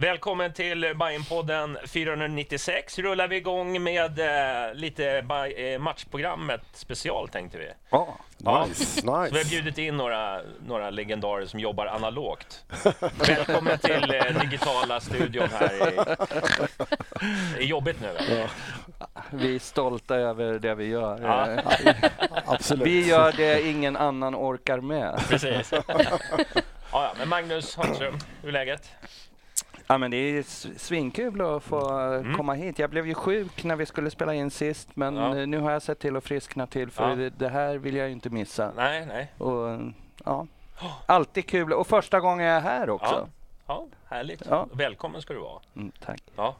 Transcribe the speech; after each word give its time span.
Välkommen 0.00 0.52
till 0.52 0.92
Bajenpodden 0.96 1.78
496. 1.86 2.98
Rullar 2.98 3.28
vi 3.28 3.36
igång 3.36 3.82
med 3.82 4.18
eh, 4.18 4.74
lite 4.74 5.20
Baj- 5.22 5.72
eh, 5.74 5.78
matchprogrammet 5.78 6.60
special 6.72 7.28
tänkte 7.28 7.58
vi. 7.58 7.68
Ja, 7.90 8.16
Ja. 8.38 8.66
nice, 8.66 8.84
Så 8.84 9.06
vi 9.06 9.08
har 9.12 9.30
nice. 9.30 9.50
bjudit 9.50 9.78
in 9.78 9.96
några, 9.96 10.40
några 10.66 10.90
legendarer 10.90 11.46
som 11.46 11.60
jobbar 11.60 11.86
analogt. 11.86 12.64
Välkommen 13.28 13.78
till 13.78 14.14
eh, 14.14 14.40
digitala 14.40 15.00
studion 15.00 15.48
här. 15.52 15.92
I, 15.92 15.96
det 17.56 17.62
är 17.62 17.66
jobbigt 17.66 18.00
nu. 18.00 18.08
eller? 18.08 18.50
Vi 19.30 19.54
är 19.54 19.58
stolta 19.58 20.16
över 20.16 20.58
det 20.58 20.74
vi 20.74 20.84
gör. 20.86 21.20
Ja. 21.22 21.62
Absolut. 22.46 22.86
Vi 22.86 23.08
gör 23.08 23.32
det 23.36 23.62
ingen 23.68 23.96
annan 23.96 24.34
orkar 24.34 24.80
med. 24.80 25.20
Precis. 25.28 25.72
Ja, 25.72 25.82
ja, 26.92 27.12
men 27.18 27.28
Magnus 27.28 27.76
Hagström, 27.76 28.18
hur 28.42 28.48
är 28.48 28.52
läget? 28.52 28.90
Ja, 29.90 29.98
men 29.98 30.10
det 30.10 30.16
är 30.16 30.42
svinkul 30.78 31.40
att 31.40 31.62
få 31.62 32.00
eh, 32.14 32.36
komma 32.36 32.54
hit. 32.54 32.78
Jag 32.78 32.90
blev 32.90 33.06
ju 33.06 33.14
sjuk 33.14 33.64
när 33.64 33.76
vi 33.76 33.86
skulle 33.86 34.10
spela 34.10 34.34
in 34.34 34.50
sist, 34.50 34.88
men 34.96 35.16
Ja. 35.16 35.36
eh, 35.38 35.46
nu 35.46 35.58
har 35.58 35.70
jag 35.70 35.82
sett 35.82 35.98
till 35.98 36.16
att 36.16 36.24
friskna 36.24 36.66
till 36.66 36.90
för 36.90 37.16
Ja. 37.18 37.30
det, 37.36 37.48
här 37.48 37.76
vill 37.78 37.96
jag 37.96 38.06
ju 38.06 38.12
inte 38.12 38.30
missa. 38.30 38.72
Nej, 38.76 39.06
nej. 39.06 39.32
Och, 39.38 39.80
ja. 40.24 40.46
Alltid 41.06 41.46
kul 41.46 41.72
och 41.72 41.86
första 41.86 42.20
gången 42.20 42.46
jag 42.46 42.56
är 42.56 42.60
här 42.60 42.90
också. 42.90 43.28
ja 43.66 43.86
härligt. 44.08 44.42
Ja. 44.50 44.66
Välkommen 44.72 45.22
ska 45.22 45.34
du 45.34 45.40
vara. 45.40 45.60
Mm, 45.76 45.92
tack. 46.04 46.22
Ja. 46.36 46.54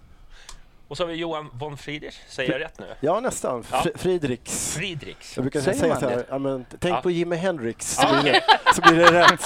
Och 0.90 0.96
så 0.96 1.02
har 1.02 1.08
vi 1.08 1.14
Johan 1.14 1.50
von 1.52 1.76
Friedrich, 1.76 2.14
säger 2.28 2.52
jag 2.52 2.60
rätt 2.60 2.78
nu? 2.78 2.86
Ja, 3.00 3.20
nästan. 3.20 3.64
Ja. 3.72 3.78
Fr- 3.78 3.98
Friedrichs. 3.98 4.74
Friedrichs. 4.76 5.36
Jag 5.36 5.42
brukar 5.44 5.60
Säger 5.60 5.78
säga 5.78 5.96
så 6.00 6.08
här, 6.08 6.24
ja, 6.28 6.38
men, 6.38 6.66
tänk 6.78 6.94
Ja. 6.96 7.00
på 7.00 7.10
Jimi 7.10 7.36
Hendrix, 7.36 7.98
Ja, 8.02 8.08
så, 8.08 8.22
blir 8.22 8.32
det, 8.32 8.42
så 8.74 8.80
blir 8.82 8.96
det 8.96 9.20
rätt. 9.32 9.40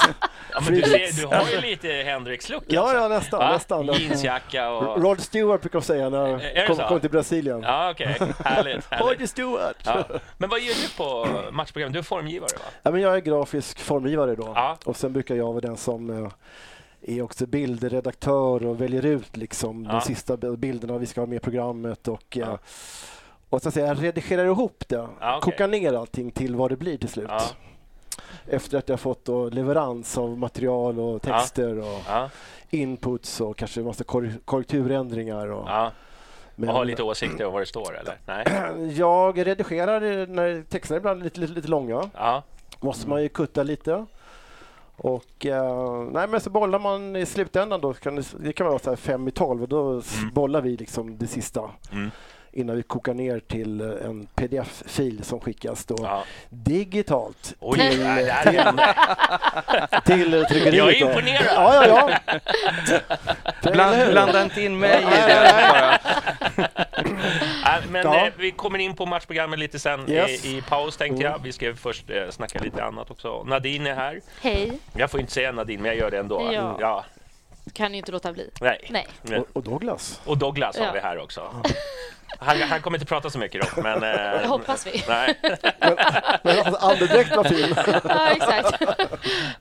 Ja, 0.53 0.61
men 0.65 0.75
du, 0.75 0.83
ser, 0.83 1.21
du 1.21 1.27
har 1.37 1.49
ju 1.51 1.61
lite 1.61 1.89
Hendrix-look 1.89 2.65
Ja, 2.69 2.81
alltså. 2.83 2.97
ja, 2.97 3.09
nästan. 3.09 3.39
Va? 3.41 3.53
nästan. 3.53 3.87
Jeansjacka 3.87 4.71
och... 4.71 5.03
Rod 5.03 5.21
Stewart 5.21 5.61
brukar 5.61 5.79
de 5.81 5.85
säga 5.85 6.09
när 6.09 6.27
de 6.57 6.67
kom, 6.67 6.77
kom 6.89 7.01
till 7.01 7.11
Brasilien. 7.11 7.63
Ja, 7.63 7.91
okej. 7.91 8.07
Härligt. 8.45 8.85
härligt. 8.91 9.21
Rod 9.21 9.29
Stewart! 9.29 9.77
Ja. 9.85 10.05
Men 10.39 10.51
vad 10.51 10.61
gör 10.61 10.75
du 10.75 10.89
på 10.97 11.29
matchprogrammet? 11.53 11.93
Du 11.93 11.99
är 11.99 12.03
formgivare, 12.03 12.51
va? 12.59 12.65
Ja, 12.83 12.91
men 12.91 13.01
jag 13.01 13.15
är 13.17 13.21
grafisk 13.21 13.79
formgivare 13.81 14.35
då. 14.35 14.53
Ja. 14.55 14.77
Och 14.85 14.97
sen 14.97 15.13
brukar 15.13 15.35
jag 15.35 15.47
vara 15.53 15.61
den 15.61 15.77
som 15.77 16.11
eh, 16.25 16.31
är 17.07 17.23
också 17.23 17.47
bildredaktör 17.47 18.67
och 18.67 18.81
väljer 18.81 19.07
ut 19.07 19.37
liksom 19.37 19.85
Ja. 19.85 19.93
de 19.93 20.01
sista 20.01 20.37
bi- 20.37 20.57
bilderna 20.57 20.99
vi 20.99 21.07
ska 21.07 21.21
ha 21.21 21.27
med 21.27 21.37
i 21.37 21.41
programmet. 21.41 22.09
Och, 22.09 22.39
eh, 22.39 22.49
Ja. 22.49 22.59
och 23.49 23.63
så 23.63 23.69
att 23.69 23.75
säga, 23.75 23.95
redigerar 23.95 24.45
ihop 24.45 24.85
det, 24.89 24.97
Ja, 24.97 25.09
okej. 25.21 25.41
kokar 25.53 25.69
ner 25.69 25.93
allting 25.93 26.31
till 26.31 26.57
vad 26.57 26.71
det 26.71 26.77
blir 26.77 26.99
till 26.99 27.09
slut. 27.09 27.27
Ja. 27.29 27.41
Efter 28.47 28.79
att 28.79 28.89
jag 28.89 29.01
fått 29.01 29.25
då 29.25 29.49
leverans 29.49 30.19
av 30.19 30.39
material 30.39 30.99
och 31.01 31.23
texter 31.23 31.79
och 31.79 32.01
inputs 32.71 33.41
och 33.41 33.57
kanske 33.57 33.81
en 33.81 33.87
massa 33.87 34.05
korre- 34.05 34.39
korrekturändringar. 34.45 35.47
Och, 35.51 35.69
men, 36.57 36.69
Och 36.69 36.75
har 36.75 36.85
lite 36.85 37.03
åsikter 37.03 37.45
om 37.47 37.53
vad 37.53 37.63
det 37.63 37.67
står, 37.67 37.99
eller? 37.99 38.19
Nej? 38.27 38.47
Jag 38.97 39.47
redigerar 39.47 40.27
när 40.27 40.63
texterna 40.69 40.97
är 40.97 41.01
ibland 41.01 41.23
lite, 41.23 41.41
lite, 41.41 41.53
lite 41.53 41.69
långa. 41.69 42.11
Måste 42.81 43.09
man 43.09 43.23
ju 43.23 43.29
kutta 43.29 43.63
lite. 43.63 44.07
Och 44.97 45.47
eh, 45.47 46.03
nej 46.13 46.29
men 46.29 46.41
så 46.41 46.51
bollar 46.51 46.79
man 46.79 47.17
i 47.17 47.27
slutändan 47.27 47.81
då, 47.81 47.93
kan 47.95 48.15
det, 48.17 48.25
det 48.41 48.53
kan 48.53 48.67
vara 48.67 48.79
så 48.79 48.91
här 48.91 48.97
fem 48.97 49.29
i 49.29 49.31
tolv 49.31 49.63
och 49.63 49.69
då 49.69 49.99
s- 49.99 50.19
bollar 50.33 50.61
vi 50.61 50.77
liksom 50.77 51.19
det 51.19 51.27
sista 51.27 51.71
Mm. 51.93 52.11
Innan 52.55 52.77
vi 52.77 52.83
kokar 52.83 53.15
ner 53.15 53.41
till 53.41 53.81
eh, 53.81 53.87
en 54.07 54.27
pdf-fil 54.35 55.25
som 55.25 55.41
skickas 55.41 55.85
då 55.85 55.97
ja. 56.03 56.25
digitalt 56.49 57.55
Oj, 57.61 57.79
till, 57.79 58.01
nej, 58.05 58.29
eh, 58.29 58.41
till 60.05 60.45
tryckeriet. 60.51 60.75
Jag 60.75 60.89
är 60.89 61.03
imponerad. 61.09 61.47
Ja, 61.55 61.87
ja, 61.87 62.11
ja. 62.27 62.99
Bland, 63.73 64.11
blanda 64.11 64.43
inte 64.43 64.63
in 64.63 64.79
mig 64.79 65.03
i 65.03 65.05
det 65.05 65.11
nej, 65.27 65.69
bara. 65.71 65.99
Nej, 67.65 67.81
Men 67.91 68.03
Ja. 68.07 68.27
eh, 68.27 68.33
vi 68.39 68.51
kommer 68.51 68.79
in 68.79 68.97
på 68.97 69.07
matchprogrammet 69.07 69.59
lite 69.59 69.79
sen 69.79 70.11
Yes. 70.11 70.45
i, 70.45 70.57
i 70.57 70.63
paus, 70.63 70.97
tänkte 70.97 71.23
Mm. 71.23 71.33
jag. 71.33 71.39
Vi 71.43 71.53
ska 71.53 71.75
först 71.75 72.11
eh, 72.11 72.31
snacka 72.31 72.59
lite 72.59 72.85
annat 72.85 73.11
också. 73.11 73.43
Nadine 73.45 73.87
är 73.87 73.95
här. 73.95 74.21
Hej, 74.41 74.73
Jag 74.97 75.11
får 75.11 75.21
inte 75.21 75.33
säga 75.33 75.53
Nadine, 75.53 75.83
men 75.83 75.89
jag 75.91 75.99
gör 75.99 76.11
det 76.11 76.19
ändå. 76.19 76.51
Ja. 76.53 76.77
ja. 76.81 77.05
kan 77.73 77.93
ju 77.93 77.99
inte 77.99 78.13
låta 78.13 78.33
bli. 78.33 78.51
Nej. 78.61 78.87
Nej. 78.91 79.07
Och, 79.39 79.47
och 79.53 79.63
Douglas. 79.63 80.21
Och 80.25 80.39
Douglas 80.39 80.79
har 80.79 80.87
Ja. 80.87 80.93
vi 80.93 81.01
här 81.01 81.19
också. 81.19 81.55
Han, 82.39 82.61
han 82.63 82.81
kommer 82.83 82.97
inte 82.99 83.07
prata 83.07 83.31
så 83.31 83.39
mycket 83.39 83.63
dock, 83.63 83.77
men... 83.85 83.95
eh, 84.03 84.11
Det 84.41 84.47
hoppas 84.47 84.87
vi. 84.87 85.05
Nej. 85.09 85.39
Men 86.43 86.57
hans 86.65 86.77
andedräkt 86.83 87.37
var 87.37 87.45
fin. 87.45 87.75
Ja, 88.09 88.29
exakt. 88.31 88.79
Det 88.81 88.87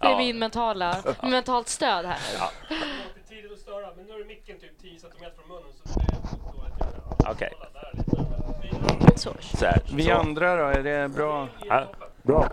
är 0.07 0.11
Ja. 0.11 0.17
min 0.17 0.39
mentala, 0.39 0.97
mentalt 1.21 1.67
stöd 1.67 2.05
här. 2.05 2.17
Ja. 2.39 2.51
tidigt 3.29 3.51
att 3.51 3.59
störa, 3.59 3.87
men 3.97 4.05
nu 4.05 4.13
är 4.21 4.25
micken 4.25 4.59
typ 4.59 4.81
10 4.81 4.99
centimeter 4.99 5.35
från 5.35 5.47
munnen 5.55 5.71
så 5.85 5.99
det 5.99 6.05
är 6.05 6.11
dåligt 6.53 6.73
ljud. 6.79 7.27
Okej. 7.31 7.53
Lite. 9.01 9.19
Så. 9.19 9.33
Så. 9.57 9.65
Vi 9.95 10.11
andra 10.11 10.55
då, 10.55 10.63
är 10.79 10.83
det 10.83 11.07
bra? 11.09 11.47
Ja, 11.65 11.87
Bra. 12.23 12.49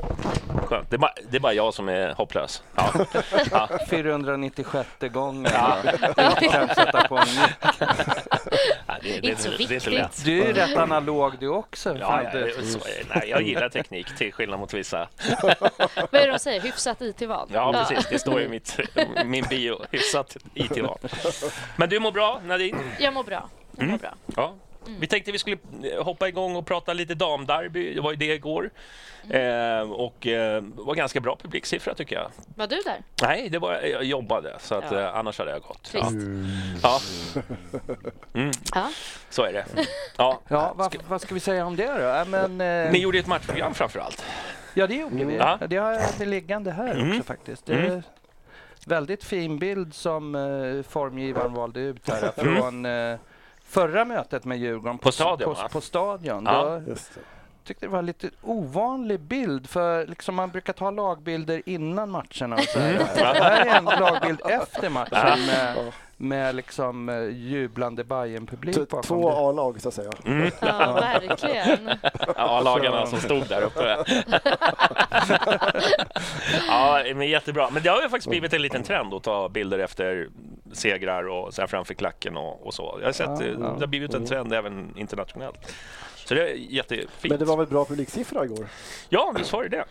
skönt. 0.67 0.91
Det 0.91 0.97
är, 0.97 0.99
bara, 0.99 1.13
det 1.31 1.37
är 1.37 1.41
bara 1.41 1.53
jag 1.53 1.75
som 1.75 1.89
är 1.89 2.13
hopplös. 2.15 2.63
Ja. 2.77 2.93
Ja. 3.51 3.69
496 3.91 4.89
gången. 5.13 5.53
Ja. 5.55 5.77
Kan 6.41 6.69
sätta 6.69 7.09
på 7.09 7.17
en 7.19 7.27
mick. 7.27 7.75
Ja, 8.87 8.95
det, 9.03 9.21
det, 9.21 9.29
Inte 9.29 9.43
så 9.43 9.51
det, 9.51 9.57
det 9.57 9.65
är 9.65 9.69
viktigt. 9.69 9.93
lätt. 9.93 10.25
Du 10.25 10.43
är 10.43 10.47
ju 10.47 10.53
rätt 10.53 10.77
analog 10.77 11.33
du 11.41 11.49
också. 11.49 11.97
Ja, 11.99 12.23
ja, 12.23 12.31
det- 12.41 12.67
så, 12.67 12.79
nej, 13.15 13.29
jag 13.31 13.43
gillar 13.43 13.69
teknik 13.69 14.17
till 14.17 14.33
skillnad 14.33 14.61
mot 14.61 14.75
vissa. 14.75 15.09
Vad 16.11 16.15
är 16.15 16.27
det 16.27 16.33
de 16.33 16.39
säger? 16.39 16.61
Hyfsat 16.61 17.01
IT-van? 17.03 17.49
Ja, 17.53 17.73
precis. 17.89 18.07
Det 18.11 18.19
står 18.19 18.41
i 18.43 18.49
mitt, 18.49 18.79
min 19.25 19.45
bio. 19.51 19.79
Hyfsat 19.91 20.37
IT-van. 20.55 20.99
Men 21.77 21.89
du 21.89 22.01
mår 22.01 22.13
bra, 22.13 22.41
Nadine? 22.45 22.79
Jag 22.99 23.15
mår 23.15 23.25
bra. 23.25 23.49
Jag 23.77 23.87
mår 23.87 23.89
Mm. 23.89 23.99
bra. 23.99 24.15
Ja. 24.37 24.55
Vi 24.99 25.07
tänkte 25.07 25.33
vi 25.33 25.39
skulle 25.39 25.57
eh, 25.83 26.05
hoppa 26.05 26.29
igång 26.29 26.57
och 26.57 26.67
prata 26.67 26.93
lite 26.93 27.15
damderby. 27.15 27.95
Det 27.95 28.01
var 28.01 28.11
ju 28.11 28.17
det 28.17 28.35
igår. 28.35 28.71
Eh, 29.31 29.91
och 29.93 30.27
eh, 30.27 30.63
var 30.75 30.95
ganska 30.95 31.21
bra 31.21 31.37
publiksiffra 31.43 31.95
tycker 31.95 32.17
jag. 32.17 32.31
Var 32.55 32.67
du 32.67 32.77
där? 32.85 32.97
Nej, 33.23 33.49
det 33.49 33.59
var, 33.59 33.73
jag 33.75 34.05
jobbade 34.05 34.57
så 34.61 34.75
att, 34.75 34.85
Ja. 34.93 35.01
eh, 35.01 35.17
annars 35.17 35.39
hade 35.39 35.51
jag 35.51 35.63
gått. 35.63 35.91
Ja. 35.95 36.01
Trist. 36.11 36.17
Ja. 36.83 37.01
Mm, 38.35 38.51
Ja. 38.75 38.89
så 39.31 39.43
är 39.43 39.53
det. 39.53 39.65
Ja. 40.17 40.41
Ja, 40.49 40.73
vad, 40.77 40.97
vad 41.09 41.21
ska 41.21 41.35
vi 41.35 41.41
säga 41.41 41.67
om 41.67 41.77
det 41.77 41.87
då? 42.25 42.31
Men, 42.31 42.61
eh, 42.87 42.93
Ni 42.93 42.99
gjorde 42.99 43.19
ett 43.19 43.27
matchprogram 43.27 43.75
framför 43.75 44.01
allt. 44.01 44.25
Ja, 44.75 44.87
det 44.87 44.95
gjorde 44.95 45.25
vi. 45.25 45.37
Ja. 45.37 45.59
Det 45.69 45.77
har 45.77 45.93
jag 46.19 46.29
liggande 46.29 46.71
här 46.73 46.95
Mm. 46.95 47.11
också 47.11 47.23
faktiskt. 47.23 47.67
Det 47.67 47.73
är 47.75 47.87
Mm. 47.87 48.03
väldigt 48.87 49.25
fin 49.25 49.59
bild 49.59 49.95
som 49.95 50.35
eh, 50.35 50.83
formgivaren 50.91 51.53
valde 51.55 51.81
ut 51.81 52.09
här 52.09 52.33
Mm. 52.37 52.57
från 52.61 52.87
eh, 52.87 53.19
förra 53.71 54.05
mötet 54.05 54.45
med 54.45 54.59
Djurgården 54.59 54.99
På 54.99 55.13
Stadion, 55.13 55.55
På, 55.55 55.69
på 55.69 55.81
stadion. 55.81 56.45
Ja. 56.47 56.83
Då 56.87 56.95
tyckte 57.65 57.87
det 57.87 57.91
var 57.91 58.03
lite 58.03 58.31
ovanlig 58.43 59.21
bild 59.21 59.69
för 59.69 60.07
liksom 60.07 60.35
man 60.35 60.51
brukar 60.51 60.73
ta 60.73 60.91
lagbilder 60.91 61.63
innan 61.67 62.11
matcherna. 62.11 62.57
Och 62.57 62.63
så 62.63 62.79
här. 62.79 62.93
Det 63.15 63.25
här 63.25 63.67
är 63.67 63.77
en 63.79 63.85
lagbild 63.85 64.41
efter 64.45 64.91
matchen 64.91 65.47
med, 65.47 65.93
med 66.23 66.55
liksom 66.55 67.09
eh, 67.09 67.23
jublande 67.29 68.05
Bajen-publik 68.05 68.75
T- 68.75 68.81
bakom 68.91 69.03
Två. 69.03 69.31
A-lag 69.31 69.81
så 69.81 69.89
att 69.89 69.95
säga. 69.95 70.11
Mm. 70.25 70.51
Ja, 70.61 70.93
verkligen. 70.93 71.91
Ja, 72.37 72.61
lagarna 72.61 73.07
som 73.07 73.19
stod 73.21 73.49
där 73.49 73.63
uppe. 73.63 73.97
ja, 76.69 77.03
men 77.15 77.29
jättebra. 77.29 77.71
Men 77.71 77.83
det 77.83 77.89
har 77.89 78.03
ju 78.03 78.09
faktiskt 78.09 78.29
blivit 78.31 78.53
en 78.53 78.63
liten 78.63 78.83
trend 78.83 79.15
att 79.15 79.23
ta 79.23 79.49
bilder 79.49 79.79
efter 79.79 80.29
segrar 80.73 81.29
och 81.29 81.55
så 81.55 81.63
här 81.63 81.67
framför 81.67 81.95
klacken 81.95 82.37
och, 82.37 82.67
och 82.67 82.75
så. 82.75 82.97
Jag 83.01 83.07
har 83.09 83.13
sett 83.13 83.27
Ja, 83.27 83.43
eh, 83.43 83.49
ja. 83.53 83.59
det 83.59 83.81
har 83.81 83.87
blivit 83.87 84.15
en 84.15 84.27
trend 84.27 84.53
även 84.53 84.93
internationellt. 84.97 85.75
Så 86.31 86.35
det 86.35 86.51
är 86.51 86.55
jättefint. 86.55 87.11
Men 87.23 87.39
det 87.39 87.45
var 87.45 87.57
väl 87.57 87.67
bra 87.67 87.85
publiksiffra 87.85 88.45
igår? 88.45 88.67
Ja, 89.09 89.35
visst 89.39 89.53
var 89.53 89.63
det 89.63 89.69
det. 89.69 89.85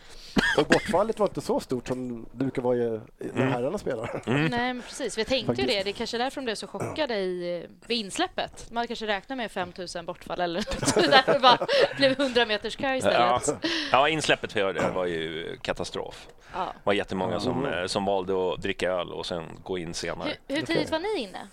Och 0.62 0.68
bortfallet 0.68 1.20
var 1.20 1.28
inte 1.28 1.42
så 1.42 1.60
stort 1.60 1.88
som 1.88 2.24
det 2.32 2.38
brukar 2.38 2.62
vara 2.62 2.76
när 2.76 3.02
Mm. 3.34 3.48
herrarna 3.52 3.78
spelar. 3.78 4.22
Nej, 4.26 4.50
men 4.50 4.82
precis. 4.82 5.18
Vi 5.18 5.26
tänkte 5.26 5.52
ju 5.52 5.58
Faktiskt. 5.58 5.68
det. 5.68 5.84
Det 5.84 5.90
är 5.90 5.94
kanske 5.94 6.18
är 6.18 6.20
därför 6.20 6.42
de 6.42 6.46
blev 6.46 6.56
så 6.56 6.68
chockade 6.68 7.16
i, 7.16 7.66
vid 7.88 7.98
insläppet. 7.98 8.68
Man 8.72 8.88
kanske 8.88 9.08
räknar 9.08 9.36
med 9.36 9.52
5000 9.52 10.06
bortfall 10.06 10.42
eller 10.42 10.60
något. 10.60 10.88
Så 10.94 11.00
därför 11.02 11.34
det 11.34 11.40
bara 11.40 11.68
blev 11.98 12.12
100 12.22 12.46
meters 12.46 12.76
kö 12.76 12.88
Ja, 12.88 12.96
istället. 12.96 13.66
ja 13.92 14.10
insläppet 14.10 14.54
för 14.54 14.74
det 14.74 14.90
var 14.96 15.06
ju 15.06 15.58
katastrof. 15.62 16.28
Ja. 16.54 16.66
Det 16.66 16.80
var 16.84 16.94
jättemånga 16.94 17.40
som, 17.40 17.66
eh, 17.66 17.86
som 17.86 18.06
valde 18.06 18.54
att 18.54 18.62
dricka 18.62 18.92
öl 18.92 19.12
och 19.12 19.26
sen 19.26 19.44
gå 19.64 19.78
in 19.78 19.94
senare. 19.94 20.30
Hur, 20.48 20.56
hur 20.56 20.66
tidigt 20.66 20.92
var 20.92 21.00
ni 21.00 21.22
inne? 21.24 21.48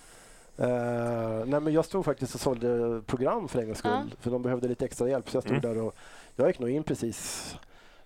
Eh, 0.58 1.44
nej, 1.46 1.60
men 1.60 1.72
jag 1.72 1.84
stod 1.84 2.04
faktiskt 2.04 2.34
och 2.34 2.40
sålde 2.40 3.02
program 3.06 3.48
för 3.48 3.58
en 3.58 3.66
gångs 3.66 3.78
skull. 3.78 3.90
Ja. 4.10 4.16
För 4.20 4.30
de 4.30 4.42
behövde 4.42 4.68
lite 4.68 4.84
extra 4.84 5.08
hjälp. 5.08 5.30
Så 5.30 5.36
jag 5.36 5.42
stod 5.44 5.56
Mm. 5.64 5.74
där 5.74 5.82
och 5.82 5.96
jag 6.36 6.46
gick 6.48 6.58
nog 6.58 6.70
in 6.70 6.82
precis 6.82 7.56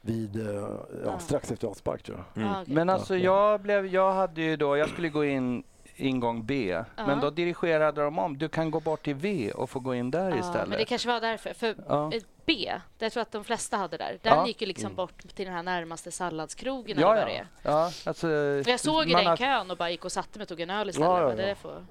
vid, 0.00 0.48
eh, 0.48 0.54
ja, 0.54 0.78
Ja. 1.04 1.18
strax 1.18 1.50
efter 1.52 1.68
avspark 1.68 2.02
tror 2.02 2.18
jag. 2.34 2.42
Mm. 2.42 2.54
Ja, 2.54 2.62
okej. 2.62 2.74
Men 2.74 2.90
alltså 2.90 3.16
jag 3.16 3.60
blev, 3.60 3.86
jag 3.86 4.12
hade 4.12 4.40
ju 4.42 4.56
då, 4.56 4.76
jag 4.76 4.88
skulle 4.88 5.08
gå 5.08 5.24
in 5.24 5.62
ingång 5.96 6.44
B, 6.46 6.82
men 6.96 7.20
då 7.20 7.30
dirigerade 7.30 8.02
de 8.02 8.18
om. 8.18 8.38
Du 8.38 8.48
kan 8.48 8.70
gå 8.70 8.80
bort 8.80 9.02
till 9.04 9.14
V 9.14 9.52
och 9.52 9.70
få 9.70 9.78
gå 9.80 9.94
in 9.94 10.10
där 10.10 10.30
Ja, 10.30 10.36
istället. 10.36 10.68
men 10.68 10.78
det 10.78 10.84
kanske 10.84 11.08
var 11.08 11.20
därför. 11.20 11.54
För 11.54 11.74
Ja. 11.88 12.12
ett 12.14 12.24
B, 12.46 12.72
det 12.98 13.04
jag 13.04 13.12
tror 13.12 13.22
att 13.22 13.32
de 13.32 13.44
flesta 13.44 13.76
hade 13.76 13.96
där, 13.96 14.18
den 14.22 14.36
Ja. 14.36 14.46
gick 14.46 14.60
ju 14.60 14.66
liksom 14.66 14.94
bort 14.94 15.22
till 15.34 15.44
den 15.46 15.54
här 15.54 15.62
närmaste 15.62 16.10
salladskrogen 16.10 16.98
ja, 17.00 17.12
eller 17.12 17.20
vad 17.24 17.32
det 17.34 17.44
ja. 17.62 17.70
är. 17.70 17.72
ja, 17.72 17.90
alltså, 18.06 18.28
jag 18.70 18.80
såg 18.80 19.04
ju 19.08 19.14
den 19.14 19.26
har- 19.26 19.36
kön 19.36 19.70
och 19.70 19.76
bara 19.76 19.90
gick 19.90 20.04
och 20.04 20.12
satte 20.12 20.38
mig 20.38 20.42
och 20.44 20.48
tog 20.48 20.60
en 20.60 20.70
öl 20.70 20.88
istället. 20.88 21.08
Ja, 21.10 21.20
ja, 21.20 21.34
Det 21.34 21.42
ja. 21.42 21.48
där 21.48 21.54
får... 21.54 21.84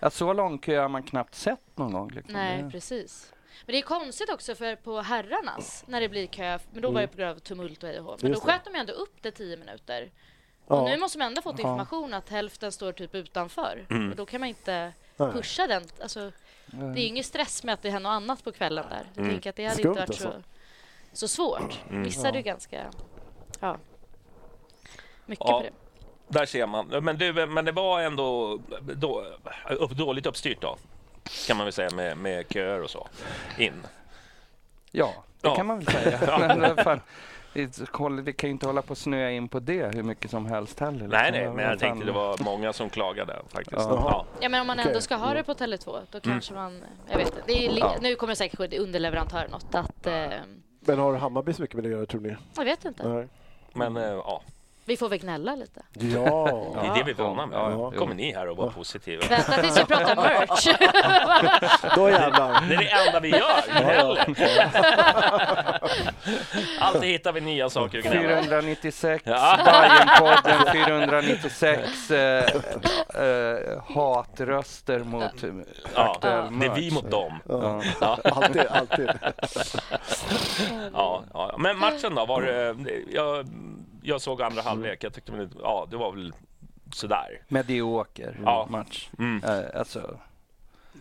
Ja, 0.00 0.10
så 0.10 0.32
lång 0.32 0.58
kö 0.58 0.80
har 0.80 0.88
man 0.88 1.02
knappt 1.02 1.34
sett 1.34 1.60
någon 1.76 1.92
gång. 1.92 2.08
Liksom. 2.10 2.32
Nej, 2.34 2.62
Det- 2.62 2.70
precis. 2.70 3.32
Men 3.66 3.72
det 3.72 3.78
är 3.78 3.82
konstigt 3.82 4.30
också 4.30 4.54
för 4.54 4.76
på 4.76 5.00
herrarnas, 5.00 5.84
när 5.86 6.00
det 6.00 6.08
blir 6.08 6.26
kö, 6.26 6.58
men 6.72 6.82
då 6.82 6.90
var 6.90 7.00
det 7.00 7.06
på 7.08 7.16
grund 7.16 7.30
av 7.30 7.38
tumult 7.38 7.82
och 7.82 7.88
hej 7.88 7.98
och 7.98 8.04
hå. 8.04 8.10
Men 8.10 8.18
då 8.20 8.26
Mm. 8.26 8.46
Det. 8.46 8.52
sköt 8.52 8.64
de 8.64 8.74
ju 8.74 8.80
ändå 8.80 8.92
upp 8.92 9.16
det 9.22 9.30
tio 9.30 9.56
minuter. 9.56 10.10
Och 10.66 10.76
Ja. 10.76 10.84
nu 10.84 10.96
måste 10.96 11.18
man 11.18 11.26
ändå 11.26 11.42
fått 11.42 11.58
information 11.58 12.14
att 12.14 12.28
hälften 12.28 12.72
står 12.72 12.92
typ 12.92 13.14
utanför. 13.14 13.86
Mm. 13.90 14.10
Och 14.10 14.16
då 14.16 14.26
kan 14.26 14.40
man 14.40 14.48
inte 14.48 14.92
Nej. 15.16 15.32
pusha 15.32 15.66
den. 15.66 15.82
Alltså, 16.02 16.32
det 16.66 17.00
är 17.00 17.06
ingen 17.06 17.24
stress 17.24 17.64
med 17.64 17.72
att 17.72 17.82
det 17.82 17.90
händer 17.90 18.10
något 18.10 18.16
annat 18.16 18.44
på 18.44 18.52
kvällen 18.52 18.86
där. 18.90 19.06
Jag 19.14 19.18
Mm. 19.18 19.30
tänker 19.30 19.50
att 19.50 19.56
det 19.56 19.64
hade 19.64 19.76
Skumt 19.76 19.88
inte 19.90 20.00
varit 20.00 20.14
så, 20.14 20.28
alltså. 20.28 20.42
så 21.12 21.28
svårt. 21.28 21.80
Mm. 21.90 22.02
Vissa 22.02 22.26
hade 22.28 22.38
ju 22.38 22.44
ganska... 22.44 22.90
Ja. 23.60 23.78
Mycket 25.26 25.44
Ja. 25.48 25.58
på 25.58 25.62
det. 25.66 25.72
Där 26.28 26.46
ser 26.46 26.66
man. 26.66 26.86
Men, 27.02 27.18
du, 27.18 27.46
men 27.46 27.64
det 27.64 27.72
var 27.72 28.00
ändå 28.00 28.58
då, 28.80 29.24
upp, 29.70 29.90
dåligt 29.90 30.26
uppstyrt 30.26 30.60
då, 30.60 30.76
kan 31.46 31.56
man 31.56 31.66
väl 31.66 31.72
säga, 31.72 31.90
med, 31.94 32.18
med 32.18 32.44
köer 32.52 32.82
och 32.82 32.90
så 32.90 33.08
in. 33.58 33.72
Ja, 34.90 35.12
det 35.40 35.48
Ja. 35.48 35.54
kan 35.56 35.66
man 35.66 35.78
väl 35.80 35.86
säga. 35.94 36.38
men 36.38 36.60
vad 36.60 36.80
fan, 36.84 37.00
vi 38.24 38.32
kan 38.32 38.48
ju 38.48 38.52
inte 38.52 38.66
hålla 38.66 38.82
på 38.82 38.90
och 38.90 38.98
snöa 38.98 39.30
in 39.30 39.48
på 39.48 39.60
det 39.60 39.94
hur 39.94 40.02
mycket 40.02 40.30
som 40.30 40.46
helst 40.46 40.80
heller. 40.80 40.92
liksom. 40.92 41.10
Nej, 41.10 41.32
nej, 41.32 41.48
men 41.50 41.64
jag 41.64 41.78
tänkte 41.78 42.06
det 42.06 42.12
var 42.12 42.36
många 42.44 42.72
som 42.72 42.90
klagade 42.90 43.42
faktiskt. 43.48 43.76
Ja. 43.90 44.26
Ja. 44.40 44.48
Men 44.48 44.60
om 44.60 44.66
man 44.66 44.78
ändå 44.78 45.00
ska 45.00 45.14
ha 45.16 45.34
det 45.34 45.42
på 45.42 45.54
Tele2, 45.54 46.00
då 46.10 46.20
kanske 46.20 46.54
man... 46.54 46.82
Jag 47.10 47.16
vet 47.18 47.26
inte. 47.26 47.42
Det 47.46 47.66
är, 47.66 47.70
li- 47.72 47.80
Ja. 47.80 47.94
Nu 48.00 48.14
kommer 48.14 48.30
det 48.32 48.36
säkert 48.36 48.58
ske 48.58 48.78
underleverantör 48.78 49.48
något. 49.50 49.74
Att, 49.74 50.06
eh, 50.06 50.28
Men 50.80 50.98
har 50.98 51.14
Hammarby 51.14 51.52
så 51.52 51.62
mycket 51.62 51.74
med 51.76 51.84
det 51.84 51.88
att 51.88 51.92
göra 51.96 52.06
tror 52.06 52.20
ni? 52.20 52.36
jag 52.56 52.64
vet 52.64 52.84
inte. 52.84 53.08
Nej. 53.08 53.28
Men 53.72 53.96
eh, 53.96 54.02
ja, 54.04 54.42
Vi 54.88 54.96
får 54.96 55.08
väl 55.08 55.18
gnälla 55.18 55.54
lite. 55.54 55.82
Ja. 55.92 56.72
det 56.82 56.88
är 56.88 56.94
det 56.94 57.02
vi 57.04 57.10
är 57.10 57.14
vana 57.14 57.46
med. 57.46 57.58
Ja, 57.58 57.70
ja. 57.70 57.90
kommer 57.98 58.14
ni 58.14 58.32
här 58.32 58.48
och 58.48 58.56
var 58.56 58.70
positiva. 58.70 59.22
Vänta 59.28 59.52
tills 59.52 59.78
vi 59.80 59.84
pratar 59.84 60.16
merch. 60.16 60.66
Då 61.96 62.10
jävlar. 62.10 62.60
Det 62.68 62.74
är 62.74 62.78
det 62.78 63.06
enda 63.06 63.20
vi 63.20 63.28
gör. 63.28 63.62
Alltid 66.80 67.10
hittar 67.10 67.32
vi 67.32 67.40
nya 67.40 67.70
saker 67.70 67.98
att 67.98 68.04
gnälla 68.04 68.38
om. 68.38 68.44
496, 68.44 69.22
Ja. 69.26 69.58
Bajenpodden 69.64 70.72
496 70.72 72.10
eh, 72.10 72.44
eh, 73.24 73.82
hatröster 73.94 74.98
mot 74.98 75.32
Ja, 75.94 76.12
aktuell 76.14 76.58
det 76.60 76.66
är 76.66 76.74
vi 76.74 76.82
merch. 76.82 76.92
mot 76.94 77.10
dem. 77.10 77.32
Ja. 77.48 77.82
Ja. 78.00 78.18
Alltid, 78.24 78.66
alltid. 78.70 79.10
Ja, 80.92 81.22
ja. 81.32 81.54
Men 81.58 81.78
matchen 81.78 82.14
då? 82.14 82.26
Var 82.26 82.42
jag, 83.12 83.46
jag 84.06 84.20
såg 84.20 84.42
andra 84.42 84.62
halvlek. 84.62 85.04
Jag 85.04 85.12
tyckte 85.12 85.32
väl, 85.32 85.48
ja, 85.62 85.86
det 85.90 85.96
var 85.96 86.12
väl 86.12 86.32
sådär. 86.92 87.42
Medioker 87.48 88.40
Ja. 88.44 88.66
match. 88.70 89.08
Mm. 89.18 89.44
Eh, 89.44 89.78
alltså, 89.80 90.18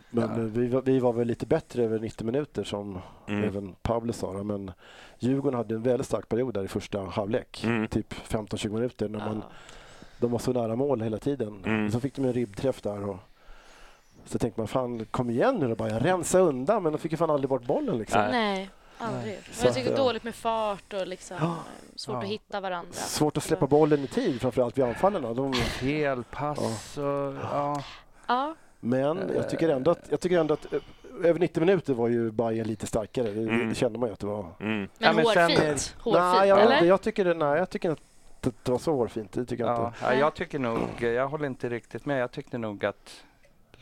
Men 0.10 0.30
Ja. 0.30 0.36
vi, 0.62 0.68
var- 0.68 0.81
vi 0.81 1.00
var 1.00 1.13
väl 1.13 1.28
lite 1.28 1.46
bättre 1.46 1.84
över 1.84 2.00
90 2.00 2.25
minuter 2.25 2.63
som 2.63 3.00
Mm. 3.28 3.44
även 3.44 3.75
Pablo 3.81 4.13
sa. 4.13 4.31
Men 4.44 4.72
Djurgården 5.19 5.57
hade 5.57 5.75
en 5.75 5.81
väldigt 5.84 6.07
stark 6.07 6.30
period 6.30 6.54
där 6.54 6.63
i 6.63 6.68
första 6.68 7.02
halvlek. 7.02 7.63
Mm. 7.63 7.88
Typ 7.88 8.13
15-20 8.13 8.69
minuter. 8.74 9.10
När 9.10 9.19
man, 9.19 9.44
de 10.19 10.31
var 10.31 10.40
så 10.40 10.54
nära 10.54 10.75
mål 10.75 11.01
hela 11.01 11.18
tiden. 11.18 11.63
Mm. 11.66 11.92
Så 11.92 12.00
fick 12.00 12.16
de 12.16 12.25
en 12.25 12.34
ribbträff 12.34 12.81
där. 12.81 13.10
Och, 13.10 13.18
så 14.25 14.39
tänkte 14.39 14.62
man, 14.62 14.68
fan 14.68 15.06
kom 15.12 15.30
igen 15.30 15.56
nu 15.56 15.68
då 15.68 15.75
bara. 15.75 16.00
Rensa 16.00 16.39
undan. 16.39 16.84
Men 16.84 16.91
de 16.91 16.98
fick 17.00 17.12
ju 17.12 17.18
fan 17.18 17.30
aldrig 17.30 17.50
bort 17.50 17.63
bollen 17.65 17.98
liksom. 17.98 18.22
Nej. 18.22 18.70
Aldrig. 18.98 19.34
Men 19.58 19.66
jag 19.66 19.74
tycker 19.74 19.92
ja. 19.92 19.98
dåligt 19.98 20.24
med 20.24 20.36
fart 20.36 20.94
och 20.94 21.08
liksom 21.08 21.38
Ja. 21.40 21.46
eh, 21.46 21.52
svårt 21.96 22.14
Ja. 22.14 22.20
att 22.20 22.25
hitta 22.25 22.60
varandra. 22.62 22.92
Svårt 22.94 23.38
att 23.38 23.44
släppa 23.44 23.68
bollen 23.68 24.00
i 24.04 24.08
tid, 24.08 24.42
framförallt 24.42 24.78
vid 24.78 24.86
anfallen. 24.86 25.36
De, 25.36 25.54
fel 25.54 26.24
pass 26.24 26.98
och 26.98 27.04
ja. 27.44 27.84
Ja, 28.28 28.56
men 28.80 29.32
jag 29.36 29.50
tycker 29.50 29.70
ändå 29.70 29.92
att, 29.92 30.06
jag 30.10 30.20
tycker 30.20 30.40
ändå 30.40 30.54
att 30.54 30.74
eh, 30.74 30.80
över 31.24 31.40
90 31.40 31.60
minuter 31.60 31.94
var 31.94 32.08
ju 32.08 32.32
Bayern 32.32 32.68
lite 32.68 32.88
starkare. 32.88 33.32
Det, 33.32 33.42
Mm. 33.42 33.70
det 33.70 33.75
kände 33.75 34.00
man 34.00 34.10
ju 34.10 34.14
att 34.14 34.20
det 34.20 34.28
var. 34.28 34.46
Mm. 34.60 34.90
Ja, 34.98 35.14
men 35.14 35.16
men 35.16 35.25
sen- 35.25 35.42
hårfint. 35.52 35.96
Hårfint, 36.00 36.24
nej, 36.24 36.50
jag, 36.50 36.62
eller? 36.62 36.84
jag 36.84 37.02
tycker 37.02 37.25
det, 37.25 37.34
nej, 37.34 37.58
jag 37.58 37.70
tycker 37.70 37.92
att 37.92 38.00
det 38.64 38.72
var 38.72 38.78
så 38.80 38.92
hårfint. 38.96 39.32
Det 39.32 39.46
tycker 39.46 39.64
jag 39.66 39.74
Ja, 39.80 39.88
inte. 39.88 40.00
ja, 40.02 40.14
jag 40.14 40.34
tycker 40.34 40.60
nog, 40.60 40.80
jag 41.02 41.28
håller 41.28 41.46
inte 41.46 41.70
riktigt 41.70 42.06
med. 42.06 42.22
Jag 42.22 42.32
tyckte 42.32 42.58
nog 42.58 42.86
att 42.86 43.24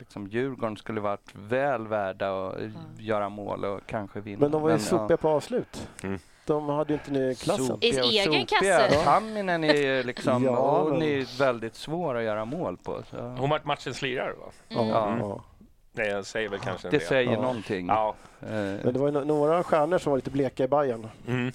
liksom, 0.04 0.26
Djurgården 0.26 0.76
skulle 0.76 1.00
varit 1.00 1.30
väl 1.34 1.86
värda 1.86 2.46
att 2.48 2.54
göra 2.98 3.28
mål 3.28 3.64
och 3.64 3.80
kanske 3.86 4.20
vinna. 4.20 4.38
Men 4.40 4.50
de 4.50 4.62
var 4.62 4.68
ju 4.70 4.74
ja. 4.74 4.78
sopiga 4.80 5.16
på 5.16 5.28
avslut. 5.28 5.88
Mm. 6.02 6.18
De 6.46 6.68
hade 6.68 6.92
ju 6.92 6.98
inte 6.98 7.10
ni 7.12 7.34
klassen. 7.34 7.78
I 7.80 8.00
och 8.00 8.04
egen 8.04 8.46
kasse. 8.46 8.90
Tamminen 9.04 9.64
är 9.64 9.74
ju 9.74 10.02
liksom, 10.06 10.44
Ja, 10.44 10.82
hon 10.82 10.92
men- 10.92 11.02
är 11.02 11.38
väldigt 11.38 11.74
svår 11.74 12.14
att 12.16 12.22
göra 12.24 12.44
mål 12.44 12.76
på. 12.76 13.02
Så. 13.10 13.16
Hon 13.16 13.50
var 13.50 13.60
matchens 13.64 14.02
lirare 14.02 14.32
va? 14.32 14.46
Mm. 14.68 14.88
Ja, 14.88 15.06
Mm. 15.08 15.20
ja. 15.20 15.44
Nej, 15.92 16.08
jag 16.08 16.26
säger 16.26 16.48
väl 16.48 16.58
kanske 16.60 16.90
Det 16.90 17.00
säger 17.00 17.32
Ja. 17.32 17.40
någonting. 17.40 17.86
Ja. 17.86 18.14
Eh, 18.42 18.48
Men 18.48 18.92
det 18.92 18.98
var 18.98 19.10
några 19.10 19.62
stjärnor 19.62 19.98
som 19.98 20.10
var 20.10 20.18
lite 20.18 20.30
bleka 20.30 20.64
i 20.64 20.68
Bayern. 20.68 21.08
Mm. 21.28 21.52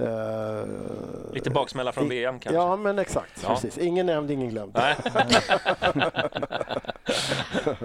Eh, 0.00 0.66
Lite 1.32 1.50
baksmälla 1.50 1.92
från 1.92 2.06
i- 2.06 2.08
VM 2.08 2.38
kanske? 2.38 2.60
Ja, 2.62 2.76
men 2.76 2.98
exakt. 2.98 3.40
Ja. 3.42 3.48
Precis. 3.48 3.78
Ingen 3.78 4.06
nämnd, 4.06 4.30
ingen 4.30 4.48
glömd. 4.48 4.72
Nej. 4.74 4.96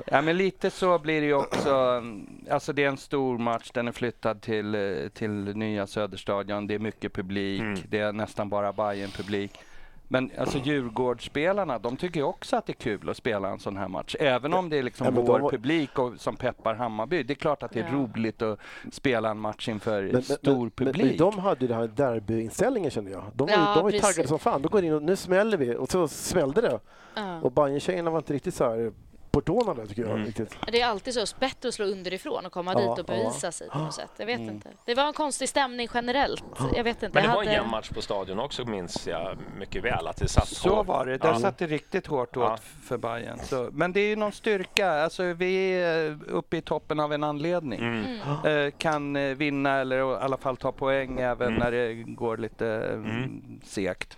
Ja, 0.06 0.22
men 0.22 0.38
lite 0.38 0.70
så 0.70 1.00
blir 1.00 1.22
det 1.22 1.28
ju 1.28 1.34
också. 1.34 2.04
Alltså 2.50 2.74
det 2.74 2.84
är 2.84 2.88
en 2.88 2.98
stor 2.98 3.38
match. 3.38 3.72
Den 3.74 3.88
är 3.88 3.92
flyttad 3.92 4.42
till, 4.42 4.76
eh, 4.76 5.08
till 5.14 5.32
nya 5.58 5.88
Söderstadion. 5.88 6.68
Det 6.68 6.74
är 6.74 6.80
mycket 6.80 7.14
publik. 7.14 7.62
Mm. 7.62 7.80
Det 7.90 8.00
är 8.00 8.12
nästan 8.12 8.50
bara 8.50 8.74
Bayern 8.74 9.10
publik 9.12 9.60
Men 10.08 10.32
alltså 10.38 10.58
Djurgårdsspelarna, 10.58 11.80
de 11.80 11.98
tycker 11.98 12.20
ju 12.20 12.26
också 12.26 12.56
att 12.56 12.66
det 12.66 12.72
är 12.72 12.76
kul 12.76 13.10
att 13.10 13.18
spela 13.18 13.50
en 13.50 13.60
sån 13.60 13.78
här 13.78 13.88
match. 13.88 14.16
Även 14.20 14.54
om 14.54 14.70
det 14.70 14.78
är 14.78 14.84
liksom 14.84 15.06
Ja, 15.06 15.12
men 15.12 15.26
vår 15.26 15.40
var- 15.40 15.52
publik 15.52 16.00
och, 16.00 16.14
som 16.18 16.36
peppar 16.36 16.74
Hammarby. 16.76 17.24
Det 17.24 17.34
är 17.34 17.36
klart 17.36 17.64
att 17.64 17.72
det 17.72 17.80
är 17.80 17.88
Ja. 17.92 17.94
roligt 17.94 18.42
att 18.42 18.60
spela 18.92 19.30
en 19.30 19.38
match 19.40 19.70
inför 19.70 20.04
Men, 20.04 20.12
men, 20.12 20.24
stor 20.24 20.60
men, 20.62 20.72
publik. 20.72 21.06
men 21.06 21.18
de 21.18 21.40
hade 21.40 21.62
ju 21.62 21.68
den 21.68 21.78
här 21.78 21.88
derbyinställningen 21.88 22.92
kände 22.92 23.12
jag. 23.12 23.24
De 23.34 23.48
var, 23.48 23.56
ju- 23.56 23.62
Ja, 23.62 23.74
de 23.76 23.84
var 23.84 23.92
ju 23.92 24.00
taggade 24.00 24.28
som 24.28 24.40
fan. 24.40 24.62
De 24.62 24.68
går 24.70 24.84
in 24.84 24.94
och 24.94 25.04
nu 25.04 25.16
smäller 25.16 25.58
vi 25.58 25.76
och 25.76 25.90
så 25.92 26.08
smällde 26.08 26.62
det. 26.62 26.80
Ja. 27.16 27.40
Och 27.42 27.52
Bajen-tjejerna 27.52 28.10
var 28.10 28.18
inte 28.18 28.34
riktigt 28.34 28.54
så 28.56 28.64
här 28.70 28.92
på 29.34 29.42
tårna 29.42 29.74
där 29.74 29.86
tycker 29.86 30.02
jag. 30.02 30.12
Mm. 30.12 30.26
Riktigt. 30.26 30.58
Det 30.72 30.82
är 30.82 30.88
alltid 30.88 31.14
så 31.14 31.26
bättre 31.40 31.68
att 31.70 31.74
slå 31.76 31.86
underifrån 31.86 32.46
och 32.46 32.52
komma 32.52 32.74
Ja, 32.74 32.80
dit 32.80 32.90
och 32.90 33.00
ja. 33.00 33.04
bevisa 33.24 33.52
sig 33.52 33.70
på 33.70 33.78
något 33.78 33.94
sätt. 33.94 34.10
Jag 34.18 34.26
vet 34.26 34.40
Mm. 34.40 34.54
inte. 34.56 34.70
Det 34.86 34.96
var 34.96 35.04
en 35.08 35.14
konstig 35.14 35.50
stämning 35.50 35.88
generellt. 35.94 36.44
Jag 36.76 36.84
vet 36.84 37.04
inte. 37.04 37.10
Men 37.14 37.24
det 37.24 37.30
jag 37.30 37.36
var 37.36 37.42
en 37.42 37.48
hade- 37.48 37.58
jämn 37.58 37.70
match 37.72 37.90
på 37.90 38.02
stadion 38.02 38.40
också 38.40 38.66
minns 38.66 39.08
jag 39.08 39.38
mycket 39.60 39.84
väl. 39.84 40.08
Att 40.08 40.18
det 40.18 40.28
satt 40.28 40.48
Så 40.48 40.76
hårt. 40.76 40.88
var 40.88 41.06
det. 41.06 41.18
Där 41.18 41.30
Ja. 41.30 41.40
satt 41.40 41.58
det 41.58 41.68
riktigt 41.68 42.08
hårt 42.08 42.38
åt 42.38 42.44
Ja. 42.44 42.58
för 42.84 42.98
Bayern. 42.98 43.40
Så, 43.44 43.70
men 43.72 43.94
det 43.94 44.00
är 44.00 44.08
ju 44.08 44.16
någon 44.16 44.32
styrka. 44.32 44.90
Alltså, 44.92 45.24
vi 45.24 45.72
är 45.82 46.20
uppe 46.28 46.58
i 46.58 46.62
toppen 46.62 47.00
av 47.00 47.14
en 47.14 47.24
anledning. 47.24 47.80
Mm. 47.80 48.06
Mm. 48.46 48.66
Eh, 48.68 48.72
kan 48.78 49.16
eh, 49.16 49.36
vinna 49.36 49.80
eller 49.80 49.98
i 49.98 50.02
alla 50.24 50.38
fall 50.38 50.58
ta 50.58 50.72
poäng 50.72 51.20
även 51.20 51.48
Mm. 51.48 51.60
när 51.60 51.72
det 51.72 51.94
går 51.94 52.38
lite 52.38 52.68
mm. 52.94 53.60
segt. 53.66 54.18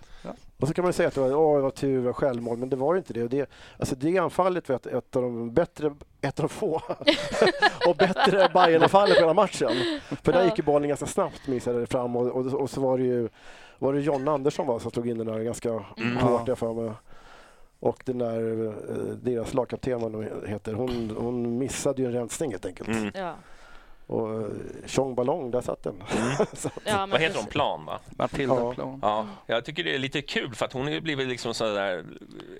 Och 0.59 0.67
så 0.67 0.73
kan 0.73 0.83
man 0.83 0.93
säga 0.93 1.07
att 1.07 1.15
det 1.15 1.21
var, 1.21 1.35
åh, 1.35 1.55
det 1.55 1.61
var 1.61 1.69
tur, 1.69 1.95
det 1.97 2.05
var 2.05 2.13
självmål, 2.13 2.57
men 2.57 2.69
det 2.69 2.75
var 2.75 2.93
ju 2.93 2.97
inte 2.97 3.13
det. 3.13 3.23
Och 3.23 3.29
det 3.29 3.49
alltså 3.79 3.95
det 3.95 4.17
anfallet 4.17 4.69
var 4.69 4.75
ett, 4.75 4.85
ett 4.85 5.15
av 5.15 5.21
de 5.21 5.53
bättre, 5.53 5.95
ett 6.21 6.39
av 6.39 6.43
de 6.43 6.49
få 6.49 6.81
och 7.87 7.95
bättre 7.95 8.49
Bajen-anfallen 8.53 9.15
på 9.15 9.21
hela 9.21 9.33
matchen. 9.33 9.71
För 10.23 10.31
där 10.33 10.45
gick 10.45 10.57
ju 10.57 10.63
bollen 10.63 10.89
ganska 10.89 11.05
snabbt 11.05 11.47
minns 11.47 11.65
jag, 11.65 11.89
fram 11.89 12.15
och, 12.15 12.27
och, 12.27 12.45
och 12.45 12.69
så 12.69 12.81
var 12.81 12.97
det 12.97 13.03
ju 13.03 13.29
var 13.79 13.93
det 13.93 14.01
John 14.01 14.27
Andersson 14.27 14.67
va, 14.67 14.79
som 14.79 14.91
slog 14.91 15.09
in 15.09 15.17
den 15.17 15.27
där 15.27 15.39
ganska 15.39 15.69
Mm. 15.97 16.17
hårt 16.17 16.47
jag 16.47 16.57
för 16.57 16.73
mig. 16.73 16.91
Och 17.79 18.01
den 18.05 18.17
där, 18.17 18.65
eh, 18.67 18.73
deras 19.21 19.53
lagkapten 19.53 20.01
vad 20.01 20.13
hon 20.13 20.27
heter, 20.47 20.73
hon, 20.73 21.15
hon 21.17 21.57
missade 21.57 22.01
ju 22.01 22.07
en 22.07 22.13
rensning 22.13 22.51
helt 22.51 22.65
enkelt. 22.65 22.89
Mm. 22.89 23.11
Ja. 23.15 23.33
Och 24.07 24.41
eh, 24.41 24.47
Tjong 24.85 25.15
Ballong, 25.15 25.51
där 25.51 25.61
satt 25.61 25.83
den. 25.83 26.03
Att- 26.39 26.65
Ja, 26.83 27.05
Vad 27.11 27.21
heter 27.21 27.37
hon? 27.39 27.45
Plan 27.47 27.85
va? 27.85 27.99
Matilda 28.17 28.55
Ja. 28.55 28.73
Plan. 28.73 28.99
Ja, 29.01 29.27
jag 29.45 29.65
tycker 29.65 29.83
det 29.83 29.95
är 29.95 29.99
lite 29.99 30.21
kul 30.21 30.55
för 30.55 30.65
att 30.65 30.73
hon 30.73 30.93
har 30.93 30.99
blivit 30.99 31.27
liksom 31.27 31.53
sådär, 31.53 32.05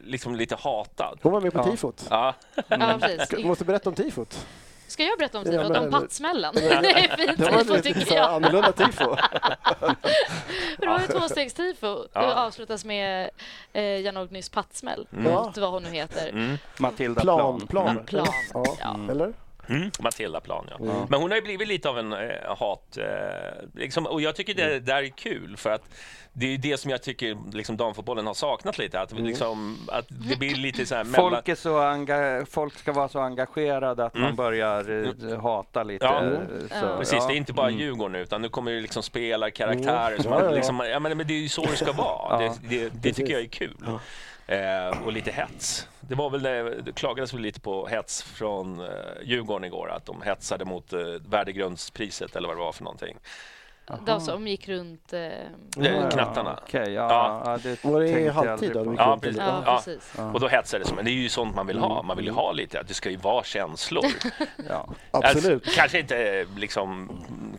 liksom 0.03 0.35
lite 0.35 0.55
hatad. 0.55 1.19
Hon 1.21 1.31
var 1.33 1.41
med 1.41 1.53
på 1.53 1.59
Ja. 1.59 1.63
tifot. 1.63 2.07
Ja, 2.09 2.33
Ja, 2.67 2.97
precis. 3.01 3.29
Du 3.29 3.45
måste 3.45 3.65
berätta 3.65 3.89
om 3.89 3.95
tifot. 3.95 4.47
Ska 4.87 5.03
jag 5.03 5.17
berätta 5.17 5.37
om 5.39 5.43
Ja, 5.45 5.51
tifot? 5.51 5.69
men- 5.69 5.83
Om 5.85 5.91
pattsmällan? 5.91 6.53
Det 6.55 6.61
är 6.67 7.17
fint 7.17 7.37
Det 7.37 7.51
var 7.51 7.63
tifo 7.63 7.81
tycker 7.99 8.15
jag. 8.15 8.29
annorlunda 8.33 8.71
tifo. 8.71 9.15
Det 10.77 10.87
var 10.87 10.99
ju 10.99 11.07
tvåstegstifo. 11.07 11.95
Det 11.95 12.07
Ja. 12.13 12.45
avslutas 12.45 12.85
med 12.85 13.29
eh, 13.73 13.83
Janognys 14.01 14.49
pattsmäll. 14.49 15.07
Mm. 15.13 15.23
Mot 15.33 15.57
vad 15.57 15.71
hon 15.71 15.83
nu 15.83 15.89
heter. 15.89 16.29
mm. 16.29 16.57
Matilda 16.79 17.21
Plan, 17.21 17.37
Plan. 17.59 17.67
plan. 17.67 17.87
Mm, 17.89 18.05
plan. 18.05 18.27
Ja. 18.53 18.63
Ja. 18.79 19.11
Eller? 19.11 19.33
Mm. 19.69 19.91
Matilda 19.99 20.39
Plan 20.39 20.67
ja. 20.69 20.75
Mm. 20.85 20.95
Men 21.09 21.21
hon 21.21 21.31
har 21.31 21.35
ju 21.35 21.41
blivit 21.43 21.67
lite 21.67 21.89
av 21.89 21.99
en 21.99 22.13
eh, 22.13 22.57
hat... 22.57 22.97
Eh, 22.97 23.05
liksom, 23.73 24.05
och 24.05 24.21
jag 24.21 24.35
tycker 24.35 24.53
det 24.53 24.79
där 24.79 25.03
är 25.03 25.07
kul 25.09 25.57
för 25.57 25.69
att 25.69 25.83
det 26.37 26.53
är 26.53 26.57
det 26.57 26.77
som 26.77 26.91
jag 26.91 27.01
tycker 27.03 27.37
liksom, 27.53 27.77
damfotbollen 27.77 28.27
har 28.27 28.33
saknat 28.33 28.77
lite. 28.77 28.99
Att, 29.01 29.11
liksom, 29.11 29.77
att 29.91 30.05
det 30.09 30.39
blir 30.39 30.55
lite 30.55 30.85
så 30.85 30.95
här. 30.95 31.03
Folk, 31.03 31.47
är 31.49 31.55
så 31.55 31.77
enga- 31.79 32.45
folk 32.45 32.77
ska 32.77 32.91
vara 32.93 33.07
så 33.09 33.19
engagerade 33.19 34.05
att 34.05 34.13
man 34.13 34.23
Mm. 34.23 34.35
börjar 34.35 35.05
eh, 35.31 35.41
hata 35.41 35.83
lite. 35.83 36.05
Ja. 36.05 36.23
eh, 36.23 36.31
Ja. 36.71 36.79
Så, 36.81 36.97
Precis, 36.97 37.13
ja. 37.19 37.27
det 37.27 37.33
är 37.33 37.37
inte 37.37 37.53
bara 37.53 37.67
Mm. 37.67 37.79
Djurgården 37.79 38.15
utan 38.15 38.41
nu 38.41 38.49
kommer 38.49 38.71
det 38.71 38.79
liksom 38.81 39.03
spela 39.03 39.51
karaktärer. 39.51 40.17
Som 40.17 40.31
Ja, 40.31 40.37
ja, 40.39 40.45
man 40.45 40.53
liksom, 40.55 40.79
ja, 40.79 40.99
men, 40.99 41.17
men 41.17 41.27
det 41.27 41.33
är 41.33 41.39
ju 41.39 41.49
så 41.49 41.61
det 41.65 41.75
ska 41.77 41.91
vara. 41.91 42.37
Det, 42.39 42.51
det, 42.69 42.89
det 42.93 43.13
tycker 43.13 43.33
jag 43.33 43.41
är 43.41 43.47
kul. 43.47 43.77
Eh, 44.47 45.03
och 45.05 45.11
lite 45.11 45.31
hets. 45.31 45.87
Det 45.99 46.15
var 46.15 46.29
väl 46.29 46.41
det, 46.41 46.81
det 46.81 46.91
klagades 46.91 47.33
väl 47.33 47.41
lite 47.41 47.59
på 47.59 47.87
hets 47.87 48.23
från 48.23 48.79
eh, 48.79 48.87
Djurgården 49.23 49.63
igår, 49.63 49.89
att 49.91 50.05
de 50.05 50.21
hetsade 50.21 50.65
mot 50.65 50.93
eh, 50.93 50.99
värdegrundspriset 51.29 52.35
eller 52.35 52.47
vad 52.47 52.57
det 52.57 52.61
var 52.61 52.71
för 52.71 52.83
någonting. 52.83 53.17
De 54.05 54.21
som 54.21 54.47
gick 54.47 54.67
runt... 54.67 55.13
Eh, 55.13 56.09
knattarna. 56.11 56.59
Okej, 56.63 56.93
ja, 56.93 57.07
Ja. 57.09 57.41
ja. 57.45 57.57
det 57.63 57.83
Var 57.83 58.01
det 58.01 58.29
halvtid 58.29 58.73
då? 58.73 58.95
Ja, 58.97 59.17
precis. 59.21 59.37
ja, 59.37 59.63
Ja. 59.65 59.75
precis. 59.75 60.13
Ja. 60.17 60.31
Och 60.31 60.39
då 60.39 60.47
hetsades 60.47 60.89
det, 60.89 60.95
men 60.95 61.05
det 61.05 61.11
är 61.11 61.13
ju 61.13 61.29
sånt 61.29 61.55
man 61.55 61.67
vill 61.67 61.79
ha. 61.79 62.01
Man 62.01 62.17
vill 62.17 62.25
ju 62.25 62.31
ha 62.31 62.51
lite, 62.51 62.79
att 62.79 62.87
det 62.87 62.93
ska 62.93 63.09
ju 63.09 63.17
vara 63.17 63.43
känslor. 63.43 64.05
Ja. 64.69 64.87
Absolut. 65.11 65.63
Alltså, 65.63 65.79
kanske 65.79 65.99
inte 65.99 66.45
liksom 66.57 67.09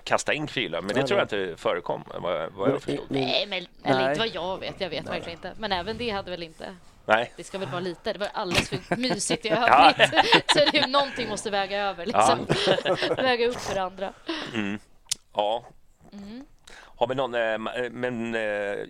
kasta 0.05 0.35
in 0.35 0.47
Krylö, 0.47 0.81
men 0.81 0.89
det 0.89 0.95
Nej, 0.95 1.07
tror 1.07 1.19
jag 1.19 1.25
inte 1.25 1.57
förekom, 1.57 2.05
vad, 2.21 2.53
vad 2.53 2.71
jag 2.71 2.83
förstod. 2.83 3.07
Nej, 3.09 3.47
men, 3.47 3.67
eller 3.85 4.01
Nej. 4.01 4.09
inte 4.09 4.19
vad 4.19 4.29
jag 4.29 4.61
vet. 4.61 4.81
Jag 4.81 4.91
vet 4.91 5.09
verkligen 5.09 5.39
inte. 5.39 5.53
Men 5.59 5.73
även 5.73 5.99
det 5.99 6.11
hade 6.11 6.31
väl 6.31 6.43
inte... 6.43 6.77
Nej. 7.09 7.33
Det 7.37 7.45
ska 7.45 7.59
väl 7.59 7.69
vara 7.69 7.81
lite. 7.81 8.13
Det 8.13 8.19
var 8.19 8.29
alldeles 8.35 8.69
för 8.69 8.97
mysigt 8.97 9.45
i 9.45 9.49
övrigt. 9.51 10.11
Så 10.53 10.59
det 10.73 10.79
är, 10.79 10.89
någonting 10.89 11.29
måste 11.29 11.51
väga 11.51 11.81
över. 11.81 12.07
Liksom. 12.07 12.47
väga 13.17 13.49
upp 13.49 13.57
för 13.61 13.81
andra. 13.81 14.13
Mm. 14.55 14.79
Ja. 15.35 15.65
Mm. 16.23 16.45
Har 16.99 17.07
vi 17.07 17.15
någon, 17.15 17.35
eh, 17.35 17.41
eh, 17.43 17.91
men 17.91 18.35
eh, 18.35 18.41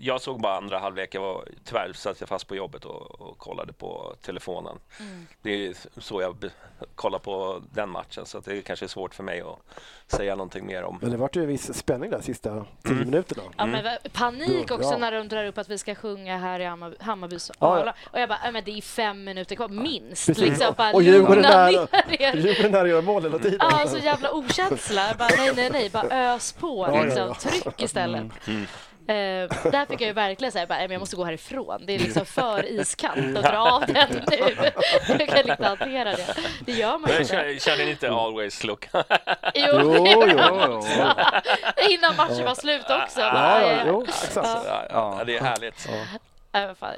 jag 0.00 0.20
såg 0.20 0.40
bara 0.40 0.56
andra 0.56 0.78
halvlek. 0.78 1.14
Jag 1.14 1.20
var, 1.20 1.48
tyvärr 1.64 1.92
satt 1.92 2.20
jag 2.20 2.28
fast 2.28 2.48
på 2.48 2.56
jobbet 2.56 2.84
och, 2.84 3.20
och 3.20 3.38
kollade 3.38 3.72
på 3.72 4.14
telefonen. 4.22 4.78
Mm. 5.00 5.26
Det 5.42 5.66
är 5.66 5.74
så 6.00 6.20
jag 6.22 6.50
kollar 6.94 7.18
på 7.18 7.62
den 7.72 7.88
matchen, 7.90 8.26
så 8.26 8.40
det 8.40 8.58
är 8.58 8.62
kanske 8.62 8.86
är 8.86 8.88
svårt 8.88 9.14
för 9.14 9.22
mig 9.22 9.40
att 9.40 9.58
säga 10.08 10.34
någonting 10.34 10.66
mer 10.66 10.82
om. 10.82 10.98
Men 11.02 11.10
det 11.10 11.16
vart 11.16 11.36
ju 11.36 11.42
en 11.42 11.48
viss 11.48 11.74
spänning 11.78 12.10
där 12.10 12.20
sista 12.20 12.50
tio 12.50 12.92
Mm. 12.92 12.98
minuterna. 13.04 13.42
Ja, 13.56 13.66
men 13.66 13.84
va- 13.84 13.98
panik 14.12 14.70
också 14.70 14.90
Ja. 14.90 14.98
när 14.98 15.12
de 15.12 15.28
drar 15.28 15.44
upp 15.44 15.58
att 15.58 15.68
vi 15.68 15.78
ska 15.78 15.94
sjunga 15.94 16.38
här 16.38 16.60
i 16.60 16.64
Hammarby, 16.64 16.96
Hammarbys 17.00 17.50
Ja. 17.58 17.94
Och 18.12 18.20
jag 18.20 18.28
bara, 18.28 18.50
men 18.52 18.64
det 18.64 18.70
är 18.78 18.82
fem 18.82 19.24
minuter 19.24 19.56
kvar, 19.56 19.68
minst. 19.68 20.26
Precis. 20.26 20.44
Liksom, 20.44 20.74
bara, 20.76 20.92
Och 20.92 21.02
Djurgården 21.02 21.42
där- 21.42 22.68
där 22.72 22.84
gör 22.86 23.02
mål 23.02 23.22
hela 23.22 23.38
tiden. 23.38 23.58
Ja, 23.60 23.86
så 23.88 23.98
jävla 23.98 24.32
okänsla. 24.32 25.14
Bara, 25.18 25.28
nej, 25.36 25.52
nej, 25.56 25.70
nej, 25.70 25.90
bara 25.90 26.34
ös 26.34 26.52
på. 26.52 26.86
Ja, 26.88 26.96
ja, 26.96 27.02
Liksom. 27.04 27.22
ja. 27.28 27.34
Tryck 27.34 27.82
istället. 27.82 28.48
Mm. 28.48 28.66
Eh, 29.08 29.70
där 29.70 29.86
fick 29.86 30.00
jag 30.00 30.06
ju 30.06 30.12
verkligen 30.12 30.52
säga 30.52 30.66
men 30.68 30.90
jag 30.90 30.98
måste 30.98 31.16
gå 31.16 31.24
härifrån. 31.24 31.82
Det 31.86 31.94
är 31.94 31.98
liksom 31.98 32.26
för 32.26 32.66
iskallt 32.66 33.36
att 33.36 33.44
dra 33.44 33.58
av 33.58 33.80
den 33.86 34.08
nu. 34.30 34.70
Jag 35.18 35.28
kan 35.28 35.50
inte 35.50 35.64
hantera 35.64 36.04
det. 36.10 36.36
Det 36.66 36.72
gör 36.72 36.98
man 36.98 37.10
ju 37.10 37.16
inte. 37.18 37.58
känner, 37.58 37.84
ni 37.84 37.90
inte 37.90 38.10
always 38.10 38.64
look? 38.64 38.88
Jo, 38.92 39.02
Jo, 39.54 40.24
jo. 40.26 40.76
också. 40.76 41.14
Innan 41.90 42.16
matchen 42.16 42.44
var 42.44 42.54
slut 42.54 42.86
också. 42.90 43.20
Ja, 43.20 43.60
ja, 43.60 43.82
jo, 43.86 44.06
ja, 44.90 45.22
det 45.26 45.36
är 45.36 45.40
härligt. 45.40 45.88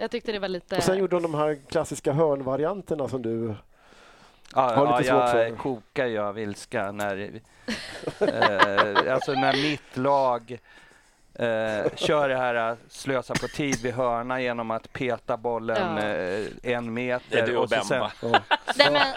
Jag 0.00 0.10
tyckte 0.10 0.32
det 0.32 0.38
var 0.38 0.48
lite... 0.48 0.76
Och 0.76 0.82
sen 0.82 0.98
gjorde 0.98 1.16
de 1.16 1.22
de 1.22 1.34
här 1.34 1.58
klassiska 1.70 2.12
hörnvarianterna 2.12 3.08
som 3.08 3.22
du... 3.22 3.54
Ja, 4.54 4.60
Har 4.60 4.86
ja, 4.86 4.98
lite 4.98 5.10
svårt 5.10 5.34
jag 5.34 5.58
kokar 5.58 6.06
ju 6.06 6.18
av 6.18 6.38
ilska 6.38 6.92
när, 6.92 7.40
eh, 8.20 9.14
alltså 9.14 9.32
när 9.32 9.52
mitt 9.62 9.96
lag 9.96 10.58
eh, 11.38 11.94
kör 11.96 12.28
det 12.28 12.36
här 12.36 12.70
eh, 12.70 12.76
slösa 12.88 13.34
på 13.34 13.48
tid 13.48 13.82
vid 13.82 13.94
hörna 13.94 14.40
genom 14.40 14.70
att 14.70 14.92
peta 14.92 15.36
bollen 15.36 15.96
Ja. 15.96 16.02
eh, 16.04 16.74
en 16.74 16.94
meter. 16.94 17.24
Det 17.30 17.38
är 17.38 17.46
du 17.46 17.56
och 17.56 17.68
sen- 17.68 17.82
Bemba. 17.88 18.12
Ja. 18.22 18.28
Nej, 18.76 18.90
men 18.92 18.92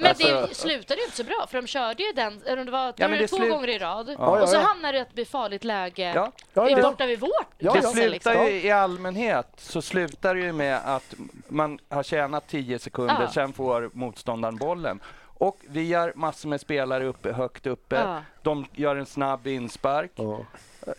men 0.00 0.06
Alltså- 0.06 0.46
det 0.48 0.54
slutade 0.54 1.00
ju 1.00 1.04
inte 1.04 1.16
så 1.16 1.24
bra, 1.24 1.46
för 1.50 1.60
de 1.62 1.66
körde 1.66 2.02
ju 2.02 2.12
den 2.12 2.40
det 2.64 2.70
var, 2.70 2.92
Ja, 2.96 3.08
det 3.08 3.16
det 3.16 3.28
två 3.28 3.36
slut- 3.36 3.50
gånger 3.50 3.68
i 3.68 3.78
rad. 3.78 4.16
Ja, 4.18 4.42
Och 4.42 4.48
så 4.48 4.56
ja. 4.56 4.60
hamnar 4.60 4.92
det 4.92 4.98
i 4.98 5.00
ett 5.02 5.14
bli 5.14 5.24
farligt 5.24 5.64
läge 5.64 6.12
Ja, 6.14 6.32
Ja, 6.54 6.68
i 6.68 6.72
ja. 6.72 6.82
borta 6.82 7.06
vid 7.06 7.20
vårt 7.20 7.30
Ja, 7.58 7.74
det 7.94 8.08
liksom. 8.08 8.32
ju 8.32 8.60
i 8.62 8.70
allmänhet 8.70 9.46
så 9.56 9.82
slutar 9.82 10.34
det 10.34 10.40
ju 10.40 10.52
med 10.52 10.80
att 10.84 11.14
man 11.48 11.78
har 11.88 12.02
tjänat 12.02 12.48
10 12.48 12.78
sekunder, 12.78 13.16
Ja. 13.20 13.28
sen 13.32 13.52
får 13.52 13.90
motståndaren 13.92 14.56
bollen. 14.56 15.00
Och 15.22 15.56
vi 15.68 15.92
har 15.94 16.12
massor 16.16 16.48
med 16.48 16.60
spelare 16.60 17.04
uppe, 17.06 17.32
högt 17.32 17.66
uppe. 17.66 17.96
Ja. 17.96 18.22
De 18.42 18.66
gör 18.72 18.96
en 18.96 19.06
snabb 19.06 19.46
inspark. 19.46 20.10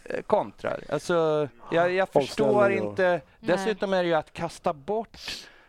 Eh, 0.03 0.21
kontrar. 0.21 0.83
Alltså, 0.89 1.47
jag, 1.71 1.91
jag 1.93 2.09
förstår 2.09 2.71
inte. 2.71 3.21
Dessutom 3.39 3.93
är 3.93 4.03
det 4.03 4.09
ju 4.09 4.15
att 4.15 4.33
kasta 4.33 4.73
bort 4.73 5.17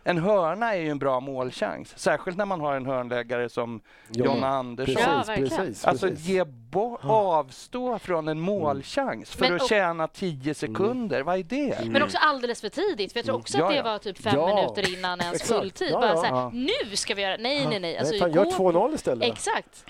en 0.05 0.19
hörna 0.19 0.75
är 0.75 0.81
ju 0.81 0.91
en 0.91 0.99
bra 0.99 1.21
målchans. 1.21 1.99
Särskilt 1.99 2.37
när 2.39 2.47
man 2.47 2.61
har 2.61 2.75
en 2.75 2.87
hörnläggare 2.87 3.49
som 3.49 3.81
Jonna 4.09 4.49
Andersson. 4.49 4.95
Precis, 4.95 5.29
Ja, 5.29 5.35
precis, 5.59 5.85
Alltså 5.85 6.09
ge 6.09 6.45
bo- 6.45 6.99
avstå 7.03 7.99
från 7.99 8.29
en 8.29 8.41
målchans 8.41 9.31
för 9.31 9.41
Men 9.41 9.55
att 9.55 9.69
tjäna 9.69 10.09
10 10.09 10.55
sekunder. 10.55 11.23
Vad 11.23 11.39
är 11.39 11.43
det? 11.43 11.79
Men 11.87 12.03
också 12.03 12.19
alldeles 12.19 12.61
för 12.61 12.69
tidigt, 12.69 13.13
för 13.13 13.19
jag 13.19 13.27
tror 13.27 13.37
också 13.37 13.59
Ja, 13.59 13.65
att 13.65 13.71
det 13.71 13.77
ja. 13.77 13.83
var 13.83 13.99
typ 13.99 14.19
fem 14.19 14.35
Ja, 14.37 14.55
minuter 14.55 14.99
innan 14.99 15.21
ens 15.21 15.43
fulltid. 15.43 15.89
Ja, 15.93 16.01
Bara 16.01 16.11
ja. 16.11 16.17
så 16.17 16.23
här, 16.23 16.31
Ja. 16.35 16.51
nu 16.55 16.97
ska 16.97 17.15
vi 17.15 17.23
göra... 17.23 17.37
Nej, 17.41 17.67
nej, 17.67 17.81
nej. 17.81 17.99
Alltså, 17.99 18.11
Nej, 18.13 18.21
fan, 18.21 18.33
gör 18.33 18.45
gå- 18.45 18.51
2-0 18.89 18.95
istället. 18.95 19.29
Exakt. 19.29 19.85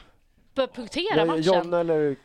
Punktera 0.54 1.16
Ja, 1.16 1.24
matchen. 1.24 1.42
Jonna 1.42 1.80
eller 1.80 2.16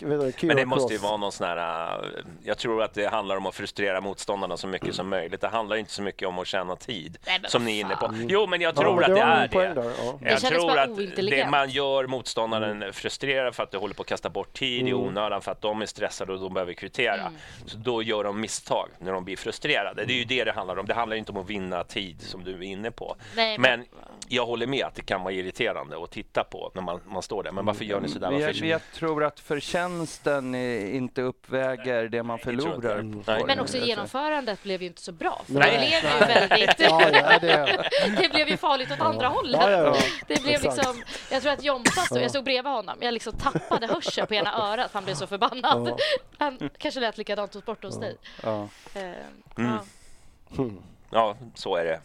Men 0.46 0.56
det 0.58 0.66
måste 0.66 0.94
ju 0.94 1.00
vara 1.00 1.18
någon 1.18 1.32
sån 1.32 1.48
här... 1.48 1.58
äh, 2.00 2.06
Jag 2.44 2.58
tror 2.58 2.84
att 2.84 2.94
det 2.94 3.08
handlar 3.08 3.38
om 3.38 3.46
att 3.46 3.56
frustrera 3.56 4.02
motståndarna 4.02 4.58
så 4.58 4.68
mycket 4.68 4.96
som 4.96 5.10
möjligt. 5.10 5.42
Det 5.42 5.48
handlar 5.48 5.76
inte 5.76 5.92
så 5.92 6.02
mycket 6.02 6.28
om 6.28 6.40
att 6.40 6.48
tjäna 6.48 6.76
tid, 6.76 7.18
Nej, 7.28 7.40
men 7.42 7.52
som 7.52 7.66
ni 7.66 7.78
är 7.78 7.86
inne 7.86 7.96
på. 7.96 8.14
Jo, 8.28 8.48
men 8.48 8.62
jag 8.62 8.78
Ja, 8.78 8.82
tror 8.82 8.96
men 8.96 9.04
att 9.04 9.52
det 9.52 9.58
är 9.60 9.68
det. 9.68 9.82
där, 9.82 9.92
ja. 10.06 10.20
Det 10.22 10.30
Jag 10.30 10.42
kändes 10.42 10.60
tror 10.64 10.78
att 10.80 10.96
det 11.16 11.48
man 11.52 11.70
gör 11.70 12.08
motståndaren 12.08 12.94
frustrerad 12.94 13.56
för 13.56 13.64
att 13.64 13.72
du 13.72 13.78
håller 13.78 13.94
på 13.96 14.02
att 14.02 14.08
kasta 14.08 14.30
bort 14.30 14.54
tid 14.54 14.88
i 14.88 14.92
Mm. 14.92 15.00
onödan 15.08 15.42
för 15.42 15.52
att 15.52 15.62
de 15.62 15.82
är 15.82 15.86
stressade 15.86 16.34
och 16.34 16.40
de 16.40 16.54
behöver 16.54 16.74
kvittera. 16.74 17.14
Mm. 17.22 17.34
Så 17.66 17.78
då 17.78 18.04
gör 18.04 18.24
de 18.24 18.42
misstag 18.42 18.90
när 19.00 19.14
de 19.14 19.24
blir 19.26 19.38
frustrerade. 19.38 20.06
Det 20.06 20.14
är 20.14 20.18
ju 20.18 20.24
det 20.26 20.44
det 20.44 20.52
handlar 20.52 20.78
om. 20.80 20.86
Det 20.86 20.94
handlar 20.94 21.16
inte 21.18 21.32
om 21.32 21.38
att 21.38 21.50
vinna 21.50 21.84
tid 21.84 22.22
som 22.22 22.44
du 22.44 22.52
är 22.54 22.62
inne 22.64 22.92
på. 22.92 23.16
Nej, 23.36 23.58
Men 23.58 23.86
jag 24.28 24.46
håller 24.46 24.68
med 24.68 24.86
att 24.86 24.96
det 24.96 25.02
kan 25.02 25.24
vara 25.24 25.34
irriterande 25.34 26.04
att 26.04 26.12
titta 26.12 26.44
på 26.44 26.72
när 26.76 26.82
man, 26.82 27.00
man 27.06 27.22
står 27.22 27.44
där. 27.44 27.52
Men 27.52 27.66
varför 27.66 27.86
gör 27.86 28.00
ni 28.00 28.10
sådär? 28.20 28.32
Men 28.32 28.40
jag, 28.40 28.56
jag 28.56 28.82
tror 28.94 29.24
att 29.24 29.40
förtjänsten 29.40 30.56
eh, 30.56 30.96
inte 30.96 31.22
uppväger 31.22 32.08
det 32.10 32.24
man 32.24 32.40
förlorar. 32.40 33.00
Mm. 33.00 33.24
Nej. 33.28 33.40
det. 33.40 33.46
Men 33.46 33.60
också 33.60 33.78
genomförandet 33.78 34.64
blev 34.64 34.82
ju 34.82 34.88
inte 34.88 35.02
så 35.02 35.12
bra. 35.12 35.42
För 35.46 35.54
Nej. 35.54 35.72
det 35.72 35.78
blev 35.78 36.12
ju 36.12 36.50
väldigt... 36.50 36.80
Ja, 36.80 37.10
ja, 37.14 37.40
det, 37.40 37.90
det 38.22 38.30
blev 38.30 38.48
ju 38.50 38.58
farligt 38.58 38.92
åt 38.92 39.00
andra 39.02 39.28
hållet. 39.28 39.62
ja, 39.62 39.72
ja, 39.72 39.82
ja. 39.84 39.96
Det 40.28 40.42
blev 40.44 40.56
Exakt. 40.56 40.78
liksom, 40.78 41.04
jag 41.32 41.42
tror 41.42 41.52
att 41.52 41.64
Jompa 41.64 41.92
stod, 42.02 42.22
jag 42.22 42.30
stod 42.30 42.44
bredvid 42.44 42.72
honom, 42.72 42.98
jag 43.02 43.14
liksom 43.14 43.34
tappade 43.34 43.88
hörseln 43.88 44.28
på 44.28 44.34
ena 44.34 44.54
örat 44.72 44.90
han 44.94 45.04
blev 45.04 45.14
så 45.16 45.28
förbannad. 45.28 45.88
Ja. 45.88 45.98
Han 46.38 46.70
kanske 46.78 47.00
lät 47.00 47.18
likadant 47.18 47.54
hos 47.54 47.66
bort 47.66 47.84
hos 47.84 48.00
dig. 48.00 48.16
Ja. 48.44 48.68
Eh, 48.96 49.02
Mm. 49.58 49.72
ja. 49.72 49.80
Hmm. 50.56 50.82
Ja, 51.10 51.38
så 51.56 51.76
är 51.76 51.86
det. 51.86 52.00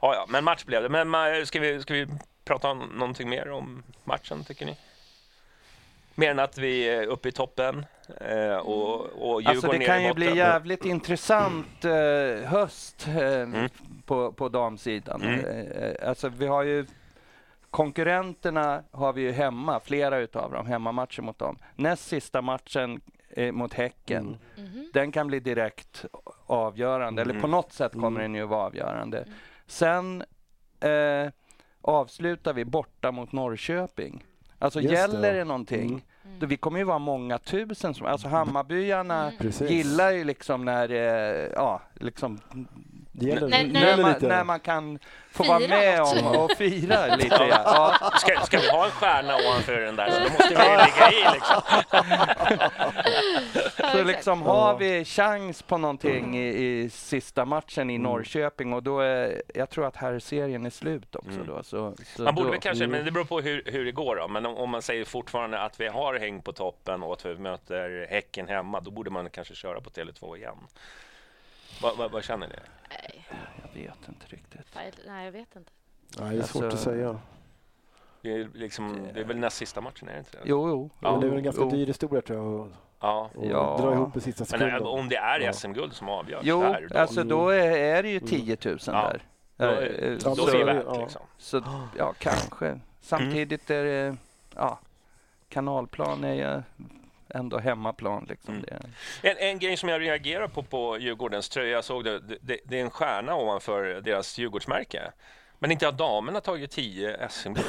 Ja, 0.00 0.14
ja, 0.14 0.26
men 0.28 0.44
match 0.44 0.64
blev 0.64 0.82
det. 0.82 0.88
Men 0.88 1.14
ma- 1.14 1.44
ska 1.44 1.60
vi, 1.60 1.82
ska 1.82 1.94
vi 1.94 2.06
prata 2.44 2.68
om 2.70 2.78
någonting 2.78 3.28
mer 3.28 3.50
om 3.50 3.82
matchen, 4.04 4.44
tycker 4.44 4.66
ni? 4.66 4.76
Mer 6.14 6.30
än 6.30 6.38
att 6.38 6.58
vi 6.58 6.88
är 6.88 7.06
uppe 7.06 7.28
i 7.28 7.32
toppen 7.32 7.86
eh, 8.20 8.56
och, 8.56 9.00
och 9.00 9.42
Djurgården 9.42 9.46
Alltså 9.46 9.68
det 9.72 9.84
kan 9.84 10.04
ju 10.04 10.14
bli 10.14 10.36
jävligt 10.36 10.84
intressant 10.84 11.84
eh, 11.84 12.48
höst 12.48 13.06
eh, 13.08 13.66
på, 14.06 14.32
på 14.32 14.48
damsidan. 14.48 15.22
Mm. 15.22 15.44
Eh, 15.44 16.08
alltså 16.08 16.28
vi 16.28 16.46
har 16.46 16.62
ju 16.62 16.86
konkurrenterna 17.70 18.82
har 18.90 19.12
vi 19.12 19.22
ju 19.22 19.30
hemma, 19.32 19.80
flera 19.80 20.18
utav 20.18 20.52
dem, 20.52 20.66
hemmamatcher 20.66 21.22
mot 21.22 21.38
dem. 21.38 21.58
Näst 21.76 22.08
sista 22.08 22.42
matchen 22.42 23.00
eh, 23.30 23.52
mot 23.52 23.74
Häcken, 23.74 24.38
Mhm. 24.56 24.90
den 24.92 25.12
kan 25.12 25.26
bli 25.26 25.40
direkt 25.40 26.04
avgörande, 26.46 27.22
eller 27.22 27.32
på 27.34 27.38
Mm. 27.38 27.50
något 27.50 27.72
sätt 27.72 27.92
kommer 27.92 28.20
den 28.20 28.34
ju 28.34 28.44
vara 28.46 28.66
avgörande. 28.66 29.24
Sen 29.66 30.24
eh, 30.80 31.30
avslutar 31.80 32.52
vi 32.52 32.64
borta 32.64 33.12
mot 33.12 33.32
Norrköping. 33.32 34.24
Alltså 34.62 34.80
Just 34.80 34.90
det, 34.94 35.00
gäller 35.00 35.28
ja. 35.32 35.38
det 35.38 35.44
någonting, 35.44 35.88
Mm. 36.24 36.38
då 36.38 36.46
vi 36.46 36.56
kommer 36.56 36.78
ju 36.78 36.84
vara 36.84 36.98
många 36.98 37.38
tusen. 37.38 37.94
Som, 37.94 38.06
alltså 38.06 38.28
Hammarbyarna 38.28 39.32
Mm. 39.40 39.52
Gillar 39.68 40.10
ju 40.10 40.24
liksom 40.24 40.64
när 40.64 40.88
det, 40.88 41.52
ja, 41.54 41.82
liksom 42.00 42.40
Det 43.12 43.26
gäller, 43.26 43.40
det 43.48 43.62
när, 43.72 43.80
gäller 43.80 44.02
man, 44.02 44.12
lite. 44.12 44.26
när 44.28 44.44
man 44.44 44.60
kan 44.60 44.98
få 45.32 45.42
Fira 45.44 45.54
vara 45.58 45.68
med 45.68 46.00
om 46.02 46.26
och 46.36 46.50
fira 46.52 47.16
lite. 47.16 47.36
Ja. 47.50 47.94
Ja. 48.00 48.10
Ska, 48.18 48.40
ska 48.40 48.58
vi 48.58 48.70
ha 48.70 48.84
en 48.84 48.90
stjärna 48.90 49.34
ovanför 49.36 49.80
den 49.80 49.96
där 49.96 50.10
så 50.10 50.18
då 50.18 50.24
måste 50.24 50.48
vi 50.48 50.54
ligga 50.86 51.10
i 51.12 51.34
liksom. 51.34 51.62
Så 54.02 54.08
liksom 54.08 54.42
har 54.42 54.78
vi 54.78 55.04
chans 55.04 55.62
på 55.62 55.78
någonting 55.78 56.36
i, 56.36 56.48
i 56.48 56.90
sista 56.90 57.44
matchen 57.44 57.82
Mm. 57.82 57.94
i 57.94 57.98
Norrköping 57.98 58.72
och 58.72 58.82
då 58.82 59.00
är, 59.00 59.42
jag 59.54 59.70
tror 59.70 59.86
att 59.86 59.96
här 59.96 60.18
serien 60.18 60.66
är 60.66 60.70
slut 60.70 61.14
också 61.16 61.30
Mm. 61.30 61.46
då. 61.46 61.62
Så, 61.62 61.94
så 62.16 62.22
Man 62.22 62.34
borde 62.34 62.46
då, 62.46 62.50
väl 62.52 62.60
kanske, 62.60 62.86
men 62.86 63.04
det 63.04 63.10
beror 63.10 63.24
på 63.24 63.40
hur, 63.40 63.62
hur 63.66 63.84
det 63.84 63.92
går 63.92 64.16
då. 64.16 64.28
Men 64.28 64.46
om, 64.46 64.56
om 64.56 64.70
man 64.70 64.82
säger 64.82 65.04
fortfarande 65.04 65.60
att 65.60 65.80
vi 65.80 65.88
har 65.88 66.14
häng 66.18 66.42
på 66.42 66.52
toppen 66.52 67.02
och 67.02 67.12
att 67.12 67.26
vi 67.26 67.34
möter 67.38 68.06
Häcken 68.10 68.48
hemma, 68.48 68.80
då 68.80 68.90
borde 68.90 69.10
man 69.10 69.30
kanske 69.30 69.54
köra 69.54 69.80
på 69.80 69.90
Tele2 69.90 70.36
igen. 70.36 70.56
Vad 71.82 71.96
vad- 71.96 72.10
vad 72.10 72.24
känner 72.24 72.48
ni? 72.48 72.54
Nej, 72.90 73.26
Jag 73.62 73.80
vet 73.82 74.08
inte 74.08 74.26
riktigt. 74.26 74.78
nej, 75.06 75.24
jag 75.24 75.32
vet 75.32 75.56
inte. 75.56 75.70
Nej, 76.20 76.36
det 76.36 76.42
är 76.42 76.46
svårt 76.46 76.62
Alltså- 76.64 76.90
att 76.90 76.94
säga. 76.96 77.18
Det 78.22 78.32
är, 78.32 78.48
liksom, 78.54 78.98
det 79.14 79.20
är 79.20 79.24
väl 79.24 79.36
näst 79.38 79.56
sista 79.56 79.80
matchen, 79.80 80.08
är 80.08 80.12
det 80.12 80.18
inte 80.18 80.30
det? 80.32 80.38
Jo, 80.44 80.68
jo. 80.68 80.90
Ja, 81.00 81.10
Men 81.10 81.20
det 81.20 81.26
är 81.26 81.28
väl 81.28 81.38
en 81.38 81.44
ganska 81.44 81.62
jo. 81.62 81.70
dyr 81.70 81.86
historia 81.86 82.22
tror 82.22 82.38
jag. 82.58 82.72
Ja. 83.02 83.30
Ja. 83.42 83.78
dra 83.80 83.92
ihop 83.94 84.16
i 84.16 84.20
sista 84.20 84.44
Men 84.50 84.60
eh, 84.62 84.66
sekunden. 84.74 84.98
om 84.98 85.08
det 85.08 85.16
är. 85.16 85.52
SM-guld 85.52 85.92
som 85.94 86.08
avgörs 86.08 86.40
Jo, 86.44 86.62
där, 86.62 86.88
då, 86.90 86.98
alltså 86.98 87.24
då 87.24 87.48
är, 87.48 87.70
är 87.70 88.02
det 88.02 88.08
ju 88.08 88.16
Mm. 88.16 88.28
10 88.28 88.56
000 88.64 88.78
Ja. 88.86 88.92
där. 88.92 89.22
då, 89.56 89.64
Eh, 89.64 89.78
är- 89.78 90.10
eh, 90.12 90.18
då 90.18 90.34
så- 90.36 90.48
är 90.48 90.58
det 90.58 90.64
värt 90.64 90.84
ja. 90.86 91.00
liksom. 91.02 91.22
Så 91.38 91.62
ja, 91.98 92.14
kanske. 92.18 92.80
Samtidigt 93.00 93.70
är 93.70 93.84
det, 93.84 94.16
ja, 94.56 94.78
kanalplan 95.48 96.24
är 96.24 96.34
ju 96.34 96.62
ändå 97.28 97.58
hemmaplan 97.58 98.26
liksom. 98.28 98.54
Mm. 98.54 98.64
Det. 99.22 99.30
En, 99.30 99.36
en 99.48 99.58
grej 99.58 99.76
som 99.76 99.88
jag 99.88 100.00
reagerar 100.00 100.48
på 100.48 100.62
på 100.62 100.98
Djurgårdens 100.98 101.48
tröja, 101.48 101.70
jag 101.70 101.84
såg 101.84 102.04
det, 102.04 102.18
det, 102.18 102.58
det 102.64 102.78
är 102.78 102.82
en 102.82 102.90
stjärna 102.90 103.34
ovanför 103.36 104.00
deras 104.00 104.38
Djurgårdsmärke. 104.38 105.12
Men 105.58 105.70
inte 105.70 105.84
har 105.86 105.92
damerna 105.92 106.40
tagit 106.40 106.70
10 106.70 107.28
SM-guld? 107.28 107.66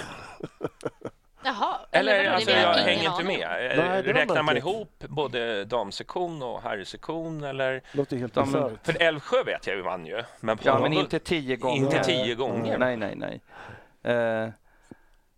Jaha, 1.46 1.78
Eller, 1.92 2.24
det 2.24 2.30
alltså, 2.34 2.52
jag 2.52 2.74
hänger 2.74 3.10
inte 3.12 3.24
med. 3.24 3.48
Nej, 3.78 4.02
Räknar 4.04 4.44
man 4.44 4.58
ihop 4.58 5.04
både 5.10 5.66
damsektion 5.66 6.44
och 6.44 6.62
herrsektion? 6.62 7.44
Eller? 7.44 7.82
låter 7.92 8.18
helt 8.18 8.34
De-. 8.34 8.78
För 8.84 9.02
Älvsjö 9.02 9.44
vet 9.44 9.68
jag 9.68 9.76
ju 9.76 9.82
vann 9.82 10.06
ju. 10.06 10.24
Men, 10.40 10.58
Ja, 10.62 10.80
men 10.80 10.94
inte 10.94 11.20
tio 11.20 11.56
gånger. 11.56 11.78
inte 11.78 11.96
Nej. 11.96 12.04
tio 12.04 12.36
gånger. 12.36 12.78
Nej, 12.78 12.98
nej, 12.98 13.16
nej. 13.16 13.42
Eh, 14.16 14.50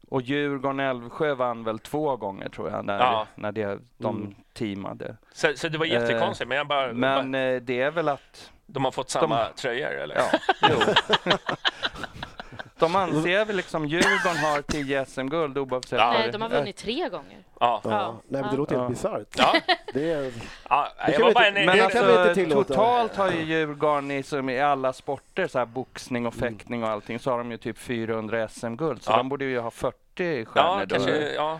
och 0.09 0.21
Djurgården-Älvsjö 0.21 1.33
vann 1.35 1.63
väl 1.63 1.79
två 1.79 2.15
gånger 2.17 2.49
tror 2.49 2.69
jag, 2.71 2.85
när, 2.85 2.99
Ja. 2.99 3.27
när 3.35 3.51
det, 3.51 3.79
de 3.97 4.15
Mm. 4.17 4.35
teamade. 4.53 5.17
Så, 5.33 5.53
så 5.55 5.69
det 5.69 5.77
var 5.77 5.85
jättekonstigt, 5.85 6.47
men, 6.47 6.57
jag 6.57 6.67
bara, 6.67 6.93
Men 6.93 7.31
bara, 7.31 7.41
eh, 7.41 7.61
det 7.61 7.81
är 7.81 7.91
väl 7.91 8.09
att, 8.09 8.51
de 8.65 8.85
har 8.85 8.91
fått 8.91 9.09
samma 9.09 9.45
tröjor 9.45 9.91
eller? 9.91 10.15
ja, 10.15 10.39
jo. 10.69 10.77
De 12.79 12.95
anser 12.95 13.45
väl 13.45 13.55
liksom 13.55 13.85
Djurgården 13.85 14.37
har 14.37 14.61
10 14.61 15.05
SM-guld 15.05 15.57
oavsett 15.57 15.99
Ja. 15.99 16.11
Nej, 16.11 16.31
de 16.31 16.41
har 16.41 16.49
vunnit 16.49 16.77
tre 16.77 17.09
gånger. 17.09 17.37
Ja. 17.59 17.81
Ja. 17.83 17.91
Ja. 17.91 18.15
Nej, 18.27 18.41
men 18.41 18.51
det 18.51 18.57
låter 18.57 18.75
Ja. 18.75 18.81
helt 18.81 18.93
bisarrt. 18.93 19.27
ja. 19.37 19.55
Det 19.93 20.11
är, 20.11 20.31
ja 20.69 20.87
Det 21.05 21.11
jag 21.11 21.15
kan 21.15 21.21
vi 21.21 21.27
inte- 21.27 21.43
en, 21.47 21.53
Men 21.65 21.77
det 21.77 21.83
alltså, 21.83 21.99
kan 21.99 22.07
vi 22.07 22.13
inte 22.21 22.33
tillåta. 22.35 22.67
totalt 22.73 23.15
har 23.15 23.31
ju 23.31 23.41
Djurgården 23.43 24.11
i, 24.11 24.23
som 24.23 24.49
i 24.49 24.61
alla 24.61 24.93
sporter, 24.93 25.47
så 25.47 25.59
här 25.59 25.65
boxning 25.65 26.27
och 26.27 26.33
fäktning 26.33 26.83
och 26.83 26.89
allting, 26.89 27.19
så 27.19 27.31
har 27.31 27.37
de 27.37 27.51
ju 27.51 27.57
typ 27.57 27.77
400 27.77 28.47
SM-guld. 28.47 29.03
Så 29.03 29.11
Ja. 29.11 29.17
de 29.17 29.29
borde 29.29 29.45
ju 29.45 29.59
ha 29.59 29.71
40 29.71 30.45
stjärnor. 30.45 30.79
Ja, 30.79 30.85
kanske, 30.89 31.31
ja. 31.33 31.59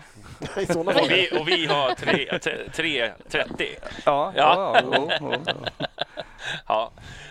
Och 0.76 1.10
vi, 1.10 1.30
och 1.40 1.48
vi 1.48 1.66
har 1.66 1.94
tre, 1.94 2.38
tre, 2.38 2.56
tre 2.72 3.10
30. 3.28 3.66
Ja, 4.04 4.32
Ja. 4.36 4.80
ja. 4.90 5.38
Ja, 6.68 6.90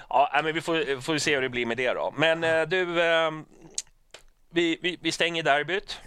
ja 0.09 0.29
nej, 0.33 0.43
men 0.43 0.53
vi 0.53 0.61
får, 0.61 1.01
får 1.01 1.17
se 1.17 1.35
hur 1.35 1.41
det 1.41 1.49
blir 1.49 1.65
med 1.65 1.77
det 1.77 1.93
då. 1.93 2.13
Men 2.17 2.43
eh, 2.43 2.61
du, 2.61 3.01
eh, 3.01 3.31
vi, 4.55 4.77
vi, 4.81 4.97
vi 5.01 5.11
stänger 5.11 5.43
derbyt. 5.43 6.01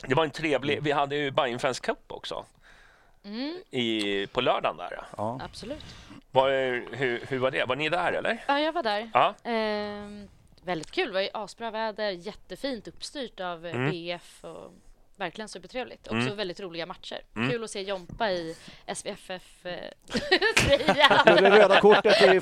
Det 0.00 0.14
var 0.14 0.24
en 0.24 0.30
trevlig, 0.30 0.82
vi 0.82 0.92
hade 0.92 1.16
ju 1.16 1.30
Bajenfans 1.30 1.80
Cup 1.80 1.98
också 2.12 2.44
Mm, 3.24 3.56
i, 3.70 4.26
på 4.26 4.40
lördagen 4.40 4.76
där. 4.76 5.00
Ja. 5.16 5.40
absolut. 5.44 5.84
Var, 6.30 6.50
hur, 6.96 7.26
hur 7.28 7.38
var 7.38 7.50
det? 7.50 7.64
Var 7.64 7.76
ni 7.76 7.88
där 7.88 8.12
eller? 8.12 8.44
Ja, 8.48 8.60
jag 8.60 8.72
var 8.72 8.82
där. 8.82 9.10
Ja. 9.14 9.34
Ehm, 9.44 10.28
väldigt 10.62 10.90
kul. 10.90 11.06
Det 11.06 11.12
var 11.14 11.20
ju 11.20 11.28
asbra 11.34 11.70
väder, 11.70 12.10
jättefint 12.10 12.88
uppstyrt 12.88 13.40
av 13.40 13.66
eh, 13.66 13.74
Mm. 13.74 13.90
BF 13.90 14.44
och 14.44 14.72
verkligen 15.16 15.48
supertrevligt. 15.48 16.06
Också 16.06 16.16
Mm. 16.16 16.36
väldigt 16.36 16.60
roliga 16.60 16.86
matcher. 16.86 17.20
Mm. 17.36 17.50
Kul 17.50 17.64
att 17.64 17.70
se 17.70 17.82
Jompa 17.82 18.30
i 18.30 18.56
SVFF-tröja. 18.94 21.22
Med 21.24 21.42
det 21.42 21.50
röda 21.50 21.80
kortet 21.80 22.22
i, 22.22 22.24
i 22.24 22.40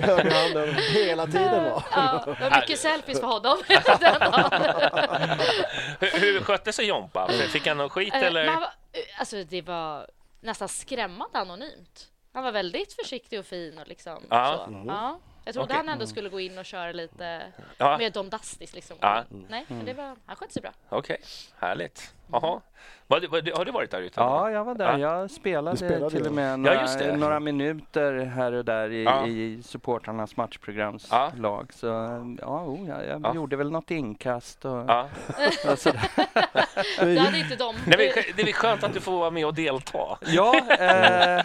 högerhanden 0.00 0.74
hela 0.74 1.26
tiden. 1.26 1.64
Va? 1.64 1.84
ja, 1.92 2.24
det 2.38 2.50
var 2.50 2.60
mycket 2.60 2.78
selfies 2.78 3.20
för 3.20 3.26
honom. 3.26 3.58
Hur, 6.00 6.20
hur 6.20 6.40
skötte 6.40 6.72
sig 6.72 6.86
Jompa? 6.86 7.28
Fick 7.28 7.66
han 7.66 7.76
någon 7.76 7.90
skit 7.90 8.14
Eh, 8.14 8.22
eller? 8.22 8.46
var, 8.46 8.62
eh, 8.62 8.68
alltså, 9.18 9.44
det 9.44 9.62
var 9.62 10.06
nästan 10.40 10.68
skrämmande 10.68 11.38
anonymt. 11.38 12.06
Han 12.32 12.44
var 12.44 12.52
väldigt 12.52 12.92
försiktig 13.02 13.38
och 13.38 13.46
fin. 13.46 13.78
Och 13.78 13.88
liksom, 13.88 14.22
Ja. 14.30 14.64
så. 14.68 14.84
Ja. 14.86 15.18
Jag 15.44 15.54
trodde 15.54 15.64
Okej. 15.66 15.76
han 15.76 15.88
ändå 15.88 16.06
skulle 16.06 16.28
gå 16.28 16.40
in 16.40 16.58
och 16.58 16.64
köra 16.64 16.92
lite 16.92 17.52
Ja. 17.78 17.98
mer 17.98 18.10
domdastiskt. 18.10 18.74
Liksom. 18.74 18.96
Ja. 19.00 19.24
Nej, 19.48 19.64
men 19.68 19.84
det 19.84 19.92
var, 19.94 20.16
han 20.26 20.36
skötte 20.36 20.52
sig 20.52 20.62
bra. 20.62 20.72
Okej, 20.88 21.20
härligt. 21.58 22.14
Jaha. 22.32 22.60
Har 23.08 23.64
du 23.64 23.72
varit 23.72 23.90
där 23.90 24.00
ute? 24.00 24.20
Ja, 24.20 24.50
jag 24.50 24.64
var 24.64 24.74
där. 24.74 24.98
Ja. 24.98 25.20
Jag 25.20 25.30
spelade, 25.30 25.76
spelade, 25.76 26.10
till 26.10 26.20
och 26.20 26.26
ja. 26.26 26.30
med 26.30 26.52
Ja, 26.52 26.56
några, 26.56 26.80
just 26.80 26.98
det. 26.98 27.16
några 27.16 27.40
minuter 27.40 28.18
här 28.24 28.52
och 28.52 28.64
där 28.64 28.90
i, 28.92 29.04
Ja. 29.04 29.26
i 29.26 29.62
supportrarnas 29.62 30.36
matchprogramslag. 30.36 31.32
Ja. 31.42 31.64
Så 31.74 31.86
ja, 32.40 32.64
oh, 32.64 32.88
ja 32.88 33.02
jag 33.04 33.20
Ja. 33.24 33.34
gjorde 33.34 33.56
väl 33.56 33.70
något 33.70 33.90
inkast 33.90 34.64
och, 34.64 34.70
Ja. 34.88 35.08
och 35.72 35.78
sådär. 35.78 36.10
Det 37.00 37.18
hade 37.20 37.38
inte 37.38 37.56
de. 37.56 37.74
Det, 37.86 37.94
är, 37.94 37.98
väl- 38.14 38.24
det 38.36 38.42
är 38.42 38.52
skönt 38.52 38.84
att 38.84 38.94
du 38.94 39.00
får 39.00 39.12
vara 39.18 39.30
med 39.30 39.46
och 39.46 39.54
delta. 39.54 40.18
Ja, 40.26 40.54
eh, 40.70 41.44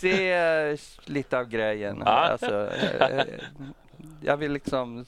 det 0.00 0.30
är 0.32 0.80
lite 1.10 1.38
av 1.38 1.48
grejen. 1.48 2.02
Ja. 2.04 2.10
Alltså, 2.10 2.68
eh, 3.00 3.24
jag 4.20 4.36
vill 4.36 4.52
liksom 4.52 5.04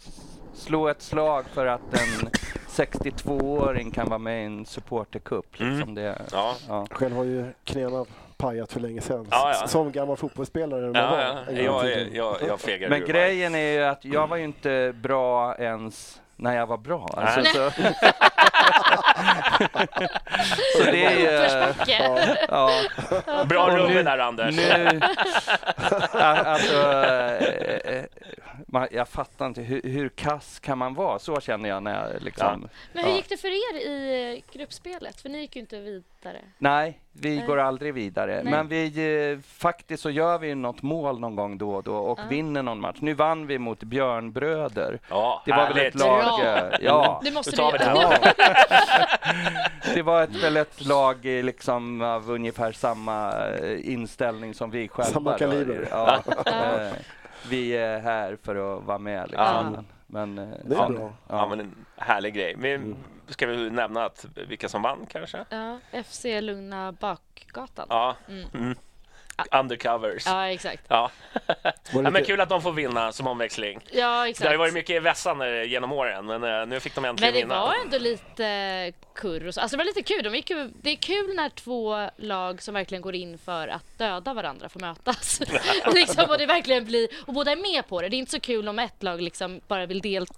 slå 0.56 0.88
ett 0.88 1.02
slag 1.02 1.44
för 1.54 1.66
att 1.66 1.80
den 1.90 2.30
62-åring 2.68 3.90
kan 3.90 4.08
vara 4.08 4.18
med 4.18 4.42
i 4.42 4.46
en 4.46 4.66
supportercup. 4.66 5.60
Mm. 5.60 5.72
Liksom 5.72 5.94
det, 5.94 6.18
Ja. 6.32 6.54
ja. 6.68 6.86
Själv 6.90 7.16
har 7.16 7.24
ju 7.24 7.52
knäna 7.64 8.04
pajat 8.36 8.72
för 8.72 8.80
länge 8.80 9.00
sedan. 9.00 9.26
Ja, 9.30 9.54
ja. 9.60 9.66
Som 9.68 9.92
gammal 9.92 10.16
fotbollsspelare. 10.16 10.90
Ja, 10.94 11.20
ja. 11.22 11.38
en 11.48 11.64
Jag, 11.64 11.82
tiden. 11.82 12.08
jag, 12.14 12.36
jag 12.48 12.60
fegar 12.60 12.88
Men 12.88 13.02
ur 13.02 13.06
grejen 13.06 13.54
är 13.54 13.72
ju 13.72 13.84
att 13.84 14.04
jag 14.04 14.26
var 14.26 14.36
ju 14.36 14.44
inte 14.44 14.92
bra 15.02 15.56
ens 15.58 16.20
när 16.36 16.56
jag 16.56 16.66
var 16.66 16.76
bra. 16.76 17.08
Alltså, 17.16 17.44
så, 17.44 17.70
så 20.78 20.90
det 20.90 21.04
är 21.04 21.18
ju... 21.18 21.30
Ja. 22.48 22.70
Bra 23.44 23.64
Och 23.66 23.72
rum 23.78 23.90
nu- 23.92 24.02
där 24.02 24.18
Anders. 24.18 24.56
nu... 24.56 25.00
Alltså, 26.20 26.76
eh, 26.92 27.96
eh, 27.96 28.04
man, 28.80 28.88
jag 28.90 29.08
fattar 29.08 29.46
inte, 29.46 29.60
hur, 29.62 29.82
hur 29.82 30.08
kass 30.08 30.60
kan 30.60 30.78
man 30.78 30.94
vara? 30.94 31.18
Så 31.18 31.40
känner 31.40 31.68
jag 31.68 31.82
när 31.82 32.12
jag 32.12 32.22
liksom... 32.22 32.68
Men 32.92 33.04
hur 33.04 33.10
Ja. 33.10 33.16
gick 33.16 33.28
det 33.28 33.36
för 33.36 33.48
er 33.48 33.76
i 33.86 34.34
eh, 34.36 34.52
gruppspelet? 34.58 35.20
För 35.20 35.28
ni 35.28 35.38
gick 35.40 35.56
ju 35.56 35.60
inte 35.60 35.80
vidare. 35.80 36.38
Nej, 36.58 37.00
vi 37.12 37.36
Nej. 37.36 37.46
går 37.46 37.58
aldrig 37.58 37.94
vidare. 37.94 38.40
Nej. 38.44 38.50
Men 38.52 38.68
vi, 38.68 39.30
eh, 39.32 39.38
faktiskt 39.58 40.02
så 40.02 40.10
gör 40.10 40.38
vi 40.38 40.54
något 40.54 40.82
mål 40.82 41.20
någon 41.20 41.36
gång 41.36 41.58
då 41.58 41.74
och 41.74 41.82
då 41.82 41.96
och 41.96 42.18
Ja. 42.18 42.24
vinner 42.30 42.62
någon 42.62 42.80
match. 42.80 42.96
Nu 43.00 43.14
vann 43.14 43.46
vi 43.46 43.58
mot 43.58 43.82
Björnbröder. 43.82 44.98
Ja, 45.10 45.42
Det 45.46 45.50
var 45.52 45.58
väl 45.68 45.76
härligt. 45.76 45.94
ett 45.94 46.00
lag... 46.00 46.40
Bra. 46.40 46.44
eh, 46.56 46.78
Ja, 46.80 47.20
Nu 47.24 47.30
måste 47.32 47.50
vi 47.72 47.78
det 47.78 47.84
Ja, 47.84 48.12
det 49.94 50.02
var 50.02 50.22
ett, 50.22 50.34
väl 50.44 50.56
ett 50.56 50.84
lag 50.86 51.24
liksom 51.24 52.00
av 52.02 52.30
ungefär 52.30 52.72
samma 52.72 53.32
inställning 53.78 54.54
som 54.54 54.70
vi 54.70 54.88
själva. 54.88 55.10
Samma 55.12 55.38
kaliber. 55.38 55.88
Ja. 55.90 56.18
Ja. 57.46 57.50
Vi 57.50 57.76
är 57.76 57.98
här 58.00 58.38
för 58.42 58.76
att 58.76 58.84
vara 58.84 58.98
med. 58.98 59.30
Liksom. 59.30 59.74
Ja. 59.76 59.84
Men, 60.06 60.38
eh, 60.38 60.48
Det 60.64 60.74
är 60.74 60.78
ja, 60.78 60.88
bra. 60.88 61.12
Ja, 61.28 61.48
men 61.48 61.60
en 61.60 61.84
härlig 61.96 62.34
grej. 62.34 62.54
Vi, 62.58 62.94
ska 63.28 63.46
vi 63.46 63.70
nämna 63.70 64.04
att 64.04 64.26
vilka 64.48 64.68
som 64.68 64.82
vann 64.82 65.06
kanske? 65.08 65.44
Ja, 65.50 65.78
FC 66.04 66.24
Lugna 66.40 66.92
Bakgatan. 66.92 67.86
Ja. 67.90 68.16
Mm. 68.28 68.48
Mm. 68.54 68.74
Undercovers. 69.52 70.26
Ja. 70.26 70.46
Ja, 70.46 70.50
exakt. 70.52 70.82
Ja. 70.88 71.10
Det 71.92 72.10
men 72.10 72.24
kul 72.24 72.40
att 72.40 72.48
de 72.48 72.62
får 72.62 72.72
vinna 72.72 73.12
som 73.12 73.26
omväxling. 73.26 73.80
Ja, 73.90 73.92
Det 73.92 74.02
har 74.02 74.26
exakt. 74.26 74.52
ju 74.52 74.56
varit 74.56 74.74
mycket 74.74 75.02
vässande 75.02 75.64
genom 75.64 75.92
åren, 75.92 76.26
men 76.26 76.44
eh, 76.44 76.66
nu 76.66 76.80
fick 76.80 76.94
de 76.94 77.04
äntligen 77.04 77.32
Men 77.34 77.40
det 77.40 77.46
vinna. 77.46 77.60
var 77.60 77.74
ändå 77.84 77.98
lite 77.98 78.92
kurr 79.14 79.46
och 79.46 79.54
så. 79.54 79.60
Alltså 79.60 79.76
det 79.76 79.80
var 79.80 79.84
lite 79.84 80.02
kul. 80.02 80.22
De 80.24 80.34
gick 80.34 80.50
ju, 80.50 80.70
det 80.82 80.90
är 80.90 80.96
kul 80.96 81.34
när 81.36 81.48
två 81.48 82.08
lag 82.16 82.62
som 82.62 82.74
verkligen 82.74 83.02
går 83.02 83.14
in 83.14 83.38
för 83.38 83.68
att 83.68 83.98
döda 83.98 84.34
varandra 84.34 84.68
får 84.68 84.80
mötas. 84.80 85.40
liksom, 85.94 86.24
och 86.30 86.38
det 86.38 86.46
verkligen 86.46 86.84
blir, 86.84 87.08
och 87.26 87.32
båda 87.34 87.52
är 87.52 87.56
med 87.56 87.88
på 87.88 88.02
det. 88.02 88.08
Det 88.08 88.16
är 88.16 88.18
inte 88.18 88.32
så 88.32 88.40
kul 88.40 88.68
om 88.68 88.78
ett 88.78 89.02
lag 89.02 89.22
liksom 89.22 89.60
bara 89.68 89.86
vill 89.86 90.00
delta 90.00 90.36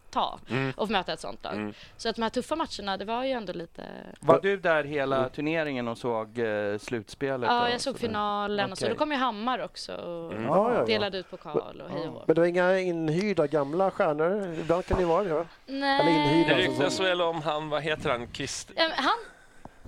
Mm. 0.50 0.72
och 0.76 0.86
få 0.88 0.92
möta 0.92 1.12
ett 1.12 1.20
sånt 1.20 1.44
lag. 1.44 1.74
Så 1.96 2.08
att 2.08 2.16
de 2.16 2.22
här 2.22 2.30
tuffa 2.30 2.56
matcherna, 2.56 2.96
det 2.96 3.04
var 3.04 3.24
ju 3.24 3.30
ändå 3.30 3.52
lite... 3.52 3.82
Var 4.20 4.40
du 4.40 4.56
där 4.56 4.84
hela 4.84 5.28
turneringen 5.28 5.88
och 5.88 5.98
såg 5.98 6.38
eh, 6.38 6.78
slutspelet? 6.78 7.48
Ja, 7.50 7.70
jag 7.70 7.80
såg 7.80 7.98
finalen 7.98 8.72
och 8.72 8.78
så. 8.78 8.87
Då 8.88 8.94
kom 8.94 9.12
ju 9.12 9.16
Hammar 9.18 9.58
också 9.64 9.94
och 9.94 10.32
Mm. 10.32 10.44
Ja, 10.44 10.72
ja, 10.72 10.78
ja. 10.78 10.84
delade 10.84 11.18
ut 11.18 11.30
pokal 11.30 11.82
och 11.84 11.90
hej 11.90 12.08
och. 12.08 12.22
Men 12.26 12.34
det 12.34 12.40
var 12.40 12.48
inga 12.48 12.78
inhyrda 12.78 13.46
gamla 13.46 13.90
stjärnor? 13.90 14.54
Ibland 14.60 14.86
kan 14.86 14.98
det 14.98 15.04
vara 15.04 15.24
det. 15.24 15.34
va? 15.34 15.44
Eller 15.66 16.08
inhyrda. 16.10 16.48
Det 16.48 16.54
alltså, 16.54 16.70
ryktas 16.70 16.94
som- 16.94 17.04
väl 17.04 17.20
om 17.20 17.42
han, 17.42 17.68
vad 17.68 17.82
heter 17.82 18.10
han, 18.10 18.26
Christ... 18.32 18.70
Han, 18.76 19.18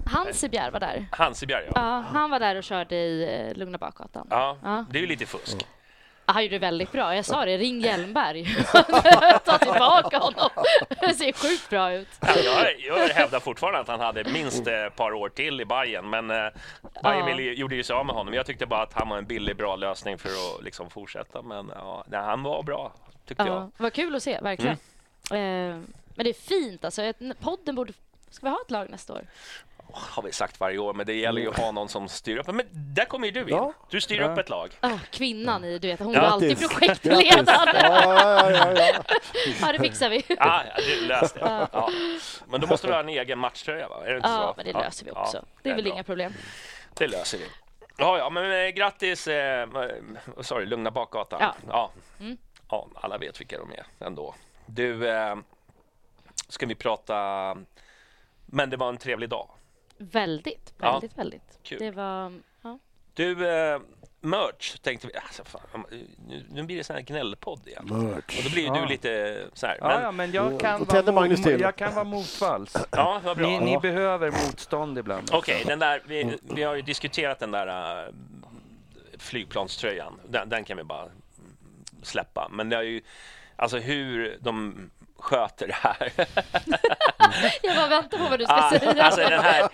Hansebjer 0.06 0.70
var 0.70 0.80
där. 0.80 1.06
Hansebjerg 1.12 1.64
ja. 1.66 1.72
Ja, 1.74 2.04
han 2.12 2.30
var 2.30 2.40
där 2.40 2.56
och 2.56 2.62
körde 2.64 2.96
i 2.96 3.46
eh, 3.50 3.56
Lugna 3.58 3.78
Bakgatan. 3.78 4.26
Ja, 4.30 4.56
Ja. 4.62 4.84
det 4.90 4.98
är 4.98 5.00
ju 5.00 5.06
lite 5.06 5.26
fusk. 5.26 5.66
Han 6.32 6.42
gjorde 6.42 6.54
det 6.54 6.58
väldigt 6.58 6.92
bra. 6.92 7.14
Jag 7.16 7.24
sa 7.24 7.44
det, 7.44 7.58
ring 7.58 7.80
Hjelmberg. 7.80 8.44
Ta 9.44 9.58
tillbaka 9.58 10.18
honom. 10.18 10.50
Det 11.00 11.14
ser 11.14 11.32
sjukt 11.32 11.70
bra 11.70 11.92
ut. 11.92 12.08
Ja, 12.20 12.34
jag, 12.44 12.80
jag 12.80 13.08
hävdar 13.08 13.40
fortfarande 13.40 13.78
att 13.80 13.88
han 13.88 14.00
hade 14.00 14.24
minst 14.24 14.66
ett 14.66 14.96
par 14.96 15.12
år 15.12 15.28
till 15.28 15.60
i 15.60 15.64
Bayern, 15.64 16.10
men 16.10 16.30
eh, 16.30 16.36
Bayern 17.02 17.28
Ja. 17.28 17.52
gjorde 17.52 17.76
ju 17.76 17.82
sig 17.82 17.94
av 17.96 18.06
med 18.06 18.14
honom. 18.14 18.34
Jag 18.34 18.46
tyckte 18.46 18.66
bara 18.66 18.82
att 18.82 18.92
han 18.92 19.08
var 19.08 19.18
en 19.18 19.24
billig, 19.26 19.56
bra 19.56 19.76
lösning 19.76 20.18
för 20.18 20.28
att 20.28 20.64
liksom 20.64 20.90
fortsätta, 20.90 21.42
men 21.42 21.72
ja, 21.74 22.04
nej, 22.08 22.20
han 22.20 22.42
var 22.42 22.62
bra, 22.62 22.92
tyckte 23.26 23.42
jag. 23.42 23.54
Ja, 23.56 23.70
vad 23.76 23.92
kul 23.92 24.14
att 24.14 24.22
se, 24.22 24.40
verkligen. 24.40 24.76
Eh, 25.30 25.78
men 26.14 26.24
det 26.24 26.28
är 26.28 26.34
fint 26.48 26.84
alltså. 26.84 27.12
Podden 27.40 27.74
borde... 27.74 27.92
Ska 28.30 28.46
vi 28.46 28.50
ha 28.50 28.58
ett 28.64 28.70
lag 28.70 28.90
nästa 28.90 29.12
år? 29.12 29.22
Har 29.94 30.22
vi 30.22 30.32
sagt 30.32 30.60
varje 30.60 30.78
år, 30.78 30.94
men 30.94 31.06
det 31.06 31.14
gäller 31.14 31.40
ju 31.42 31.48
att 31.50 31.56
ha 31.58 31.70
någon 31.70 31.88
som 31.88 32.08
styr 32.08 32.36
upp. 32.36 32.46
Men 32.46 32.66
där 32.72 33.04
kommer 33.04 33.26
ju 33.26 33.32
du 33.32 33.40
in. 33.40 33.48
Ja. 33.48 33.72
Du 33.90 34.00
styr 34.00 34.20
Ja. 34.20 34.32
upp 34.32 34.38
ett 34.38 34.48
lag. 34.48 34.70
Ah, 34.80 34.98
kvinnan 35.10 35.64
i, 35.64 35.78
du 35.78 35.88
vet, 35.88 36.00
hon 36.00 36.12
var 36.12 36.20
alltid 36.20 36.48
grattis. 36.60 36.68
projektledande. 36.78 37.52
Ja, 37.74 38.02
ja, 38.04 38.50
ja, 38.50 38.72
ja. 38.76 39.02
Ja, 39.60 39.72
det 39.72 39.78
fixar 39.78 40.10
vi. 40.10 40.24
Ja, 40.28 40.62
du 40.76 41.06
löste 41.06 41.38
det. 41.38 41.68
Ja. 41.72 41.90
Men 42.48 42.60
då 42.60 42.66
måste 42.66 42.86
du 42.86 42.92
ha 42.92 43.00
en 43.00 43.08
egen 43.08 43.38
matchtröja, 43.38 43.88
va? 43.88 44.04
Är 44.06 44.10
det 44.10 44.16
inte 44.16 44.28
Ja, 44.28 44.46
så? 44.48 44.54
men 44.56 44.64
det 44.64 44.70
Ja. 44.70 44.80
löser 44.80 45.04
vi 45.04 45.10
Ja, 45.14 45.20
också. 45.22 45.44
Det 45.62 45.70
är 45.70 45.74
väl 45.74 45.84
bra. 45.84 45.92
inga 45.92 46.04
problem. 46.04 46.32
Det 46.94 47.06
löser 47.06 47.38
vi. 47.38 47.44
Ja, 47.96 48.18
ja, 48.18 48.30
men 48.30 48.52
eh, 48.64 48.68
grattis, 48.68 49.28
eh, 49.28 49.68
du, 50.50 50.66
Lugna 50.66 50.90
Bakgatan. 50.90 51.38
Ja. 51.40 51.54
Ja. 51.68 51.90
Mm. 52.20 52.36
ja, 52.70 52.88
alla 52.94 53.18
vet 53.18 53.40
vilka 53.40 53.58
de 53.58 53.70
är 53.72 54.06
ändå. 54.06 54.34
Du, 54.66 55.08
eh, 55.08 55.36
ska 56.48 56.66
vi 56.66 56.74
prata... 56.74 57.56
Men 58.52 58.70
det 58.70 58.76
var 58.76 58.88
en 58.88 58.96
trevlig 58.96 59.28
dag. 59.28 59.48
Väldigt, 60.00 60.74
Ja. 60.78 60.92
väldigt, 60.92 61.18
väldigt. 61.18 61.58
Kul. 61.62 61.78
Det 61.78 61.90
var... 61.90 62.32
Ja. 62.62 62.78
Du, 63.14 63.48
eh, 63.48 63.80
merch 64.20 64.78
tänkte 64.78 65.06
vi... 65.06 65.12
Alltså, 65.16 65.44
fan, 65.44 65.84
nu, 66.28 66.44
nu 66.50 66.62
blir 66.62 66.76
det 66.76 66.84
sån 66.84 66.96
här 66.96 67.02
gnällpodd 67.02 67.68
igen. 67.68 67.84
Merch. 67.90 68.38
Och 68.38 68.44
då 68.44 68.50
blir 68.50 68.66
Ja. 68.66 68.74
du 68.80 68.86
lite 68.86 69.44
så 69.54 69.66
här. 69.66 69.76
Ja, 69.80 69.88
Men, 69.88 70.02
ja, 70.02 70.12
men 70.12 70.32
jag 70.32 70.52
Då 70.52 70.58
kan, 70.58 70.86
tänder 70.86 71.12
vara, 71.12 71.22
Magnus 71.22 71.42
till. 71.42 71.60
jag 71.60 71.76
kan 71.76 71.94
vara 71.94 72.04
motvalls. 72.04 72.76
ja, 72.90 73.20
vad 73.24 73.36
bra. 73.36 73.46
Ni, 73.46 73.60
ni 73.60 73.78
behöver 73.78 74.30
motstånd 74.30 74.98
ibland. 74.98 75.30
Okej, 75.32 75.62
den 75.66 75.78
där, 75.78 76.02
vi, 76.06 76.38
vi 76.42 76.62
har 76.62 76.74
ju 76.74 76.82
diskuterat 76.82 77.38
den 77.38 77.50
där 77.50 78.02
äh, 78.06 78.12
flygplanströjan. 79.18 80.20
Den, 80.28 80.48
den 80.48 80.64
kan 80.64 80.76
vi 80.76 80.84
bara 80.84 81.02
mm, 81.02 81.12
släppa. 82.02 82.48
Men 82.50 82.68
det 82.68 82.76
är 82.76 82.82
ju, 82.82 83.02
alltså 83.56 83.78
hur 83.78 84.38
de 84.40 84.90
sköter 85.20 85.66
det 85.66 85.72
här. 85.76 86.12
Jag 87.62 87.76
bara 87.76 87.88
väntar 87.88 88.18
på 88.18 88.24
vad 88.30 88.38
du 88.38 88.44
ska 88.44 88.54
Ah, 88.54 88.70
säga. 88.70 89.02
alltså 89.04 89.20
den 89.20 89.40
här 89.40 89.68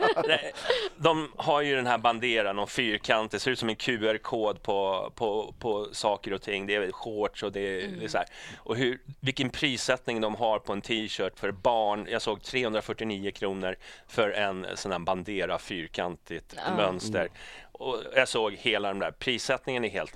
de 0.97 1.33
har 1.37 1.61
ju 1.61 1.77
den 1.77 1.87
här 1.87 1.99
banderan 1.99 2.59
och 2.59 2.71
fyrkant. 2.71 3.31
Det 3.31 3.39
ser 3.41 3.51
ut 3.51 3.59
som 3.59 3.69
en 3.69 3.77
QR-kod 3.77 4.63
på, 4.63 5.13
på, 5.15 5.55
på 5.59 5.89
saker 5.93 6.33
och 6.33 6.43
ting. 6.43 6.67
Det 6.67 6.75
är 6.75 6.93
shorts 6.93 7.43
och 7.43 7.53
det 7.53 7.61
är, 7.61 7.89
det 7.89 8.05
är 8.05 8.09
så 8.09 8.19
här. 8.19 8.27
Och 8.59 8.77
hur, 8.77 8.99
vilken 9.21 9.51
prissättning 9.51 10.21
de 10.21 10.35
har 10.35 10.59
på 10.59 10.73
en 10.73 10.81
t-shirt 10.83 11.39
för 11.39 11.51
barn. 11.53 12.07
Jag 12.11 12.23
såg 12.23 12.43
349 12.43 13.31
kronor 13.31 13.77
för 14.09 14.31
en 14.31 14.67
sån 14.75 14.93
här 14.93 14.99
bandera 14.99 15.59
fyrkantigt 15.59 16.55
Ja. 16.57 16.77
mönster. 16.77 17.29
Och 17.73 17.97
jag 18.15 18.29
såg 18.29 18.53
hela 18.53 18.89
den 18.89 18.99
där 18.99 19.11
prissättningen 19.11 19.85
är 19.85 19.89
helt, 19.89 20.15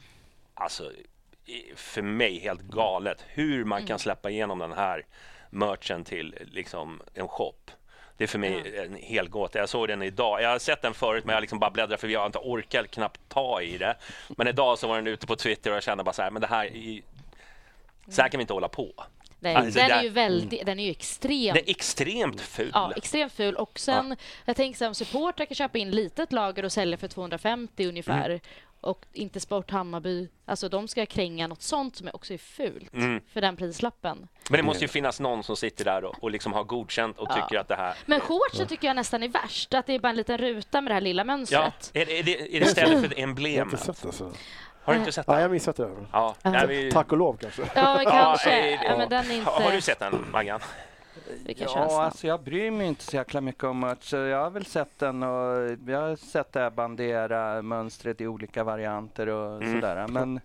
alltså 0.54 0.90
för 1.74 2.02
mig 2.02 2.38
helt 2.38 2.60
galet 2.62 3.24
hur 3.28 3.64
man 3.64 3.86
kan 3.86 3.98
släppa 3.98 4.30
igenom 4.30 4.58
den 4.58 4.72
här 4.72 5.06
merchen 5.50 6.04
till 6.04 6.34
liksom 6.52 7.02
en 7.14 7.28
shop. 7.28 7.54
Det 8.16 8.24
är 8.24 8.28
för 8.28 8.38
mig 8.38 8.78
en 8.78 8.94
hel 8.94 9.28
gåta. 9.28 9.58
Jag 9.58 9.68
såg 9.68 9.88
den 9.88 10.02
idag. 10.02 10.42
Jag 10.42 10.48
har 10.48 10.58
sett 10.58 10.82
den 10.82 10.94
förut 10.94 11.24
men 11.24 11.34
jag 11.34 11.40
liksom 11.40 11.58
bara 11.58 11.70
bläddrar 11.70 11.96
för 11.96 12.08
jag 12.08 12.20
har 12.20 12.26
inte 12.26 12.38
orkat 12.38 12.90
knappt 12.90 13.20
ta 13.28 13.62
i 13.62 13.78
det. 13.78 13.96
Men 14.28 14.46
idag 14.46 14.78
så 14.78 14.88
var 14.88 14.96
den 14.96 15.06
ute 15.06 15.26
på 15.26 15.36
Twitter 15.36 15.70
och 15.70 15.76
jag 15.76 15.82
kände 15.82 16.04
bara 16.04 16.12
så 16.12 16.22
här, 16.22 16.30
men 16.30 16.42
det 16.42 16.48
här 16.48 16.76
är, 16.76 17.02
så 18.08 18.22
här 18.22 18.28
kan 18.28 18.38
vi 18.38 18.42
inte 18.42 18.52
hålla 18.52 18.68
på. 18.68 18.92
Nej, 19.42 19.54
Alltså, 19.54 19.80
den 19.80 19.90
är 19.90 20.02
ju 20.02 20.08
väldigt, 20.08 20.66
den 20.66 20.78
är 20.80 20.84
ju 20.84 20.90
extremt 20.90 21.54
Den 21.54 21.64
är 21.64 21.70
extremt 21.70 22.40
ful. 22.40 22.70
Ja, 22.74 22.92
extremt 22.96 23.32
ful. 23.32 23.56
Och 23.56 23.78
sen, 23.78 24.16
jag 24.44 24.56
tänker 24.56 24.78
så 24.78 24.84
här, 24.84 24.88
om 24.88 24.94
supportrar 24.94 25.46
kan 25.46 25.54
köpa 25.54 25.78
in 25.78 25.90
litet 25.90 26.32
lager 26.32 26.64
och 26.64 26.72
sälja 26.72 26.96
för 26.96 27.08
250 27.08 27.86
ungefär 27.88 28.26
Mm. 28.30 28.40
Och 28.80 29.06
inte 29.12 29.40
Sport 29.40 29.70
Hammarby, 29.70 30.28
alltså 30.46 30.68
de 30.68 30.88
ska 30.88 31.06
kränga 31.06 31.46
något 31.46 31.62
sånt 31.62 31.96
som 31.96 32.08
är 32.08 32.16
också 32.16 32.34
är 32.34 32.38
fult 32.38 32.94
Mm. 32.94 33.20
för 33.32 33.40
den 33.40 33.56
prislappen. 33.56 34.28
Men 34.50 34.56
det 34.56 34.62
måste 34.62 34.84
ju 34.84 34.88
finnas 34.88 35.20
någon 35.20 35.42
som 35.42 35.56
sitter 35.56 35.84
där 35.84 36.04
och, 36.04 36.22
och 36.22 36.30
liksom 36.30 36.52
har 36.52 36.64
godkänt 36.64 37.18
och 37.18 37.28
Ja. 37.30 37.34
tycker 37.34 37.60
att 37.60 37.68
det 37.68 37.76
här... 37.76 37.94
Men 38.06 38.20
shortsen 38.20 38.66
tycker 38.66 38.86
jag 38.86 38.96
nästan 38.96 39.22
är 39.22 39.28
värst, 39.28 39.74
att 39.74 39.86
det 39.86 39.94
är 39.94 39.98
bara 39.98 40.08
en 40.10 40.16
liten 40.16 40.38
ruta 40.38 40.80
med 40.80 40.90
det 40.90 40.94
här 40.94 41.00
lilla 41.00 41.20
Ja, 41.20 41.24
mönstret. 41.24 41.90
är 41.94 42.06
det, 42.06 42.18
är 42.18 42.22
det, 42.22 42.56
är 42.56 42.60
det 42.60 42.66
istället 42.66 43.00
för 43.00 43.08
Jag 43.10 43.16
har 43.16 43.22
emblemet? 43.22 43.72
inte 43.72 43.84
sett 43.84 44.04
alltså. 44.06 44.32
Har 44.82 44.92
du 44.92 44.98
inte 44.98 45.12
sett 45.12 45.26
Nej, 45.26 45.42
jag 45.42 45.50
missat 45.50 45.76
det. 45.76 45.90
Ja, 46.12 46.34
nej, 46.42 46.66
vi... 46.66 46.90
Tack 46.92 47.12
och 47.12 47.18
lov 47.18 47.36
kanske. 47.40 47.62
Ja, 47.74 48.00
kanske. 48.10 48.70
Ja, 48.84 48.98
men 48.98 49.08
den 49.08 49.30
är 49.30 49.34
inte... 49.34 49.50
Har 49.50 49.70
du 49.72 49.80
sett 49.80 49.98
den, 49.98 50.26
Maggan? 50.32 50.60
Vi 51.46 51.54
kan 51.54 51.66
Ja, 51.74 52.02
alltså 52.02 52.26
jag 52.26 52.42
bryr 52.42 52.70
mig 52.70 52.86
inte 52.86 53.04
så 53.04 53.16
jäkla 53.16 53.40
mycket 53.40 53.64
om 53.64 53.80
merch. 53.80 54.02
så 54.04 54.16
Jag 54.16 54.42
har 54.42 54.50
väl 54.50 54.66
sett 54.66 54.98
den 54.98 55.22
och 55.22 55.70
jag 55.86 56.00
har 56.00 56.16
sett 56.16 56.52
det 56.52 56.60
här 56.60 56.70
bandera-mönstret 56.70 58.20
i 58.20 58.26
olika 58.26 58.64
varianter 58.64 59.26
och 59.26 59.62
Mm. 59.62 59.74
sådär. 59.80 60.06
Men 60.08 60.40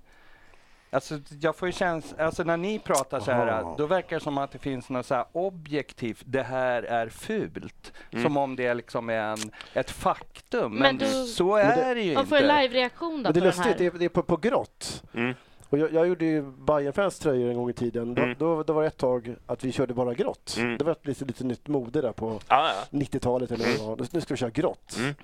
alltså, 0.92 1.20
jag 1.42 1.56
får 1.56 1.68
ju 1.68 1.72
känslan, 1.72 2.26
alltså 2.26 2.44
när 2.44 2.58
ni 2.58 2.80
pratar 2.80 3.20
så 3.20 3.32
här, 3.32 3.48
Aha. 3.48 3.76
då 3.78 3.86
verkar 3.86 4.18
det 4.18 4.24
som 4.24 4.38
att 4.38 4.52
det 4.52 4.60
finns 4.60 4.90
något 4.90 5.06
så 5.06 5.16
här 5.16 5.26
objektivt, 5.32 6.22
det 6.26 6.44
här 6.44 6.84
är 6.84 7.10
fult. 7.10 7.94
Mm. 8.12 8.24
Som 8.24 8.38
om 8.38 8.56
det 8.56 8.74
liksom 8.74 9.10
är 9.10 9.14
en, 9.18 9.52
ett 9.74 9.92
faktum. 9.92 10.72
Men, 10.74 10.82
Men 10.82 10.98
då- 10.98 11.26
så 11.26 11.56
Men 11.56 11.66
är 11.66 11.76
det- 11.86 11.94
det, 11.94 12.02
ju 12.02 12.14
Man 12.14 12.28
får 12.28 12.36
en 12.36 12.42
inte. 12.44 12.62
live-reaktion 12.62 13.24
då 13.24 13.30
Men 13.30 13.34
det 13.34 13.40
är 13.40 13.42
lustigt, 13.42 13.78
det 13.78 13.84
här. 13.84 13.96
är, 13.96 14.00
det 14.00 14.06
är 14.06 14.10
på, 14.10 14.24
på 14.24 14.38
grått. 14.38 15.04
Mm. 15.14 15.34
Och 15.70 15.78
jag, 15.78 15.94
jag 15.94 16.08
gjorde 16.08 16.26
ju 16.26 16.42
Bajenfans 16.42 17.20
tröjor 17.20 17.50
en 17.50 17.56
gång 17.58 17.70
i 17.70 17.74
tiden. 17.74 18.18
Mm. 18.18 18.36
Då, 18.40 18.56
då, 18.56 18.64
då 18.64 18.74
var 18.74 18.82
det 18.82 18.88
ett 18.88 18.98
tag 18.98 19.36
att 19.46 19.64
vi 19.64 19.72
körde 19.72 19.94
bara 19.94 20.14
grått. 20.14 20.56
Mm. 20.58 20.78
Det 20.78 20.84
var 20.84 20.92
ett 20.92 21.06
lite, 21.08 21.26
lite 21.26 21.44
nytt 21.44 21.68
mode 21.68 22.02
där 22.02 22.12
på 22.12 22.40
Ja, 22.48 22.70
ja. 22.70 22.98
90-talet. 23.00 23.52
Eller 23.52 23.66
vad 23.66 23.98
det 23.98 24.04
var. 24.04 24.08
Nu 24.12 24.22
ska 24.22 24.34
vi 24.34 24.38
köra 24.38 24.50
grått. 24.50 24.96
Mm. 25.00 25.16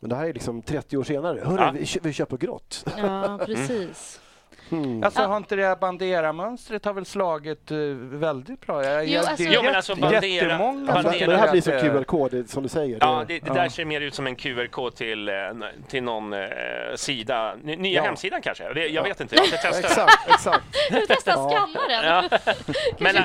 Men 0.00 0.10
det 0.10 0.16
här 0.16 0.26
är 0.26 0.32
liksom 0.32 0.62
30 0.62 0.96
år 0.96 1.04
senare. 1.04 1.40
Hörru, 1.44 1.62
Ja. 1.62 1.70
vi, 1.70 1.98
vi 2.02 2.12
kör 2.12 2.24
på 2.24 2.36
grått. 2.36 2.84
Ja, 2.96 3.38
precis. 3.46 4.20
Hmm. 4.70 5.04
Alltså 5.04 5.20
Ja. 5.22 5.26
har 5.26 5.36
inte 5.36 5.56
det 5.56 5.66
här 5.66 5.76
Bandera-mönstret 5.76 6.84
har 6.84 6.92
väl 6.92 7.04
slagit 7.06 7.70
eh, 7.70 7.76
väldigt 8.00 8.66
bra? 8.66 8.84
Jag, 8.84 9.04
Jo, 9.04 9.10
jag- 9.12 9.18
alltså- 9.26 9.36
det 9.44 9.48
är 9.48 9.54
Jo, 9.54 9.62
men 9.62 9.74
alltså 9.74 9.94
Bandera- 9.94 10.26
jättemånga 10.26 10.92
Bandera- 10.92 11.26
det 11.30 11.36
här 11.36 11.50
blir 11.50 11.60
som 11.60 11.72
QLK, 12.04 12.28
det, 12.30 12.50
som 12.50 12.62
du 12.62 12.68
säger. 12.68 12.98
Ja, 13.00 13.24
Det- 13.28 13.34
det, 13.40 13.46
det 13.46 13.54
där 13.54 13.68
ser 13.68 13.84
mer 13.84 14.00
ut 14.00 14.14
som 14.14 14.26
en 14.26 14.36
QR-kod 14.36 14.94
till, 14.96 15.28
eh, 15.28 15.34
till 15.88 16.02
någon 16.02 16.32
eh, 16.32 16.40
sida, 16.94 17.54
ny- 17.62 17.76
nya 17.76 17.96
Ja. 18.00 18.02
hemsidan 18.02 18.42
kanske. 18.42 18.72
Det, 18.74 18.86
jag 18.88 19.02
vet 19.02 19.20
inte, 19.20 19.36
jag 19.36 19.44
inte 19.44 19.56
testat. 19.56 19.84
Exakt, 19.84 20.28
exakt. 20.28 20.64
Ska 20.90 21.00
vi 21.00 21.06
testa 21.06 21.30
Ja. 21.30 21.50
skanna 21.50 21.88
den? 21.88 22.04
Ja. 22.04 22.38
Men 22.98 23.16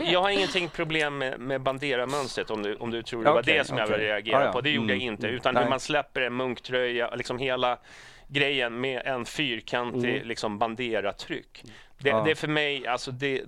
äh, 0.00 0.12
jag 0.12 0.22
har 0.22 0.30
ingenting 0.30 0.68
problem 0.68 1.18
med, 1.18 1.40
med 1.40 1.60
Bandera-mönstret 1.60 2.50
om 2.50 2.62
du, 2.62 2.74
om 2.76 2.90
du 2.90 3.02
tror 3.02 3.24
det 3.24 3.30
var 3.30 3.40
Okej, 3.40 3.58
det 3.58 3.64
som 3.64 3.78
jag 3.78 3.88
okej. 3.90 3.98
reagerade 4.04 4.42
Ja, 4.44 4.48
ja. 4.48 4.52
på. 4.52 4.60
Det 4.60 4.70
gjorde 4.70 4.92
jag 4.92 5.02
Mm, 5.02 5.12
inte, 5.12 5.26
mm. 5.26 5.36
utan 5.36 5.54
Nej. 5.54 5.62
hur 5.62 5.70
man 5.70 5.80
släpper 5.80 6.20
en 6.20 6.36
munktröja, 6.36 7.10
liksom 7.14 7.38
hela 7.38 7.78
grejen 8.28 8.80
med 8.80 9.02
en 9.04 9.24
fyrkantig 9.24 10.14
Mm. 10.16 10.28
liksom 10.28 10.58
Bandera-tryck. 10.58 11.62
Det, 11.98 12.08
Ja. 12.08 12.22
det 12.24 12.30
är 12.30 12.34
för 12.34 12.48
mig, 12.48 12.86
alltså 12.86 13.10
det... 13.10 13.42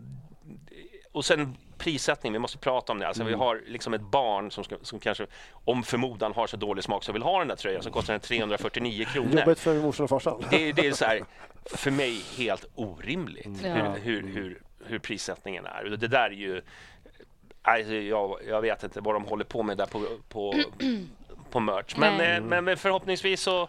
Och 1.12 1.24
sen 1.24 1.56
prissättning, 1.78 2.32
vi 2.32 2.38
måste 2.38 2.58
prata 2.58 2.92
om 2.92 2.98
det. 2.98 3.08
Alltså, 3.08 3.22
Vi 3.24 3.28
Mm. 3.28 3.40
har 3.40 3.62
liksom 3.66 3.94
ett 3.94 4.00
barn 4.00 4.50
som, 4.50 4.64
ska, 4.64 4.76
som 4.82 4.98
kanske, 4.98 5.26
om 5.64 5.82
förmodan 5.82 6.32
har 6.32 6.46
så 6.46 6.56
dålig 6.56 6.84
smak, 6.84 7.04
så 7.04 7.12
vill 7.12 7.22
ha 7.22 7.38
den 7.38 7.48
där 7.48 7.56
tröjan 7.56 7.82
som 7.82 7.92
kostar 7.92 8.12
den 8.14 8.20
349 8.20 9.06
kronor. 9.12 9.38
Jobbigt 9.40 9.58
för 9.58 9.74
morsan 9.74 10.04
och 10.04 10.10
farsan. 10.10 10.44
Det, 10.50 10.72
det 10.72 10.86
är 10.86 10.92
så 10.92 11.04
här, 11.04 11.20
för 11.64 11.90
mig 11.90 12.22
helt 12.36 12.64
orimligt 12.74 13.48
Ja. 13.64 13.68
hur, 13.74 13.92
hur, 14.02 14.22
hur, 14.34 14.62
hur 14.84 14.98
prissättningen 14.98 15.66
är. 15.66 15.84
Det 15.84 16.08
där 16.08 16.24
är 16.26 16.30
ju... 16.30 16.62
Alltså, 17.62 17.94
jag, 17.94 18.38
jag 18.48 18.60
vet 18.60 18.82
inte 18.82 19.00
vad 19.00 19.14
de 19.14 19.24
håller 19.24 19.44
på 19.44 19.62
med 19.62 19.76
där 19.78 19.86
på, 19.86 20.02
på, 20.28 20.54
på 21.50 21.60
merch. 21.60 21.94
Men, 21.96 22.46
men, 22.46 22.64
men 22.64 22.76
förhoppningsvis 22.76 23.40
så, 23.42 23.68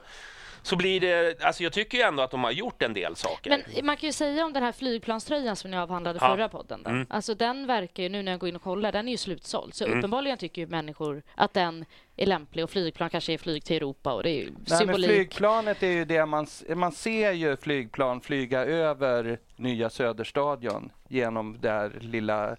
så 0.63 0.75
blir 0.75 0.99
det... 0.99 1.43
Alltså 1.43 1.63
jag 1.63 1.73
tycker 1.73 1.97
ju 1.97 2.03
ändå 2.03 2.23
att 2.23 2.31
de 2.31 2.43
har 2.43 2.51
gjort 2.51 2.81
en 2.81 2.93
del 2.93 3.15
saker. 3.15 3.49
Men 3.49 3.85
man 3.85 3.97
kan 3.97 4.07
ju 4.07 4.13
säga 4.13 4.45
om 4.45 4.53
den 4.53 4.63
här 4.63 4.71
flygplanströjan 4.71 5.55
som 5.55 5.71
ni 5.71 5.77
avhandlade 5.77 6.19
Ja. 6.21 6.27
förra 6.35 6.49
podden. 6.49 6.83
Då. 6.83 6.89
Mm. 6.89 7.05
Alltså 7.09 7.35
den 7.35 7.67
verkar 7.67 8.03
ju, 8.03 8.09
nu 8.09 8.23
när 8.23 8.31
jag 8.31 8.39
går 8.39 8.49
in 8.49 8.55
och 8.55 8.61
kollar, 8.61 8.91
den 8.91 9.07
är 9.07 9.11
ju 9.11 9.17
slutsåld. 9.17 9.73
Så 9.73 9.85
Mm. 9.85 9.97
uppenbarligen 9.99 10.37
tycker 10.37 10.61
ju 10.61 10.67
människor 10.67 11.23
att 11.35 11.53
den 11.53 11.85
är 12.17 12.25
lämplig 12.25 12.63
och 12.63 12.69
flygplan 12.69 13.09
kanske 13.09 13.33
är 13.33 13.37
flyg 13.37 13.63
till 13.63 13.75
Europa 13.75 14.13
och 14.13 14.23
det 14.23 14.29
är 14.29 14.39
ju 14.39 14.45
Nej, 14.45 14.53
men 14.69 14.77
symbolik. 14.77 15.09
flygplanet 15.09 15.83
är 15.83 15.87
ju 15.91 16.05
det 16.05 16.25
man, 16.25 16.47
man 16.75 16.91
ser 16.91 17.31
ju 17.31 17.57
flygplan 17.57 18.21
flyga 18.21 18.65
över 18.65 19.39
nya 19.55 19.89
Söderstadion 19.89 20.91
genom 21.09 21.57
där 21.61 21.91
lilla 22.01 22.55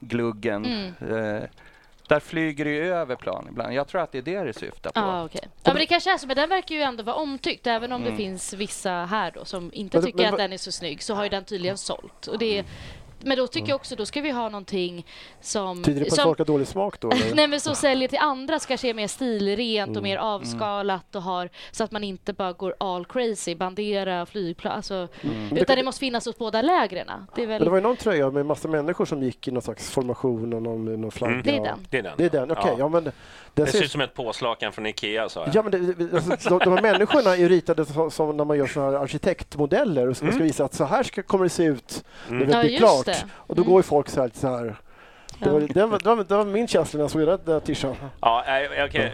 gluggen. 0.00 0.64
Mm. 1.00 1.34
Eh, 1.36 1.42
där 2.08 2.20
flyger 2.20 2.64
det 2.64 2.70
ju 2.70 2.92
över 2.94 3.16
plan 3.16 3.46
ibland. 3.50 3.74
Jag 3.74 3.88
tror 3.88 4.00
att 4.00 4.12
det 4.12 4.18
är 4.18 4.22
det 4.22 4.42
det 4.44 4.52
syftar 4.52 4.90
på. 4.90 5.00
Ja, 5.00 5.24
okej. 5.24 5.40
Ja, 5.44 5.50
men 5.72 5.76
det 5.76 5.86
kanske 5.86 6.12
är 6.12 6.18
så, 6.18 6.26
men 6.26 6.36
den 6.36 6.48
verkar 6.48 6.74
ju 6.74 6.80
ändå 6.82 7.02
vara 7.02 7.16
omtyckt. 7.16 7.66
Även 7.66 7.92
om 7.92 8.00
Mm. 8.00 8.10
det 8.12 8.16
finns 8.16 8.52
vissa 8.52 8.90
här 8.90 9.30
då 9.30 9.44
som 9.44 9.70
inte 9.74 9.96
Men- 9.96 10.06
tycker 10.06 10.18
men 10.18 10.32
att 10.34 10.38
den 10.38 10.52
är 10.52 10.56
så 10.58 10.72
snygg, 10.72 11.02
så 11.02 11.14
har 11.14 11.22
ju 11.22 11.28
den 11.28 11.44
tydligen 11.44 11.76
sålt. 11.78 12.26
Och 12.26 12.38
det 12.38 12.58
är, 12.58 12.64
men 13.20 13.36
då 13.36 13.46
tycker 13.46 13.68
jag 13.68 13.76
också, 13.76 13.96
då 13.96 14.06
ska 14.06 14.20
vi 14.20 14.30
ha 14.30 14.48
någonting 14.48 15.06
som... 15.40 15.82
Tyder 15.82 16.00
det 16.00 16.06
på 16.06 16.12
att 16.12 16.16
som 16.16 16.24
folk 16.24 16.38
har 16.38 16.44
dålig 16.44 16.66
smak 16.68 17.00
då? 17.00 17.08
Nej 17.34 17.48
men 17.48 17.60
som 17.60 17.74
säljer 17.74 18.08
till 18.08 18.18
andra 18.18 18.58
ska 18.58 18.68
kanske 18.76 18.88
är 18.88 18.94
mer 18.94 19.06
stilrent 19.08 19.86
Mm. 19.88 19.96
och 19.96 20.02
mer 20.02 20.16
avskalat 20.16 21.14
och 21.16 21.22
har 21.22 21.48
så 21.70 21.84
att 21.84 21.92
man 21.92 22.04
inte 22.04 22.32
bara 22.32 22.52
går 22.52 22.74
all 22.80 23.04
crazy, 23.04 23.54
bandera, 23.54 24.26
flygplan, 24.26 24.72
alltså, 24.72 25.08
utan 25.52 25.76
det 25.76 25.82
måste 25.82 25.98
finnas 26.00 26.26
hos 26.26 26.38
båda 26.38 26.62
lägren. 26.62 27.06
Det 27.06 27.16
Men 27.36 27.48
det 27.48 27.58
väl... 27.58 27.68
var 27.68 27.76
ju 27.76 27.82
någon 27.82 27.96
tröja 27.96 28.30
med 28.30 28.46
massa 28.46 28.68
människor 28.68 29.04
som 29.04 29.22
gick 29.22 29.48
i 29.48 29.50
någon 29.50 29.62
slags 29.62 29.90
formation 29.90 30.52
och 30.52 30.62
någon, 30.62 31.00
någon 31.00 31.10
flagga. 31.10 31.32
Mm. 31.34 31.42
Det 31.44 31.56
är 31.56 31.62
den. 31.62 31.78
Det 31.90 31.98
är 31.98 32.02
den. 32.02 32.12
Det 32.16 32.24
är 32.24 32.30
den, 32.30 32.50
okej. 32.50 32.64
Ja. 32.66 32.74
ja. 32.78 32.88
men 32.88 33.12
det, 33.54 33.66
ser 33.66 33.82
ut 33.84 33.90
som 33.90 34.00
ett 34.00 34.14
påslakan 34.14 34.72
från 34.72 34.86
Ikea, 34.86 35.28
sa 35.28 35.40
jag. 35.46 35.54
ja, 35.54 35.62
men 35.62 35.72
det, 35.72 36.14
alltså, 36.14 36.48
de, 36.48 36.58
de 36.58 36.72
här 36.74 36.82
människorna 36.82 37.30
är 37.30 37.36
ju 37.36 37.48
ritade 37.48 37.84
som, 37.84 38.10
som 38.10 38.36
när 38.36 38.44
man 38.44 38.58
gör 38.58 38.66
såna 38.66 38.86
här 38.86 38.92
arkitektmodeller 38.92 40.08
och 40.08 40.16
ska, 40.16 40.24
Mm. 40.26 40.34
ska 40.34 40.44
visa 40.44 40.64
att 40.64 40.74
så 40.74 40.84
här 40.84 41.02
ska, 41.02 41.22
kommer 41.22 41.44
det 41.44 41.48
se 41.50 41.64
ut 41.64 42.04
när 42.28 42.36
Mm. 42.36 42.48
det 42.48 42.54
Ja, 42.54 42.60
blir 42.60 42.70
just 42.70 42.80
klart. 42.82 43.05
Det. 43.06 43.24
Och 43.36 43.54
då 43.56 43.62
Mm. 43.62 43.72
går 43.72 43.78
ju 43.78 43.82
folk 43.82 44.08
så 44.08 44.20
här, 44.20 44.30
så 44.34 44.48
här. 44.56 44.76
Det 45.38 45.50
var, 45.50 45.60
det, 45.60 45.86
var, 45.86 45.98
det, 45.98 46.08
var, 46.14 46.24
det 46.24 46.36
var 46.36 46.44
min 46.44 46.68
känsla 46.68 46.98
när 46.98 47.04
jag 47.04 47.10
såg 47.10 47.20
den 47.26 47.38
där 47.44 47.60
t-shirten. 47.60 47.96
Ja, 48.20 48.44
okej. 48.86 49.12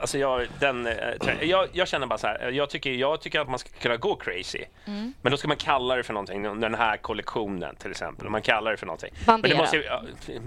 Alltså 0.00 0.18
jag, 0.18 0.46
den, 0.60 0.86
eh, 0.86 0.94
jag, 1.42 1.68
jag 1.72 1.88
känner 1.88 2.06
bara 2.06 2.18
så 2.18 2.26
här, 2.26 2.50
jag 2.50 2.70
tycker, 2.70 2.90
jag 2.90 3.20
tycker 3.20 3.40
att 3.40 3.48
man 3.48 3.58
ska 3.58 3.68
kunna 3.80 3.96
gå 3.96 4.14
crazy. 4.16 4.64
Mm. 4.84 5.12
Men 5.22 5.30
då 5.30 5.36
ska 5.36 5.48
man 5.48 5.56
kalla 5.56 5.96
det 5.96 6.02
för 6.02 6.12
någonting, 6.12 6.60
den 6.60 6.74
här 6.74 6.96
kollektionen 6.96 7.76
till 7.76 7.90
exempel. 7.90 8.28
Man 8.28 8.42
kallar 8.42 8.70
det 8.70 8.76
för 8.76 8.86
någonting. 8.86 9.10
Bandera. 9.26 9.40
Men 9.42 9.50
det 9.50 9.56
måste, 9.56 9.76
ja, 9.76 10.02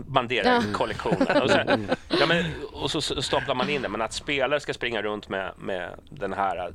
bandera 0.08 0.47
Ja. 0.47 0.62
kollektionen. 0.73 1.41
Och, 1.43 1.49
sen, 1.49 1.88
ja, 2.19 2.25
men, 2.27 2.45
och 2.73 2.91
så 2.91 3.01
staplar 3.01 3.55
man 3.55 3.69
in 3.69 3.81
det. 3.81 3.89
Men 3.89 4.01
att 4.01 4.13
spelare 4.13 4.60
ska 4.60 4.73
springa 4.73 5.01
runt 5.01 5.29
med, 5.29 5.51
med 5.58 5.89
den 6.10 6.34
här 6.34 6.58
eh, 6.58 6.71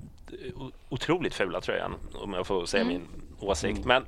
otroligt 0.89 1.35
fula 1.35 1.61
tröjan, 1.61 1.95
om 2.15 2.33
jag 2.33 2.47
får 2.47 2.67
säga 2.67 2.83
Mm. 2.83 2.95
min 2.95 3.07
åsikt. 3.49 3.85
Men 3.85 4.05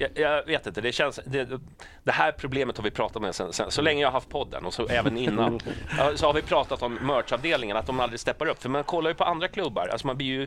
jag, 0.00 0.10
jag 0.14 0.46
vet 0.46 0.66
inte, 0.66 0.80
det 0.80 0.92
känns... 0.92 1.20
Det, 1.26 1.60
det 2.04 2.12
här 2.12 2.32
problemet 2.32 2.76
har 2.76 2.84
vi 2.84 2.90
pratat 2.90 3.22
med 3.22 3.34
sen, 3.34 3.52
sen, 3.52 3.70
så 3.70 3.82
länge 3.82 4.00
jag 4.00 4.08
har 4.08 4.12
haft 4.12 4.28
podden 4.28 4.64
och 4.64 4.74
så 4.74 4.86
även 4.86 5.18
innan. 5.18 5.60
Så 6.14 6.26
har 6.26 6.32
vi 6.32 6.42
pratat 6.42 6.82
om 6.82 6.94
merchavdelningen, 6.94 7.76
att 7.76 7.86
de 7.86 8.00
aldrig 8.00 8.20
steppar 8.20 8.46
upp. 8.46 8.62
För 8.62 8.68
man 8.68 8.84
kollar 8.84 9.10
ju 9.10 9.14
på 9.14 9.24
andra 9.24 9.48
klubbar. 9.48 9.88
Alltså 9.88 10.06
man 10.06 10.16
blir 10.16 10.26
ju, 10.26 10.46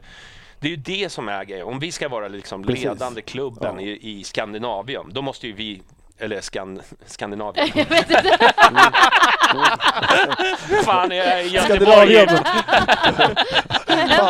det 0.59 0.67
är 0.67 0.69
ju 0.71 0.75
det 0.77 1.11
som 1.11 1.29
är 1.29 1.43
grejen. 1.45 1.67
Om 1.67 1.79
vi 1.79 1.91
ska 1.91 2.09
vara 2.09 2.27
liksom 2.27 2.63
ledande 2.63 3.21
klubben 3.21 3.75
Ja. 3.79 3.81
i, 3.81 4.19
i 4.19 4.23
Skandinavium, 4.23 5.09
då 5.13 5.21
måste 5.21 5.47
ju 5.47 5.53
vi 5.53 5.81
eller 6.17 6.41
Skan, 6.41 6.81
Skandinavien. 7.05 7.69
Jag 7.75 7.85
vet 7.85 8.09
inte. 8.09 8.37
Fan, 10.85 11.11
jag 11.11 11.25
är! 11.27 11.39
Göteborg. 11.41 12.27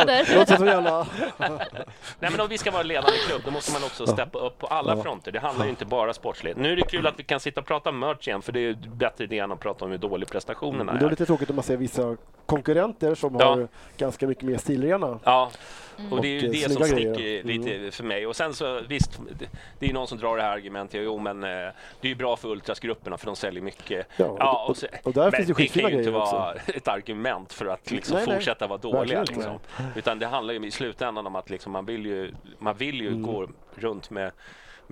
Det 0.05 0.35
låter 0.35 0.55
som 0.57 0.65
jävla... 0.67 1.07
Nej, 2.19 2.31
men 2.31 2.39
om 2.41 2.47
vi 2.49 2.57
ska 2.57 2.71
vara 2.71 2.83
ledande 2.83 3.17
klubb, 3.27 3.41
då 3.45 3.51
måste 3.51 3.71
man 3.73 3.83
också 3.83 4.07
steppa 4.07 4.39
upp 4.39 4.59
på 4.59 4.67
alla 4.67 5.03
fronter. 5.03 5.31
Det 5.31 5.39
handlar 5.39 5.65
ju 5.65 5.69
inte 5.69 5.85
bara 5.85 6.13
sportsligt. 6.13 6.57
Nu 6.57 6.71
är 6.71 6.75
det 6.75 6.81
kul 6.81 7.07
att 7.07 7.13
vi 7.19 7.23
kan 7.23 7.39
sitta 7.39 7.61
och 7.61 7.67
prata 7.67 7.91
merch 7.91 8.27
igen, 8.27 8.41
för 8.41 8.51
det 8.51 8.59
är 8.59 8.61
ju 8.61 8.75
bättre 8.75 9.23
idé 9.23 9.39
än 9.39 9.51
att 9.51 9.59
prata 9.59 9.85
om 9.85 9.91
hur 9.91 9.97
dålig 9.97 10.29
prestationerna 10.29 10.93
Det 10.93 10.99
är 10.99 11.05
är. 11.05 11.09
lite 11.09 11.25
tråkigt 11.25 11.49
om 11.49 11.55
man 11.55 11.63
ser 11.63 11.77
vissa 11.77 12.17
konkurrenter 12.45 13.15
som 13.15 13.35
Ja. 13.39 13.45
har 13.49 13.67
ganska 13.97 14.27
mycket 14.27 14.43
mer 14.43 14.57
stilrena. 14.57 15.19
Ja, 15.23 15.51
och 16.12 16.21
det 16.21 16.27
är 16.27 16.32
ju 16.41 16.49
Och, 16.49 16.56
eh, 16.56 16.62
det 16.62 16.73
som 16.73 16.84
sticker 16.84 17.13
grejer. 17.15 17.43
lite 17.43 17.91
för 17.91 18.03
mig. 18.03 18.27
Och 18.27 18.36
sen 18.36 18.53
så 18.53 18.82
visst, 18.88 19.19
det- 19.39 19.49
det 19.79 19.89
är 19.89 19.93
någon 19.93 20.08
som 20.08 20.17
drar 20.17 20.38
det 20.38 20.43
här 20.43 20.51
argumentet. 20.51 21.01
Jo, 21.03 21.19
men 21.19 21.43
eh, 21.43 21.49
det 21.49 21.71
är 22.01 22.08
ju 22.08 22.15
bra 22.15 22.36
för 22.36 22.49
ultrasgrupperna 22.49 23.17
för 23.17 23.25
de 23.25 23.36
säljer 23.36 23.62
mycket. 23.63 24.08
Ja, 24.17 24.25
och- 24.63 24.69
och, 24.69 24.77
så, 24.77 24.88
och 25.03 25.13
där 25.13 25.23
men 25.23 25.32
finns 25.32 25.47
det 25.47 25.53
skitfina 25.53 25.89
kan 25.89 25.91
ju 25.91 25.97
inte 26.03 26.12
grejer 26.12 26.25
vara 26.25 26.53
ett 26.75 26.88
argument 26.88 27.53
för 27.53 27.65
att 27.65 27.91
liksom 27.91 28.17
Nej, 28.17 28.25
nej. 28.27 28.36
fortsätta 28.36 28.67
vara 28.67 28.77
dåliga. 28.77 29.23
Liksom. 29.23 29.60
Utan 29.95 30.19
det 30.19 30.25
handlar 30.27 30.53
ju 30.53 30.65
i 30.67 30.71
slutändan 30.71 31.27
om 31.27 31.36
att 31.36 31.49
liksom, 31.49 31.71
man 31.71 31.86
vill 31.86 32.06
ju, 32.06 32.32
man 32.60 32.75
vill 32.77 33.01
ju 33.01 33.08
Mm. 33.08 33.21
gå 33.23 33.47
runt 33.75 34.10
med 34.10 34.32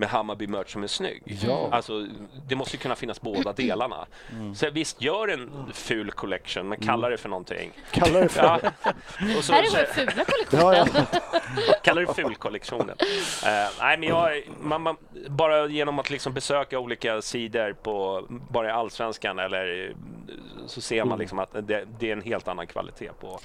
med 0.02 0.10
Hammarby-merch 0.10 0.68
som 0.72 0.82
är 0.82 0.86
snygg. 0.86 1.22
Ja. 1.24 1.68
Alltså, 1.72 2.06
det 2.48 2.56
måste 2.56 2.76
ju 2.76 2.80
kunna 2.80 2.94
finnas 2.94 3.20
båda 3.20 3.52
delarna. 3.52 4.06
Mm. 4.32 4.54
Så 4.54 4.70
visst, 4.70 5.02
gör 5.02 5.28
en 5.28 5.50
ful 5.72 6.10
collection, 6.10 6.68
men 6.68 6.78
kalla 6.80 7.08
det 7.08 7.16
för 7.16 7.28
någonting. 7.28 7.72
Kallar 7.90 8.20
det 8.20 8.28
för... 8.28 8.42
Ja. 8.42 8.60
Och 9.38 9.44
så- 9.44 9.52
Här 9.52 9.62
är 9.62 9.70
vår 9.70 9.92
fula 9.94 10.24
kollektion. 10.24 10.60
ja. 10.72 10.86
kallar 11.82 12.02
det 12.02 12.14
fulkollektionen. 12.14 12.88
Uh, 13.00 13.46
nej, 13.80 13.98
men 13.98 14.02
jag, 14.02 14.42
man, 14.60 14.82
man, 14.82 14.96
bara 15.28 15.66
genom 15.66 15.98
att 15.98 16.10
liksom 16.10 16.32
besöka 16.32 16.78
olika 16.78 17.22
sidor 17.22 17.72
på 17.72 18.24
bara 18.28 18.68
i 18.68 18.70
allsvenskan 18.70 19.38
eller 19.38 19.94
så 20.66 20.80
ser 20.80 20.96
Mm. 20.96 21.08
man 21.08 21.18
liksom 21.18 21.38
att 21.38 21.52
det, 21.52 21.84
det 21.98 22.08
är 22.08 22.12
en 22.12 22.22
helt 22.22 22.48
annan 22.48 22.66
kvalitet 22.66 23.10
på, 23.20 23.40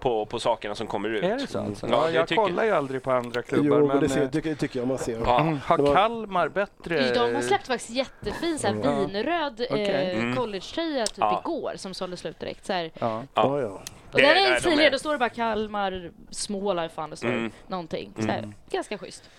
på, 0.00 0.26
på 0.26 0.40
sakerna 0.40 0.74
som 0.74 0.86
kommer 0.86 1.08
ut. 1.08 1.22
Är 1.24 1.36
det 1.36 1.46
så? 1.46 1.58
Alltså? 1.58 1.86
Ja, 1.88 1.92
Ja, 2.04 2.10
jag 2.10 2.28
tycker- 2.28 2.42
kollar 2.42 2.64
ju 2.64 2.70
aldrig 2.70 3.02
på 3.02 3.10
andra 3.12 3.42
klubbar. 3.42 3.78
Jo, 3.78 3.86
men 3.86 4.00
det, 4.00 4.08
ser, 4.08 4.22
eh, 4.22 4.28
det 4.32 4.54
tycker 4.54 4.78
jag 4.78 4.88
man 4.88 4.98
ser. 4.98 5.20
Ja. 5.24 5.40
mm, 5.40 5.58
har 5.64 5.94
Kalmar 5.94 6.48
bättre... 6.48 7.14
De 7.14 7.34
har 7.34 7.42
släppt 7.42 7.66
faktiskt 7.66 7.90
jättefin 7.90 8.58
så 8.58 8.66
här, 8.66 8.74
vinröd 8.74 9.66
Okej. 9.70 9.90
eh, 9.90 10.18
Mm. 10.18 10.36
collegetröja 10.36 11.06
typ 11.06 11.18
Ja. 11.18 11.40
igår 11.44 11.72
som 11.76 11.94
sålde 11.94 12.16
slut 12.16 12.40
direkt. 12.40 12.66
Så 12.66 12.72
här. 12.72 12.90
Ja. 12.98 13.22
Ja, 13.34 13.60
ja. 13.60 13.68
Och 14.12 14.16
Det- 14.18 14.22
där 14.22 14.34
är 14.34 14.54
de 14.54 14.60
stiligare, 14.60 14.86
är- 14.86 14.90
då 14.90 14.98
står 14.98 15.12
det 15.12 15.18
bara 15.18 15.28
Kalmar, 15.28 16.10
Småland, 16.30 16.90
fan 16.92 17.10
det 17.10 17.16
står 17.16 17.28
Mm. 17.28 17.50
någonting. 17.66 18.12
Så 18.16 18.26
här, 18.26 18.38
Mm. 18.38 18.54
Ganska 18.70 18.98
schysst. 18.98 19.30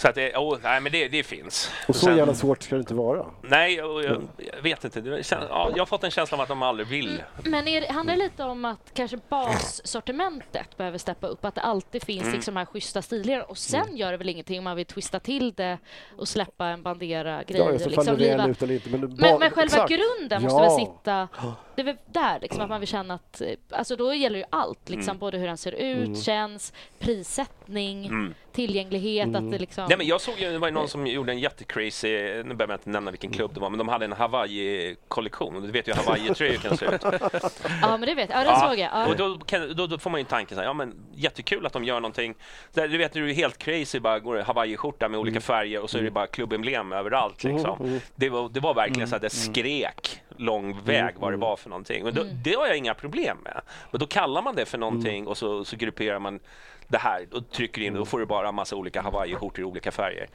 Så 0.00 0.08
att 0.08 0.14
det, 0.14 0.36
oh, 0.36 0.58
nej, 0.62 0.80
men 0.80 0.92
det, 0.92 1.08
det 1.08 1.22
finns. 1.22 1.70
Och 1.88 1.96
så 1.96 2.04
Sen- 2.06 2.16
jävla 2.16 2.34
svårt 2.34 2.62
ska 2.62 2.74
det 2.74 2.78
inte 2.80 2.94
vara. 2.94 3.26
Nej, 3.42 3.74
jag, 3.74 4.04
jag 4.04 4.62
vet 4.62 4.84
inte. 4.84 5.00
Det 5.00 5.30
ja, 5.30 5.70
jag 5.74 5.78
har 5.78 5.86
fått 5.86 6.04
en 6.04 6.10
känsla 6.10 6.36
av 6.36 6.40
att 6.42 6.48
de 6.48 6.62
aldrig 6.62 6.88
vill. 6.88 7.22
Men 7.44 7.68
är, 7.68 7.80
det- 7.80 7.92
handlar 7.92 8.16
det 8.16 8.22
lite 8.22 8.44
om 8.44 8.64
att 8.64 8.90
kanske 8.94 9.16
bassortimentet 9.28 10.76
behöver 10.76 10.98
steppa 10.98 11.26
upp? 11.26 11.44
Att 11.44 11.54
det 11.54 11.60
alltid 11.60 12.02
finns 12.04 12.22
Mm. 12.22 12.34
liksom 12.34 12.54
de 12.54 12.58
här 12.60 12.66
schyssta 12.66 13.02
stilarna 13.02 13.42
och 13.44 13.58
sen 13.58 13.96
gör 13.96 14.10
det 14.12 14.16
väl 14.18 14.28
ingenting 14.28 14.58
om 14.58 14.64
man 14.64 14.76
vill 14.76 14.86
twista 14.86 15.20
till 15.20 15.52
det 15.52 15.78
och 16.16 16.28
släppa 16.28 16.66
en 16.66 16.82
bandera-grej. 16.82 17.60
Ja, 17.60 17.70
liksom, 17.70 18.16
liva- 18.16 18.48
ut 18.50 18.62
eller 18.62 18.74
inte. 18.74 18.88
Men, 18.90 19.00
men, 19.00 19.38
men 19.38 19.50
själva 19.50 19.62
exakt. 19.62 19.88
grunden 19.90 20.42
Ja. 20.42 20.48
måste 20.48 20.60
väl 20.62 20.70
sitta 20.86 21.28
det 21.74 21.82
är 21.82 21.86
väl 21.86 21.96
där 22.06 22.38
liksom, 22.40 22.60
att 22.62 22.68
man 22.68 22.80
vill 22.80 22.88
känna 22.88 23.14
att... 23.14 23.40
eh, 23.40 23.48
Alltså 23.70 23.96
då 23.96 24.14
gäller 24.14 24.38
ju 24.38 24.44
allt, 24.50 24.88
liksom, 24.88 25.10
Mm. 25.10 25.18
både 25.18 25.38
hur 25.38 25.46
den 25.46 25.56
ser 25.56 25.72
ut, 25.72 26.22
känns, 26.22 26.72
prissättning, 26.98 28.34
Mm. 28.50 28.66
tillgänglighet. 28.68 29.34
Att 29.34 29.50
det 29.50 29.58
liksom... 29.58 29.84
Nej, 29.88 29.98
men 29.98 30.06
jag 30.06 30.20
såg 30.20 30.34
ju, 30.38 30.52
det 30.52 30.58
var 30.58 30.68
ju 30.68 30.74
någon 30.74 30.88
som 30.88 31.06
gjorde 31.06 31.32
en 31.32 31.38
jättecrazy, 31.38 32.08
nu 32.08 32.42
behöver 32.42 32.68
jag 32.68 32.78
inte 32.78 32.90
nämna 32.90 33.10
vilken 33.10 33.30
klubb 33.30 33.54
det 33.54 33.60
var, 33.60 33.70
men 33.70 33.78
de 33.78 33.88
hade 33.88 34.04
en 34.04 34.12
Hawaii-kollektion. 34.12 35.62
Du 35.62 35.70
vet 35.70 35.88
ju 35.88 35.92
hur 35.92 36.02
Hawaii-tröjor 36.02 36.56
kan 36.56 36.76
se 36.76 36.86
ut. 36.86 37.02
Ja, 37.82 37.96
men 37.96 38.00
det 38.00 38.14
vet 38.14 38.30
jag. 38.30 38.40
Ja, 38.40 38.44
den 38.44 38.60
såg 38.60 38.78
jag. 38.78 38.90
Ja. 38.92 39.06
Och 39.06 39.16
då, 39.16 39.38
kan, 39.38 39.76
då, 39.76 39.86
då 39.86 39.98
får 39.98 40.10
man 40.10 40.20
ju 40.20 40.22
en 40.22 40.26
tanke 40.26 40.54
så 40.54 40.60
här, 40.60 40.68
ja 40.68 40.72
men 40.72 40.94
jättekul 41.14 41.66
att 41.66 41.72
de 41.72 41.84
gör 41.84 42.00
någonting. 42.00 42.34
Där, 42.72 42.88
du 42.88 42.98
vet, 42.98 43.12
du 43.12 43.30
är 43.30 43.34
helt 43.34 43.58
crazy, 43.58 44.00
bara 44.00 44.18
går 44.18 44.38
Hawaii-skjorta 44.38 45.08
med 45.08 45.20
olika 45.20 45.40
färger 45.40 45.80
och 45.82 45.90
så 45.90 45.98
är 45.98 46.02
det 46.02 46.10
bara 46.10 46.26
klubbemblem 46.26 46.92
överallt. 46.92 47.44
Liksom. 47.44 48.00
Det, 48.14 48.28
var, 48.30 48.48
det 48.48 48.60
var 48.60 48.74
verkligen 48.74 49.08
så 49.08 49.14
här, 49.14 49.20
det 49.20 49.30
skrek 49.30 50.20
lång 50.36 50.80
väg 50.84 51.14
vad 51.18 51.32
det 51.32 51.36
var 51.36 51.56
för 51.56 51.68
någonting. 51.70 52.04
Men 52.04 52.14
då, 52.14 52.22
det 52.44 52.54
har 52.54 52.66
jag 52.66 52.76
inga 52.76 52.94
problem 52.94 53.38
med. 53.44 53.60
Men 53.90 53.98
då 53.98 54.06
kallar 54.06 54.42
man 54.42 54.54
det 54.54 54.66
för 54.66 54.78
någonting 54.78 55.26
och 55.26 55.36
så, 55.38 55.64
så 55.64 55.76
grupperar 55.76 56.18
man 56.18 56.40
det 56.90 56.98
här 56.98 57.26
och 57.32 57.50
trycker 57.50 57.80
in 57.82 57.92
och 57.92 57.98
då 57.98 58.04
får 58.04 58.18
du 58.18 58.26
bara 58.26 58.48
en 58.48 58.54
massa 58.54 58.76
olika 58.76 59.02
Hawaii-skjortor 59.02 59.60
i 59.60 59.64
olika 59.64 59.90
färger. 59.90 60.26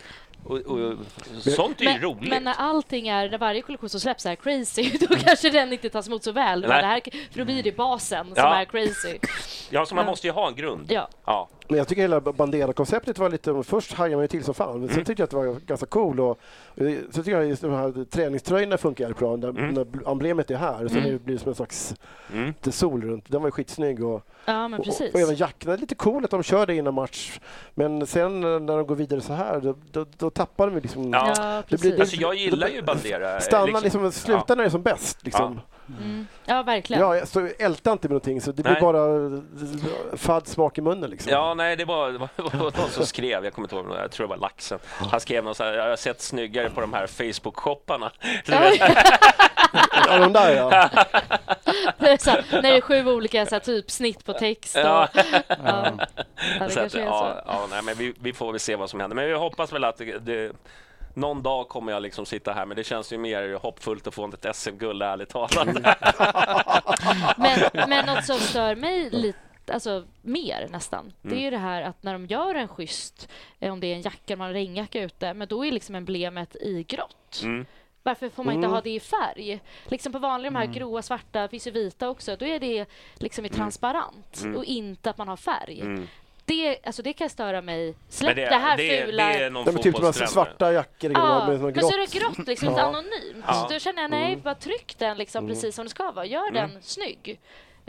Och, 0.47 0.57
och, 0.57 0.93
sånt 1.41 1.81
är 1.81 1.85
ju 1.85 1.89
men, 1.91 2.01
roligt. 2.01 2.29
men 2.29 2.43
när 2.43 2.53
allting 2.57 3.07
är, 3.07 3.29
när 3.29 3.37
varje 3.37 3.61
kollektion 3.61 3.89
som 3.89 3.99
släpps 3.99 4.25
är 4.25 4.35
crazy, 4.35 4.97
då 5.09 5.15
kanske 5.15 5.49
den 5.49 5.73
inte 5.73 5.89
tas 5.89 6.07
emot 6.07 6.23
så 6.23 6.31
väl. 6.31 6.59
Nej. 6.61 6.69
Det 6.69 6.87
här, 6.87 7.01
för 7.31 7.39
då 7.39 7.45
blir 7.45 7.63
det 7.63 7.77
basen 7.77 8.25
som 8.25 8.33
Ja. 8.35 8.55
är 8.61 8.65
crazy. 8.65 9.17
ja, 9.69 9.85
så 9.85 9.95
man 9.95 10.05
måste 10.05 10.27
ju 10.27 10.33
ha 10.33 10.47
en 10.47 10.55
grund. 10.55 10.85
Ja. 10.91 11.09
Ja. 11.25 11.47
Men 11.67 11.77
jag 11.77 11.87
tycker 11.87 12.01
hela 12.01 12.19
Bandera-konceptet 12.21 13.17
var 13.17 13.29
lite... 13.29 13.63
Först 13.63 13.93
hajade 13.93 14.15
man 14.15 14.23
ju 14.23 14.27
till 14.27 14.43
som 14.43 14.53
fan, 14.53 14.79
men 14.79 14.87
sen 14.87 14.93
Mm. 14.95 15.05
tyckte 15.05 15.21
jag 15.21 15.25
att 15.25 15.29
det 15.29 15.35
var 15.37 15.59
ganska 15.65 15.85
cool. 15.85 16.19
Och, 16.19 16.29
och 16.29 16.39
så 17.11 17.23
tycker 17.23 17.31
jag 17.31 17.45
just 17.45 17.61
de 17.61 17.71
här 17.71 18.05
träningströjorna 18.05 18.77
funkar 18.77 19.03
jävligt 19.03 19.19
bra, 19.19 19.35
när, 19.35 19.49
Mm. 19.49 19.73
när 19.73 20.11
emblemet 20.11 20.51
är 20.51 20.55
här. 20.55 20.83
Och 20.85 20.89
sen 20.91 20.99
Mm. 20.99 21.09
är 21.09 21.13
det 21.13 21.19
blir 21.25 21.35
det 21.35 21.41
som 21.41 21.49
en 21.49 21.55
slags 21.55 21.95
Mm. 22.33 22.53
sol 22.71 23.01
runt. 23.03 23.25
Den 23.31 23.41
var 23.41 23.47
ju 23.47 23.51
skitsnygg. 23.51 24.03
Och, 24.03 24.27
Ja, 24.45 24.67
men 24.67 24.81
precis. 24.81 25.09
och, 25.09 25.15
och 25.15 25.21
även 25.21 25.35
jackorna, 25.35 25.75
lite 25.75 25.95
coolt 25.95 26.25
att 26.25 26.31
de 26.31 26.43
kör 26.43 26.65
det 26.65 26.75
innan 26.75 26.93
match. 26.93 27.39
Men 27.75 28.07
sen 28.07 28.41
när 28.41 28.77
de 28.77 28.87
går 28.87 28.95
vidare 28.95 29.21
så 29.21 29.33
här, 29.33 29.59
då, 29.61 29.75
då, 29.91 30.05
då 30.17 30.29
tappar 30.35 30.71
ju 30.71 30.79
liksom... 30.79 31.13
Ja. 31.13 31.63
Det 31.69 31.81
blir-. 31.81 31.99
Alltså 31.99 32.15
jag 32.15 32.35
gillar 32.35 32.67
ju 32.67 32.81
Bandera. 32.81 33.39
Stanna 33.39 33.79
liksom, 33.79 34.11
sluta 34.11 34.55
när 34.55 34.63
det 34.63 34.67
är 34.67 34.69
som 34.69 34.83
bäst. 34.83 35.25
Liksom. 35.25 35.61
Mm. 35.89 36.27
Ja, 36.45 36.63
verkligen. 36.63 37.01
Ja, 37.01 37.25
så 37.25 37.49
älta 37.59 37.91
inte 37.91 38.07
med 38.07 38.11
någonting 38.11 38.41
så 38.41 38.51
det 38.51 38.63
blir 38.63 38.73
Nej. 38.73 38.81
bara 38.81 39.25
eh, 39.25 40.17
fadd 40.17 40.47
smak 40.47 40.77
i 40.77 40.81
munnen. 40.81 41.09
Liksom. 41.09 41.31
Ja, 41.31 41.53
nej, 41.53 41.75
det 41.75 41.85
var, 41.85 42.11
det 42.11 42.17
var, 42.17 42.29
det 42.35 42.43
var 42.43 42.77
någon 42.77 42.89
som 42.89 43.05
skrev, 43.05 43.43
jag 43.43 43.53
kommer 43.53 43.65
inte 43.65 43.75
ihåg, 43.75 43.99
jag 44.01 44.11
tror 44.11 44.27
det 44.27 44.29
var 44.29 44.37
Laxen. 44.37 44.79
Han 45.11 45.19
skrev 45.19 45.43
något 45.43 45.57
så 45.57 45.63
här, 45.63 45.73
jag 45.73 45.89
har 45.89 45.95
sett 45.95 46.21
snyggare 46.21 46.69
på 46.69 46.81
de 46.81 46.93
här 46.93 47.07
Facebook-shopparna. 47.07 48.11
Ja, 50.07 50.17
de 50.19 50.33
där 50.33 50.55
ja. 50.55 50.69
Det 51.97 52.09
är 52.09 52.17
så 52.17 52.29
här, 52.29 52.45
när 52.51 52.61
det 52.61 52.77
är 52.77 52.81
sju 52.81 53.07
olika 53.07 53.45
så 53.45 53.55
här, 53.55 53.59
typsnitt 53.59 54.25
på 54.25 54.33
text. 54.33 54.75
Och, 54.75 54.81
Ja. 54.81 55.07
ja. 55.13 55.91
Ja, 56.59 56.65
det 56.65 56.69
så 56.69 56.79
att, 56.79 56.91
kanske 56.91 57.01
är 57.01 57.05
så. 57.05 57.07
ja, 57.07 57.41
ja, 57.45 57.67
nej, 57.69 57.81
men 57.83 57.95
vi, 57.95 58.13
vi 58.19 58.33
får 58.33 58.51
väl 58.51 58.59
se 58.59 58.75
vad 58.75 58.89
som 58.89 58.99
händer. 58.99 59.15
Men 59.15 59.29
jag 59.29 59.39
hoppas 59.39 59.73
väl 59.73 59.83
att 59.83 59.97
det, 59.97 60.19
det, 60.19 60.51
någon 61.15 61.43
dag 61.43 61.67
kommer 61.69 61.91
jag 61.91 62.01
liksom 62.01 62.25
sitta 62.25 62.53
här, 62.53 62.65
men 62.65 62.77
det 62.77 62.83
känns 62.83 63.13
ju 63.13 63.17
mer 63.17 63.53
hoppfullt 63.61 64.07
att 64.07 64.13
få 64.13 64.27
ett 64.33 64.55
SM-guld, 64.55 65.03
ärligt 65.03 65.29
talat. 65.29 65.67
Men, 67.37 67.59
men 67.89 68.05
något 68.05 68.25
som 68.25 68.37
stör 68.39 68.75
mig 68.75 69.09
lite 69.09 69.39
Alltså 69.73 70.03
mer 70.21 70.67
nästan. 70.71 71.13
Det 71.21 71.27
är 71.27 71.31
Mm. 71.31 71.43
ju 71.43 71.49
det 71.49 71.57
här 71.57 71.81
att 71.81 72.03
när 72.03 72.13
de 72.13 72.25
gör 72.25 72.55
en 72.55 72.67
schysst, 72.67 73.29
eh, 73.59 73.73
om 73.73 73.79
det 73.79 73.87
är 73.87 73.95
en 73.95 74.01
jacka, 74.01 74.35
man 74.37 74.47
har 74.47 74.53
regnjacka 74.53 75.01
ute, 75.03 75.33
men 75.33 75.47
då 75.47 75.65
är 75.65 75.71
liksom 75.71 75.95
emblemet 75.95 76.55
i 76.55 76.83
grått. 76.83 77.41
Mm. 77.43 77.65
Varför 78.03 78.29
får 78.29 78.43
man 78.43 78.53
inte 78.55 78.65
Mm. 78.65 78.73
ha 78.75 78.81
det 78.81 78.89
i 78.89 78.99
färg? 78.99 79.59
Liksom 79.87 80.11
på 80.13 80.19
vanliga, 80.19 80.51
de 80.51 80.57
här 80.57 80.65
gråa, 80.65 81.01
svarta, 81.01 81.47
finns 81.47 81.67
ju 81.67 81.71
vita 81.71 82.09
också, 82.09 82.35
då 82.35 82.45
är 82.45 82.59
det 82.59 82.85
liksom 83.15 83.45
i 83.45 83.49
transparent 83.49 84.41
Mm. 84.43 84.57
och 84.57 84.65
inte 84.65 85.09
att 85.09 85.17
man 85.17 85.27
har 85.27 85.37
färg. 85.37 86.07
Mm. 86.47 86.65
Det, 86.65 86.79
alltså 86.87 87.01
det 87.01 87.13
kan 87.13 87.29
störa 87.29 87.61
mig. 87.61 87.95
Släpp 88.09 88.35
Men 88.37 88.49
det, 88.49 88.55
här 88.55 88.77
det, 88.77 89.05
fula... 89.05 89.27
det 89.27 89.33
är 89.43 89.49
någon 89.49 89.65
De 89.65 89.75
är 89.75 89.79
typ 89.79 89.95
de 89.95 90.03
här 90.03 90.11
svarta 90.11 90.73
jackor 90.73 91.11
Ja, 91.13 91.47
med, 91.47 91.59
med 91.61 91.75
men 91.75 91.81
så 91.83 91.93
är 91.93 91.99
det 91.99 92.19
grått, 92.19 92.47
liksom, 92.47 92.73
Ja. 92.77 92.81
anonymt. 92.81 93.45
Ja. 93.47 93.67
Då 93.71 93.79
känner 93.79 94.01
jag, 94.01 94.11
nej, 94.11 94.35
bara 94.35 94.55
tryck 94.55 94.95
den 94.97 95.17
liksom 95.17 95.47
precis 95.47 95.75
som 95.75 95.85
det 95.85 95.89
ska 95.89 96.11
vara. 96.11 96.25
Gör 96.25 96.51
den 96.51 96.77
snygg. 96.81 97.39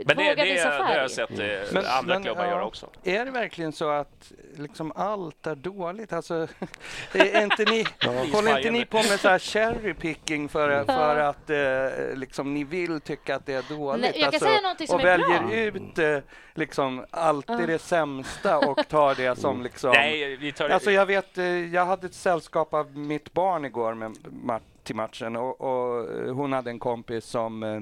Men 0.05 0.17
det, 0.17 0.35
det, 0.35 0.43
visa 0.43 0.69
det 0.69 0.83
har 0.83 0.95
jag 0.95 1.11
sett 1.11 1.31
eh, 1.31 1.37
Men- 1.73 1.85
andra 1.85 2.13
men, 2.13 2.23
klubbar 2.23 2.43
ja. 2.43 2.49
göra 2.51 2.65
också. 2.65 2.89
Är 3.03 3.25
det 3.25 3.31
verkligen 3.31 3.71
så 3.71 3.89
att 3.89 4.31
liksom 4.55 4.91
allt 4.95 5.47
är 5.47 5.55
dåligt? 5.55 6.13
Alltså, 6.13 6.33
är 7.13 7.43
inte 7.43 7.65
ni, 7.65 7.85
håller 8.33 8.57
inte 8.57 8.71
ni 8.71 8.85
på 8.85 8.97
med 8.97 9.19
så 9.19 9.29
här 9.29 9.39
cherry 9.39 9.93
picking 9.93 10.49
för, 10.49 10.83
för 10.83 11.15
att 11.17 11.49
eh, 11.49 12.15
liksom, 12.17 12.53
ni 12.53 12.63
vill 12.63 13.01
tycka 13.01 13.35
att 13.35 13.45
det 13.45 13.53
är 13.53 13.75
dåligt? 13.77 14.01
Nej, 14.01 14.11
jag 14.15 14.19
kan 14.19 14.27
alltså, 14.27 14.45
säga 14.45 14.61
någonting 14.61 14.87
som 14.87 14.95
och 14.95 15.01
är 15.01 15.05
väljer 15.05 15.41
bra. 15.41 15.53
ut 15.53 15.99
eh, 15.99 16.31
liksom, 16.55 17.05
alltid 17.11 17.59
Ja. 17.59 17.67
det 17.67 17.79
sämsta 17.79 18.57
och 18.57 18.87
tar 18.87 19.15
det 19.15 19.39
som 19.39 19.63
liksom... 19.63 19.91
Nej, 19.91 20.35
vi 20.35 20.51
tar 20.51 20.69
Alltså 20.69 20.91
jag 20.91 21.05
vet, 21.05 21.37
eh, 21.37 21.45
jag 21.45 21.85
hade 21.85 22.07
ett 22.07 22.13
sällskap 22.13 22.73
av 22.73 22.97
mitt 22.97 23.33
barn 23.33 23.65
igår 23.65 23.93
med 23.93 24.61
till 24.83 24.95
matchen 24.95 25.35
och, 25.35 25.61
och 25.61 26.11
eh, 26.11 26.33
hon 26.33 26.53
hade 26.53 26.69
en 26.69 26.79
kompis 26.79 27.25
som 27.25 27.63
eh, 27.63 27.81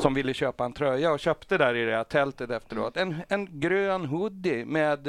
som 0.00 0.14
ville 0.14 0.34
köpa 0.34 0.64
en 0.64 0.72
tröja 0.72 1.12
och 1.12 1.20
köpte 1.20 1.58
där 1.58 1.74
i 1.74 1.84
det 1.84 1.96
här 1.96 2.04
tältet 2.04 2.50
efteråt. 2.50 2.96
En, 2.96 3.16
en 3.28 3.60
grön 3.60 4.06
hoodie 4.06 4.64
med 4.64 5.08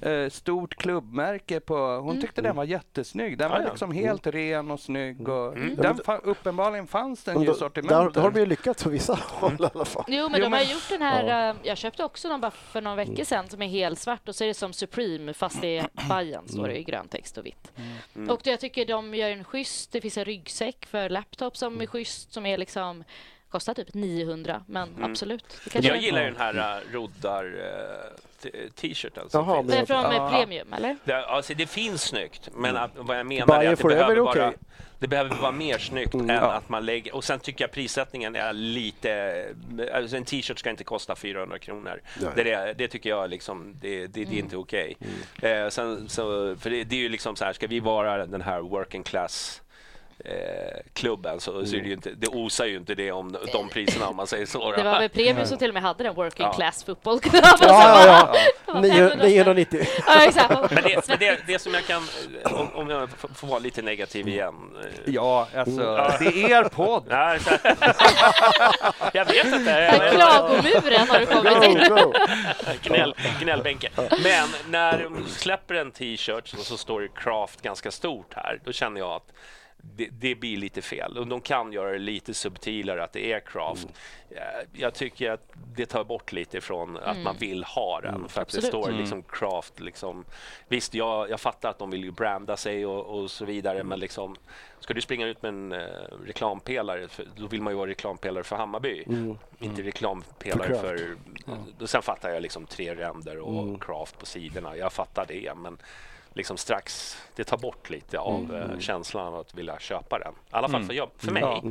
eh, 0.00 0.28
stort 0.30 0.74
klubbmärke 0.76 1.60
på. 1.60 1.76
Hon 1.76 2.10
Mm. 2.10 2.20
tyckte 2.22 2.42
den 2.42 2.56
var 2.56 2.64
jättesnygg. 2.64 3.38
Den 3.38 3.50
var 3.50 3.56
Ja, 3.58 3.62
ja. 3.64 3.68
liksom 3.70 3.92
helt 3.92 4.26
ren 4.26 4.70
och 4.70 4.80
snygg. 4.80 5.28
Och 5.28 5.56
Mm. 5.56 5.76
den 5.76 5.94
fa- 5.96 6.20
uppenbarligen 6.22 6.86
fanns 6.86 7.24
den 7.24 7.42
i 7.42 7.46
sortimentet. 7.54 8.14
där 8.14 8.20
har 8.22 8.30
de 8.30 8.40
ju 8.40 8.46
lyckats 8.46 8.84
på 8.84 8.90
vissa 8.90 9.14
håll 9.28 9.56
i 9.60 9.68
alla 9.74 9.84
fall. 9.84 10.04
Jo, 10.08 10.28
men 10.28 10.40
Jo, 10.40 10.44
de 10.44 10.52
har 10.52 10.60
men- 10.60 10.70
gjort 10.72 10.88
den 10.88 11.02
här... 11.02 11.50
eh, 11.50 11.56
Jag 11.62 11.76
köpte 11.78 12.04
också 12.04 12.28
någon 12.28 12.40
bara 12.40 12.50
för 12.50 12.80
några 12.80 12.96
veckor 12.96 13.24
sedan 13.24 13.48
som 13.48 13.62
är 13.62 13.68
helt 13.68 13.98
svart 13.98 14.28
och 14.28 14.34
så 14.34 14.44
är 14.44 14.48
det 14.48 14.54
som 14.54 14.72
Supreme 14.72 15.34
fast 15.34 15.60
det 15.60 15.78
är 15.78 15.88
Bajen 16.08 16.48
står 16.48 16.68
det 16.68 16.78
i 16.78 16.84
grön 16.84 17.08
text 17.08 17.38
och 17.38 17.46
vitt. 17.46 17.72
Mm. 18.16 18.30
Och 18.30 18.40
jag 18.46 18.60
tycker 18.60 18.86
de 18.86 19.14
gör 19.14 19.30
en 19.30 19.44
schysst... 19.44 19.92
Det 19.92 20.00
finns 20.00 20.18
en 20.18 20.24
ryggsäck 20.24 20.86
för 20.86 21.08
laptop 21.08 21.56
som 21.56 21.80
är 21.80 21.86
schysst 21.86 22.32
som 22.32 22.46
är 22.46 22.58
liksom... 22.58 23.04
Kostar 23.50 23.74
typ 23.74 23.94
900, 23.94 24.62
men 24.66 24.88
Mm. 24.88 25.10
absolut. 25.10 25.44
Det 25.72 25.84
Jag 25.84 25.96
gillar 25.96 26.20
ju 26.20 26.26
den 26.30 26.36
här 26.36 26.78
uh, 26.86 26.92
roddar 26.92 27.44
uh, 27.44 27.60
t- 28.42 28.50
t-shirten. 28.74 29.30
som 29.30 29.44
Jaha, 29.48 29.62
finns. 29.62 29.72
Det 29.72 29.78
är 29.78 29.86
från 29.86 30.02
med 30.02 30.30
Premium, 30.32 30.72
eller? 30.72 30.96
Det, 31.04 31.26
alltså, 31.26 31.54
det 31.54 31.66
finns 31.66 32.02
snyggt, 32.02 32.48
men 32.54 32.76
att, 32.76 32.90
vad 32.94 33.18
jag 33.18 33.26
menar 33.26 33.46
Buy 33.46 33.66
är 33.66 33.72
att 33.72 33.78
det 33.78 33.84
behöver, 33.88 34.16
är 34.16 34.20
vara, 34.20 34.30
okej. 34.48 34.58
det 34.98 35.08
behöver 35.08 35.34
vara 35.36 35.52
mer 35.52 35.78
snyggt 35.78 36.14
än 36.14 36.28
Ja. 36.28 36.52
att 36.52 36.68
man 36.68 36.86
lägger... 36.86 37.14
Och 37.14 37.24
sen 37.24 37.40
tycker 37.40 37.64
jag 37.64 37.70
prissättningen 37.72 38.36
är 38.36 38.52
lite... 38.52 39.54
Alltså 39.94 40.16
en 40.16 40.24
t-shirt 40.24 40.58
ska 40.58 40.70
inte 40.70 40.84
kosta 40.84 41.16
400 41.16 41.58
kronor. 41.58 42.00
Det, 42.34 42.52
är- 42.52 42.74
det 42.74 42.88
tycker 42.88 43.10
jag 43.10 43.30
liksom, 43.30 43.74
det, 43.80 44.06
det, 44.06 44.24
det 44.24 44.34
är 44.36 44.38
inte 44.38 44.56
okej. 44.56 44.96
Eh, 45.42 45.68
sen, 45.68 46.08
så, 46.08 46.56
för 46.56 46.70
det, 46.70 46.84
det 46.84 46.96
är 46.96 47.00
ju 47.00 47.08
liksom 47.08 47.36
så 47.36 47.44
här, 47.44 47.52
ska 47.52 47.66
vi 47.66 47.80
vara 47.80 48.26
den 48.26 48.42
här 48.42 48.60
working 48.60 49.02
class 49.02 49.62
eh, 49.62 49.65
klubben 50.92 51.40
så, 51.40 51.66
så 51.66 51.76
är 51.76 51.80
det 51.80 51.86
ju 51.86 51.92
inte, 51.92 52.10
det 52.10 52.28
osar 52.28 52.64
ju 52.66 52.76
inte 52.76 52.94
det 52.94 53.12
om 53.12 53.36
de 53.52 53.68
priserna 53.68 54.08
om 54.08 54.16
man 54.16 54.26
säger 54.26 54.46
så. 54.46 54.72
Det 54.72 54.82
var 54.82 54.98
väl 55.00 55.08
Premium 55.08 55.46
som 55.46 55.58
till 55.58 55.68
och 55.70 55.74
med 55.74 55.82
hade 55.82 56.04
den 56.04 56.14
Working 56.14 56.46
Ja. 56.46 56.52
Class 56.52 56.84
Football 56.84 57.20
Ja, 57.32 57.40
ja, 57.60 58.34
ja. 58.66 58.72
Nio- 58.74 58.88
500 58.92 59.08
spänn. 59.16 59.28
990. 59.28 59.86
Ja, 60.06 60.24
exakt. 60.26 60.70
Men 60.70 60.82
det, 60.84 61.08
men 61.08 61.18
det, 61.18 61.38
det 61.46 61.58
som 61.58 61.74
jag 61.74 61.84
kan, 61.84 62.02
om, 62.44 62.68
om 62.74 62.90
jag 62.90 63.08
får 63.34 63.46
vara 63.48 63.58
lite 63.58 63.82
negativ 63.82 64.28
igen. 64.28 64.54
eh, 64.84 65.12
Ja, 65.14 65.48
alltså 65.56 65.82
Ja. 65.82 66.16
det 66.20 66.26
är 66.26 66.50
er 66.50 66.64
podd. 66.64 67.04
Så- 67.40 67.58
jag 69.12 69.24
vet 69.24 69.46
inte. 69.46 70.10
Klagomuren 70.14 71.08
har 71.08 71.18
du 71.20 71.26
kommit 71.26 71.88
go. 71.88 72.12
Gnäll, 72.82 73.14
gnällbänken. 73.40 73.92
Men 74.22 74.48
när 74.68 75.02
de 75.02 75.26
släpper 75.28 75.74
en 75.74 75.90
t-shirt 75.92 76.52
och 76.58 76.64
så 76.64 76.76
står 76.76 77.00
det 77.00 77.08
Craft 77.08 77.62
ganska 77.62 77.90
stort 77.90 78.34
här, 78.36 78.60
då 78.64 78.72
känner 78.72 79.00
jag 79.00 79.10
att 79.12 79.32
det, 79.94 80.08
det 80.12 80.34
blir 80.34 80.56
lite 80.56 80.82
fel. 80.82 81.18
Och 81.18 81.26
de 81.26 81.40
kan 81.40 81.72
göra 81.72 81.92
det 81.92 81.98
lite 81.98 82.34
subtilare 82.34 83.04
att 83.04 83.12
det 83.12 83.32
är 83.32 83.40
Craft. 83.40 83.88
Eh, 84.30 84.36
Jag 84.72 84.94
tycker 84.94 85.30
att 85.30 85.52
det 85.76 85.86
tar 85.86 86.04
bort 86.04 86.32
lite 86.32 86.60
från 86.60 86.96
att 86.96 87.18
man 87.18 87.36
vill 87.36 87.64
ha 87.64 88.00
den. 88.00 88.28
För 88.28 88.42
att 88.42 88.48
det 88.48 88.62
står 88.62 88.90
liksom 88.90 89.22
Craft. 89.22 89.80
Liksom. 89.80 90.24
Visst, 90.68 90.94
jag, 90.94 91.30
jag 91.30 91.40
fattar 91.40 91.70
att 91.70 91.78
de 91.78 91.90
vill 91.90 92.04
ju 92.04 92.10
branda 92.10 92.56
sig 92.56 92.86
och, 92.86 93.18
och 93.20 93.30
så 93.30 93.44
vidare, 93.44 93.84
men 93.84 94.00
liksom, 94.00 94.36
ska 94.80 94.94
du 94.94 95.00
springa 95.00 95.26
ut 95.26 95.42
med 95.42 95.48
en 95.48 95.72
eh, 95.72 95.78
reklampelare, 96.26 97.08
för, 97.08 97.26
då 97.36 97.46
vill 97.46 97.62
man 97.62 97.72
ju 97.72 97.76
vara 97.76 97.90
reklampelare 97.90 98.44
för 98.44 98.56
Hammarby. 98.56 99.04
Inte 99.58 99.82
reklampelare 99.82 100.74
För 100.74 100.80
för... 100.80 101.16
Craft. 101.44 101.90
Sen 101.90 102.02
fattar 102.02 102.30
jag 102.30 102.42
liksom 102.42 102.66
tre 102.66 102.94
ränder 102.94 103.38
och 103.38 103.82
Craft 103.82 104.18
på 104.18 104.26
sidorna. 104.26 104.76
Jag 104.76 104.92
fattar 104.92 105.26
det, 105.28 105.52
men 105.56 105.78
liksom 106.36 106.56
strax, 106.56 107.16
det 107.34 107.44
tar 107.44 107.56
bort 107.56 107.90
lite 107.90 108.18
av 108.18 108.54
eh, 108.72 108.78
känslan 108.78 109.26
av 109.26 109.34
att 109.40 109.54
vilja 109.54 109.78
köpa 109.78 110.18
den. 110.18 110.32
I 110.32 110.36
alla 110.50 110.68
fall 110.68 110.84
för, 110.84 110.94
jag, 110.94 111.10
för 111.16 111.32
mig, 111.32 111.42
Ja. 111.42 111.62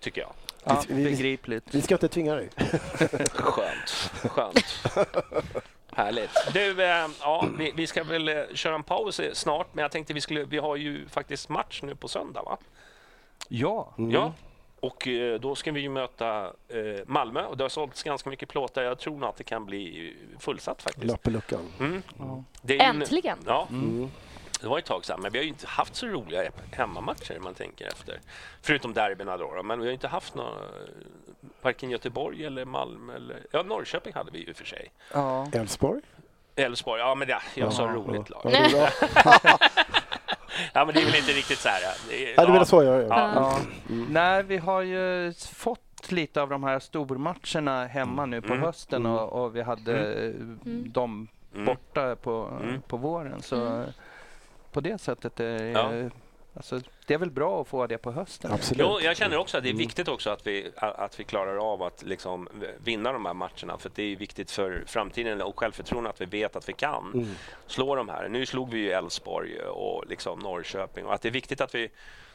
tycker 0.00 0.20
jag. 0.20 0.30
Ja, 0.64 0.82
Vi- 0.88 1.04
begripligt. 1.04 1.64
Vi 1.74 1.82
ska 1.82 1.94
inte 1.94 2.08
tvinga 2.08 2.34
dig. 2.34 2.48
Skönt. 3.32 4.10
Skönt. 4.30 4.64
Härligt. 5.92 6.30
Du, 6.52 6.82
eh, 6.84 7.06
ja, 7.20 7.46
vi, 7.58 7.72
vi 7.76 7.86
ska 7.86 8.04
väl 8.04 8.28
eh, 8.28 8.42
köra 8.54 8.74
en 8.74 8.82
paus 8.82 9.20
snart, 9.32 9.66
men 9.74 9.82
jag 9.82 9.90
tänkte 9.92 10.12
vi 10.14 10.20
skulle, 10.20 10.44
vi 10.44 10.58
har 10.58 10.76
ju 10.76 11.08
faktiskt 11.08 11.48
match 11.48 11.80
nu 11.82 11.94
på 11.94 12.08
söndag, 12.08 12.42
va? 12.42 12.58
Ja. 13.48 13.94
Ja. 13.96 14.32
Och 14.86 15.08
eh, 15.08 15.40
då 15.40 15.54
ska 15.54 15.72
vi 15.72 15.80
ju 15.80 15.88
möta 15.88 16.44
eh, 16.68 16.78
Malmö 17.06 17.44
och 17.44 17.56
det 17.56 17.64
har 17.64 17.68
sålts 17.68 18.02
ganska 18.02 18.30
mycket 18.30 18.48
plåtar. 18.48 18.82
Jag 18.82 18.98
tror 18.98 19.18
nog 19.18 19.28
att 19.28 19.36
det 19.36 19.44
kan 19.44 19.66
bli 19.66 20.14
fullsatt 20.38 20.82
faktiskt. 20.82 21.06
Lapp 21.06 21.26
i 21.26 21.30
luckan. 21.30 21.60
Mm. 21.80 22.02
Det 22.62 22.80
en- 22.80 23.02
Äntligen! 23.02 23.38
Ja, 23.46 23.66
Mm. 23.70 24.10
det 24.60 24.68
var 24.68 24.78
ett 24.78 24.84
tag 24.84 25.04
sedan, 25.04 25.20
men 25.22 25.32
vi 25.32 25.38
har 25.38 25.42
ju 25.42 25.48
inte 25.48 25.66
haft 25.66 25.96
så 25.96 26.06
roliga 26.06 26.50
hemmamatcher 26.72 27.38
man 27.40 27.54
tänker 27.54 27.86
efter. 27.86 28.20
Förutom 28.62 28.92
derbyna 28.94 29.36
då, 29.36 29.62
men 29.62 29.80
vi 29.80 29.86
har 29.86 29.92
inte 29.92 30.08
haft 30.08 30.34
några, 30.34 30.50
varken 31.62 31.90
Göteborg 31.90 32.44
eller 32.44 32.64
Malmö 32.64 33.14
eller... 33.16 33.36
Ja, 33.50 33.62
Norrköping 33.62 34.12
hade 34.14 34.30
vi 34.30 34.46
ju 34.46 34.54
för 34.54 34.64
sig. 34.64 34.90
Ja. 35.12 35.46
Elfsborg? 35.52 36.00
Elfsborg, 36.56 37.00
ja 37.00 37.14
men 37.14 37.28
ja, 37.28 37.40
jag 37.54 37.72
sa 37.72 37.86
roligt 37.86 38.30
Ja, 38.30 38.50
lag. 38.50 38.88
det 40.56 40.78
är. 40.78 40.80
Ja, 40.80 40.84
men 40.84 40.94
det 40.94 41.00
är 41.00 41.04
väl 41.06 41.16
inte 41.16 41.32
riktigt 41.32 41.58
så 41.58 41.68
här. 41.68 41.80
Det 42.08 42.30
är, 42.32 42.34
Ja, 42.36 42.46
du 42.46 42.52
menar 42.52 42.64
så 42.64 42.76
jag 42.82 42.84
gör. 43.02 43.06
Ja. 43.08 43.32
Ja. 43.34 43.58
Mm. 43.88 44.06
Nej, 44.10 44.42
vi 44.42 44.56
har 44.56 44.80
ju 44.82 45.32
fått 45.54 46.12
lite 46.12 46.42
av 46.42 46.48
de 46.48 46.64
här 46.64 46.78
stormatcherna 46.78 47.86
hemma 47.86 48.26
nu 48.26 48.40
på 48.40 48.52
Mm. 48.52 48.62
hösten 48.64 49.06
och, 49.06 49.44
och 49.44 49.56
vi 49.56 49.62
hade 49.62 49.98
Mm. 50.02 50.58
dem 50.92 51.28
Mm. 51.54 51.66
borta 51.66 52.16
på, 52.16 52.58
Mm. 52.62 52.80
på 52.82 52.96
våren. 52.96 53.42
Så 53.42 53.56
Mm. 53.66 53.88
på 54.72 54.80
det 54.80 55.00
sättet 55.00 55.40
är 55.40 55.64
Ja. 55.64 56.10
Alltså, 56.56 56.80
det 57.06 57.14
är 57.14 57.18
väl 57.18 57.30
bra 57.30 57.60
att 57.60 57.68
få 57.68 57.86
det 57.86 57.98
på 57.98 58.12
hösten. 58.12 58.52
Absolut. 58.52 58.86
Jo, 58.90 59.00
jag 59.00 59.16
känner 59.16 59.36
också 59.36 59.56
att 59.56 59.62
det 59.62 59.68
är 59.68 59.70
Mm. 59.70 59.78
viktigt 59.78 60.08
också 60.08 60.30
att 60.30 60.46
vi, 60.46 60.70
att 60.76 61.20
vi 61.20 61.24
klarar 61.24 61.72
av 61.72 61.82
att 61.82 62.02
liksom 62.02 62.48
vinna 62.84 63.12
de 63.12 63.26
här 63.26 63.34
matcherna. 63.34 63.78
För 63.78 63.90
det 63.94 64.02
är 64.02 64.16
viktigt 64.16 64.50
för 64.50 64.84
framtiden 64.86 65.42
och 65.42 65.58
självförtroende 65.58 66.10
att 66.10 66.20
vi 66.20 66.24
vet 66.26 66.56
att 66.56 66.68
vi 66.68 66.72
kan 66.72 67.10
Mm. 67.14 67.28
slå 67.66 67.94
de 67.94 68.08
här. 68.08 68.28
Nu 68.28 68.46
slog 68.46 68.70
vi 68.70 68.78
ju 68.78 68.90
Elfsborg 68.90 69.60
och 69.62 70.04
liksom 70.08 70.38
Norrköping 70.38 71.06
och 71.06 71.14
att 71.14 71.22
det 71.22 71.28
är 71.28 71.32
viktigt 71.32 71.60
att 71.60 71.74
vi 71.74 71.90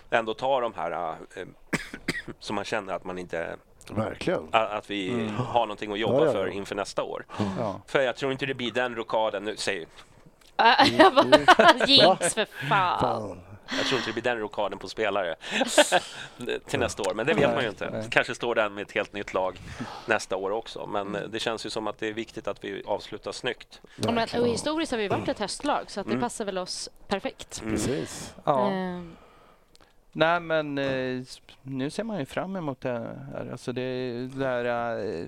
ändå 0.10 0.34
tar 0.34 0.62
de 0.62 0.74
här 0.74 0.92
eh, 1.36 1.44
som 2.40 2.56
man 2.56 2.66
känner 2.66 2.94
att 2.94 3.04
man 3.04 3.18
inte 3.18 3.56
Verkligen. 3.92 4.48
att 4.52 4.90
vi 4.90 5.30
har 5.38 5.60
någonting 5.66 5.92
att 5.92 6.00
jobba 6.00 6.14
Ja, 6.16 6.20
ja, 6.22 6.26
ja. 6.26 6.32
för 6.34 6.48
inför 6.48 6.76
nästa 6.76 7.04
år. 7.04 7.26
Ja. 7.60 7.82
För 7.88 8.02
jag 8.02 8.16
tror 8.16 8.32
inte 8.32 8.46
det 8.46 8.54
blir 8.54 8.72
den 8.72 8.96
rokaden 8.96 9.44
nu, 9.44 9.58
säger 9.58 9.86
Jag 10.98 11.14
bara, 11.16 11.86
Jinx 11.88 12.34
för 12.34 12.68
fan! 12.70 13.00
Fan. 13.00 13.40
Jag 13.78 13.86
tror 13.86 13.98
inte 13.98 14.10
det 14.10 14.14
blir 14.14 14.24
den 14.24 14.40
rokaden 14.40 14.80
på 14.80 14.88
spelare 14.88 15.36
till 16.66 16.80
nästa 16.80 17.04
år, 17.10 17.14
men 17.14 17.26
det 17.26 17.34
vet 17.34 17.54
man 17.54 17.64
ju 17.64 17.70
inte. 17.70 18.06
Kanske 18.12 18.36
står 18.36 18.56
den 18.56 18.74
med 18.74 18.82
ett 18.82 18.92
helt 18.92 19.14
nytt 19.14 19.34
lag 19.34 19.60
nästa 20.06 20.36
år 20.36 20.52
också, 20.52 20.86
men 20.86 21.18
det 21.30 21.40
känns 21.40 21.66
ju 21.66 21.70
som 21.70 21.88
att 21.88 21.98
det 21.98 22.08
är 22.08 22.14
viktigt 22.14 22.48
att 22.48 22.64
vi 22.64 22.84
avslutar 22.86 23.32
snyggt. 23.32 23.82
Ja, 23.96 24.12
men, 24.12 24.28
och 24.42 24.48
historiskt 24.48 24.92
har 24.92 25.00
vi 25.00 25.08
varit 25.08 25.28
ett 25.30 25.40
höstlag 25.40 25.92
så 25.92 26.00
att 26.00 26.06
det 26.06 26.12
Mm. 26.12 26.22
passar 26.22 26.46
väl 26.46 26.58
oss 26.58 26.90
perfekt. 27.08 27.62
Precis. 27.62 28.34
Ja. 28.44 28.70
Ehm, 28.72 29.16
Nej, 30.12 30.40
men 30.40 30.78
eh, 30.78 31.22
nu 31.62 31.90
ser 31.90 32.04
man 32.04 32.20
ju 32.20 32.26
fram 32.26 32.56
emot 32.56 32.82
det 32.82 32.90
här. 32.90 33.50
Alltså 33.52 33.72
det, 33.72 34.12
det 34.28 34.46
här 34.46 34.66
eh, 35.06 35.26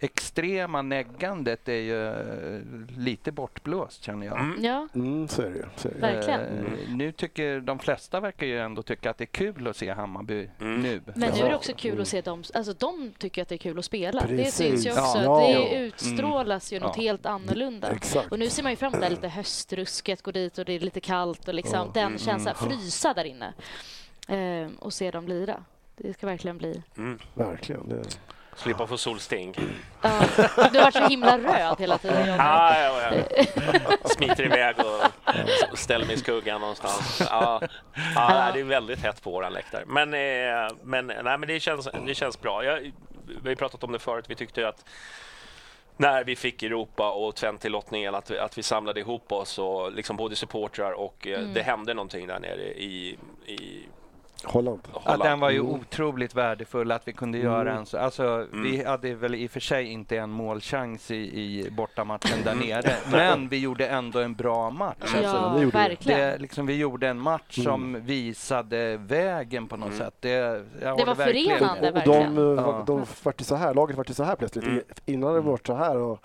extrema 0.00 0.82
neggandet 0.82 1.68
är 1.68 1.72
ju 1.72 2.06
eh, 2.08 2.60
lite 2.98 3.32
bortblåst 3.32 4.02
känner 4.04 4.26
jag. 4.26 4.40
Mm. 4.40 4.64
ja, 4.64 4.88
Mm, 4.94 5.28
så 5.28 5.42
är 5.42 5.50
det. 5.50 5.68
Så 5.76 5.88
är 5.88 5.92
det. 5.92 5.98
Verkligen. 6.00 6.40
Eh, 6.40 6.94
nu 6.96 7.12
tycker 7.12 7.60
de 7.60 7.78
flesta 7.78 8.20
verkar 8.20 8.46
ju 8.46 8.58
ändå 8.58 8.82
tycka 8.82 9.10
att 9.10 9.18
det 9.18 9.24
är 9.24 9.26
kul 9.26 9.68
att 9.68 9.76
se 9.76 9.90
Hammarby 9.92 10.50
Mm. 10.60 10.80
nu. 10.82 11.00
men 11.14 11.30
nu 11.30 11.40
är 11.40 11.48
det 11.48 11.54
också 11.56 11.72
kul 11.76 12.00
att 12.00 12.08
se 12.08 12.20
dem, 12.20 12.42
alltså 12.54 12.72
de 12.72 13.12
tycker 13.18 13.42
att 13.42 13.48
det 13.48 13.54
är 13.54 13.58
kul 13.58 13.78
att 13.78 13.84
spela. 13.84 14.20
Det 14.20 14.26
Precis. 14.36 14.54
syns 14.54 14.86
ju 14.86 14.90
också. 14.90 15.18
Ja. 15.22 15.40
Det 15.46 15.52
Ja. 15.52 15.78
utstrålas 15.80 16.72
ju 16.72 16.80
något 16.80 16.96
Ja. 16.96 17.02
helt 17.02 17.26
annorlunda. 17.26 17.90
Exakt. 17.90 18.32
Och 18.32 18.38
nu 18.38 18.48
ser 18.50 18.62
man 18.62 18.72
ju 18.72 18.76
fram 18.76 18.92
emot 18.94 19.04
det 19.04 19.10
lite 19.10 19.28
höstrusket, 19.28 20.22
gå 20.22 20.30
dit 20.30 20.58
och 20.58 20.64
det 20.64 20.72
är 20.72 20.80
lite 20.80 21.00
kallt 21.00 21.48
och 21.48 21.54
liksom 21.54 21.90
Ja. 21.94 22.00
den 22.02 22.18
känslan, 22.18 22.54
frysa 22.54 23.14
där 23.14 23.24
inne 23.24 23.52
ehm, 24.28 24.74
och 24.78 24.92
se 24.92 25.10
dem 25.10 25.28
lira. 25.28 25.64
Det 25.96 26.12
ska 26.14 26.26
verkligen 26.26 26.58
bli... 26.58 26.82
Mm. 26.96 27.18
Verkligen. 27.34 27.88
Det. 27.88 28.02
Slippa 28.62 28.86
få 28.86 28.98
solsting. 28.98 29.54
Ja, 30.02 30.20
du 30.72 30.78
har 30.78 30.82
varit 30.84 30.94
så 30.94 31.06
himla 31.08 31.38
röd 31.38 31.76
hela 31.78 31.98
tiden. 31.98 32.26
Johnny. 32.26 32.38
Ah, 32.40 32.80
ja, 32.82 33.00
ja. 33.02 33.96
Smiter 34.04 34.44
iväg 34.44 34.74
och 35.72 35.78
ställer 35.78 36.06
mig 36.06 36.14
i 36.14 36.18
skuggan 36.18 36.60
någonstans. 36.60 37.22
Ja, 37.30 37.60
ja, 38.14 38.50
det 38.54 38.60
är 38.60 38.64
väldigt 38.64 38.98
hett 38.98 39.22
på 39.22 39.30
våran 39.30 39.52
läktare. 39.52 39.84
Men, 39.86 40.14
eh, 40.14 40.76
men, 40.82 41.06
nej, 41.06 41.38
men 41.38 41.40
det, 41.40 41.60
känns, 41.60 41.88
det 42.06 42.14
känns 42.14 42.40
bra. 42.40 42.64
Jag, 42.64 42.92
vi 43.42 43.48
har 43.48 43.54
pratat 43.56 43.84
om 43.84 43.92
det 43.92 43.98
förut. 43.98 44.24
Vi 44.28 44.34
tyckte 44.34 44.68
att 44.68 44.84
när 45.96 46.24
vi 46.24 46.36
fick 46.36 46.62
Europa 46.62 47.10
och 47.10 47.34
Twente-lottningen 47.36 48.14
att, 48.14 48.30
vi- 48.30 48.38
att 48.38 48.58
vi 48.58 48.62
samlade 48.62 49.00
ihop 49.00 49.32
oss 49.32 49.58
och 49.58 49.92
liksom 49.92 50.16
både 50.16 50.36
supportrar 50.36 50.92
och 50.92 51.26
eh, 51.26 51.40
det 51.40 51.62
hände 51.62 51.94
någonting 51.94 52.26
där 52.26 52.38
nere 52.40 52.62
i, 52.62 53.18
i 53.46 53.82
Holland. 54.44 54.80
Holland. 54.92 55.22
den 55.22 55.40
var 55.40 55.50
ju 55.50 55.58
Mm. 55.60 55.70
otroligt 55.72 56.34
värdefull 56.34 56.92
att 56.92 57.08
vi 57.08 57.12
kunde 57.12 57.38
göra 57.38 57.72
en 57.72 57.86
så. 57.86 57.98
Alltså, 57.98 58.46
Vi 58.52 58.84
hade 58.84 59.14
väl 59.14 59.34
i 59.34 59.46
och 59.46 59.50
för 59.50 59.60
sig 59.60 59.84
inte 59.86 60.16
en 60.18 60.30
målchans 60.30 61.10
i, 61.10 61.14
i 61.16 61.70
bortamatchen 61.70 62.38
där 62.44 62.54
nere, 62.54 62.94
men 63.10 63.48
vi 63.48 63.58
gjorde 63.58 63.86
ändå 63.86 64.18
en 64.18 64.34
bra 64.34 64.70
match. 64.70 64.96
Alltså, 65.00 65.18
Ja, 65.22 65.52
det 65.56 65.62
gjorde 65.62 65.78
vi. 65.78 65.88
verkligen. 65.88 66.20
det, 66.20 66.38
liksom, 66.38 66.66
vi 66.66 66.76
gjorde 66.76 67.08
en 67.08 67.20
match 67.20 67.64
som 67.64 68.00
visade 68.04 68.96
vägen 68.96 69.68
på 69.68 69.76
något 69.76 69.94
sätt. 69.94 70.14
Det, 70.20 70.28
jag 70.82 70.98
Det 70.98 71.04
var 71.04 71.14
verkligen- 71.14 71.58
förenande. 71.58 71.88
Och 71.90 71.96
verkligen. 71.96 72.34
de, 72.34 72.58
eh, 72.58 72.64
Ja. 72.64 72.84
de 72.86 73.04
vart 73.22 73.40
ju 73.40 73.44
så 73.44 73.54
här, 73.54 73.74
laget 73.74 73.96
vart 73.96 74.10
ju 74.10 74.14
så 74.14 74.24
här 74.24 74.36
plötsligt. 74.36 74.64
Mm. 74.64 74.82
Innan 75.06 75.34
det 75.34 75.40
varit 75.40 75.66
så 75.66 75.74
här 75.74 75.96
och 75.96 76.24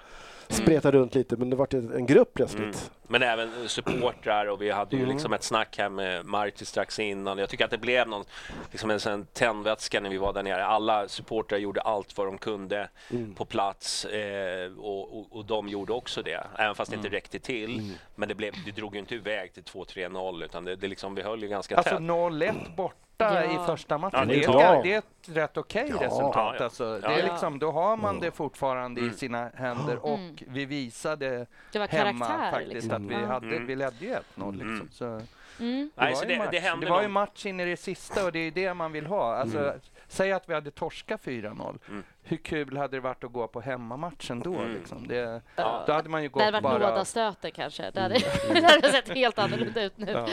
spretade 0.49 0.97
runt 0.97 1.15
lite, 1.15 1.35
men 1.37 1.49
det 1.49 1.55
vart 1.55 1.73
en 1.73 2.05
grupp 2.05 2.33
plötsligt. 2.33 2.61
Mm. 2.63 2.75
Men 3.07 3.23
även 3.23 3.69
supportrar 3.69 4.45
och 4.45 4.61
vi 4.61 4.71
hade 4.71 4.95
ju 4.95 5.01
Mm. 5.03 5.13
liksom 5.15 5.33
ett 5.33 5.43
snack 5.43 5.77
här 5.77 5.89
med 5.89 6.25
Marti 6.25 6.65
strax 6.67 6.99
innan. 6.99 7.37
Jag 7.37 7.49
tycker 7.49 7.65
att 7.65 7.71
det 7.71 7.77
blev 7.77 8.07
någon, 8.07 8.23
liksom 8.71 8.89
en 8.91 8.99
sån 8.99 9.25
tändvätska 9.25 9.99
när 9.99 10.09
vi 10.09 10.17
var 10.17 10.33
där 10.33 10.43
nere. 10.43 10.65
Alla 10.65 11.07
supportrar 11.07 11.57
gjorde 11.57 11.81
allt 11.81 12.17
vad 12.17 12.27
de 12.27 12.37
kunde 12.37 12.89
Mm. 13.11 13.35
på 13.35 13.45
plats 13.45 14.05
eh, 14.05 14.71
och, 14.77 15.19
och, 15.19 15.27
och 15.37 15.45
de 15.45 15.67
gjorde 15.67 15.93
också 15.93 16.21
det. 16.21 16.43
Även 16.57 16.75
fast 16.75 16.91
det 16.91 16.95
Mm. 16.95 17.05
inte 17.05 17.15
räckte 17.17 17.39
till. 17.39 17.93
Men 18.15 18.29
det, 18.29 18.35
blev, 18.35 18.53
det 18.65 18.71
drog 18.71 18.93
ju 18.93 18.99
inte 18.99 19.15
iväg 19.15 19.53
till 19.53 19.63
2-3-0 19.63 20.43
utan 20.45 20.65
det, 20.65 20.75
det 20.75 20.87
liksom, 20.87 21.15
vi 21.15 21.21
höll 21.21 21.41
ju 21.43 21.47
ganska 21.47 21.75
Alltså 21.77 21.93
tätt. 21.93 22.01
0-1 22.01 22.75
borta 22.75 22.95
Ja. 23.17 23.43
i 23.43 23.65
första 23.65 23.97
matchen, 23.97 24.19
Ja, 24.19 24.25
det 24.25 24.33
är 24.43 24.43
ett, 24.43 24.83
det 24.83 24.93
är 24.93 24.97
ett 24.97 25.05
rätt 25.37 25.57
okej 25.57 25.87
Ja. 25.99 26.05
resultat. 26.07 26.35
Ja, 26.35 26.55
ja. 26.59 26.63
Alltså, 26.63 26.83
Ja, 27.03 27.07
det 27.09 27.13
är 27.15 27.19
ja. 27.25 27.31
liksom, 27.31 27.59
då 27.59 27.71
har 27.71 27.97
man 27.97 28.19
det 28.19 28.31
fortfarande 28.31 29.01
Mm. 29.01 29.13
i 29.13 29.17
sina 29.17 29.49
händer 29.55 30.05
och 30.05 30.19
Mm. 30.19 30.35
vi 30.47 30.65
visade 30.65 31.45
Det 31.71 31.79
var 31.79 31.87
hemma 31.87 32.25
karaktär 32.25 32.51
faktiskt 32.51 32.73
liksom. 32.73 33.05
att 33.05 33.11
vi, 33.11 33.13
Ja. 33.21 33.25
hade, 33.27 33.47
Mm. 33.47 33.67
vi 33.67 33.75
ledde 33.75 34.05
ju 34.05 34.11
1-0. 34.13 34.51
Liksom. 34.51 34.69
Mm. 34.75 34.89
Så 34.91 35.05
det, 35.05 35.25
Mm. 35.59 35.91
Nej, 35.95 36.11
var 36.13 36.19
så 36.19 36.25
det, 36.25 36.37
match. 36.37 36.47
det 36.51 36.75
det 36.81 36.89
var 36.89 37.01
ju 37.01 37.07
match 37.07 37.45
in 37.45 37.59
i 37.59 37.65
det 37.65 37.77
sista 37.77 38.25
och 38.25 38.31
det 38.31 38.39
är 38.39 38.51
det 38.51 38.73
man 38.73 38.91
vill 38.91 39.05
ha. 39.05 39.35
Alltså, 39.35 39.73
Säg 40.07 40.31
att 40.31 40.49
vi 40.49 40.53
hade 40.53 40.71
torskat 40.71 41.21
4-0. 41.21 41.77
Mm. 41.89 42.03
Hur 42.23 42.37
kul 42.37 42.77
hade 42.77 42.97
det 42.97 43.01
varit 43.01 43.23
att 43.23 43.31
gå 43.31 43.47
på 43.47 43.61
hemmamatchen 43.61 44.39
då? 44.39 44.55
Mm. 44.55 44.73
Liksom? 44.73 45.07
Det, 45.07 45.41
Ja. 45.55 45.83
Då 45.87 45.93
hade 45.93 46.09
man 46.09 46.23
ju 46.23 46.29
Det 46.29 46.43
hade 46.43 46.51
gått 46.57 46.63
varit 46.63 46.81
bara... 46.81 46.89
nådastöten 46.89 47.51
kanske. 47.51 47.91
Det 47.91 48.01
hade, 48.01 48.13
det 48.53 48.61
hade 48.71 48.91
sett 48.91 49.09
helt 49.09 49.39
annorlunda 49.39 49.83
ut 49.83 49.97
nu. 49.97 50.11
Ja. 50.11 50.27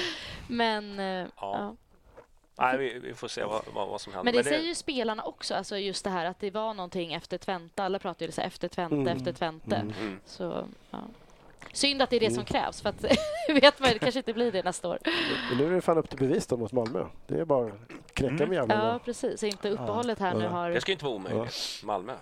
Men, 0.48 0.98
eh, 0.98 1.26
ja. 1.40 1.74
Nej, 2.58 2.78
vi, 2.78 2.98
vi 2.98 3.14
får 3.14 3.28
se 3.28 3.44
vad, 3.44 3.62
vad, 3.74 3.88
vad 3.88 4.00
som 4.00 4.12
händer. 4.12 4.32
Men 4.32 4.42
det 4.42 4.48
säger 4.48 4.66
ju 4.68 4.74
spelarna 4.74 5.22
också, 5.22 5.54
alltså 5.54 5.78
just 5.78 6.04
det 6.04 6.10
här 6.10 6.24
att 6.26 6.40
det 6.40 6.50
var 6.50 6.74
någonting 6.74 7.12
efter 7.12 7.38
Twente. 7.38 7.82
Alla 7.82 7.98
pratar 7.98 8.26
ju 8.26 8.32
så 8.32 8.40
här, 8.40 8.48
efter 8.48 8.68
Twente, 8.68 8.94
Mm. 8.96 9.08
efter 9.16 9.32
Twente. 9.32 9.76
Mm. 9.76 10.18
Så, 10.26 10.64
ja. 10.90 10.98
Synd 11.72 12.02
att 12.02 12.10
det 12.10 12.16
är 12.16 12.20
det 12.20 12.30
som 12.30 12.44
krävs, 12.44 12.80
för 12.82 12.88
att 12.88 13.04
vet 13.48 13.80
man, 13.80 13.88
det 13.92 13.98
kanske 13.98 14.20
inte 14.20 14.32
blir 14.32 14.52
det 14.52 14.62
nästa 14.64 14.88
år. 14.88 14.98
Men 15.48 15.58
nu 15.58 15.66
är 15.66 15.70
det 15.70 15.80
fan 15.80 15.98
upp 15.98 16.08
till 16.08 16.18
bevis 16.18 16.46
då 16.46 16.56
mot 16.56 16.72
Malmö. 16.72 17.04
Det 17.26 17.40
är 17.40 17.44
bara 17.44 17.66
att 17.66 17.72
knäcka 18.14 18.34
Mm. 18.34 18.48
med 18.48 18.56
jävlarna. 18.56 18.92
Ja, 18.92 18.98
precis. 19.04 19.40
Så 19.40 19.46
inte 19.46 19.70
uppehållet 19.70 20.18
här 20.18 20.34
nu 20.34 20.44
Ja. 20.44 20.50
har... 20.50 20.70
Det 20.70 20.80
ska 20.80 20.90
ju 20.90 20.94
inte 20.94 21.04
vara 21.04 21.14
omöjligt. 21.14 21.80
Malmö. 21.84 22.12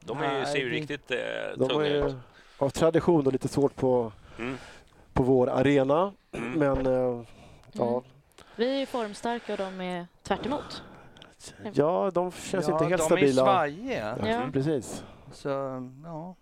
De 0.00 0.18
är 0.22 0.32
ju, 0.32 0.38
Nej, 0.38 0.46
ser 0.46 0.58
ju 0.58 0.70
det- 0.70 0.76
riktigt 0.76 1.10
eh, 1.10 1.16
De 1.56 1.68
tunga 1.68 1.86
ut. 1.88 2.14
av 2.58 2.70
tradition 2.70 3.24
då 3.24 3.30
lite 3.30 3.48
svårt 3.48 3.76
på, 3.76 4.12
Mm. 4.38 4.58
på 5.12 5.22
vår 5.22 5.48
arena. 5.50 6.12
Mm. 6.32 6.52
Men 6.52 6.86
eh, 6.86 7.24
ja, 7.72 7.88
Mm. 7.88 8.02
Vi 8.56 8.82
är 8.82 8.86
formstarka 8.86 9.52
och 9.52 9.58
de 9.58 9.80
är 9.80 10.06
tvärt 10.22 10.46
emot. 10.46 10.82
ja, 11.72 12.10
de 12.14 12.32
känns 12.32 12.68
ja, 12.68 12.72
inte 12.72 12.84
helt 12.84 13.02
de 13.02 13.04
stabila. 13.06 13.42
är 13.42 13.44
svajiga. 13.46 14.16
Ja, 14.20 14.28
Ja. 14.28 14.42
Precis. 14.52 15.04
Så, 15.32 15.48
ja. 16.04 16.34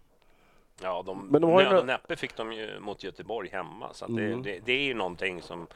Ja, 0.82 1.02
de, 1.06 1.26
Men 1.26 1.42
de 1.42 1.50
har 1.50 1.60
ju 1.62 1.68
nöd 1.68 1.78
och 1.78 1.86
näppe 1.86 2.16
fick 2.16 2.36
de 2.36 2.52
ju 2.52 2.80
mot 2.80 3.02
Göteborg 3.04 3.48
hemma. 3.52 3.88
Så 3.92 4.04
att 4.04 4.16
det, 4.16 4.24
Mm. 4.26 4.42
det, 4.42 4.58
det 4.64 4.72
är 4.72 4.82
ju 4.82 4.94
någonting 4.94 5.42
som, 5.42 5.66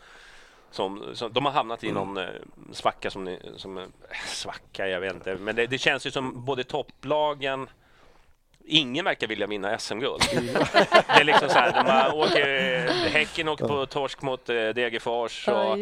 som, 0.71 1.05
som... 1.15 1.33
De 1.33 1.45
har 1.45 1.53
hamnat 1.53 1.85
i 1.85 1.93
någon 1.93 2.17
eh, 2.17 2.25
svacka 2.73 3.11
som... 3.11 3.25
ni- 3.25 3.53
som 3.57 3.79
eh, 3.79 3.85
svacka, 4.27 4.89
jag 4.89 5.01
vet 5.01 5.15
inte. 5.15 5.35
Men 5.37 5.57
det, 5.57 5.67
det 5.67 5.79
känns 5.79 6.07
ju 6.07 6.11
som 6.11 6.45
både 6.45 6.65
topplagen... 6.65 7.69
Ingen 8.71 9.05
verkar 9.05 9.27
vilja 9.27 9.47
vinna 9.47 9.79
SM-guld. 9.79 10.23
det 10.33 11.21
är 11.21 11.25
liksom 11.25 11.49
så 11.49 11.55
här, 11.59 11.73
de 11.73 11.91
har, 11.91 12.15
åker, 12.17 12.89
Häcken 13.09 13.49
åker 13.49 13.67
på 13.69 13.87
torsk 13.87 14.23
mot 14.23 14.49
eh, 14.49 14.55
Degerfors 14.55 15.45
Ja, 15.47 15.77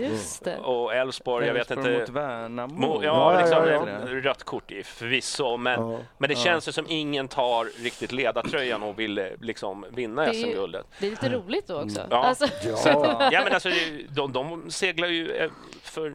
och, 0.58 0.94
Elfsborg, 0.94 1.46
jag 1.46 1.54
vet 1.54 1.70
inte... 1.70 1.90
mot 1.98 2.08
Värnamo. 2.08 2.74
Mo, 2.86 3.02
Ja, 3.04 3.32
ja, 3.40 3.48
ja, 3.48 3.64
liksom, 3.64 3.88
ja, 3.88 4.20
rött 4.20 4.44
kort 4.44 4.70
i 4.70 4.82
förvisso, 4.82 5.56
men, 5.56 5.80
Ja. 5.90 5.98
men 6.18 6.28
det 6.28 6.34
Ja. 6.34 6.40
känns 6.40 6.68
ju 6.68 6.72
som 6.72 6.84
ingen 6.88 7.28
tar 7.28 7.82
riktigt 7.82 8.12
ledartröjan 8.12 8.82
och 8.82 8.98
vill 8.98 9.18
eh, 9.18 9.24
liksom 9.40 9.86
vinna 9.90 10.32
SM-guldet. 10.32 10.86
Det 11.00 11.06
är 11.06 11.10
lite 11.10 11.28
roligt 11.28 11.66
då 11.66 11.74
också. 11.82 11.98
Mm. 12.00 12.08
Ja. 12.10 12.16
Alltså, 12.24 12.46
Ja. 12.84 13.28
Ja, 13.32 13.40
men 13.44 13.52
alltså, 13.52 13.68
de, 14.08 14.32
de 14.32 14.70
seglar 14.70 15.08
ju 15.08 15.30
eh, 15.36 15.50
för 15.82 16.14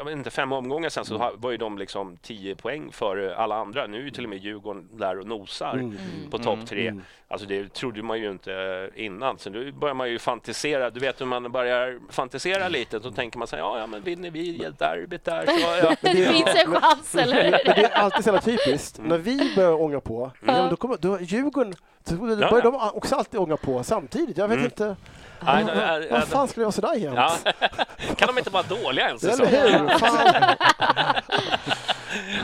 jag 0.00 0.04
vet 0.04 0.12
inte, 0.16 0.30
fem 0.30 0.52
omgångar 0.52 0.88
sen 0.88 1.04
så 1.04 1.18
ha- 1.18 1.32
var 1.36 1.50
ju 1.50 1.56
de 1.56 1.78
liksom 1.78 2.16
10 2.16 2.54
poäng 2.54 2.92
före 2.92 3.36
alla 3.36 3.56
andra. 3.56 3.86
Nu 3.86 3.98
är 3.98 4.02
ju 4.02 4.10
till 4.10 4.24
och 4.24 4.30
med 4.30 4.38
Djurgården 4.38 4.88
där 4.92 5.18
och 5.18 5.26
nosar 5.26 5.72
Mm. 5.74 5.96
på 6.30 6.38
topp 6.38 6.58
tre. 6.66 6.94
Alltså 7.28 7.46
det 7.46 7.72
trodde 7.74 8.02
man 8.02 8.20
ju 8.20 8.30
inte 8.30 8.90
innan. 8.94 9.38
Så 9.38 9.50
nu 9.50 9.72
börjar 9.72 9.94
man 9.94 10.10
ju 10.10 10.18
fantisera. 10.18 10.90
Du 10.90 11.00
vet 11.00 11.20
hur 11.20 11.26
man 11.26 11.52
börjar 11.52 11.98
fantisera 12.10 12.68
lite 12.68 13.00
så 13.00 13.10
tänker 13.10 13.38
man 13.38 13.48
så 13.48 13.56
här, 13.56 13.62
ja, 13.62 13.78
ja 13.78 13.86
men 13.86 14.02
vinner 14.02 14.30
vi 14.30 14.66
derbyt 14.78 15.24
där 15.24 15.46
så 15.46 15.86
ja. 15.86 15.94
Det 16.12 16.26
finns 16.28 16.54
en 16.66 16.74
chans, 16.80 17.14
eller 17.14 17.44
hur? 17.44 17.50
Det 17.50 17.84
är 17.84 17.90
alltid 17.98 18.24
så 18.24 18.28
jävla 18.28 18.40
typiskt. 18.40 18.98
Mm. 18.98 19.08
När 19.08 19.18
vi 19.18 19.52
börjar 19.56 19.80
ånga 19.82 20.00
på, 20.00 20.30
ja, 20.40 20.52
men 20.52 20.70
då 20.70 20.76
kommer 20.76 20.96
då, 20.96 21.20
Djurgården 21.20 21.74
så 22.04 22.14
börjar 22.14 22.40
Ja. 22.40 22.60
de 22.60 22.74
också 22.94 23.14
alltid 23.16 23.40
ånga 23.40 23.56
på 23.56 23.82
samtidigt. 23.82 24.36
Jag 24.38 24.48
vet 24.48 24.54
Mm. 24.58 24.64
inte. 24.64 24.96
Nej, 25.44 26.08
Vad 26.10 26.28
fan 26.28 26.48
skulle 26.48 26.66
jag 26.66 26.74
sådär 26.74 26.94
jämt? 26.94 27.16
Ja. 27.16 27.36
Kan 28.16 28.26
de 28.26 28.38
inte 28.38 28.50
vara 28.50 28.62
dåliga 28.62 29.04
en 29.08 29.16
Eller 29.16 29.18
säsong? 29.18 29.46
hur? 29.46 29.88
Fan. 29.98 30.56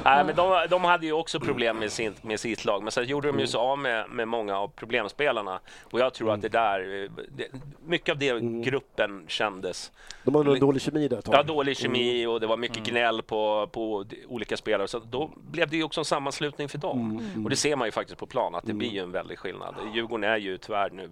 Nej, 0.05 0.25
men 0.25 0.37
de, 0.37 0.67
de 0.71 0.85
hade 0.85 1.07
ju 1.07 1.13
också 1.13 1.41
problem 1.41 1.79
med, 1.79 1.93
sin, 1.93 2.15
med 2.23 2.41
sitt 2.41 2.65
lag, 2.65 2.83
men 2.83 2.93
sen 2.93 3.05
gjorde 3.05 3.29
de 3.29 3.41
ju 3.41 3.47
sig 3.47 3.59
av 3.59 3.79
med, 3.79 4.11
med 4.11 4.29
många 4.29 4.59
av 4.59 4.69
problemspelarna. 4.69 5.61
Och 5.83 6.01
jag 6.01 6.15
tror 6.15 6.33
att 6.33 6.43
det 6.43 6.49
där, 6.49 7.05
eh, 7.05 7.11
det, 7.37 7.47
mycket 7.87 8.13
av 8.13 8.19
det 8.19 8.41
gruppen 8.41 9.25
kändes. 9.29 9.93
De 10.25 10.35
har 10.35 10.45
nog 10.45 10.61
dålig 10.61 10.83
kemi 10.83 11.09
där 11.09 11.19
ett 11.19 11.25
tag. 11.25 11.35
Ja, 11.35 11.43
dålig 11.43 11.77
kemi 11.77 12.27
och 12.27 12.41
det 12.41 12.47
var 12.47 12.57
mycket 12.57 12.85
gnäll 12.85 13.23
på, 13.23 13.69
på 13.73 14.05
olika 14.29 14.57
spelare. 14.57 14.89
Så 14.89 14.99
då 14.99 15.31
blev 15.37 15.71
det 15.71 15.77
ju 15.77 15.83
också 15.83 16.01
en 16.01 16.05
sammanslutning 16.05 16.69
för 16.69 16.79
dem. 16.79 17.31
Och 17.45 17.51
det 17.51 17.57
ser 17.57 17.77
man 17.77 17.89
ju 17.89 17.93
faktiskt 17.93 18.19
på 18.19 18.27
plan, 18.27 18.55
att 18.55 18.67
det 18.67 18.73
blir 18.73 18.91
ju 18.91 19.01
en 19.01 19.13
väldig 19.13 19.39
skillnad. 19.39 19.75
Djurgården 19.95 20.25
är 20.31 20.37
ju 20.37 20.59
tyvärr 20.59 20.91
nu 20.91 21.11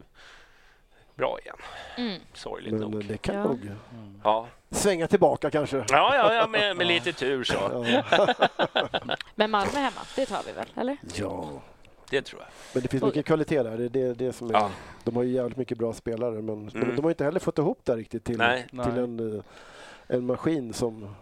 bra 1.14 1.38
igen. 1.40 1.56
Mm. 1.96 2.20
Sorgligt 2.32 2.72
Men 2.72 2.80
nog. 2.90 3.04
det 3.04 3.16
kan 3.18 3.34
Ja. 3.34 3.42
nog 3.44 3.70
Ja, 4.24 4.46
svänga 4.70 5.06
tillbaka 5.06 5.50
kanske. 5.50 5.76
ja, 5.76 5.84
ja, 6.16 6.34
ja 6.34 6.46
med, 6.46 6.76
med 6.76 6.86
lite 6.86 7.12
tur 7.12 7.44
så. 7.44 7.56
Men 9.34 9.50
Malmö 9.50 9.72
hemma, 9.78 10.00
det 10.16 10.26
tar 10.26 10.42
vi 10.46 10.52
väl, 10.52 10.66
eller? 10.76 10.96
Ja, 11.14 11.48
Det 12.10 12.22
tror 12.22 12.40
jag. 12.42 12.48
men 12.72 12.82
det 12.82 12.88
finns 12.88 13.02
mycket 13.02 13.26
kvalitet 13.26 13.62
där. 13.62 13.76
Det 13.78 13.84
är 13.84 13.88
det, 13.88 14.14
det 14.14 14.32
som 14.32 14.48
är, 14.50 14.54
Ja. 14.54 14.70
De 15.04 15.16
har 15.16 15.22
ju 15.22 15.32
jävligt 15.32 15.56
mycket 15.58 15.78
bra 15.78 15.92
spelare, 15.92 16.30
men 16.42 16.48
Mm. 16.68 16.70
de, 16.88 16.96
de 16.96 17.02
har 17.04 17.10
inte 17.10 17.24
heller 17.24 17.40
fått 17.40 17.58
ihop 17.58 17.80
det 17.84 17.96
riktigt 17.96 18.24
till, 18.24 18.38
Nej. 18.38 18.66
till 18.68 18.78
Nej. 18.78 18.98
en, 18.98 19.36
eh, 19.36 19.42
en 20.06 20.26
maskin 20.26 20.72
som... 20.72 21.14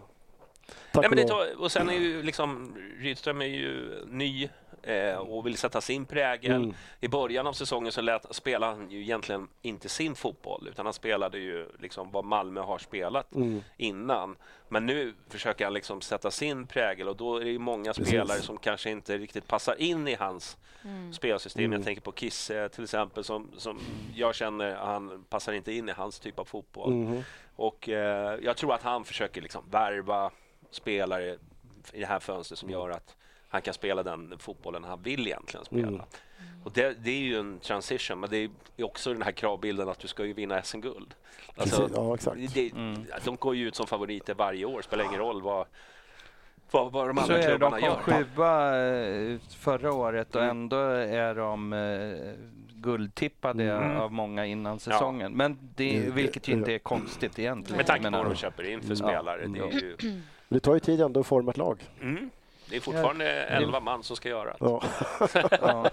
Tack 0.91 1.01
Nej, 1.03 1.09
men 1.09 1.17
det 1.17 1.27
tar, 1.27 1.61
och 1.61 1.71
sen 1.71 1.89
är 1.89 1.93
ju 1.93 2.23
liksom 2.23 2.75
Rydström 2.99 3.41
är 3.41 3.45
ju 3.45 4.03
ny 4.07 4.49
eh, 4.83 5.15
och 5.17 5.45
vill 5.45 5.57
sätta 5.57 5.81
sin 5.81 6.05
prägel. 6.05 6.51
Mm. 6.51 6.73
I 6.99 7.07
början 7.07 7.47
av 7.47 7.53
säsongen 7.53 7.91
så 7.91 8.01
lät, 8.01 8.35
spelade 8.35 8.73
han 8.75 8.89
ju 8.91 9.01
egentligen 9.01 9.47
inte 9.61 9.89
sin 9.89 10.15
fotboll 10.15 10.67
utan 10.71 10.85
han 10.85 10.93
spelade 10.93 11.37
ju 11.37 11.69
liksom 11.79 12.11
vad 12.11 12.25
Malmö 12.25 12.61
har 12.61 12.77
spelat 12.77 13.35
Mm. 13.35 13.61
innan. 13.77 14.35
Men 14.69 14.85
nu 14.85 15.13
försöker 15.29 15.65
han 15.65 15.73
liksom 15.73 16.01
sätta 16.01 16.31
sin 16.31 16.67
prägel 16.67 17.07
och 17.09 17.15
då 17.15 17.37
är 17.37 17.43
det 17.45 17.51
ju 17.51 17.59
många 17.59 17.93
Precis. 17.93 18.07
spelare 18.07 18.41
som 18.41 18.57
kanske 18.57 18.89
inte 18.89 19.17
riktigt 19.17 19.47
passar 19.47 19.81
in 19.81 20.07
i 20.07 20.15
hans 20.15 20.57
spelsystem. 21.13 21.63
Mm. 21.65 21.73
Jag 21.79 21.85
tänker 21.85 22.01
på 22.01 22.11
Kisse 22.11 22.69
till 22.69 22.83
exempel 22.83 23.23
som, 23.23 23.51
som 23.57 23.79
jag 24.15 24.35
känner 24.35 24.75
han 24.75 25.23
passar 25.29 25.53
inte 25.53 25.71
in 25.73 25.89
i 25.89 25.91
hans 25.91 26.19
typ 26.19 26.39
av 26.39 26.45
fotboll. 26.45 26.93
Mhm. 26.93 27.23
Och 27.55 27.89
eh, 27.89 28.39
jag 28.43 28.57
tror 28.57 28.73
att 28.73 28.81
han 28.83 29.03
försöker 29.03 29.41
liksom 29.41 29.63
värva 29.71 30.31
spelare 30.71 31.37
i 31.93 31.99
det 31.99 32.05
här 32.05 32.19
fönstret 32.19 32.59
som 32.59 32.69
gör 32.69 32.89
att 32.89 33.15
han 33.53 33.61
kan 33.61 33.73
spela 33.73 34.03
den 34.03 34.33
fotbollen 34.39 34.83
han 34.83 35.01
vill 35.01 35.27
egentligen 35.27 35.65
spela. 35.65 35.87
Mm. 35.87 36.01
Och 36.63 36.71
det, 36.71 36.93
det 37.03 37.11
är 37.11 37.19
ju 37.19 37.39
en 37.39 37.59
transition, 37.59 38.19
men 38.19 38.29
det 38.29 38.37
är 38.77 38.83
också 38.83 39.13
den 39.13 39.21
här 39.21 39.31
kravbilden 39.31 39.89
att 39.89 39.99
du 39.99 40.07
ska 40.07 40.25
ju 40.25 40.33
vinna 40.33 40.61
SM-guld. 40.63 41.13
Alltså, 41.55 41.81
Precis, 41.81 41.95
ja, 41.97 42.13
exakt. 42.15 42.53
det, 42.53 42.71
De 43.25 43.35
går 43.35 43.55
ju 43.55 43.67
ut 43.67 43.75
som 43.75 43.87
favoriter 43.87 44.33
varje 44.33 44.65
år, 44.65 44.81
spelar 44.81 45.03
ingen 45.05 45.19
roll 45.19 45.41
vad, 45.41 45.65
vad, 46.71 46.91
vad 46.91 47.07
de 47.07 47.15
Så 47.17 47.21
andra 47.23 47.37
är 47.37 47.41
det, 47.41 47.57
de 47.57 47.57
klubbarna 47.57 47.79
kom 47.79 48.13
gör. 48.13 48.23
sjua 48.23 49.33
eh, 49.33 49.39
förra 49.49 49.93
året 49.93 50.35
och 50.35 50.41
Mm. 50.43 50.57
ändå 50.57 50.77
är 50.77 51.35
de 51.35 51.73
eh, 51.73 52.33
guldtippade 52.81 53.71
Mm. 53.71 53.97
av 53.97 54.11
många 54.11 54.45
innan 54.45 54.79
säsongen. 54.79 55.33
Men 55.33 55.57
det, 55.75 56.09
vilket 56.13 56.47
ju 56.47 56.53
inte 56.53 56.73
är 56.73 56.79
konstigt 56.79 57.39
egentligen. 57.39 57.77
Med 57.77 57.85
tanke 57.85 58.11
på 58.11 58.17
vad 58.17 58.25
de 58.25 58.35
köper 58.35 58.63
in 58.63 58.81
för 58.81 58.89
Ja. 58.89 58.95
spelare. 58.95 59.47
Det, 59.47 59.59
är 59.59 59.71
ju, 59.71 59.97
Det 60.49 60.59
tar 60.59 60.73
ju 60.73 60.79
tid 60.79 61.01
ändå 61.01 61.19
att 61.19 61.27
forma 61.27 61.51
ett 61.51 61.57
lag. 61.57 61.79
Mm, 62.73 62.83
det 62.85 62.89
är 62.91 62.93
fortfarande 62.93 63.25
elva 63.43 63.79
man 63.79 64.03
som 64.03 64.15
ska 64.15 64.29
göra 64.29 64.49
det. 64.49 64.57
Ja. 64.59 64.81
ja. 65.61 65.89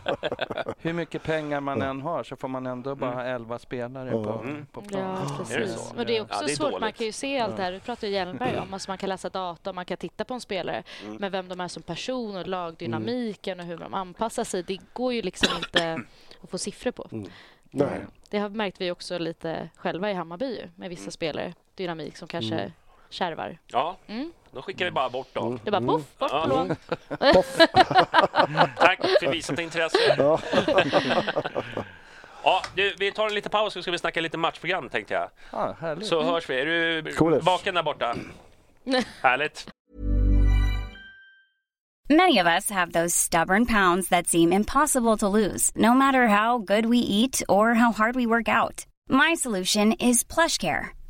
Hur 0.78 0.93
mycket 0.93 1.22
pengar 1.22 1.61
man 1.61 1.83
än 1.83 2.01
har 2.03 2.22
så 2.24 2.37
får 2.37 2.49
man 2.49 2.66
ändå 2.66 2.95
bara 2.95 3.11
ha 3.11 3.22
elva 3.24 3.59
spelare 3.59 4.11
Ja. 4.12 4.24
på, 4.24 4.31
Mm. 4.45 4.66
på 4.66 4.83
plan. 4.83 5.01
Ja, 5.28 5.45
det 5.49 5.55
precis. 5.57 5.93
Och 5.97 6.07
det 6.07 6.16
är 6.16 6.22
också 6.22 6.35
Ja, 6.41 6.47
det 6.47 6.53
är 6.53 6.57
svårt, 6.57 6.81
man 6.81 6.93
kan 6.93 7.07
ju 7.07 7.12
se 7.12 7.39
allt 7.41 7.57
det 7.57 7.62
här, 7.62 7.72
det 7.72 7.81
pratar 7.81 8.07
ju 8.07 8.12
Hjelmberg 8.12 8.59
om, 8.59 8.74
alltså 8.74 8.91
man 8.91 8.99
kan 8.99 9.09
läsa 9.09 9.28
data, 9.28 9.72
man 9.72 9.85
kan 9.85 9.97
titta 9.97 10.24
på 10.24 10.35
en 10.35 10.41
spelare, 10.41 10.83
Mm. 11.05 11.16
men 11.20 11.33
vem 11.33 11.49
de 11.49 11.61
är 11.61 11.68
som 11.68 11.83
person 11.83 12.37
och 12.37 12.47
lagdynamiken 12.47 13.61
och 13.61 13.66
hur 13.66 13.76
de 13.76 13.95
anpassar 13.95 14.45
sig, 14.45 14.62
det 14.62 14.78
går 14.93 15.12
ju 15.12 15.22
liksom 15.22 15.57
inte 15.59 16.03
att 16.43 16.51
få 16.51 16.59
siffror 16.59 16.91
på. 16.91 17.09
Mm. 17.12 17.31
Nej. 17.70 18.01
Det 18.31 18.39
har 18.39 18.49
märkt 18.49 18.81
vi 18.81 18.91
också 18.91 19.18
lite 19.18 19.68
själva 19.76 20.11
i 20.11 20.14
Hammarby 20.14 20.61
med 20.76 20.89
vissa 20.91 21.03
Mm. 21.03 21.11
spelare, 21.11 21.55
dynamik 21.74 22.16
som 22.16 22.28
kanske 22.28 22.55
Mm. 22.55 22.72
Kärvar. 23.11 23.59
Ja, 23.67 23.97
Mm. 24.07 24.33
då 24.53 24.63
skickar 24.63 24.85
vi 24.85 24.91
bara 24.91 25.11
bort 25.11 25.35
dem. 25.35 25.61
Det 25.65 25.69
är 25.69 25.81
bara 25.81 25.87
poff, 25.99 26.03
bort 26.19 26.31
på 26.31 26.49
lån. 26.49 26.77
Tack 28.77 28.99
för 29.21 29.31
visat 29.31 29.59
intresse. 29.59 29.99
Ja. 30.19 30.41
Ja, 32.45 32.63
du, 32.75 32.95
vi 32.99 33.13
tar 33.13 33.27
en 33.27 33.35
liten 33.35 33.51
paus 33.51 33.73
så 33.73 33.83
ska 33.83 33.91
vi 33.91 33.99
snacka 33.99 34.21
lite 34.21 34.39
matchprogram 34.39 34.89
tänkte 34.89 35.15
jag. 35.15 35.31
Ja, 35.53 35.77
härligt. 35.81 36.07
Så 36.09 36.23
hörs 36.23 36.51
vi. 36.51 36.61
Är 36.61 36.67
du 37.03 37.13
Coolest. 37.13 37.47
vaken 37.47 37.75
där 37.75 37.83
borta? 37.83 38.15
Härligt. 39.23 39.69
Many 42.09 42.41
of 42.41 42.47
us 42.47 42.71
have 42.71 42.93
those 42.93 43.15
stubborn 43.17 43.67
pounds 43.67 44.09
that 44.09 44.27
seem 44.27 44.53
impossible 44.53 45.17
to 45.17 45.29
lose, 45.29 45.73
no 45.75 45.95
matter 45.95 46.27
how 46.27 46.59
good 46.59 46.87
we 46.87 46.97
eat 46.99 47.43
or 47.49 47.75
how 47.75 47.93
hard 47.93 48.17
we 48.17 48.27
work 48.27 48.49
out. 48.49 48.87
My 49.09 49.37
solution 49.37 49.93
is 49.93 50.25
PlushCare. 50.25 50.87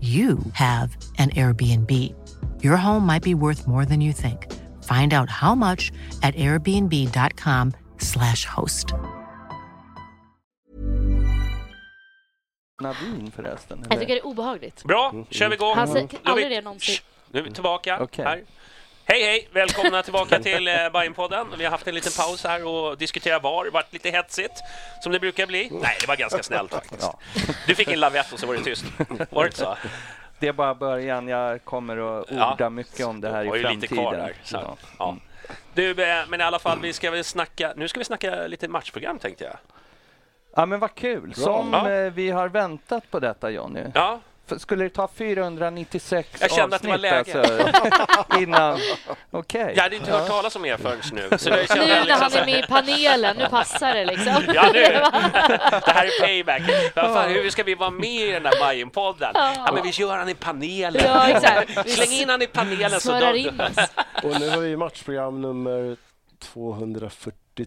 you 0.00 0.38
have 0.54 0.96
an 1.18 1.30
Airbnb. 1.30 1.90
Your 2.62 2.76
home 2.76 3.04
might 3.06 3.22
be 3.22 3.34
worth 3.34 3.66
more 3.66 3.84
than 3.84 4.00
you 4.00 4.12
think. 4.12 4.46
Find 4.84 5.12
out 5.12 5.28
how 5.28 5.54
much 5.54 5.92
at 6.22 6.34
airbnb.com/slash 6.36 8.44
host. 8.46 8.94
Nadine 12.82 13.30
förresten. 13.30 13.86
Jag 13.90 14.00
tycker 14.00 14.14
det 14.14 14.20
är 14.20 14.26
obehagligt. 14.26 14.84
Bra, 14.84 15.14
kör 15.30 15.48
vi 15.48 15.54
igång. 15.54 15.76
Han 15.76 15.88
säger 15.88 16.08
aldrig 16.24 16.50
det 16.50 16.60
någonsin. 16.60 16.96
Nu 17.30 17.38
är 17.38 17.42
vi 17.42 17.50
tillbaka 17.50 17.98
Okej. 18.02 18.24
här. 18.24 18.42
Hej 19.10 19.22
hej! 19.22 19.48
Välkomna 19.52 20.02
tillbaka 20.02 20.38
till 20.38 20.68
eh, 20.68 20.74
Bajenpodden. 20.92 21.46
Vi 21.58 21.64
har 21.64 21.70
haft 21.70 21.86
en 21.88 21.94
liten 21.94 22.12
paus 22.18 22.44
här 22.44 22.66
och 22.66 22.98
diskuterat 22.98 23.42
VAR. 23.42 23.64
Det 23.64 23.70
varit 23.70 23.92
lite 23.92 24.10
hetsigt, 24.10 24.52
som 25.02 25.12
det 25.12 25.20
brukar 25.20 25.46
bli. 25.46 25.68
Nej, 25.82 25.96
det 26.00 26.06
var 26.08 26.16
ganska 26.16 26.42
snällt 26.42 26.70
faktiskt. 26.74 27.10
Du 27.66 27.74
fick 27.74 27.88
en 27.88 28.00
lavett 28.00 28.32
och 28.32 28.38
så 28.38 28.46
var 28.46 28.54
det 28.54 28.60
tyst. 28.60 28.84
Var 29.30 29.42
det 29.44 29.48
inte 29.48 29.58
så? 29.58 29.76
Det 30.38 30.48
är 30.48 30.52
bara 30.52 30.74
början. 30.74 31.28
Jag 31.28 31.64
kommer 31.64 32.20
att 32.20 32.26
Ja. 32.30 32.52
orda 32.54 32.70
mycket 32.70 33.06
om 33.06 33.20
det 33.20 33.30
här 33.30 33.42
i 33.42 33.46
ju 33.46 33.52
lite 33.52 33.62
framtiden. 33.68 33.96
kvar 33.98 34.12
där. 34.14 34.34
Ja. 34.52 34.76
Ja. 34.98 35.16
Du, 35.74 35.90
eh, 36.04 36.18
men 36.28 36.40
i 36.40 36.44
alla 36.44 36.58
fall, 36.58 36.78
vi 36.80 36.92
ska 36.92 37.10
väl 37.10 37.24
snacka... 37.24 37.72
Nu 37.76 37.88
ska 37.88 38.00
vi 38.00 38.04
snacka 38.04 38.46
lite 38.46 38.68
matchprogram 38.68 39.18
tänkte 39.18 39.44
jag. 39.44 39.56
ja, 40.56 40.66
men 40.66 40.80
vad 40.80 40.94
kul. 40.94 41.34
Som 41.34 41.72
Ja. 41.72 41.90
eh, 41.90 42.12
vi 42.12 42.30
har 42.30 42.48
väntat 42.48 43.10
på 43.10 43.18
detta, 43.20 43.50
Jonny. 43.50 43.84
Ja, 43.94 44.20
Skulle 44.58 44.84
det 44.84 44.90
ta 44.90 45.08
496 45.08 46.28
Jag 46.40 46.50
kände 46.50 46.76
att 46.76 46.82
det 46.82 46.88
var 46.88 46.94
avsnitt 46.94 47.34
läge. 47.34 47.40
alltså, 48.08 48.38
innan? 48.38 48.78
Okej. 49.30 49.72
jag 49.76 49.82
hade 49.82 49.96
inte 49.96 50.12
hört 50.12 50.28
talas 50.28 50.56
om 50.56 50.64
er 50.64 50.76
förrän 50.76 51.00
nu. 51.12 51.38
Så 51.38 51.50
det 51.50 51.74
Nu 51.74 51.80
när 51.80 52.04
liksom 52.04 52.22
han 52.22 52.32
är 52.32 52.46
med 52.46 52.64
i 52.64 52.66
panelen, 52.68 53.36
nu 53.36 53.48
passar 53.48 53.94
det 53.94 54.04
liksom. 54.04 54.42
Ja, 54.54 54.70
nu. 54.72 54.80
Det 55.84 55.92
här 55.92 56.06
är 56.06 56.20
payback. 56.20 56.62
Fan, 56.94 57.30
hur 57.30 57.50
ska 57.50 57.62
vi 57.62 57.74
vara 57.74 57.90
med 57.90 58.10
i 58.10 58.32
den 58.32 58.42
där 58.42 58.60
Bajen-podden? 58.60 59.32
Ja, 59.34 59.70
men 59.74 59.82
vi 59.82 59.90
gör 59.90 60.16
han 60.16 60.28
i 60.28 60.34
panelen. 60.34 61.02
Ja, 61.06 61.28
exakt. 61.28 61.70
Vi 61.86 61.90
Släng 61.90 62.12
in 62.12 62.28
han 62.28 62.42
i 62.42 62.46
panelen. 62.46 63.00
Så 63.00 63.34
in 63.34 63.60
oss. 63.60 63.76
Och 64.22 64.40
nu 64.40 64.50
har 64.50 64.58
vi 64.58 64.76
matchprogram 64.76 65.40
nummer 65.42 65.96
240... 66.38 67.66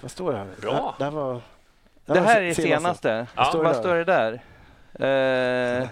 Vad 0.00 0.10
står 0.10 0.32
det 0.32 0.38
här? 0.38 0.48
Bra. 0.60 0.94
Det 0.98 1.04
här, 1.04 1.10
var... 1.10 1.40
Det 2.06 2.20
här 2.20 2.42
är 2.42 2.54
senaste. 2.54 2.62
senaste. 2.62 3.26
Ja. 3.36 3.62
Vad 3.62 3.76
står 3.76 3.94
det 3.94 4.04
där? 4.04 4.42
Eh, 4.94 5.88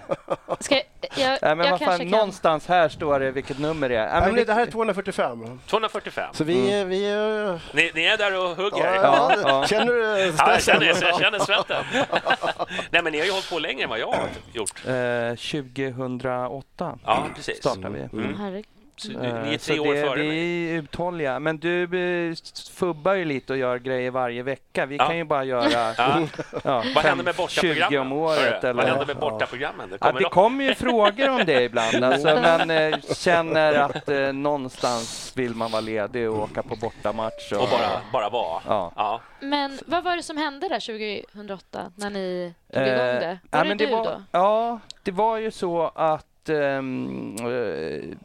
Ska 0.61 0.74
jag, 0.74 0.84
jag, 1.16 1.18
nej, 1.18 1.38
men 1.42 1.48
jag 1.48 1.57
vad 1.57 1.66
kanske 1.68 1.84
fan, 1.86 1.98
kan... 1.98 2.09
någonstans 2.09 2.66
här 2.68 2.88
står 2.88 3.20
det 3.20 3.30
vilket 3.30 3.59
nummer 3.59 3.88
det 3.88 3.96
är. 3.96 4.00
Ja, 4.00 4.05
Nej, 4.12 4.14
men 4.20 4.24
men 4.28 4.34
vi- 4.34 4.44
det 4.44 4.53
här 4.55 4.66
är 4.66 4.70
245. 4.70 5.61
245. 5.66 6.30
Så 6.34 6.44
vi, 6.44 6.72
är- 6.72 6.84
vi 6.84 7.07
är... 7.11 7.61
Ni, 7.74 7.90
ni 7.94 8.05
är 8.05 8.16
där 8.18 8.38
och 8.38 8.57
hugger. 8.57 8.94
Ja, 8.94 9.34
ja. 9.44 9.66
Känner 9.66 9.92
du 9.92 10.32
Ja, 10.38 10.53
jag 10.53 10.62
känner, 10.62 10.86
jag 10.86 11.20
känner 11.20 11.38
svetten. 11.38 11.84
Nej, 12.90 13.03
men 13.03 13.12
ni 13.12 13.18
har 13.18 13.26
ju 13.26 13.32
hållit 13.32 13.50
på 13.50 13.59
längre 13.59 13.82
än 13.82 13.90
vad 13.90 13.98
jag 13.98 14.07
har 14.07 14.28
gjort. 14.53 14.86
Eh, 14.86 15.36
2008 15.36 16.98
Ja, 17.05 17.24
precis. 17.36 17.59
startar 17.59 17.88
vi. 17.90 18.00
Mm. 18.00 18.36
Herregud. 18.40 18.66
Så 18.97 19.09
ni 19.09 19.14
Eh, 19.28 19.53
är 19.55 19.59
så 19.59 19.64
tre 19.72 19.78
år 19.80 19.95
det, 19.95 20.01
före 20.01 20.20
vi 20.22 20.70
är 20.70 20.74
uthålliga. 20.82 21.38
Men 21.38 21.59
du 21.59 21.82
eh, 22.30 22.34
fubbar 22.72 23.14
ju 23.14 23.24
lite 23.24 23.53
och 23.53 23.59
gör 23.59 23.78
grejer 23.78 24.11
varje 24.11 24.43
vecka. 24.43 24.86
Vi 24.86 24.97
Ja. 24.97 25.07
kan 25.07 25.16
ju 25.16 25.24
bara 25.24 25.45
göra 25.45 25.70
Ja. 25.99 26.26
ja, 26.64 26.84
Vad 26.95 27.05
händer 27.05 27.24
med 27.24 27.34
20 27.34 27.43
bortaprogrammen? 27.43 28.01
om 28.01 28.12
året. 28.12 28.64
Eller, 28.64 28.72
Vad 28.74 28.84
händer 28.84 29.07
med 29.07 29.16
bortaprogrammen? 29.16 29.90
Det 29.90 29.97
Ja, 30.01 30.07
kommer 30.07 30.20
det 30.20 30.24
de- 30.24 30.30
kommer 30.30 30.64
ju 30.64 30.74
frågor 30.74 31.28
om 31.28 31.43
det 31.47 31.62
ibland, 31.62 32.05
alltså, 32.05 32.26
men 32.43 32.70
eh, 32.70 32.99
känner 33.14 33.74
att 33.74 34.09
eh, 34.09 34.32
någonstans 34.32 35.32
vill 35.36 35.55
man 35.55 35.70
vara 35.70 35.80
ledig 35.80 36.30
och 36.30 36.38
åka 36.38 36.62
på 36.62 36.76
bortamatch. 36.76 37.53
Och 37.53 37.68
bara, 37.70 38.01
bara 38.12 38.28
vara. 38.28 38.62
Ja. 38.66 38.93
Ja. 38.97 39.20
Men 39.40 39.78
vad 39.86 40.05
var 40.05 40.16
det 40.16 40.22
som 40.22 40.36
hände 40.36 40.68
där 40.68 40.80
2008 40.80 41.93
när 41.97 42.11
ni 42.11 42.55
Eh, 42.74 42.82
igång 42.82 42.97
det? 42.99 43.38
Var 43.51 43.59
ja, 43.59 43.64
det 43.64 43.74
du 43.74 43.86
var, 43.93 44.05
då? 44.05 44.22
Ja, 44.32 44.80
det 45.03 45.11
var 45.11 45.36
ju 45.38 45.51
så 45.51 45.93
att 45.95 46.49
ehm, 46.49 47.36
eh, 47.40 48.16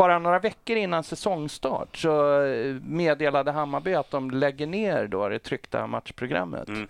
bara 0.00 0.18
några 0.18 0.38
veckor 0.38 0.76
innan 0.76 1.02
säsongstart 1.04 1.96
så 1.96 2.42
eh, 2.42 2.74
meddelade 2.82 3.52
Hammarby 3.52 3.94
att 3.94 4.10
de 4.10 4.30
lägger 4.30 4.66
ner 4.66 5.06
då 5.06 5.28
det 5.28 5.38
tryckta 5.38 5.86
matchprogrammet. 5.86 6.68
Mm. 6.68 6.88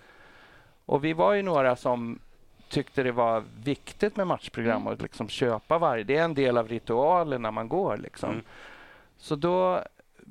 Och 0.85 1.03
vi 1.03 1.13
var 1.13 1.33
ju 1.33 1.41
några 1.41 1.75
som 1.75 2.19
tyckte 2.69 3.03
det 3.03 3.11
var 3.11 3.43
viktigt 3.63 4.15
med 4.17 4.27
matchprogram 4.27 4.81
Mm. 4.81 4.87
och 4.93 5.01
liksom 5.01 5.27
köpa 5.29 5.77
varje. 5.77 6.03
Det 6.03 6.17
är 6.17 6.23
en 6.23 6.33
del 6.33 6.57
av 6.57 6.67
ritualen 6.67 7.41
när 7.41 7.51
man 7.51 7.67
går. 7.69 7.97
Liksom. 7.97 8.29
Mm. 8.29 8.43
Så 9.17 9.35
då, 9.35 9.81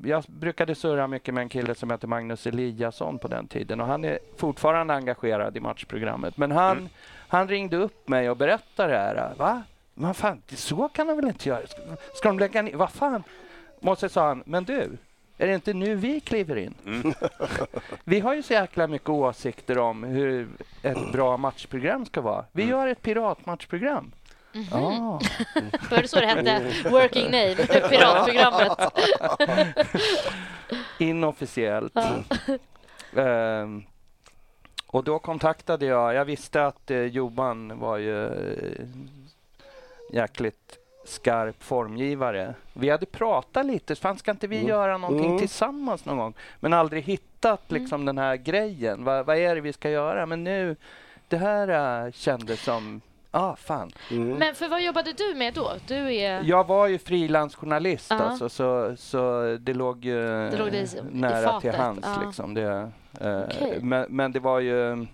jag 0.04 0.24
brukade 0.26 0.74
surra 0.74 1.06
mycket 1.06 1.34
med 1.34 1.42
en 1.42 1.48
kille 1.48 1.74
som 1.74 1.90
heter 1.90 2.08
Magnus 2.08 2.46
Eliasson 2.46 3.18
på 3.18 3.28
den 3.28 3.46
tiden 3.46 3.80
och 3.80 3.86
han 3.86 4.04
är 4.04 4.18
fortfarande 4.36 4.94
engagerad 4.94 5.56
i 5.56 5.60
matchprogrammet. 5.60 6.36
Men 6.36 6.50
han, 6.52 6.76
Mm. 6.78 6.88
han 7.28 7.48
ringde 7.48 7.76
upp 7.76 8.08
mig 8.08 8.30
och 8.30 8.36
berättade 8.36 8.92
det 8.92 8.98
här. 8.98 9.34
Va? 9.38 9.62
Men 10.00 10.14
fan, 10.14 10.42
så 10.48 10.88
kan 10.88 11.06
de 11.06 11.16
väl 11.16 11.28
inte 11.28 11.48
göra? 11.48 11.60
Ska, 12.14 12.28
de 12.28 12.38
lägga 12.38 12.62
ner? 12.62 12.76
Vad 12.76 12.90
fan? 12.92 13.22
Måste 13.80 14.08
sa 14.08 14.26
han, 14.28 14.42
men 14.46 14.64
du, 14.64 14.96
är 15.38 15.46
det 15.46 15.54
inte 15.54 15.72
nu 15.74 15.94
vi 15.94 16.20
kliver 16.20 16.56
in? 16.56 16.74
Mm. 16.86 17.14
Vi 18.04 18.20
har 18.20 18.34
ju 18.34 18.42
så 18.42 18.52
jäkla 18.52 18.86
mycket 18.86 19.08
åsikter 19.08 19.78
om 19.78 20.04
hur 20.04 20.48
ett 20.82 21.12
bra 21.12 21.36
matchprogram 21.36 22.06
ska 22.06 22.20
vara. 22.20 22.44
Vi 22.52 22.62
Mm. 22.62 22.76
gör 22.76 22.86
ett 22.88 23.02
piratmatchprogram. 23.02 24.12
Ah. 24.72 24.78
Var 25.90 26.02
det 26.02 26.08
så 26.08 26.20
det 26.20 26.26
hette? 26.26 26.72
Working 26.90 27.24
name, 27.24 27.54
piratprogrammet. 27.88 28.78
Inofficiellt. 30.98 31.94
Ehm, 33.16 33.82
och 34.86 35.04
då 35.04 35.18
kontaktade 35.18 35.86
jag, 35.86 36.14
jag 36.14 36.24
visste 36.24 36.66
att 36.66 36.90
eh, 36.90 36.98
Johan 36.98 37.78
var 37.78 37.96
ju 37.96 38.26
eh, 38.26 38.86
jäkligt 40.12 40.78
skarp 41.04 41.62
formgivare. 41.62 42.54
Vi 42.72 42.90
hade 42.90 43.06
pratat 43.06 43.66
lite, 43.66 43.94
fan 43.96 44.18
ska 44.18 44.30
inte 44.30 44.46
vi 44.46 44.56
Mm. 44.56 44.68
göra 44.68 44.98
någonting 44.98 45.26
Mm. 45.26 45.38
tillsammans 45.38 46.04
någon 46.04 46.16
gång? 46.18 46.34
Men 46.60 46.72
aldrig 46.72 47.02
hittat 47.04 47.62
liksom 47.72 48.04
den 48.04 48.18
här 48.18 48.36
grejen. 48.36 49.04
Va, 49.04 49.22
vad 49.22 49.36
är 49.36 49.54
det 49.54 49.60
vi 49.60 49.72
ska 49.72 49.90
göra? 49.90 50.26
Men 50.26 50.44
nu, 50.44 50.76
det 51.28 51.36
här 51.36 52.04
uh, 52.06 52.12
kändes 52.12 52.62
som, 52.62 53.00
ah 53.30 53.56
fan. 53.56 53.90
Mm. 54.10 54.28
Men 54.38 54.54
för 54.54 54.68
vad 54.68 54.82
jobbade 54.82 55.12
du 55.12 55.34
med 55.34 55.54
då? 55.54 55.72
Du 55.86 56.14
är... 56.14 56.42
Jag 56.44 56.66
var 56.66 56.86
ju 56.86 56.98
frilansjournalist 56.98 58.06
Ja. 58.10 58.16
alltså, 58.18 58.48
så, 58.48 58.96
så 58.96 59.42
det 59.60 59.74
låg 59.74 60.04
ju 60.04 60.20
Det 60.26 60.56
låg 60.58 60.72
det 60.72 60.78
i- 60.78 60.98
i 60.98 61.00
nära 61.12 61.42
fatet, 61.48 61.60
till 61.60 61.80
hands. 61.80 62.08
ja. 62.16 62.22
Liksom. 62.26 62.54
Det, 62.54 62.90
eh, 63.20 63.40
Okej. 63.44 63.78
men, 63.82 64.06
men 64.08 64.32
det 64.32 64.40
var 64.40 64.60
ju... 64.60 65.06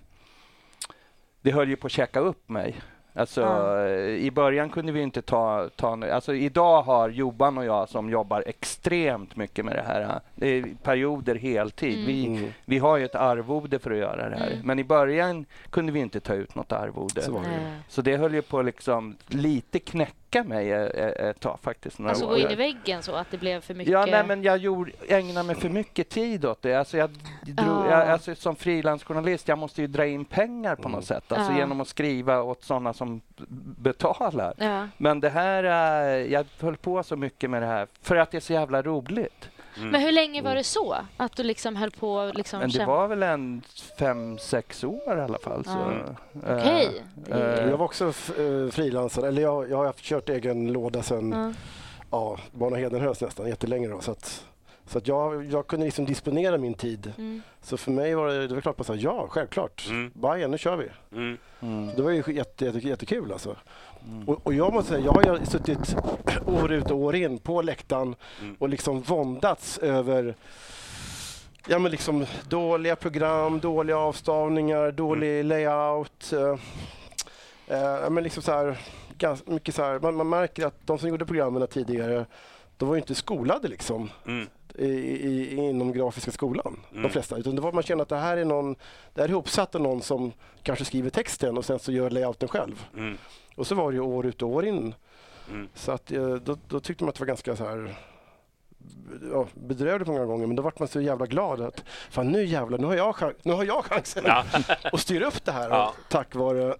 Det 1.41 1.51
höll 1.51 1.69
ju 1.69 1.75
på 1.75 1.85
att 1.87 1.91
käka 1.93 2.19
upp 2.19 2.49
mig. 2.49 2.75
Alltså, 3.17 3.41
eh, 3.87 4.25
I 4.25 4.31
början 4.31 4.69
kunde 4.69 4.91
vi 4.91 5.01
inte 5.01 5.21
ta, 5.21 5.69
ta... 5.75 5.99
Alltså, 6.13 6.33
idag 6.35 6.81
har 6.81 7.09
Johan 7.09 7.57
och 7.57 7.65
jag 7.65 7.89
som 7.89 8.09
jobbar 8.09 8.43
extremt 8.47 9.35
mycket 9.35 9.65
med 9.65 9.75
det 9.75 9.83
här. 9.87 10.01
eh, 10.01 10.15
Det 10.35 10.47
är 10.47 10.65
perioder 10.83 11.35
heltid. 11.35 11.93
Mm. 11.95 12.05
Vi, 12.07 12.25
Mm. 12.27 12.51
vi 12.65 12.77
har 12.77 12.97
ju 12.97 13.05
ett 13.05 13.15
arvode 13.15 13.79
för 13.79 13.91
att 13.91 13.97
göra 13.97 14.29
det 14.29 14.35
här. 14.35 14.47
Mm. 14.51 14.59
Men 14.67 14.79
i 14.79 14.83
början 14.83 15.45
kunde 15.69 15.91
vi 15.91 15.99
inte 15.99 16.19
ta 16.19 16.33
ut 16.33 16.55
något 16.55 16.71
arvode. 16.71 17.21
Så 17.21 17.31
det. 17.31 17.71
Så 17.89 18.01
det 18.01 18.17
höll 18.17 18.33
ju 18.33 18.41
på 18.41 18.61
liksom 18.61 19.15
lite 19.27 19.79
knäcka 19.79 20.13
mig 20.43 20.71
eh, 20.71 20.81
eh, 20.81 21.29
ett 21.29 21.39
tag 21.39 21.59
faktiskt. 21.61 21.99
Några 21.99 22.11
Alltså 22.11 22.27
gå 22.27 22.37
in 22.37 22.51
i 22.51 22.55
väggen 22.55 23.03
så 23.03 23.15
att 23.15 23.31
det 23.31 23.37
blev 23.37 23.61
för 23.61 23.73
mycket... 23.73 23.91
Ja, 23.91 24.05
nej, 24.05 24.23
men 24.27 24.43
jag 24.43 24.57
gjorde, 24.57 24.91
ägnade 25.07 25.47
mig 25.47 25.55
för 25.55 25.69
mycket 25.69 26.09
tid 26.09 26.45
åt 26.45 26.61
det. 26.61 26.73
Alltså 26.75 26.97
jag 26.97 27.09
drog, 27.45 27.67
Ja. 27.85 27.89
jag, 27.91 28.09
alltså 28.09 28.35
som 28.35 28.55
frilansjournalist, 28.55 29.47
jag 29.47 29.57
måste 29.57 29.81
ju 29.81 29.87
dra 29.87 30.05
in 30.05 30.25
pengar 30.25 30.75
på 30.75 30.89
något 30.89 31.05
sätt. 31.05 31.31
Alltså 31.31 31.51
Ja. 31.51 31.57
genom 31.57 31.81
att 31.81 31.87
skriva 31.87 32.41
åt 32.41 32.63
sådana 32.63 32.93
som 32.93 33.21
betalar. 33.77 34.53
Ja. 34.57 34.87
Men 34.97 35.19
det 35.19 35.29
här, 35.29 35.63
eh, 35.63 36.31
jag 36.33 36.45
höll 36.59 36.77
på 36.77 37.03
så 37.03 37.15
mycket 37.15 37.49
med 37.49 37.61
det 37.61 37.67
här 37.67 37.87
för 38.01 38.15
att 38.15 38.31
det 38.31 38.37
är 38.37 38.41
så 38.41 38.53
jävla 38.53 38.81
roligt. 38.81 39.49
Men 39.81 40.01
hur 40.01 40.11
länge 40.11 40.41
var 40.41 40.55
det 40.55 40.63
så? 40.63 40.95
Att 41.17 41.35
du 41.35 41.43
liksom 41.43 41.75
höll 41.75 41.91
på 41.91 42.13
och 42.13 42.35
liksom 42.35 42.59
Men 42.59 42.69
det 42.69 42.73
kämpa? 42.73 42.91
var 42.91 43.07
väl 43.07 43.23
en 43.23 43.61
fem, 43.99 44.37
sex 44.37 44.83
år 44.83 45.17
i 45.17 45.21
alla 45.21 45.39
fall. 45.39 45.63
Ja. 45.65 45.91
eh, 46.47 46.57
Okej. 46.57 47.03
Det 47.15 47.33
är- 47.33 47.63
eh, 47.63 47.69
Jag 47.69 47.77
var 47.77 47.85
också 47.85 48.05
eh, 48.07 48.69
frilansare, 48.71 49.27
eller 49.27 49.41
jag, 49.41 49.69
jag 49.69 49.77
har 49.77 49.93
kört 49.93 50.29
egen 50.29 50.71
låda 50.73 51.03
sedan 51.03 51.31
Ja. 51.31 51.53
ja, 52.11 52.37
Barn 52.51 52.73
och 52.73 52.79
Hedenhös 52.79 53.21
nästan, 53.21 53.47
jättelänge. 53.47 53.87
Då, 53.87 53.99
så 54.01 54.11
att, 54.11 54.45
så 54.87 54.97
att 54.97 55.07
jag, 55.07 55.45
jag 55.45 55.67
kunde 55.67 55.85
liksom 55.85 56.05
disponera 56.05 56.57
min 56.57 56.73
tid. 56.73 57.13
Mm. 57.17 57.41
Så 57.61 57.77
för 57.77 57.91
mig 57.91 58.15
var 58.15 58.27
det, 58.27 58.47
det 58.47 58.53
var 58.53 58.61
klart 58.61 58.79
att 58.79 58.87
säga 58.87 58.99
ja, 59.01 59.27
självklart. 59.29 59.85
Mm. 59.89 60.11
Bayern, 60.15 60.51
nu 60.51 60.57
kör 60.57 60.75
vi. 60.77 60.87
Mm. 61.11 61.37
mm, 61.61 61.95
det 61.95 62.01
var 62.01 62.11
ju 62.11 62.23
jätte, 62.33 62.65
jätte, 62.65 62.79
jättekul 62.87 63.31
alltså. 63.31 63.55
Mm. 64.07 64.27
Och, 64.29 64.39
och 64.47 64.53
jag 64.53 64.73
måste 64.73 64.89
säga, 64.89 65.05
jag 65.05 65.13
har 65.13 65.45
suttit 65.45 65.95
år 66.45 66.71
ut 66.71 66.91
och 66.91 66.97
år 66.97 67.15
in 67.15 67.37
på 67.37 67.61
läktaren 67.61 68.15
Mm. 68.41 68.55
och 68.59 68.69
liksom 68.69 69.01
våndats 69.01 69.77
över 69.77 70.35
Ja 71.69 71.79
men 71.79 71.91
liksom 71.91 72.25
dåliga 72.49 72.95
program, 72.95 73.59
dåliga 73.59 73.97
avstavningar, 73.97 74.91
dålig 74.91 75.43
layout. 75.45 76.33
Eh, 76.33 76.57
eh, 77.77 78.09
men 78.09 78.23
liksom 78.23 78.43
så 78.43 78.51
här, 78.51 78.77
ganska 79.17 79.51
mycket 79.51 79.75
så 79.75 79.83
här, 79.83 79.99
man, 79.99 80.15
man 80.15 80.29
märker 80.29 80.65
att 80.65 80.87
de 80.87 80.97
som 80.99 81.09
gjorde 81.09 81.25
programmen 81.25 81.67
tidigare, 81.67 82.25
de 82.77 82.87
var 82.87 82.95
ju 82.95 83.01
inte 83.01 83.15
skolade 83.15 83.67
liksom 83.67 84.09
Mm. 84.25 84.47
i, 84.75 84.85
i, 84.87 85.55
inom 85.55 85.91
grafiska 85.93 86.31
skolan, 86.31 86.79
Mm. 86.91 87.03
de 87.03 87.09
flesta. 87.09 87.37
Utan 87.37 87.55
det 87.55 87.61
var, 87.61 87.71
man 87.71 87.83
känner 87.83 88.01
att 88.03 88.09
det 88.09 88.15
här 88.17 88.37
är 88.37 88.45
någon, 88.45 88.75
det 89.13 89.21
här 89.21 89.27
är 89.27 89.31
ihopsatt 89.31 89.75
av 89.75 89.81
någon 89.81 90.01
som 90.01 90.31
kanske 90.63 90.85
skriver 90.85 91.09
texten 91.09 91.57
och 91.57 91.65
sen 91.65 91.79
så 91.79 91.91
gör 91.91 92.09
layouten 92.09 92.49
själv. 92.49 92.85
Och 93.57 93.67
så 93.67 93.75
var 93.75 93.91
det 93.91 93.95
ju 93.95 94.01
år 94.01 94.25
ut 94.25 94.41
och 94.41 94.49
år 94.49 94.65
in. 94.65 94.95
Mm. 95.49 95.69
Så 95.73 95.91
att, 95.91 96.11
eh, 96.11 96.33
då, 96.35 96.57
då 96.67 96.79
tyckte 96.79 97.03
man 97.03 97.09
att 97.09 97.15
det 97.15 97.21
var 97.21 97.27
ganska 97.27 97.55
så 97.55 97.63
här 97.65 97.95
ja, 99.31 99.47
bedrövligt 99.53 100.07
många 100.07 100.25
gånger 100.25 100.47
men 100.47 100.55
då 100.55 100.63
vart 100.63 100.79
man 100.79 100.87
så 100.87 101.01
jävla 101.01 101.25
glad 101.25 101.61
att 101.61 101.83
fan 102.09 102.27
nu 102.31 102.45
jävlar, 102.45 102.77
nu 102.77 102.85
har 102.87 102.95
jag, 102.95 103.15
chans, 103.15 103.35
nu 103.43 103.53
har 103.53 103.63
jag 103.63 103.85
chansen 103.85 104.23
Ja. 104.27 104.43
att 104.83 104.99
styra 104.99 105.25
upp 105.27 105.45
det 105.45 105.51
här 105.51 105.69
Ja. 105.69 105.93
tack 106.09 106.35
vare 106.35 106.75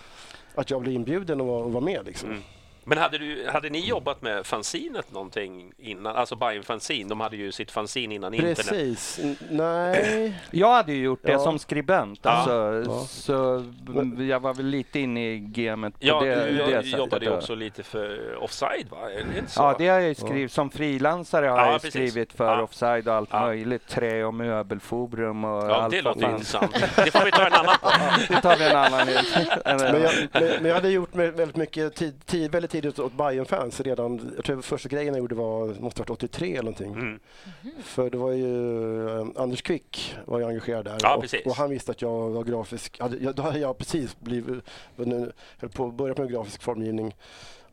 att 0.54 0.70
jag 0.70 0.80
blev 0.82 0.94
inbjuden 0.94 1.40
och 1.40 1.46
var, 1.46 1.62
och 1.62 1.72
var 1.72 1.80
med. 1.80 2.06
Liksom. 2.06 2.30
Mm. 2.30 2.42
Men 2.88 2.98
hade, 2.98 3.18
du, 3.18 3.46
hade 3.52 3.70
ni 3.70 3.86
jobbat 3.88 4.22
med 4.22 4.46
fanzinet 4.46 5.12
någonting 5.12 5.72
innan? 5.78 6.16
Alltså 6.16 6.36
Bajen 6.36 6.62
Fanzine, 6.62 7.08
de 7.08 7.20
hade 7.20 7.36
ju 7.36 7.52
sitt 7.52 7.70
fanzine 7.70 8.14
innan 8.14 8.34
internet. 8.34 8.56
Precis. 8.56 9.20
Nej. 9.50 10.34
Jag 10.50 10.72
hade 10.72 10.92
ju 10.92 11.04
gjort 11.04 11.20
det 11.22 11.32
Ja. 11.32 11.38
som 11.38 11.58
skribent, 11.58 12.26
alltså, 12.26 12.82
Ja. 12.86 13.04
så 13.08 13.64
jag 14.18 14.40
var 14.40 14.54
väl 14.54 14.66
lite 14.66 15.00
inne 15.00 15.32
i 15.32 15.38
gamet 15.38 15.92
på 15.92 16.06
Ja, 16.06 16.20
det, 16.20 16.44
du 16.50 16.56
det 16.56 16.64
sättet. 16.66 16.98
jobbade 16.98 17.24
ju 17.24 17.30
också 17.36 17.54
lite 17.54 17.82
för 17.82 18.36
Offside, 18.42 18.86
va? 18.90 18.96
Det? 19.08 19.52
Ja, 19.56 19.74
det 19.78 19.88
har 19.88 19.98
jag 20.00 20.08
ju 20.08 20.14
skrivit. 20.14 20.52
Som 20.52 20.70
frilansare 20.70 21.46
har 21.46 21.58
Ja, 21.58 21.64
jag 21.72 21.82
precis. 21.82 21.90
skrivit 22.12 22.32
för 22.32 22.44
Ja. 22.44 22.62
Offside 22.62 23.08
och 23.08 23.14
allt 23.14 23.28
Ja. 23.32 23.40
möjligt. 23.46 23.88
Trä 23.88 24.24
och 24.24 24.34
möbelforum 24.34 25.44
och 25.44 25.70
Ja, 25.70 25.74
allt 25.76 25.90
det 25.92 26.02
låter 26.02 26.20
fan. 26.20 26.30
intressant. 26.30 26.72
Det 26.96 27.10
får 27.10 27.24
vi 27.24 27.30
ta 27.30 27.46
en 27.46 27.52
annan 27.52 27.74
på. 27.82 27.90
Det 28.28 28.40
tar 28.40 28.56
vi 28.56 28.64
en 28.68 28.76
annan 28.76 29.06
Men 29.92 30.02
jag, 30.02 30.12
men, 30.32 30.42
men 30.42 30.64
jag 30.64 30.74
hade 30.74 30.88
gjort 30.88 31.14
med 31.14 31.32
väldigt 31.34 31.56
mycket 31.56 31.94
tid, 31.94 32.26
tid, 32.26 32.52
väldigt 32.52 32.70
tidigt 32.80 32.98
åt 32.98 33.12
bayern 33.12 33.46
fans 33.46 33.80
redan. 33.80 34.32
Jag 34.36 34.44
tror 34.44 34.62
första 34.62 34.88
grejen 34.88 35.14
jag 35.14 35.18
gjorde 35.18 35.34
var, 35.34 35.66
måste 35.80 36.00
ha 36.00 36.04
varit 36.04 36.10
83 36.10 36.50
eller 36.52 36.62
någonting. 36.62 36.92
Mm. 36.92 37.20
För 37.82 38.10
det 38.10 38.18
var 38.18 38.30
ju 38.30 39.20
eh, 39.20 39.26
Anders 39.36 39.62
Quick 39.62 40.16
var 40.24 40.38
ju 40.38 40.44
engagerad 40.44 40.84
där. 40.84 40.98
Ja, 41.02 41.14
och, 41.16 41.22
precis. 41.22 41.46
och 41.46 41.54
han 41.54 41.70
visste 41.70 41.90
att 41.90 42.02
jag 42.02 42.30
var 42.30 42.44
grafisk. 42.44 43.00
Hade, 43.00 43.16
jag, 43.16 43.34
då 43.34 43.42
hade 43.42 43.58
jag 43.58 43.78
precis 43.78 44.20
blivit, 44.20 44.64
nu, 44.96 45.32
höll 45.58 45.70
på 45.70 45.86
att 45.86 45.94
börja 45.94 46.14
med 46.18 46.30
grafisk 46.30 46.62
formgivning 46.62 47.14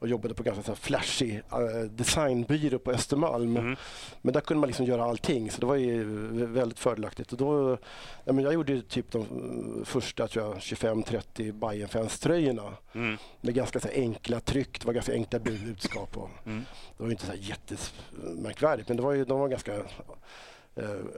och 0.06 0.10
jobbade 0.10 0.34
på 0.34 0.44
ganska 0.44 0.64
så 0.64 0.76
flashig 0.76 1.42
eh, 1.52 1.82
designbyrå 1.90 2.80
på 2.80 2.92
Östermalm. 2.92 3.58
Mm. 3.58 3.76
Men 4.22 4.34
där 4.34 4.42
kunde 4.42 4.60
man 4.62 4.68
liksom 4.68 4.86
göra 4.86 5.04
allting 5.04 5.52
så 5.52 5.60
det 5.62 5.66
var 5.66 5.76
ju 5.76 6.04
väldigt 6.46 6.80
fördelaktigt. 6.80 7.32
Och 7.32 7.38
då, 7.38 7.78
ja, 8.24 8.34
men 8.34 8.44
jag 8.44 8.54
gjorde 8.54 8.74
ju 8.74 8.82
typ 8.82 9.12
de 9.12 9.22
eh, 9.22 9.86
första 9.86 10.28
tror 10.28 10.46
jag, 10.46 10.56
25-30 10.58 11.52
bayern 11.52 11.90
fans 11.90 12.20
tröjorna 12.20 12.74
Mm. 12.94 13.18
med 13.42 13.54
ganska 13.56 13.80
så 13.80 13.88
enkla 13.94 14.40
tryck, 14.40 14.80
det 14.80 14.86
var 14.88 14.94
ganska 14.94 15.14
enkla 15.14 15.40
budskap. 15.40 16.18
Och 16.18 16.30
Mm. 16.46 16.66
Det 16.98 17.04
var 17.04 17.08
ju 17.08 17.12
inte 17.12 17.26
så 17.26 17.34
jättemärkvärdigt 17.36 18.88
men 18.88 18.98
det 18.98 19.04
var 19.04 19.14
ju, 19.14 19.26
de 19.26 19.40
var 19.40 19.48
ganska 19.48 19.74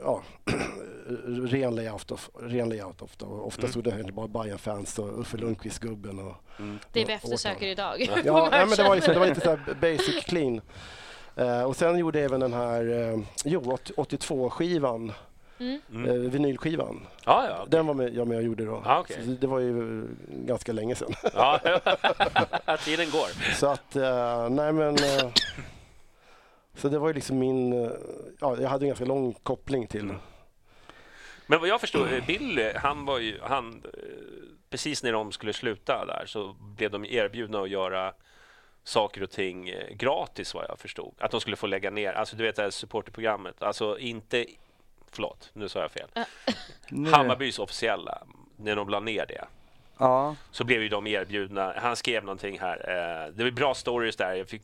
ja, 0.02 0.22
ren 1.46 1.74
layout. 1.74 2.10
Of, 2.10 2.30
ren 2.40 2.68
layout 2.68 3.02
ofta. 3.02 3.26
Och 3.26 3.46
ofta 3.46 3.60
Mm. 3.62 3.70
stod 3.70 3.84
det 3.84 3.90
egentligen 3.90 4.14
bara 4.14 4.28
bayern 4.28 4.58
fans 4.58 4.98
och 4.98 5.20
Uffe 5.20 5.36
Lundqvist-gubben. 5.36 6.18
Och, 6.18 6.34
Mm. 6.58 6.78
Det 6.92 7.04
vi 7.04 7.12
eftersöker 7.12 7.66
idag. 7.66 8.00
Ja, 8.24 8.48
nej, 8.50 8.66
men 8.66 8.76
det 8.76 8.82
var, 8.82 8.94
liksom, 8.94 9.14
det 9.14 9.20
var 9.20 9.26
lite 9.26 9.40
så 9.40 9.50
här 9.50 9.74
basic 9.80 10.24
clean. 10.24 10.60
Eh, 11.36 11.62
och 11.62 11.76
sen 11.76 11.98
gjorde 11.98 12.18
jag 12.18 12.24
även 12.26 12.40
den 12.40 12.52
här 12.52 13.10
eh, 13.12 13.18
jo, 13.44 13.78
82-skivan, 13.96 15.12
Mm. 15.60 15.80
Eh, 16.06 16.12
vinylskivan. 16.14 17.06
Ja, 17.24 17.46
ja. 17.48 17.66
Den 17.68 17.86
var 17.86 17.94
med, 17.94 18.14
jag 18.14 18.28
med 18.28 18.36
och 18.36 18.42
gjorde 18.42 18.64
då. 18.64 18.82
Ah. 18.86 19.04
Så 19.08 19.20
det, 19.40 19.46
var 19.46 19.58
ju 19.58 19.98
eh, 20.02 20.04
ganska 20.30 20.72
länge 20.72 20.94
sedan. 20.94 21.14
ja. 21.34 21.58
Tiden 22.84 23.10
går. 23.10 23.54
Så 23.54 23.66
att, 23.66 23.96
eh, 23.96 24.48
nej 24.50 24.72
men... 24.72 24.96
Så 26.78 26.88
det 26.88 26.98
var 26.98 27.08
ju 27.08 27.14
liksom 27.14 27.38
min... 27.38 27.84
Eh, 27.84 27.90
ja, 28.40 28.56
jag 28.60 28.68
hade 28.68 28.84
en 28.84 28.88
ganska 28.88 29.04
lång 29.04 29.32
koppling 29.32 29.86
till... 29.86 30.00
Mm. 30.00 30.16
Men 31.46 31.60
vad 31.60 31.68
jag 31.68 31.80
förstår, 31.80 32.12
eh, 32.12 32.26
Billy, 32.26 32.72
han 32.76 33.04
var 33.04 33.18
ju... 33.18 33.40
Han, 33.42 33.82
eh, 33.84 34.00
precis 34.70 35.02
när 35.02 35.12
de 35.12 35.32
skulle 35.32 35.52
sluta 35.52 36.06
där 36.06 36.24
så 36.26 36.56
blev 36.58 36.90
de 36.90 37.04
erbjudna 37.04 37.60
att 37.60 37.70
göra 37.70 38.12
saker 38.84 39.22
och 39.22 39.30
ting 39.30 39.72
gratis 39.90 40.54
vad 40.54 40.64
jag 40.68 40.78
förstod. 40.78 41.14
Att 41.18 41.30
de 41.30 41.40
skulle 41.40 41.56
få 41.56 41.66
lägga 41.66 41.90
ner, 41.90 42.12
alltså 42.12 42.36
du 42.36 42.42
vet 42.42 42.56
det 42.56 42.62
här 42.62 42.70
supporterprogrammet, 42.70 43.62
alltså 43.62 43.98
inte... 43.98 44.46
Förlåt, 45.10 45.50
nu 45.52 45.68
sa 45.68 45.80
jag 45.80 45.90
fel. 45.90 46.08
Hammarbys 47.12 47.58
officiella, 47.58 48.22
när 48.56 48.76
de 48.76 48.88
la 48.88 49.00
ner 49.00 49.26
det. 49.26 49.44
Ja, 49.98 50.36
så 50.50 50.64
blev 50.64 50.82
ju 50.82 50.88
de 50.88 51.06
erbjudna. 51.06 51.74
Han 51.76 51.96
skrev 51.96 52.24
någonting 52.24 52.58
här. 52.60 52.76
Eh, 52.76 53.32
det 53.34 53.44
var 53.44 53.50
bra 53.50 53.74
stories 53.74 54.16
där. 54.16 54.34
Jag 54.34 54.48
fick, 54.48 54.62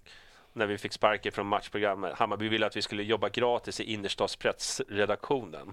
när 0.54 0.66
vi 0.66 0.78
fick 0.78 0.92
sparken 0.92 1.32
från 1.32 1.46
matchprogrammet. 1.46 2.14
Hammarby 2.14 2.48
ville 2.48 2.66
att 2.66 2.76
vi 2.76 2.82
skulle 2.82 3.02
jobba 3.02 3.28
gratis 3.28 3.80
i 3.80 3.92
innerstadspressredaktionen. 3.92 5.72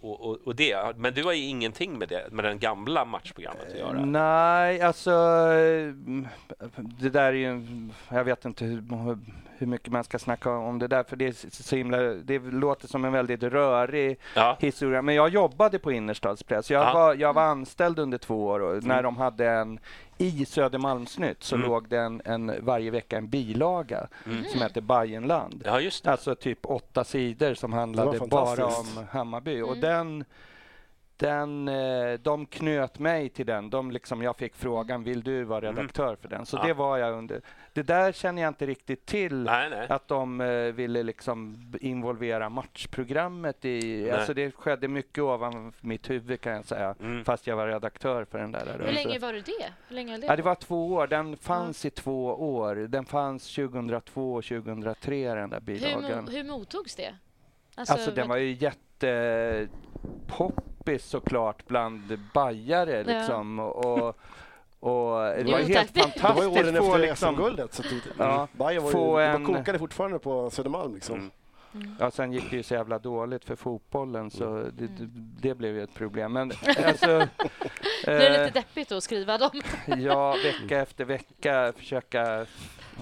Och, 0.00 0.20
och, 0.20 0.38
och 0.44 0.56
det. 0.56 0.96
Men 0.96 1.14
du 1.14 1.24
har 1.24 1.32
ju 1.32 1.42
ingenting 1.44 1.98
med 1.98 2.08
det, 2.08 2.28
med 2.32 2.44
den 2.44 2.58
gamla 2.58 3.04
matchprogrammet 3.04 3.66
att 3.72 3.78
göra. 3.78 4.04
nej, 4.04 4.80
alltså 4.82 5.10
mm, 5.12 6.28
det 7.00 7.08
där 7.08 7.22
är 7.24 7.32
ju, 7.32 7.62
jag 8.08 8.24
vet 8.24 8.44
inte 8.44 8.64
hur, 8.64 8.82
hur 9.58 9.66
mycket 9.66 9.92
man 9.92 10.04
ska 10.04 10.18
snacka 10.18 10.50
om 10.50 10.78
det 10.78 10.86
där, 10.88 11.02
för 11.04 11.16
det 11.16 11.26
är 11.26 11.62
så 11.62 11.76
himla, 11.76 11.98
det 11.98 12.38
låter 12.38 12.88
som 12.88 13.04
en 13.04 13.12
väldigt 13.12 13.42
rörig 13.42 14.18
Ja. 14.34 14.56
historia. 14.60 15.02
Men 15.02 15.14
jag 15.14 15.28
jobbade 15.28 15.78
på 15.78 15.92
Innerstadspress. 15.92 16.70
Jag, 16.70 16.82
Ja. 16.88 16.94
var, 16.94 17.14
jag 17.14 17.32
var 17.32 17.42
anställd 17.42 17.98
under 17.98 18.18
två 18.18 18.46
år 18.46 18.60
och 18.60 18.84
när 18.84 19.02
de 19.02 19.16
hade 19.16 19.50
en 19.50 19.80
i 20.18 20.44
Södermalmsnytt 20.44 21.42
så 21.42 21.54
Mm. 21.56 21.68
låg 21.68 21.88
det 21.88 21.98
en, 21.98 22.22
en, 22.24 22.52
varje 22.64 22.90
vecka 22.90 23.16
en 23.18 23.28
bilaga 23.28 24.08
Mm. 24.26 24.44
som 24.44 24.60
hette 24.60 24.80
Bajenland. 24.80 25.62
Ja, 25.66 25.80
just 25.80 26.04
det. 26.04 26.10
Alltså 26.10 26.34
typ 26.34 26.58
åtta 26.66 27.04
sidor 27.04 27.54
som 27.54 27.72
handlade 27.72 28.18
bara 28.26 28.66
om 28.66 29.06
Hammarby. 29.10 29.60
Och 29.62 29.76
Mm. 29.76 29.80
den, 29.80 30.24
den, 31.16 31.68
eh, 31.68 32.18
de 32.20 32.46
knöt 32.46 32.98
mig 32.98 33.28
till 33.28 33.46
den. 33.46 33.70
De 33.70 33.90
liksom, 33.90 34.22
jag 34.22 34.36
fick 34.36 34.54
frågan, 34.54 35.04
vill 35.04 35.22
du 35.22 35.44
vara 35.44 35.68
Mm. 35.68 35.76
redaktör 35.76 36.16
för 36.16 36.28
den? 36.28 36.46
Så 36.46 36.56
Ja. 36.56 36.62
det 36.66 36.72
var 36.72 36.98
jag 36.98 37.14
under. 37.18 37.40
Det 37.78 37.82
där 37.82 38.12
känner 38.12 38.42
jag 38.42 38.50
inte 38.50 38.66
riktigt 38.66 39.06
till. 39.06 39.42
Nej, 39.42 39.70
nej. 39.70 39.86
Att 39.88 40.08
de 40.08 40.40
eh, 40.40 40.72
ville 40.72 41.02
liksom 41.02 41.56
involvera 41.80 42.48
matchprogrammet 42.48 43.64
i... 43.64 44.00
Nej. 44.02 44.10
Alltså 44.10 44.34
det 44.34 44.50
skedde 44.54 44.88
mycket 44.88 45.22
ovan 45.24 45.72
mitt 45.80 46.10
huvud 46.10 46.40
kan 46.40 46.52
jag 46.52 46.64
säga. 46.64 46.94
Mm. 47.00 47.24
Fast 47.24 47.46
jag 47.46 47.56
var 47.56 47.66
redaktör 47.66 48.24
för 48.24 48.38
den 48.38 48.52
där. 48.52 48.60
Hur 48.66 48.72
rörelsen. 48.78 48.94
länge 48.94 49.18
var 49.18 49.32
du 49.32 49.40
det? 49.40 49.72
Hur 49.88 49.94
länge 49.94 50.12
höll 50.12 50.20
det 50.20 50.26
Ja, 50.26 50.36
det 50.36 50.42
var 50.42 50.54
två 50.54 50.92
år. 50.92 51.06
Den 51.06 51.36
fanns 51.36 51.84
i 51.84 51.90
två 51.90 52.26
år. 52.54 52.74
Den 52.74 53.04
fanns 53.04 53.54
2002 53.54 54.34
och 54.34 54.44
2003, 54.44 55.34
den 55.34 55.50
där 55.50 55.58
hur, 55.60 55.66
bilagan. 55.66 56.28
mo- 56.28 56.30
hur 56.30 56.44
mottogs 56.44 56.94
det? 56.94 57.14
Alltså, 57.74 58.10
den 58.10 58.28
var 58.28 58.36
ju 58.36 58.52
jättepoppis 58.52 61.04
såklart 61.04 61.66
bland 61.66 62.18
bajare 62.34 63.04
Ja. 63.06 63.18
liksom. 63.18 63.58
Och, 63.58 64.16
och 64.80 65.20
det 65.20 65.42
Jo, 65.46 65.50
var 65.52 65.58
helt 65.58 65.94
tack. 65.94 65.94
Det 65.94 66.00
var 66.00 66.06
ju 66.06 66.12
fantastiskt 66.12 66.58
åren 66.58 66.76
att 66.76 66.84
få 66.84 66.94
efter 66.94 66.98
liksom... 67.08 67.34
SM-guldet. 67.36 67.74
Så 67.74 67.82
det, 67.82 67.88
Ja, 68.18 68.48
Bayern 68.52 68.82
var 68.82 68.90
ju, 68.90 68.92
få 68.96 69.18
en- 69.18 69.44
kokade 69.46 69.78
fortfarande 69.78 70.18
på 70.18 70.50
Södermalm. 70.50 70.94
Liksom. 70.94 71.30
Mm. 71.74 71.96
Ja, 72.00 72.10
sen 72.10 72.32
gick 72.32 72.50
det 72.50 72.56
ju 72.56 72.62
så 72.62 72.74
jävla 72.74 72.98
dåligt 72.98 73.44
för 73.44 73.56
fotbollen 73.56 74.30
så 74.30 74.44
Mm. 74.44 74.72
det, 74.76 74.86
det, 74.86 75.08
det 75.48 75.54
blev 75.54 75.74
ju 75.74 75.82
ett 75.82 75.94
problem. 75.94 76.32
Men 76.32 76.52
alltså... 76.86 77.10
Är 77.10 77.26
det 78.04 78.26
eh, 78.26 78.32
lite 78.46 78.50
deppigt 78.60 78.92
att 78.92 79.02
skriva 79.02 79.38
dem. 79.38 79.50
Ja, 79.98 80.36
vecka 80.44 80.78
efter 80.80 81.04
vecka 81.04 81.72
försöka 81.76 82.46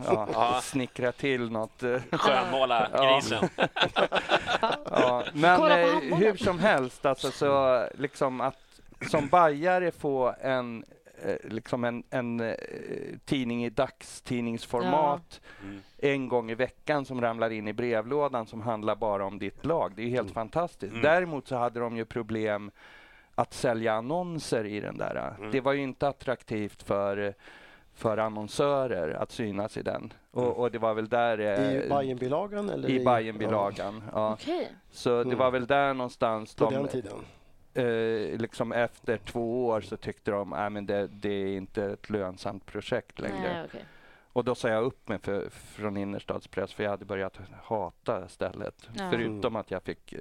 ja, 0.06 0.28
Ja. 0.32 0.60
snickra 0.62 1.12
till 1.12 1.50
något. 1.50 1.82
eh, 1.82 2.00
Skönmåla 2.12 2.88
Ja. 2.92 3.14
grisen. 3.14 3.48
Ja, 4.90 5.24
men 5.32 5.70
eh, 5.70 6.16
hur 6.16 6.36
som 6.36 6.58
helst, 6.58 7.06
alltså 7.06 7.30
så 7.30 7.84
liksom 7.98 8.40
att 8.40 8.58
som 9.10 9.28
bajare 9.28 9.90
få 9.90 10.34
en 10.40 10.84
eh, 10.88 10.95
liksom 11.44 11.84
en, 11.84 12.02
en 12.10 12.40
eh, 12.40 12.54
tidning 13.24 13.64
i 13.64 13.70
dagstidningsformat 13.70 15.40
Mm. 15.64 15.80
en 15.98 16.28
gång 16.28 16.50
i 16.50 16.54
veckan 16.54 17.04
som 17.04 17.20
ramlar 17.20 17.50
in 17.50 17.68
i 17.68 17.72
brevlådan 17.72 18.46
som 18.46 18.60
handlar 18.60 18.96
bara 18.96 19.24
om 19.24 19.38
ditt 19.38 19.64
lag. 19.66 19.92
Det 19.96 20.02
är 20.02 20.06
ju 20.06 20.10
helt 20.10 20.30
fantastiskt. 20.30 20.90
Mm. 20.92 21.02
Däremot 21.02 21.48
så 21.48 21.56
hade 21.56 21.80
de 21.80 21.96
ju 21.96 22.04
problem 22.04 22.70
att 23.34 23.52
sälja 23.54 23.92
annonser 23.92 24.64
i 24.64 24.80
den 24.80 24.98
där. 24.98 25.34
Mm. 25.38 25.50
Det 25.50 25.60
var 25.60 25.72
ju 25.72 25.82
inte 25.82 26.08
attraktivt 26.08 26.82
för 26.82 27.34
för 27.94 28.18
annonsörer 28.18 29.14
att 29.14 29.30
synas 29.32 29.76
i 29.76 29.82
den. 29.82 29.96
Mm. 29.96 30.12
Och, 30.48 30.58
och 30.58 30.70
det 30.70 30.78
var 30.78 30.94
väl 30.94 31.08
där... 31.08 31.38
eh, 31.38 31.84
I 31.84 31.88
Bajenbilagan 31.88 32.70
eller? 32.70 32.90
I 32.90 33.04
Bajenbilagan, 33.04 34.04
ja. 34.12 34.32
Okej. 34.32 34.68
Så 34.90 35.10
det 35.10 35.22
Mm. 35.22 35.38
var 35.38 35.50
väl 35.50 35.66
där 35.66 35.94
någonstans 35.94 36.54
På 36.54 36.64
de, 36.64 36.74
den 36.74 36.88
tiden. 36.88 37.12
Eh, 37.76 38.38
liksom 38.38 38.72
efter 38.72 39.16
två 39.16 39.66
år 39.66 39.80
så 39.80 39.96
tyckte 39.96 40.30
de 40.30 40.52
att 40.52 40.72
men 40.72 40.86
det, 40.86 41.06
det 41.06 41.28
är 41.28 41.56
inte 41.56 41.84
ett 41.84 42.10
lönsamt 42.10 42.66
projekt 42.66 43.20
längre. 43.20 43.52
Nej, 43.52 43.64
okej. 43.64 43.84
Och 44.36 44.44
då 44.44 44.54
sa 44.54 44.68
jag 44.68 44.84
upp 44.84 45.08
mig 45.08 45.18
för, 45.18 45.48
från 45.50 45.96
innerstadspress 45.96 46.72
för 46.72 46.82
jag 46.82 46.90
hade 46.90 47.04
börjat 47.04 47.40
hata 47.62 48.28
stället. 48.28 48.88
Ja. 48.96 49.10
Förutom 49.10 49.56
att 49.56 49.70
jag 49.70 49.82
fick 49.82 50.12
eh, 50.12 50.20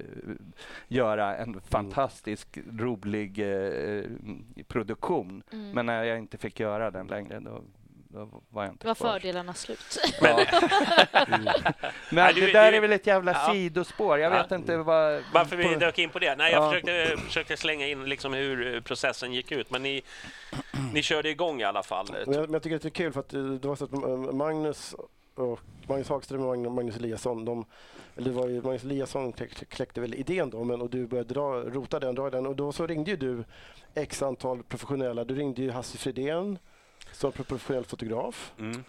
göra 0.88 1.38
en 1.38 1.62
fantastisk 1.62 2.58
rolig 2.72 3.40
eh, 3.40 4.04
produktion. 4.68 5.44
Mm. 5.52 5.72
Men 5.72 5.86
när 5.86 6.04
jag 6.04 6.18
inte 6.18 6.38
fick 6.38 6.60
göra 6.60 6.92
den 6.92 7.08
längre 7.08 7.40
då, 7.40 7.62
då 8.16 8.42
var 8.50 8.64
jag 8.64 8.74
inte 8.74 8.88
Var 8.88 8.96
kvar. 8.96 9.12
fördelarna 9.12 9.54
slut? 9.54 9.98
Men, 10.22 10.36
Men 11.30 11.54
Nej, 12.12 12.34
du- 12.34 12.42
det 12.42 12.52
där 12.52 12.72
du- 12.72 12.78
är 12.78 12.82
väl 12.82 12.92
ett 12.92 13.08
jävla 13.08 13.32
Ja. 13.32 13.54
sidospår. 13.54 14.20
Jag 14.20 14.34
Ja. 14.34 14.42
vet 14.42 14.52
inte 14.52 14.78
vad... 14.78 15.24
Varför 15.34 15.56
vi 15.56 15.74
på- 15.74 15.80
dök 15.80 16.00
in 16.00 16.10
på 16.10 16.20
det? 16.20 16.36
Nej, 16.36 16.52
jag 16.52 16.64
Ja. 16.64 16.70
försökte, 16.70 17.18
försökte 17.26 17.58
slänga 17.58 17.88
in 17.88 18.06
liksom 18.10 18.34
hur 18.34 18.76
eh, 18.76 18.82
processen 18.82 19.34
gick 19.34 19.52
ut, 19.52 19.72
men 19.72 19.84
ni, 19.84 20.02
ni 20.94 21.02
körde 21.04 21.30
igång 21.30 21.62
i 21.62 21.64
alla 21.64 21.84
fall. 21.84 22.08
Men 22.12 22.34
jag, 22.34 22.42
men 22.44 22.54
jag 22.54 22.64
tycker 22.64 22.76
att 22.76 22.82
det 22.82 22.88
är 22.88 22.90
kul 22.90 23.14
för 23.14 23.20
att 23.20 23.34
eh, 23.34 23.44
det 23.44 23.68
var 23.68 23.76
så 23.76 23.86
att 23.86 23.94
eh, 23.94 24.18
Magnus 24.34 24.96
och 25.36 25.60
Magnus 25.88 26.10
Hagström 26.10 26.42
och 26.42 26.56
Magn- 26.56 26.70
Magnus 26.76 26.98
Eliasson, 26.98 27.46
de, 27.46 27.66
eller 28.18 28.30
det 28.30 28.36
var 28.36 28.48
ju 28.48 28.62
Magnus 28.62 28.84
Eliasson 28.84 29.34
kläck- 29.34 29.70
kläckte 29.70 30.02
väl 30.02 30.14
idén 30.14 30.50
då, 30.50 30.64
men, 30.64 30.82
och 30.82 30.90
du 30.90 31.08
började 31.08 31.34
dra, 31.34 31.42
rota 31.62 32.00
den, 32.00 32.16
dra 32.16 32.30
den 32.30 32.46
och 32.48 32.56
då 32.56 32.72
så 32.72 32.88
ringde 32.88 33.12
ju 33.12 33.18
du 33.18 33.44
x 33.96 34.22
antal 34.22 34.64
professionella. 34.64 35.24
Du 35.24 35.36
ringde 35.36 35.62
ju 35.62 35.72
Hasse 35.72 35.98
Fridén 35.98 36.60
som 37.20 37.32
pro- 37.32 37.44
professionell 37.44 37.86
fotograf. 37.86 38.54
Mm. 38.60 38.84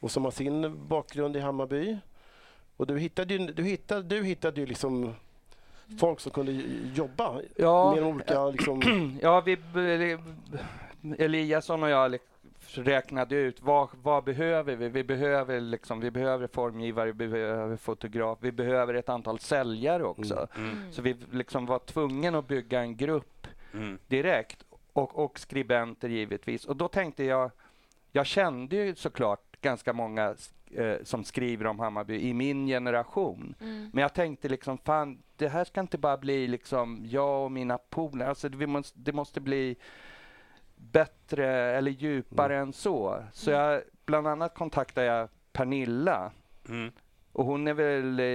och 0.00 0.10
som 0.10 0.24
har 0.24 0.30
sin 0.30 0.86
bakgrund 0.88 1.36
i 1.36 1.40
Hammarby. 1.40 1.98
Och 2.76 2.86
du 2.86 2.98
hittade 2.98 3.34
ju, 3.34 3.46
du 3.46 3.62
hittade, 3.62 4.02
du 4.02 4.24
hittade 4.24 4.60
ju 4.60 4.66
liksom 4.66 5.14
folk 6.00 6.20
som 6.20 6.32
kunde 6.32 6.52
jobba 6.94 7.40
Ja, 7.56 7.94
med 7.94 8.02
de 8.02 8.06
olika 8.06 8.46
liksom, 8.46 8.80
Ja, 9.22 9.40
vi, 9.40 9.56
Eliasson 11.18 11.82
och 11.82 11.88
jag 11.90 12.18
räknade 12.74 13.34
ut 13.36 13.62
vad, 13.62 13.88
vad 14.02 14.24
behöver 14.24 14.76
vi? 14.76 14.88
Vi 14.88 15.04
behöver, 15.04 15.60
liksom, 15.60 16.00
vi 16.00 16.10
behöver 16.10 16.46
formgivare, 16.46 17.12
vi 17.12 17.28
behöver 17.28 17.76
fotograf, 17.76 18.38
vi 18.40 18.52
behöver 18.52 18.94
ett 18.94 19.08
antal 19.08 19.38
säljare 19.38 20.04
också. 20.04 20.46
Mm. 20.56 20.92
Så 20.92 21.02
vi 21.02 21.16
liksom 21.32 21.66
var 21.66 21.78
tvungna 21.78 22.38
att 22.38 22.48
bygga 22.48 22.80
en 22.80 22.96
grupp 22.96 23.46
Mm. 23.74 23.98
direkt 24.08 24.64
och, 24.94 25.24
och 25.24 25.38
skribenter 25.38 26.08
givetvis. 26.08 26.64
Och 26.64 26.76
då 26.76 26.88
tänkte 26.88 27.24
jag, 27.24 27.50
jag 28.12 28.26
kände 28.26 28.76
ju 28.76 28.94
såklart 28.94 29.60
ganska 29.60 29.92
många 29.92 30.34
eh, 30.70 30.96
som 31.02 31.24
skriver 31.24 31.66
om 31.66 31.78
Hammarby 31.78 32.20
i 32.20 32.34
min 32.34 32.66
generation. 32.66 33.54
Mm. 33.60 33.90
Men 33.92 34.02
jag 34.02 34.14
tänkte 34.14 34.48
liksom, 34.48 34.78
fan, 34.78 35.22
det 35.36 35.48
här 35.48 35.64
ska 35.64 35.80
inte 35.80 35.98
bara 35.98 36.16
bli 36.16 36.46
liksom 36.46 37.06
jag 37.06 37.44
och 37.44 37.52
mina 37.52 37.78
polare. 37.78 38.28
Alltså, 38.28 38.48
det, 38.48 38.66
måste, 38.66 38.98
det 38.98 39.12
måste 39.12 39.40
bli 39.40 39.76
bättre 40.76 41.46
eller 41.76 41.90
djupare 41.90 42.58
än 42.58 42.72
så. 42.72 43.24
Så 43.32 43.50
jag, 43.50 43.82
bland 44.06 44.26
annat 44.26 44.54
kontaktade 44.54 45.06
jag 45.06 45.28
Pernilla. 45.52 46.32
Mm. 46.68 46.92
Och 47.32 47.44
hon 47.44 47.68
är 47.68 47.74
väl, 47.74 48.20
eh, 48.20 48.26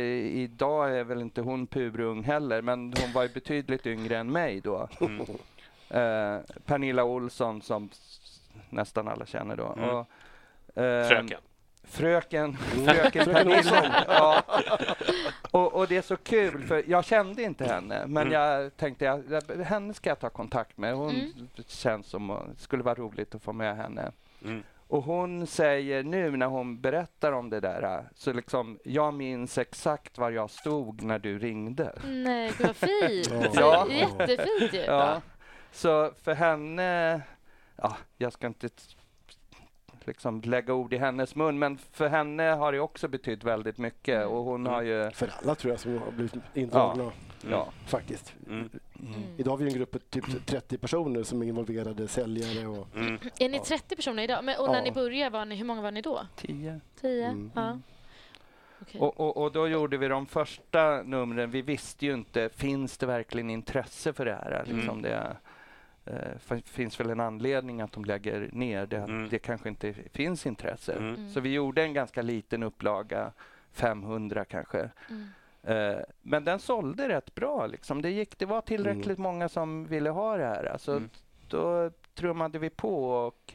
idag 0.41 0.97
är 0.97 1.03
väl 1.03 1.21
inte 1.21 1.41
hon 1.41 1.67
purung 1.67 2.23
heller, 2.23 2.61
men 2.61 2.93
hon 3.01 3.13
var 3.13 3.23
ju 3.23 3.29
betydligt 3.29 3.87
yngre 3.87 4.17
än 4.17 4.31
mig 4.31 4.61
då. 4.61 4.87
Mm. 5.01 5.25
Eh, 5.89 6.37
Pernilla 6.65 7.03
Olsson 7.03 7.61
som 7.61 7.89
nästan 8.69 9.07
alla 9.07 9.25
känner 9.25 9.55
då. 9.55 9.73
Mm. 9.77 9.89
Och, 9.89 10.07
eh, 10.83 11.07
Fröken. 11.07 11.39
Fröken, 11.83 12.57
fröken 12.87 13.25
Pernilla. 13.25 14.03
ja. 14.07 14.43
och, 15.51 15.73
och 15.73 15.87
det 15.87 15.97
är 15.97 16.01
så 16.01 16.17
kul, 16.17 16.63
för 16.67 16.83
jag 16.87 17.05
kände 17.05 17.43
inte 17.43 17.65
henne, 17.65 18.03
men 18.07 18.27
Mm. 18.27 18.33
jag 18.33 18.77
tänkte 18.77 19.05
jag, 19.05 19.23
jag- 19.29 19.63
henne 19.63 19.93
ska 19.93 20.09
jag 20.09 20.19
ta 20.19 20.29
kontakt 20.29 20.77
med. 20.77 20.95
Hon 20.95 21.09
Mm. 21.09 21.47
känns 21.67 22.07
som 22.07 22.29
att 22.29 22.45
det 22.55 22.61
skulle 22.61 22.83
vara 22.83 22.95
roligt 22.95 23.35
att 23.35 23.41
få 23.43 23.53
med 23.53 23.75
henne. 23.77 24.11
Mm. 24.43 24.63
Och 24.87 25.03
hon 25.03 25.47
säger 25.47 26.03
nu 26.03 26.37
när 26.37 26.45
hon 26.45 26.81
berättar 26.81 27.31
om 27.31 27.49
det 27.49 27.59
där, 27.59 28.09
så 28.15 28.33
liksom, 28.33 28.79
jag 28.83 29.13
minns 29.13 29.57
exakt 29.57 30.17
var 30.17 30.31
jag 30.31 30.49
stod 30.49 31.01
när 31.01 31.19
du 31.19 31.39
ringde. 31.39 31.93
Nej, 32.07 32.51
gud 32.57 32.67
vad 32.67 32.75
fint. 32.75 33.49
Ja. 33.53 33.87
Jättefint 33.89 34.73
ju. 34.73 34.79
Ja. 34.79 35.21
Så 35.71 36.11
för 36.23 36.33
henne, 36.33 37.21
ja, 37.75 37.97
jag 38.17 38.33
ska 38.33 38.47
inte 38.47 38.69
liksom 40.05 40.41
lägga 40.41 40.73
ord 40.73 40.93
i 40.93 40.97
hennes 40.97 41.35
mun, 41.35 41.59
men 41.59 41.77
för 41.77 42.07
henne 42.07 42.43
har 42.43 42.71
det 42.71 42.79
också 42.79 43.07
betytt 43.07 43.43
väldigt 43.43 43.77
mycket 43.77 44.15
Mm. 44.17 44.29
och 44.29 44.43
hon 44.43 44.65
har 44.65 44.81
ju, 44.81 45.11
för 45.11 45.31
alla 45.43 45.55
tror 45.55 45.71
jag 45.73 45.79
som 45.79 45.97
har 45.97 46.11
blivit 46.11 46.33
indragna 46.53 47.11
ja, 47.49 47.67
faktiskt. 47.87 48.33
Mm. 48.47 48.69
Idag 49.37 49.51
har 49.51 49.57
vi 49.57 49.65
en 49.67 49.73
grupp 49.73 49.91
på 49.91 49.99
typ 49.99 50.45
30 50.45 50.77
personer 50.77 51.23
som 51.23 51.41
är 51.41 51.45
involverade, 51.47 52.07
säljare 52.07 52.67
och... 52.67 52.87
Mm. 52.95 53.19
Är 53.39 53.49
ni 53.49 53.59
30 53.59 53.95
personer 53.95 54.23
idag? 54.23 54.43
Men, 54.43 54.59
och 54.59 54.67
när 54.67 54.75
Ja. 54.75 54.81
ni 54.83 54.91
började, 54.91 55.29
var 55.29 55.45
ni, 55.45 55.55
hur 55.55 55.65
många 55.65 55.81
var 55.81 55.91
ni 55.91 56.01
då? 56.01 56.21
tio. 56.35 56.81
10? 57.01 57.25
Mm. 57.25 57.51
Ja. 57.55 57.79
Okej. 58.81 59.01
Och, 59.01 59.19
och, 59.19 59.37
och 59.37 59.51
då 59.51 59.67
gjorde 59.67 59.97
vi 59.97 60.07
de 60.07 60.25
första 60.25 61.01
numren. 61.03 61.51
Vi 61.51 61.61
visste 61.61 62.05
ju 62.05 62.13
inte, 62.13 62.49
finns 62.49 62.97
det 62.97 63.05
verkligen 63.05 63.49
intresse 63.49 64.13
för 64.13 64.25
det 64.25 64.33
här? 64.33 64.63
Mm. 64.65 64.77
Liksom 64.77 65.01
det 65.01 65.37
eh, 66.09 66.37
fin- 66.39 66.61
finns 66.61 66.99
väl 66.99 67.09
en 67.09 67.19
anledning 67.19 67.81
att 67.81 67.91
de 67.91 68.05
lägger 68.05 68.49
ner 68.53 68.85
det. 68.85 68.97
Mm. 68.97 69.29
Det 69.29 69.39
kanske 69.39 69.69
inte 69.69 69.93
finns 69.93 70.45
intresse. 70.45 70.93
Mm. 70.93 71.15
Mm. 71.15 71.29
Så 71.29 71.39
vi 71.39 71.53
gjorde 71.53 71.83
en 71.83 71.93
ganska 71.93 72.21
liten 72.21 72.63
upplaga, 72.63 73.31
500 73.71 74.45
kanske. 74.45 74.89
Mm. 75.09 75.27
Eh, 75.63 75.99
men 76.21 76.45
den 76.45 76.59
sålde 76.59 77.09
rätt 77.09 77.35
bra. 77.35 77.67
Liksom. 77.67 78.01
Det, 78.01 78.09
gick, 78.09 78.37
det 78.39 78.45
var 78.45 78.61
tillräckligt 78.61 79.17
många 79.17 79.49
som 79.49 79.85
ville 79.85 80.09
ha 80.09 80.37
det 80.37 80.45
här. 80.45 80.63
Alltså, 80.65 80.91
Mm. 80.91 81.09
Då 81.49 81.91
trummade 82.15 82.59
vi 82.59 82.69
på 82.69 83.09
och 83.11 83.53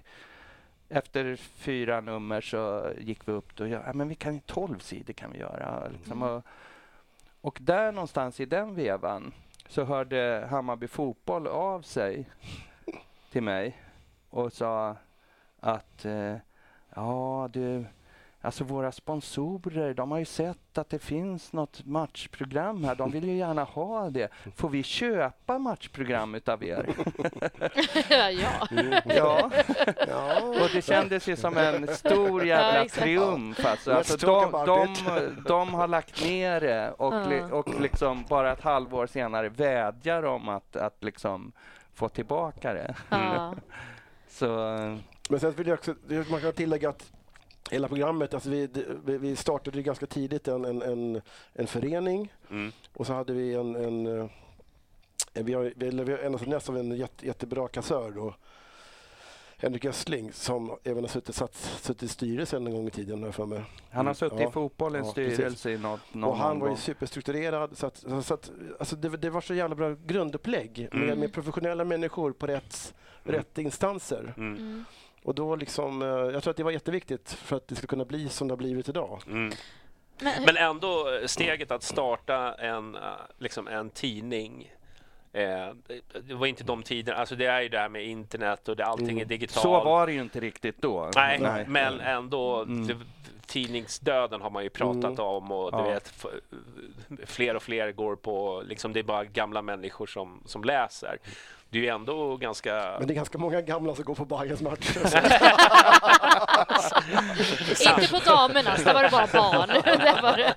efter 0.88 1.36
fyra 1.36 2.00
nummer 2.00 2.40
så 2.40 2.90
gick 2.98 3.28
vi 3.28 3.32
upp 3.32 3.61
och 3.61 3.68
ja, 3.68 3.92
men 3.94 4.09
vi 4.09 4.14
kan 4.14 4.34
ju 4.34 4.40
12 4.46 4.78
sidor 4.78 5.12
kan 5.14 5.32
vi 5.32 5.38
göra. 5.38 5.88
Liksom. 5.88 6.22
Mm. 6.22 6.34
Och, 6.34 6.42
och 7.40 7.59
där 7.62 7.92
någonstans 7.92 8.40
i 8.40 8.44
den 8.46 8.74
vevan 8.74 9.32
så 9.68 9.84
hörde 9.84 10.46
Hammarby 10.50 10.88
Fotboll 10.88 11.46
av 11.46 11.82
sig 11.82 12.28
till 13.32 13.42
mig 13.42 13.82
och 14.30 14.52
sa 14.52 14.96
att 15.60 16.04
eh, 16.04 16.36
ja 16.94 17.48
du, 17.52 17.84
alltså 18.45 18.64
våra 18.64 18.92
sponsorer, 18.92 19.95
de 19.95 20.11
har 20.11 20.18
ju 20.18 20.24
sett 20.24 20.78
att 20.78 20.88
det 20.88 20.99
finns 20.99 21.53
något 21.53 21.84
matchprogram 21.84 22.84
här. 22.84 22.95
De 22.95 23.11
vill 23.11 23.24
ju 23.24 23.36
gärna 23.36 23.64
ha 23.64 24.11
det. 24.11 24.28
Får 24.57 24.68
vi 24.68 24.82
köpa 24.82 25.59
matchprogram 25.59 26.34
utav 26.34 26.64
er? 26.64 26.86
ja, 28.11 28.30
ja. 29.05 29.51
ja. 30.09 30.40
Och 30.62 30.70
det 30.72 30.82
kändes 30.82 31.28
ju 31.28 31.36
som 31.36 31.57
en 31.57 31.88
stor 31.88 32.45
jävla 32.45 32.82
Ja, 32.82 32.88
triumf. 32.88 33.66
Alltså. 33.66 33.92
Alltså, 33.92 34.26
de, 34.26 34.53
de, 34.66 34.95
de 35.49 35.74
har 35.74 35.88
lagt 35.88 36.24
ner 36.24 36.61
det 36.61 36.90
och, 36.90 37.28
li, 37.28 37.42
och 37.51 37.80
liksom 37.80 38.24
bara 38.28 38.53
ett 38.53 38.62
halvår 38.62 39.07
senare 39.07 39.49
vädjar 39.49 40.22
om 40.22 40.49
att, 40.49 40.76
att 40.76 41.05
liksom 41.05 41.53
få 41.95 42.09
tillbaka 42.09 42.74
det. 42.74 42.95
ja. 43.11 43.55
Så 44.28 44.47
Men 45.30 45.40
sen 45.40 45.53
vill 45.53 45.66
jag 45.66 45.78
också, 45.78 45.95
man 46.30 46.40
kan 46.40 46.53
tillägga 46.53 46.88
att 46.88 47.12
hela 47.70 47.88
programmet, 47.88 48.34
alltså 48.34 48.50
vi, 48.50 48.68
vi 49.04 49.36
startade 49.36 49.82
ganska 49.82 50.06
tidigt 50.06 50.48
en, 50.48 50.64
en, 50.64 50.82
en, 50.82 51.20
en 51.52 51.66
förening 51.66 52.32
Mm. 52.50 52.72
och 52.92 53.06
så 53.06 53.12
hade 53.12 53.32
vi 53.32 53.54
en, 53.54 53.76
en, 53.76 54.06
eh, 54.06 54.26
en 55.34 55.44
vi 55.44 55.52
har, 55.54 55.72
vi, 55.76 56.12
har 56.12 56.18
en 56.18 56.34
av 56.34 56.48
näst 56.48 56.68
av 56.68 56.78
en 56.78 56.96
jätte, 56.96 57.26
jättebra 57.26 57.68
kassör 57.68 58.10
då, 58.10 58.34
Henrik 59.56 59.84
Östling, 59.84 60.32
som 60.32 60.76
även 60.84 61.04
har 61.04 61.08
suttit, 61.08 61.34
satt, 61.34 61.54
suttit 61.54 62.02
i 62.02 62.08
styrelsen 62.08 62.66
en 62.66 62.74
gång 62.74 62.86
i 62.86 62.90
tiden 62.90 63.22
jag 63.22 63.34
för 63.34 63.46
mig. 63.46 63.62
han 63.90 64.06
har 64.06 64.14
suttit 64.14 64.40
Ja. 64.40 64.48
i 64.48 64.52
fotbollens 64.52 65.06
Ja, 65.06 65.12
styrelse 65.12 65.70
i 65.70 65.78
något, 65.78 66.00
någon 66.14 66.30
Och 66.30 66.36
han 66.36 66.58
var 66.60 66.68
ju 66.70 66.76
superstrukturerad. 66.76 67.76
Så 67.78 67.86
att, 67.86 67.96
så- 68.22 68.34
att, 68.34 68.50
alltså 68.78 68.96
det, 68.96 69.08
det 69.08 69.30
var 69.30 69.40
så 69.40 69.54
jävla 69.54 69.76
bra 69.76 69.96
grundupplägg 70.06 70.88
med, 70.92 71.02
Mm. 71.02 71.18
med 71.18 71.32
professionella 71.32 71.84
människor 71.84 72.32
på 72.32 72.46
rätt, 72.46 72.94
Mm. 73.24 73.36
rätt 73.36 73.58
instanser. 73.58 74.34
Mm. 74.36 74.84
Mm. 75.25 75.29
Och 75.29 75.35
då 75.35 75.57
liksom, 75.57 76.03
eh, 76.03 76.09
jag 76.09 76.43
tror 76.43 76.51
att 76.51 76.57
det 76.57 76.62
var 76.64 76.70
jätteviktigt 76.70 77.33
för 77.33 77.57
att 77.57 77.68
det 77.68 77.75
ska 77.75 77.87
kunna 77.87 78.05
bli 78.05 78.29
som 78.29 78.49
det 78.49 78.53
har 78.53 78.57
blivit 78.57 78.89
idag. 78.89 79.22
Mm. 79.27 79.53
Men, 80.47 80.57
ändå 80.57 81.12
eh, 81.14 81.27
steget 81.27 81.70
att 81.70 81.83
starta 81.83 82.55
en, 82.55 82.95
eh, 82.95 83.01
liksom 83.39 83.68
en 83.68 83.91
tidning 83.91 84.72
eh, 85.33 85.68
det 86.22 86.35
var 86.35 86.47
inte 86.47 86.64
de 86.64 86.83
tiderna, 86.83 87.18
alltså 87.18 87.35
det 87.37 87.47
är 87.47 87.61
ju 87.61 87.68
det 87.68 87.79
här 87.79 87.89
med 87.89 88.05
internet 88.07 88.68
och 88.68 88.77
det, 88.77 88.85
allting 88.85 89.09
Mm. 89.11 89.18
är 89.20 89.25
digitalt. 89.25 89.62
Så 89.62 89.85
var 89.85 90.07
det 90.07 90.12
ju 90.12 90.20
inte 90.20 90.41
riktigt 90.41 90.83
då. 90.83 91.11
Nej, 91.14 91.39
Nej. 91.41 91.64
men 91.68 92.01
ändå 92.01 92.62
Mm. 92.62 92.87
det, 92.87 92.97
tidningsdöden 93.47 94.41
har 94.41 94.51
man 94.51 94.62
ju 94.62 94.70
pratat 94.70 95.05
Mm. 95.05 95.20
om 95.20 95.53
och 95.53 95.72
du 95.72 95.79
Ja. 95.79 95.85
vet 95.85 96.12
fler 97.27 97.57
och 97.57 97.62
fler 97.62 97.93
går 97.93 98.16
på, 98.16 98.62
liksom 98.66 98.93
det 98.93 98.99
är 98.99 99.05
bara 99.05 99.25
gamla 99.25 99.62
människor 99.62 100.07
som, 100.07 100.43
som 100.47 100.64
läser. 100.64 101.18
Det 101.75 101.79
är 101.81 101.83
ju 101.83 101.89
ändå 101.89 102.37
ganska... 102.37 102.97
Men 102.99 103.07
det 103.09 103.12
är 103.12 103.16
ganska 103.16 103.39
många 103.39 103.61
gamla 103.61 103.95
som 103.95 104.05
går 104.05 104.14
på 104.14 104.25
Bayerns 104.25 104.61
matcher. 104.61 104.99
inte 108.01 108.11
på 108.11 108.18
damernas, 108.31 108.85
där 108.85 108.95
var 108.95 109.03
det 109.03 109.11
bara 109.11 109.27
barn. 109.27 109.68
där 109.85 110.22
var 110.22 110.37
det. 110.37 110.55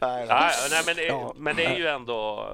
nej, 0.00 0.26
nej, 0.70 0.82
men, 0.86 0.96
det, 0.96 1.06
Ja. 1.06 1.32
men 1.36 1.56
det 1.56 1.64
är 1.64 1.76
ju 1.76 1.86
ändå 1.86 2.48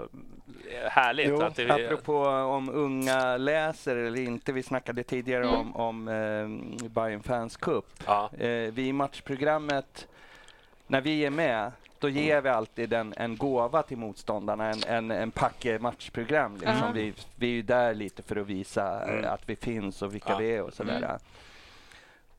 härligt 0.90 1.28
Jo, 1.28 1.42
att 1.42 1.56
det... 1.56 1.70
Apropå 1.70 2.18
om 2.28 2.68
unga 2.68 3.36
läser 3.36 3.96
eller 3.96 4.20
inte. 4.20 4.52
Vi 4.52 4.62
snackade 4.62 5.02
tidigare 5.02 5.44
Mm. 5.44 5.56
om, 5.60 5.76
om 5.76 6.08
eh, 6.08 6.48
Bayern 6.88 7.22
Fans 7.22 7.56
Cup. 7.56 7.84
Ja. 8.06 8.30
Eh, 8.38 8.48
vi 8.48 8.88
i 8.88 8.92
matchprogrammet, 8.92 10.06
när 10.86 11.00
vi 11.00 11.24
är 11.24 11.30
med, 11.30 11.72
då 12.00 12.08
ger 12.08 12.40
vi 12.40 12.48
alltid 12.48 12.92
en, 12.92 13.14
en 13.16 13.36
gåva 13.36 13.82
till 13.82 13.98
motståndarna, 13.98 14.70
en, 14.70 14.82
en, 14.86 15.10
en 15.10 15.30
packe 15.30 15.78
matchprogram. 15.78 16.52
Liksom. 16.54 16.76
Ja. 16.76 16.90
Vi, 16.94 17.14
vi 17.36 17.46
är 17.46 17.50
ju 17.54 17.62
där 17.62 17.94
lite 17.94 18.22
för 18.22 18.36
att 18.36 18.46
visa 18.46 19.02
eh, 19.04 19.08
Mm. 19.18 19.30
att 19.32 19.48
vi 19.48 19.56
finns 19.56 20.02
och 20.02 20.14
vilka 20.14 20.32
Ja. 20.32 20.38
vi 20.38 20.54
är 20.54 20.62
och 20.62 20.72
sådär. 20.72 20.96
Mm. 20.96 21.18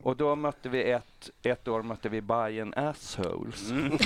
Och 0.02 0.16
då 0.16 0.36
mötte 0.36 0.68
vi 0.68 0.90
ett, 0.90 1.30
ett 1.42 1.68
år 1.68 1.82
mötte 1.82 2.08
vi 2.08 2.20
Bayern 2.20 2.74
Assholes. 2.76 3.70
Mm. 3.70 3.92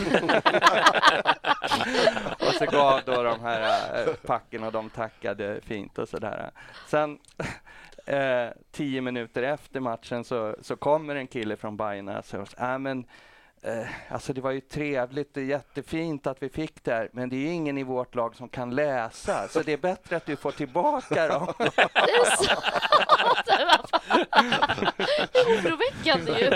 och 2.40 2.54
så 2.58 2.64
gav 2.66 3.00
då 3.04 3.22
de 3.22 3.40
här 3.40 4.00
äh, 4.08 4.14
packen 4.14 4.64
och 4.64 4.72
de 4.72 4.90
tackade 4.90 5.60
fint 5.60 5.98
och 5.98 6.08
sådär. 6.08 6.50
Sen 6.88 7.18
eh, 8.06 8.46
tio 8.72 9.00
minuter 9.00 9.42
efter 9.42 9.80
matchen 9.80 10.24
så, 10.24 10.56
så 10.60 10.76
kommer 10.76 11.14
en 11.16 11.26
kille 11.26 11.56
från 11.56 11.76
Bayern 11.76 12.08
Assholes. 12.08 12.54
Äh, 12.54 12.78
men, 12.78 12.98
eh, 12.98 13.04
alltså 14.08 14.32
det 14.32 14.40
var 14.40 14.50
ju 14.50 14.60
trevligt 14.60 15.36
och 15.36 15.42
jättefint 15.42 16.26
att 16.26 16.42
vi 16.42 16.48
fick 16.48 16.84
det 16.84 16.92
här, 16.92 17.08
men 17.12 17.28
det 17.28 17.36
är 17.36 17.40
ju 17.40 17.48
ingen 17.52 17.78
i 17.78 17.82
vårt 17.82 18.14
lag 18.14 18.36
som 18.36 18.48
kan 18.48 18.70
läsa, 18.74 19.48
så 19.48 19.62
det 19.62 19.72
är 19.72 19.76
bättre 19.76 20.16
att 20.16 20.26
du 20.26 20.36
får 20.36 20.52
tillbaka 20.52 21.28
dem. 21.28 21.52
Det 21.58 21.64
är 21.64 22.36
sant! 22.36 22.64
Det 25.32 25.38
är 25.38 25.46
oroväckande 25.46 26.32
ju. 26.40 26.50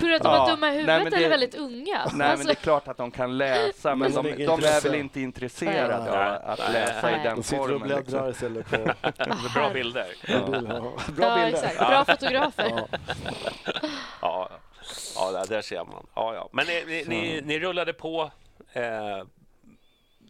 På 0.00 0.06
grund 0.06 0.26
av 0.26 0.34
att 0.34 0.48
de 0.48 0.48
Ja, 0.48 0.48
är 0.48 0.50
dumma 0.50 0.68
i 0.74 0.84
nej, 0.84 0.98
huvudet 0.98 1.10
det- 1.10 1.16
eller 1.16 1.28
väldigt 1.28 1.54
unga. 1.54 1.84
Nej, 1.84 1.96
Alltså, 2.02 2.16
men 2.38 2.46
det 2.46 2.52
är 2.52 2.54
klart 2.54 2.88
att 2.88 2.96
de 2.96 3.10
kan 3.10 3.38
läsa, 3.38 3.94
men 3.94 4.12
de, 4.12 4.22
de 4.22 4.28
är 4.42 4.46
de 4.46 4.64
är 4.64 4.80
väl 4.82 4.94
inte 4.94 5.20
intresserade 5.20 5.98
Nej. 6.04 6.10
av 6.12 6.50
att 6.50 6.58
Nej. 6.58 6.72
läsa 6.72 7.10
i 7.10 7.14
Nej. 7.14 7.24
den 7.24 7.36
De 7.36 7.42
sitter 7.42 7.60
och 7.62 7.68
formen. 7.68 7.88
bläddrar 7.88 8.26
Liksom. 8.28 8.28
istället 8.30 8.70
på 8.70 8.76
Bra 9.54 9.70
bilder. 9.72 10.06
Ja. 10.28 10.38
Bra 10.46 10.58
ja, 11.18 11.34
bilder. 11.34 11.46
exakt. 11.48 11.78
Bra 11.78 12.04
fotografer. 12.04 12.86
Ja. 14.20 14.48
Ja, 15.16 15.32
ja 15.32 15.32
där, 15.32 15.46
där 15.46 15.62
ser 15.62 15.84
man. 15.84 16.06
Ja, 16.14 16.34
ja. 16.34 16.48
Men 16.52 16.66
ni, 16.66 16.84
ni, 16.86 17.04
ni, 17.08 17.40
ni 17.44 17.58
rullade 17.58 17.92
på 17.92 18.30
eh, 18.72 19.24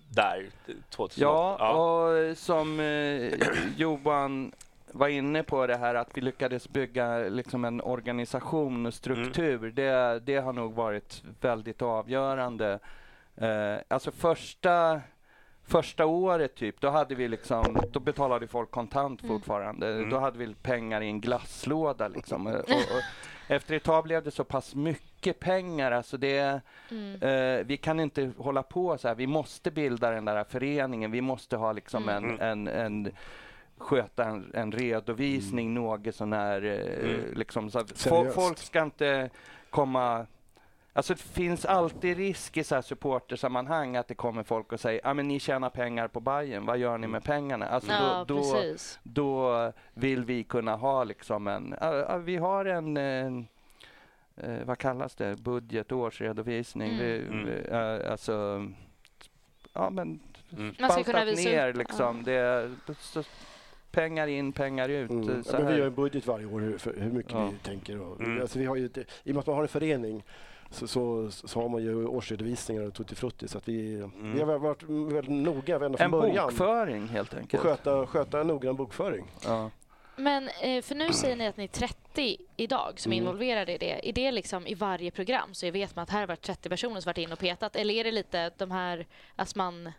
där 0.08 0.50
2008? 0.90 1.14
Ja, 1.16 1.72
och 1.72 2.38
som 2.38 2.80
eh, 2.80 3.32
Johan 3.76 4.52
var 4.92 5.08
inne 5.08 5.42
på 5.42 5.66
det 5.66 5.76
här 5.76 5.94
att 5.94 6.08
vi 6.14 6.20
lyckades 6.20 6.68
bygga 6.68 7.18
liksom 7.18 7.64
en 7.64 7.80
organisation 7.80 8.86
och 8.86 8.94
struktur. 8.94 9.70
Det, 9.70 10.20
det 10.20 10.36
har 10.36 10.52
nog 10.52 10.74
varit 10.74 11.22
väldigt 11.40 11.82
avgörande. 11.82 12.78
Eh, 13.36 13.76
alltså 13.88 14.10
första, 14.10 15.00
första 15.64 16.06
året 16.06 16.54
typ, 16.54 16.80
då 16.80 16.90
hade 16.90 17.14
vi 17.14 17.28
liksom, 17.28 17.78
då 17.92 18.00
betalade 18.00 18.48
folk 18.48 18.70
kontant 18.70 19.26
fortfarande. 19.26 20.04
Då 20.04 20.18
hade 20.18 20.38
vi 20.38 20.54
pengar 20.54 21.00
i 21.00 21.06
en 21.06 21.20
glasslåda 21.20 22.08
liksom. 22.08 22.46
Och, 22.46 22.54
och, 22.54 23.02
efter 23.56 23.74
ett 23.76 23.82
tag 23.82 24.04
blev 24.04 24.22
det 24.22 24.30
så 24.30 24.44
pass 24.44 24.74
mycket 24.74 25.40
pengar. 25.40 25.92
Alltså 25.92 26.16
det, 26.16 26.60
Mm. 26.90 27.22
eh, 27.22 27.66
vi 27.66 27.76
kan 27.76 28.00
inte 28.00 28.30
hålla 28.38 28.62
på 28.62 28.98
så 28.98 29.08
här. 29.08 29.14
Vi 29.14 29.26
måste 29.26 29.70
bilda 29.70 30.10
den 30.10 30.24
där 30.24 30.44
föreningen. 30.44 31.10
Vi 31.10 31.20
måste 31.20 31.56
ha 31.56 31.72
liksom 31.72 32.08
Mm. 32.08 32.24
en, 32.40 32.40
en, 32.40 32.68
en 32.68 33.12
sköta 33.78 34.24
en, 34.24 34.50
en 34.54 34.72
redovisning 34.72 35.74
något 35.74 36.14
sån 36.14 36.32
här, 36.32 36.62
eh, 36.64 37.10
Mm. 37.10 37.34
liksom, 37.34 37.70
så 37.94 38.24
folk 38.34 38.58
ska 38.58 38.82
inte 38.82 39.30
komma 39.70 40.26
Alltså 40.94 41.14
det 41.14 41.20
finns 41.20 41.64
alltid 41.64 42.16
risk 42.16 42.56
i 42.56 42.64
så 42.64 42.74
här 42.74 42.82
supportersammanhang 42.82 43.96
att 43.96 44.08
det 44.08 44.14
kommer 44.14 44.42
folk 44.42 44.72
och 44.72 44.80
säger 44.80 45.00
ah, 45.04 45.14
men 45.14 45.28
ni 45.28 45.40
tjänar 45.40 45.70
pengar 45.70 46.08
på 46.08 46.20
Bayern. 46.20 46.66
vad 46.66 46.78
gör 46.78 46.98
ni 46.98 47.06
med 47.06 47.24
pengarna? 47.24 47.66
Alltså 47.66 47.92
Ja, 47.92 48.24
då, 48.28 48.34
då, 48.42 48.74
då 49.02 49.72
vill 49.94 50.24
vi 50.24 50.44
kunna 50.44 50.76
ha 50.76 51.04
liksom 51.04 51.46
en, 51.46 51.74
ja, 51.80 51.96
ja, 51.96 52.16
vi 52.16 52.36
har 52.36 52.64
en, 52.64 52.96
en 52.96 53.46
eh, 54.36 54.64
vad 54.64 54.78
kallas 54.78 55.14
det, 55.14 55.36
budget, 55.36 55.92
årsredovisning. 55.92 56.88
Mm. 56.94 56.98
Vi, 57.06 57.18
Mm. 57.18 57.44
vi, 57.46 57.68
eh, 57.70 58.12
alltså, 58.12 58.66
ja 59.72 59.90
men 59.90 60.20
Mm. 60.56 60.74
Man 60.80 60.90
ska 60.90 61.02
kunna 61.02 61.24
visa 61.24 61.48
ner 61.48 61.68
upp, 61.70 61.76
liksom. 61.76 62.22
Det, 62.24 62.70
så, 62.98 63.22
pengar 63.90 64.26
in, 64.26 64.52
pengar 64.52 64.88
ut. 64.88 65.10
Mm. 65.10 65.44
Så 65.44 65.56
Ja, 65.56 65.58
men 65.58 65.72
vi 65.72 65.78
gör 65.78 65.86
en 65.86 65.94
budget 65.94 66.26
varje 66.26 66.46
år 66.46 66.60
hur, 66.60 66.78
för 66.78 66.94
hur 66.96 67.10
mycket 67.10 67.32
Ja. 67.32 67.48
vi 67.52 67.56
tänker. 67.58 68.00
Och, 68.00 68.20
Mm. 68.20 68.40
alltså 68.40 68.58
vi 68.58 68.64
har 68.64 68.76
ju, 68.76 68.84
I 69.24 69.30
och 69.30 69.34
med 69.34 69.38
att 69.38 69.46
man 69.46 69.56
har 69.56 69.62
en 69.62 69.68
förening 69.68 70.22
så, 70.72 70.86
så, 70.88 71.30
så 71.30 71.60
har 71.60 71.68
man 71.68 71.82
ju 71.82 72.06
årsredovisningar 72.06 72.82
och 72.82 72.94
tutti 72.94 73.14
frutti. 73.14 73.48
Så 73.48 73.58
att 73.58 73.68
vi, 73.68 74.08
vi 74.34 74.40
har 74.40 74.58
varit 74.58 74.82
väldigt 74.82 75.30
noga 75.44 75.74
ända 75.74 75.98
från 75.98 76.04
en 76.04 76.10
början. 76.10 76.46
bokföring 76.46 77.08
helt 77.08 77.32
och 77.32 77.38
enkelt. 77.38 77.62
sköta, 77.62 78.06
sköta 78.06 78.40
en 78.40 78.46
noggrann 78.46 78.76
bokföring. 78.76 79.24
Ja. 79.44 79.70
Men 80.16 80.48
eh, 80.62 80.82
för 80.82 80.94
nu 80.94 81.12
säger 81.12 81.36
ni 81.36 81.46
att 81.46 81.56
ni 81.56 81.64
är 81.64 81.68
30 81.68 82.36
idag 82.56 82.92
som 82.96 83.12
är 83.12 83.16
Mm. 83.16 83.26
involverade 83.26 83.72
i 83.74 83.78
det. 83.78 84.08
Är 84.08 84.12
det 84.12 84.32
liksom 84.32 84.66
i 84.66 84.74
varje 84.74 85.10
program 85.10 85.54
så 85.54 85.70
vet 85.70 85.96
man 85.96 86.02
att 86.02 86.10
här 86.10 86.20
har 86.20 86.26
varit 86.26 86.42
30 86.42 86.68
personer 86.68 87.00
som 87.00 87.08
varit 87.10 87.18
in 87.18 87.32
och 87.32 87.38
petat? 87.38 87.76
Eller 87.76 87.94
är 87.94 88.04
det 88.04 88.12
lite 88.12 88.50
de 88.58 88.70
här 88.70 89.06
att 89.36 89.54
man... 89.54 89.92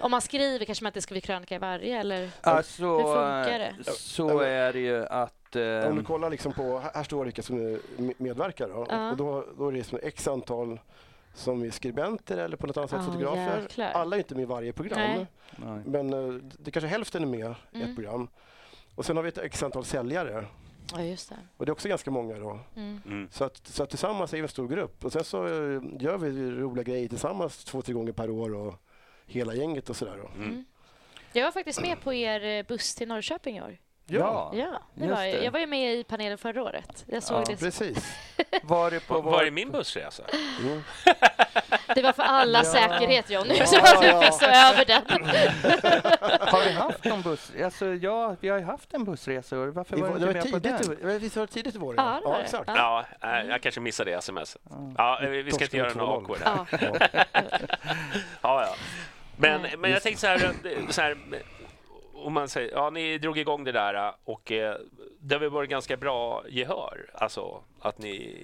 Om 0.00 0.10
man 0.10 0.20
skriver 0.20 0.64
kanske 0.64 0.84
man 0.84 0.90
inte 0.90 1.00
skriver 1.00 1.20
krönika 1.20 1.54
i 1.54 1.58
varje 1.58 2.00
eller? 2.00 2.30
Alltså, 2.40 2.82
Hur 2.82 2.98
funkar 3.02 3.58
det? 3.58 3.74
så 3.92 4.38
är 4.40 4.72
det 4.72 4.78
ju 4.80 5.04
att... 5.06 5.34
eh, 5.56 5.88
Om 5.90 5.96
du 5.96 6.02
kollar 6.04 6.30
liksom 6.30 6.52
på, 6.52 6.78
här 6.94 7.02
står 7.02 7.24
vilka 7.24 7.42
som 7.42 7.56
är 7.56 7.78
me- 7.96 8.14
medverkar. 8.18 8.68
Då. 8.68 8.86
Ja. 8.90 9.10
Och 9.10 9.16
då, 9.16 9.44
då 9.58 9.68
är 9.68 9.72
det 9.72 9.84
som 9.84 9.98
x 10.02 10.28
antal 10.28 10.80
som 11.34 11.62
är 11.62 11.70
skribenter 11.70 12.36
eller 12.38 12.56
på 12.56 12.66
något 12.66 12.76
annat 12.76 12.90
sätt 12.90 12.98
Ja, 13.02 13.06
fotografer. 13.12 13.60
jäklar. 13.62 13.90
Alla 13.90 14.16
är 14.16 14.18
inte 14.18 14.34
med 14.34 14.42
i 14.42 14.46
varje 14.46 14.72
program. 14.72 14.98
Nej. 15.00 15.26
nej. 15.56 15.80
Men 15.86 16.12
eh, 16.12 16.42
det 16.58 16.70
kanske 16.70 16.88
hälften 16.88 17.22
är 17.22 17.26
med 17.26 17.54
i 17.72 17.76
Mm. 17.76 17.88
ett 17.90 17.94
program. 17.96 18.28
Och 18.94 19.04
sen 19.04 19.16
har 19.16 19.22
vi 19.22 19.28
ett 19.28 19.38
x 19.38 19.62
antal 19.62 19.84
säljare. 19.84 20.44
Ja, 20.92 21.02
just 21.02 21.28
det. 21.28 21.36
Och 21.56 21.66
det 21.66 21.70
är 21.70 21.72
också 21.72 21.88
ganska 21.88 22.10
många 22.10 22.38
då. 22.38 22.58
Mm. 22.76 23.00
Mm. 23.06 23.28
Så 23.30 23.44
att, 23.44 23.66
så 23.66 23.82
att 23.82 23.88
tillsammans 23.90 24.32
är 24.32 24.36
vi 24.36 24.42
en 24.42 24.48
stor 24.48 24.68
grupp. 24.68 25.04
Och 25.04 25.12
sen 25.12 25.24
så 25.24 25.46
eh, 25.46 25.82
gör 26.00 26.18
vi 26.18 26.50
roliga 26.50 26.82
grejer 26.84 27.08
tillsammans 27.08 27.64
två, 27.64 27.82
tre 27.82 27.94
gånger 27.94 28.12
per 28.12 28.30
år 28.30 28.54
och 28.54 28.74
hela 29.26 29.54
gänget 29.54 29.90
och 29.90 29.96
sådär. 29.96 30.16
Då. 30.22 30.42
Mm. 30.42 30.64
Jag 31.32 31.44
var 31.44 31.52
faktiskt 31.52 31.80
med 31.82 32.00
på 32.00 32.14
er 32.14 32.44
eh, 32.44 32.66
buss 32.66 32.94
till 32.94 33.08
Norrköping 33.08 33.56
i 33.56 33.62
år. 33.62 33.76
Ja, 34.08 34.50
Ja, 34.54 34.80
det 34.94 35.06
var 35.12 35.22
jag. 35.22 35.34
det. 35.34 35.44
jag 35.44 35.52
var 35.52 35.60
ju 35.60 35.66
med 35.66 35.94
i 35.94 36.04
panelen 36.04 36.38
förra 36.38 36.62
året. 36.62 37.04
Jag 37.06 37.22
såg 37.22 37.40
Ja, 37.40 37.44
det. 37.48 37.56
Precis. 37.56 38.16
var 38.62 38.90
det 38.90 39.00
på 39.06 39.20
Var, 39.20 39.32
var 39.32 39.44
är 39.44 39.50
min 39.50 39.70
bussresa? 39.72 40.22
Mm. 40.60 40.82
Det 41.94 42.02
var 42.02 42.12
för 42.12 42.22
alla 42.22 42.58
Ja. 42.58 42.64
säkerhet 42.64 43.30
Johnny, 43.30 43.54
Ja, 43.58 43.66
så 43.66 43.76
ja. 43.76 44.20
fick 44.22 44.32
stå 44.34 44.46
över 44.46 44.84
den. 44.84 45.02
Har 46.48 46.64
vi 46.64 46.72
haft 46.72 47.04
någon 47.04 47.22
buss? 47.22 47.52
Alltså, 47.64 47.86
ja, 47.86 48.36
vi 48.40 48.48
har 48.48 48.58
ju 48.58 48.64
haft 48.64 48.94
en 48.94 49.04
bussresa. 49.04 49.56
Varför 49.56 49.96
var 49.96 50.08
var, 50.08 50.18
du 50.18 50.26
inte 50.26 50.26
var 50.26 50.32
med 50.32 50.42
på 50.52 50.60
tidigt, 50.60 51.00
den? 51.02 51.18
visst 51.18 51.36
var 51.36 51.46
det 51.46 51.52
tidigt 51.52 51.74
i 51.74 51.78
vår? 51.78 51.94
Ja, 51.96 52.20
var 52.24 52.36
det. 52.36 52.42
exakt. 52.42 52.70
Ja. 52.74 53.04
Ja, 53.20 53.42
jag 53.42 53.60
kanske 53.62 53.80
missade 53.80 54.10
det 54.10 54.16
sms. 54.16 54.56
Ja, 54.96 55.18
vi 55.22 55.52
ska 55.52 55.64
inte 55.64 55.76
göra 55.76 55.94
något 55.94 56.18
awkward 56.30 56.40
här. 56.44 56.66
Ja. 56.70 57.06
Ja, 58.42 58.62
ja. 58.66 58.74
Men, 59.36 59.66
men 59.78 59.90
jag 59.90 60.02
tänkte 60.02 60.20
så 60.20 60.26
här, 60.26 60.44
eh, 60.64 60.88
så 60.90 61.00
här 61.00 61.16
om 62.26 62.32
man 62.32 62.48
säger, 62.48 62.70
ja, 62.72 62.90
ni 62.90 63.18
drog 63.18 63.38
igång 63.38 63.64
det 63.64 63.72
där 63.72 63.94
eh, 63.94 64.14
och 64.24 64.52
eh, 64.52 64.76
det 65.20 65.34
har 65.34 65.40
väl 65.40 65.50
varit 65.50 65.70
ganska 65.70 65.96
bra 65.96 66.44
gehör, 66.48 67.10
alltså 67.14 67.62
att 67.80 67.98
ni, 67.98 68.36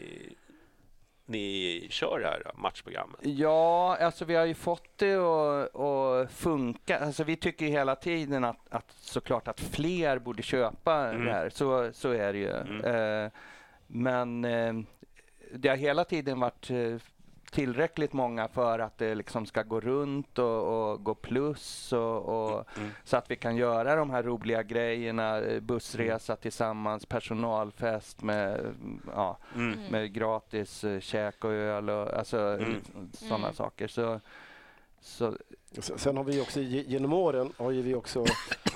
ni 1.26 1.86
kör 1.90 2.20
det 2.20 2.26
här 2.26 2.52
matchprogrammet. 2.54 3.20
Ja, 3.22 3.96
alltså 4.00 4.24
vi 4.24 4.34
har 4.34 4.44
ju 4.44 4.54
fått 4.54 4.98
det 4.98 5.14
att, 5.14 6.32
funka. 6.32 6.98
Alltså 6.98 7.24
vi 7.24 7.36
tycker 7.36 7.66
hela 7.66 7.96
tiden 7.96 8.44
att, 8.44 8.56
att 8.70 8.90
såklart 8.90 9.48
att 9.48 9.60
fler 9.60 10.18
borde 10.18 10.42
köpa 10.42 11.08
Mm. 11.08 11.24
det 11.24 11.32
här. 11.32 11.50
Så, 11.50 11.90
så 11.92 12.10
är 12.10 12.32
det 12.32 12.38
ju. 12.38 12.50
Mm. 12.50 12.84
Eh, 13.24 13.30
men 13.86 14.44
eh, 14.44 14.74
det 15.54 15.68
har 15.68 15.76
hela 15.76 16.04
tiden 16.04 16.40
varit 16.40 16.70
tillräckligt 17.52 18.12
många 18.12 18.48
för 18.48 18.78
att 18.78 18.98
det 18.98 19.14
liksom 19.14 19.46
ska 19.46 19.62
gå 19.62 19.80
runt 19.80 20.38
och, 20.38 20.90
och 20.92 21.04
gå 21.04 21.14
plus 21.14 21.92
och, 21.92 22.18
och 22.28 22.64
Mm. 22.78 22.90
så 23.04 23.16
att 23.16 23.30
vi 23.30 23.36
kan 23.36 23.56
göra 23.56 23.96
de 23.96 24.10
här 24.10 24.22
roliga 24.22 24.62
grejerna, 24.62 25.38
eh, 25.40 25.60
bussresa 25.60 26.36
tillsammans, 26.36 27.06
personalfest 27.06 28.22
med, 28.22 28.60
mm, 28.60 29.00
ja, 29.14 29.36
Mm. 29.54 29.78
med 29.90 30.12
gratis 30.12 30.84
eh, 30.84 31.00
käk 31.00 31.44
och 31.44 31.52
öl 31.52 31.90
och 31.90 32.12
alltså 32.18 32.38
Mm. 32.38 32.74
sådana 33.12 33.36
Mm. 33.46 33.54
saker. 33.54 33.88
Så, 33.88 34.20
så 35.00 35.34
Sen 35.96 36.16
har 36.16 36.24
vi 36.24 36.40
också 36.40 36.60
ge- 36.60 36.84
genom 36.86 37.12
åren 37.12 37.52
har 37.56 37.70
ju 37.70 37.82
vi 37.82 37.94
också 37.94 38.24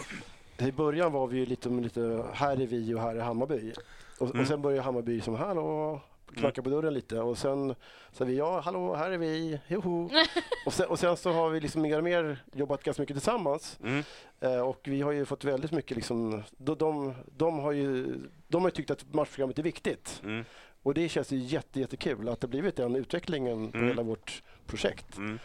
i 0.59 0.73
början 0.73 1.13
var 1.13 1.27
vi 1.27 1.39
ju 1.39 1.47
lite, 1.47 1.69
lite 1.69 2.25
här 2.33 2.53
är 2.63 2.67
vi 2.67 2.95
och 2.95 3.01
här 3.01 3.17
är 3.17 3.21
Hammarby. 3.21 3.73
Och, 4.21 4.27
Mm. 4.31 4.41
och 4.41 4.47
sen 4.47 4.63
började 4.63 4.83
Hammarby 4.83 5.21
som 5.21 5.35
hallå 5.35 6.01
knacka 6.37 6.63
på 6.63 6.71
dörren 6.71 6.95
lite 6.95 7.21
och 7.21 7.39
sen 7.39 7.75
sa 8.13 8.25
vi 8.25 8.37
ja, 8.37 8.61
hallå, 8.61 8.95
här 8.95 9.11
är 9.11 9.19
vi, 9.19 9.61
joho. 9.69 10.11
och, 10.67 10.73
sen, 10.73 10.87
och 10.89 10.99
sen 10.99 11.17
så 11.17 11.33
har 11.33 11.51
vi 11.51 11.61
liksom 11.61 11.83
mer 11.83 11.99
och 11.99 12.05
mer 12.05 12.39
jobbat 12.53 12.83
ganska 12.83 13.03
mycket 13.03 13.17
tillsammans 13.17 13.79
Mm. 13.85 14.03
eh, 14.41 14.61
och 14.61 14.81
vi 14.85 15.03
har 15.03 15.13
ju 15.13 15.25
fått 15.25 15.45
väldigt 15.45 15.73
mycket 15.73 15.97
liksom, 15.97 16.43
de, 16.59 16.75
de, 16.79 17.15
de, 17.37 17.59
har 17.59 17.73
ju, 17.73 18.15
de 18.49 18.63
har 18.65 18.71
tyckt 18.71 18.91
att 18.91 19.15
matchprogrammet 19.15 19.59
är 19.59 19.63
viktigt 19.63 20.21
Mm. 20.25 20.45
och 20.83 20.95
det 20.95 21.09
känns 21.09 21.33
ju 21.33 21.37
jätte, 21.39 21.81
jättekul 21.81 22.29
att 22.29 22.41
det 22.41 22.47
blivit 22.49 22.77
den 22.77 22.97
utvecklingen 22.97 23.71
på 23.73 23.77
Mm. 23.79 23.89
hela 23.89 24.03
vårt 24.03 24.43
projekt. 24.67 25.17
Mm. 25.17 25.39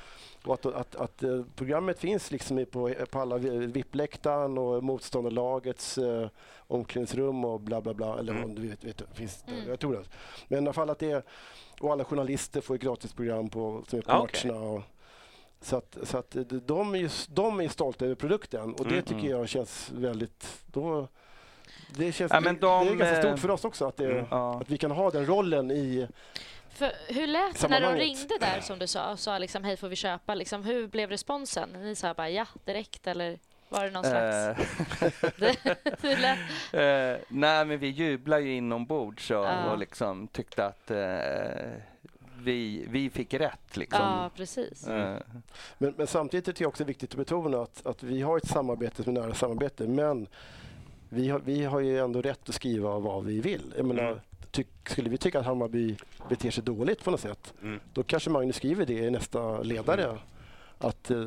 Och 0.45 0.53
att, 0.53 0.65
att, 0.65 0.95
att 0.95 1.23
eh, 1.23 1.41
programmet 1.55 1.99
finns 1.99 2.31
liksom 2.31 2.65
på, 2.71 2.93
på 3.11 3.19
alla 3.19 3.37
VIP-läktaren 3.37 4.57
och 4.57 4.83
motståndarlagets 4.83 5.97
eh, 5.97 6.27
omklädningsrum 6.67 7.45
och 7.45 7.59
bla 7.59 7.81
bla 7.81 7.93
bla. 7.93 8.19
Eller 8.19 8.31
Mm. 8.33 8.43
om 8.43 8.55
du 8.55 8.67
vet, 8.67 8.83
vet, 8.83 9.01
finns 9.13 9.43
det, 9.45 9.51
Mm. 9.53 9.69
jag 9.69 9.79
tror 9.79 9.93
det. 9.93 10.03
Men 10.47 10.59
i 10.59 10.61
alla 10.67 10.73
fall 10.73 10.89
att 10.89 10.99
det 10.99 11.11
är, 11.11 11.23
och 11.79 11.91
alla 11.91 12.03
journalister 12.05 12.61
får 12.61 12.75
ett 12.75 12.81
gratisprogram 12.81 13.49
på, 13.49 13.83
som 13.87 13.99
är 13.99 14.03
på 14.03 14.11
Ah, 14.11 14.27
matcherna. 14.43 14.59
Och, 14.69 14.81
så 15.61 15.75
att, 15.77 15.97
så 16.03 16.17
att 16.17 16.35
eh, 16.35 16.41
de, 16.41 16.95
är 16.95 16.99
ju, 16.99 17.09
de 17.29 17.61
är 17.61 17.67
stolta 17.67 18.05
över 18.05 18.15
produkten 18.15 18.73
och 18.73 18.83
det 18.85 18.91
Mm. 18.93 19.05
tycker 19.05 19.29
jag 19.29 19.49
känns 19.49 19.91
väldigt... 19.91 20.63
Då, 20.67 21.07
det, 21.97 22.11
känns, 22.11 22.31
Ja, 22.33 22.41
de, 22.41 22.53
det 22.53 22.67
är 22.67 22.95
ganska 22.95 23.17
eh, 23.17 23.19
stort 23.27 23.39
för 23.39 23.51
oss 23.51 23.65
också 23.65 23.85
att, 23.85 23.97
det, 23.97 24.11
Mm. 24.11 24.33
att 24.33 24.69
vi 24.69 24.77
kan 24.77 24.91
ha 24.91 25.11
den 25.11 25.25
rollen 25.25 25.71
i... 25.71 26.07
För 26.73 26.91
hur 27.07 27.27
lät 27.27 27.61
det 27.61 27.67
när 27.67 27.81
de 27.81 27.95
ringde 27.95 28.37
där 28.39 28.61
som 28.61 28.79
du 28.79 28.87
sa 28.87 29.11
och 29.11 29.19
sa 29.19 29.37
liksom, 29.37 29.63
hej 29.63 29.77
får 29.77 29.87
vi 29.87 29.95
köpa? 29.95 30.35
Liksom, 30.35 30.63
hur 30.63 30.87
blev 30.87 31.09
responsen? 31.09 31.69
Ni 31.69 31.95
sa 31.95 32.13
bara 32.13 32.29
ja 32.29 32.45
direkt 32.65 33.07
eller 33.07 33.39
var 33.69 33.85
det 33.85 33.91
någon 33.91 34.03
slags... 34.03 34.35
Eh, 34.35 34.57
hur 36.01 36.17
lät... 36.21 36.37
eh, 36.73 37.25
nej, 37.27 37.65
men 37.65 37.79
vi 37.79 37.87
jublar 37.87 38.39
ju 38.39 38.53
inombords 38.55 39.31
och, 39.31 39.37
Ja. 39.37 39.71
och 39.71 39.77
liksom 39.77 40.27
tyckte 40.27 40.65
att 40.65 40.91
eh, 40.91 41.71
vi, 42.37 42.85
vi 42.89 43.09
fick 43.09 43.33
rätt. 43.33 43.77
Liksom. 43.77 43.99
Ja, 44.01 44.29
precis. 44.35 44.87
Eh, 44.87 45.17
Men, 45.77 45.93
men 45.97 46.07
samtidigt 46.07 46.47
är 46.47 46.53
det 46.53 46.65
också 46.65 46.83
viktigt 46.83 47.11
att 47.11 47.17
betona 47.17 47.61
att, 47.61 47.85
att 47.85 48.03
vi 48.03 48.21
har 48.21 48.37
ett 48.37 48.47
samarbete 48.47 49.03
som 49.03 49.17
är 49.17 49.21
nära 49.21 49.33
samarbete 49.33 49.87
men 49.87 50.27
vi, 51.09 51.29
har, 51.29 51.39
vi 51.39 51.63
har 51.63 51.79
ju 51.79 51.99
ändå 51.99 52.21
rätt 52.21 52.49
att 52.49 52.55
skriva 52.55 52.99
vad 52.99 53.25
vi 53.25 53.41
vill. 53.41 53.73
Jag 53.77 53.85
menar, 53.85 54.03
Mm. 54.07 54.19
Tyck, 54.51 54.67
skulle 54.89 55.09
vi 55.09 55.17
tycka 55.17 55.39
att 55.39 55.45
Hammarby 55.45 55.95
beter 56.29 56.51
sig 56.51 56.63
dåligt 56.63 57.03
på 57.03 57.11
något 57.11 57.19
sätt, 57.19 57.53
Mm. 57.61 57.79
då 57.93 58.03
kanske 58.03 58.29
Magnus 58.29 58.55
skriver 58.55 58.85
det 58.85 58.93
i 58.93 59.11
nästa 59.11 59.61
ledare. 59.61 60.17
Att 60.77 61.11
eh, 61.11 61.23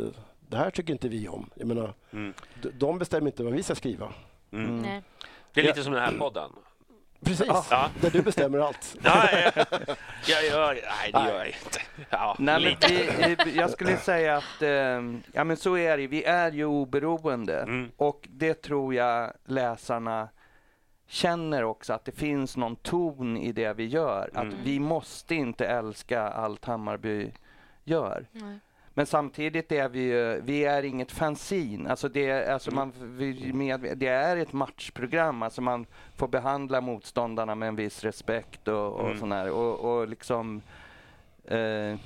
det 0.48 0.56
här 0.56 0.70
tycker 0.70 0.92
inte 0.92 1.08
vi 1.08 1.28
om. 1.28 1.50
Jag 1.54 1.66
menar, 1.68 1.94
Mm. 2.12 2.34
de 2.78 2.98
bestämmer 2.98 3.26
inte 3.26 3.44
vad 3.44 3.52
vi 3.52 3.62
ska 3.62 3.74
skriva. 3.74 4.12
Mm. 4.52 4.82
Nej. 4.82 5.02
Det 5.52 5.60
är 5.60 5.64
lite 5.64 5.82
som 5.84 5.92
den 5.92 6.02
här 6.02 6.18
podden. 6.18 6.50
Precis, 7.24 7.46
Ja. 7.70 7.90
där 8.00 8.10
du 8.10 8.22
bestämmer 8.22 8.58
allt. 8.58 8.96
Nej, 9.02 9.52
jag 10.26 10.44
gör... 10.46 10.74
Nej, 10.74 11.12
det 11.12 11.18
gör 11.30 11.38
jag 11.38 11.46
inte. 11.46 11.80
Ja, 12.10 12.36
Nej, 12.38 12.76
vi, 12.88 13.36
vi- 13.44 13.56
jag 13.56 13.70
skulle 13.70 13.96
säga 14.10 14.36
att 14.36 14.62
eh, 14.62 14.70
ja, 15.32 15.44
men 15.44 15.56
så 15.56 15.76
är 15.76 15.96
det. 15.98 16.06
Vi 16.06 16.24
är 16.24 16.52
ju 16.52 16.64
oberoende 16.64 17.60
Mm. 17.62 17.90
och 17.96 18.28
det 18.30 18.54
tror 18.54 18.94
jag 18.94 19.32
läsarna 19.44 20.28
känner 21.06 21.64
också 21.64 21.92
att 21.92 22.04
det 22.04 22.12
finns 22.12 22.56
någon 22.56 22.76
ton 22.76 23.36
i 23.36 23.52
det 23.52 23.72
vi 23.72 23.86
gör. 23.86 24.30
Att 24.34 24.42
Mm. 24.44 24.54
vi 24.64 24.80
måste 24.80 25.34
inte 25.34 25.66
älska 25.66 26.22
allt 26.22 26.64
Hammarby 26.64 27.30
gör. 27.84 28.26
Nej. 28.32 28.58
Men 28.96 29.06
samtidigt 29.06 29.72
är 29.72 29.88
vi 29.88 30.00
ju, 30.00 30.40
vi 30.40 30.64
är 30.64 30.82
inget 30.82 31.12
fanzine. 31.12 31.90
Alltså 31.90 32.08
det, 32.08 32.30
är- 32.30 32.52
alltså 32.52 32.70
man, 32.74 32.92
vi, 33.00 33.52
med, 33.52 33.80
det 33.98 34.06
är 34.08 34.36
ett 34.36 34.52
matchprogram. 34.52 35.42
Alltså 35.42 35.60
man 35.60 35.86
får 36.16 36.28
behandla 36.28 36.80
motståndarna 36.80 37.54
med 37.54 37.68
en 37.68 37.76
viss 37.76 38.04
respekt 38.04 38.68
och, 38.68 38.92
och 38.92 39.06
Mm. 39.06 39.18
sån 39.18 39.32
här. 39.32 39.50
Och, 39.50 39.80
och 39.98 40.08
liksom... 40.08 40.62
Eh, 41.44 41.98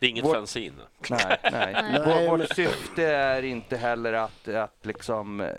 Det 0.00 0.06
är 0.06 0.10
inget 0.10 0.24
Vår- 0.24 0.34
fanzine. 0.34 0.74
Nej, 1.10 1.38
nej. 1.42 1.72
Nej. 1.92 2.02
Vår, 2.28 2.36
vårt 2.38 2.48
syfte 2.48 3.06
är 3.06 3.42
inte 3.42 3.76
heller 3.76 4.12
att, 4.12 4.48
att 4.48 4.86
liksom 4.86 5.50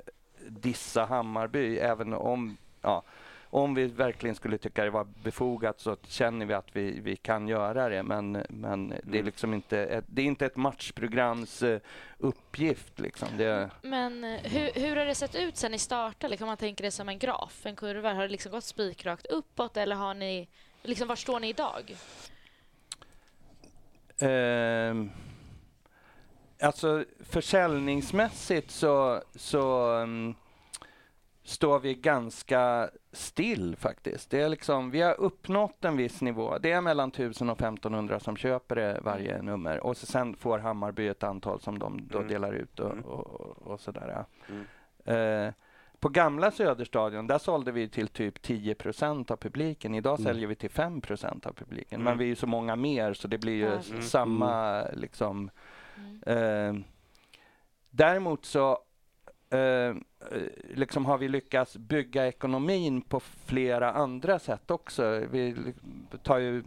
dissa 0.47 1.05
Hammarby, 1.05 1.77
även 1.77 2.13
om, 2.13 2.57
ja, 2.87 3.03
om 3.49 3.73
vi 3.75 3.87
verkligen 3.87 4.35
skulle 4.35 4.57
tycka 4.57 4.83
det 4.83 4.89
var 4.89 5.07
befogat 5.23 5.79
så 5.79 5.97
känner 6.07 6.45
vi 6.45 6.53
att 6.53 6.75
vi, 6.75 6.99
vi 6.99 7.15
kan 7.15 7.47
göra 7.47 7.89
det. 7.89 8.03
Men, 8.03 8.43
men 8.49 8.89
det 8.89 8.95
är 8.95 9.01
Mm. 9.13 9.25
liksom 9.25 9.53
inte 9.53 9.79
ett, 9.79 10.05
det 10.07 10.21
är 10.21 10.25
inte 10.25 10.45
ett 10.45 10.55
matchprograms 10.55 11.63
eh, 11.63 11.79
uppgift. 12.17 12.99
Liksom. 12.99 13.27
Det, 13.37 13.69
Men 13.81 14.23
eh, 14.23 14.39
hur, 14.43 14.81
hur 14.81 14.95
har 14.95 15.05
det 15.05 15.15
sett 15.15 15.35
ut 15.35 15.57
sen 15.57 15.71
ni 15.71 15.79
startade? 15.79 16.31
Liksom, 16.31 16.45
om 16.45 16.49
man 16.49 16.57
tänker 16.57 16.83
det 16.83 16.91
som 16.91 17.09
en 17.09 17.19
graf, 17.19 17.65
en 17.65 17.75
kurva. 17.75 18.13
Har 18.13 18.21
det 18.21 18.27
liksom 18.29 18.51
gått 18.51 18.63
spikrakt 18.63 19.25
uppåt 19.25 19.77
eller 19.77 19.95
har 19.95 20.13
ni... 20.13 20.47
Liksom, 20.83 21.07
var 21.07 21.15
står 21.15 21.39
ni 21.39 21.49
idag? 21.49 21.95
Ehm, 24.19 25.11
alltså 26.61 27.05
försäljningsmässigt 27.19 28.71
så, 28.71 29.21
så 29.35 29.91
mm, 29.91 30.35
står 31.47 31.79
vi 31.79 31.93
ganska 31.95 32.89
still 33.11 33.75
faktiskt. 33.75 34.29
Det 34.29 34.41
är 34.41 34.49
liksom, 34.49 34.91
vi 34.91 35.01
har 35.01 35.19
uppnått 35.19 35.85
en 35.85 35.97
viss 35.97 36.21
nivå. 36.21 36.57
Det 36.57 36.71
är 36.71 36.81
mellan 36.81 37.09
1000 37.09 37.49
och 37.49 37.61
1500 37.61 38.19
som 38.19 38.37
köper 38.37 38.75
det 38.75 38.99
varje 39.03 39.41
nummer 39.41 39.79
och 39.79 39.97
så 39.97 40.05
sen 40.05 40.35
får 40.35 40.59
Hammarby 40.59 41.07
ett 41.07 41.23
antal 41.23 41.59
som 41.61 41.79
de 41.79 42.07
då 42.11 42.17
Mm. 42.17 42.29
delar 42.29 42.53
ut 42.53 42.79
och, 42.79 42.91
Mm. 42.91 43.03
och, 43.05 43.57
och, 43.67 43.79
sådär. 43.79 44.25
Mm. 44.49 44.65
Eh, 45.47 45.53
på 45.99 46.09
gamla 46.09 46.51
Söderstadion, 46.51 47.27
där 47.27 47.37
sålde 47.37 47.71
vi 47.71 47.89
till 47.89 48.07
typ 48.07 48.41
10% 48.41 49.31
av 49.31 49.35
publiken. 49.37 49.95
Idag 49.95 50.19
Mm. 50.19 50.25
säljer 50.33 50.47
vi 50.47 50.55
till 50.55 50.69
5% 50.69 51.45
av 51.47 51.53
publiken. 51.53 52.01
Mm. 52.01 52.05
Men 52.11 52.17
vi 52.17 52.23
är 52.23 52.29
ju 52.29 52.35
så 52.35 52.47
många 52.47 52.75
mer 52.75 53.13
så 53.13 53.27
det 53.27 53.37
blir 53.37 53.53
ju 53.55 53.67
Mm. 53.91 54.01
samma 54.01 54.83
liksom. 54.93 55.49
Mm. 55.97 56.75
Eh, 56.77 56.83
däremot 57.89 58.45
så 58.45 58.77
eh, 59.49 59.59
eh, 59.59 59.95
liksom 60.75 61.05
har 61.05 61.17
vi 61.17 61.27
lyckats 61.27 61.77
bygga 61.77 62.27
ekonomin 62.27 63.01
på 63.01 63.19
flera 63.19 63.91
andra 63.91 64.39
sätt 64.39 64.71
också. 64.71 65.21
Vi 65.31 65.55
tar 66.23 66.37
ju, 66.37 66.63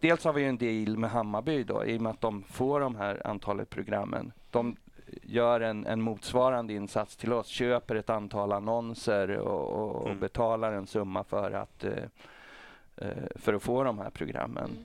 dels 0.00 0.24
har 0.24 0.32
vi 0.32 0.42
ju 0.42 0.48
en 0.48 0.58
deal 0.58 0.98
med 0.98 1.10
Hammarby 1.10 1.64
då, 1.64 1.84
i 1.84 1.98
och 1.98 2.02
med 2.02 2.10
att 2.10 2.20
de 2.20 2.42
får 2.42 2.80
de 2.80 2.96
här 2.96 3.26
antalet 3.26 3.70
programmen. 3.70 4.32
De 4.50 4.76
gör 5.22 5.60
en, 5.60 5.86
en 5.86 6.02
motsvarande 6.02 6.72
insats 6.72 7.16
till 7.16 7.32
oss, 7.32 7.46
köper 7.46 7.94
ett 7.94 8.10
antal 8.10 8.52
annonser 8.52 9.30
och, 9.30 9.70
och, 9.70 9.96
och 9.96 10.06
Mm. 10.06 10.20
betalar 10.20 10.72
en 10.72 10.86
summa 10.86 11.24
för 11.24 11.52
att, 11.52 11.84
eh, 11.84 12.04
eh, 12.96 13.24
för 13.34 13.54
att 13.54 13.62
få 13.62 13.84
de 13.84 13.98
här 13.98 14.10
programmen. 14.10 14.70
Mm. 14.70 14.84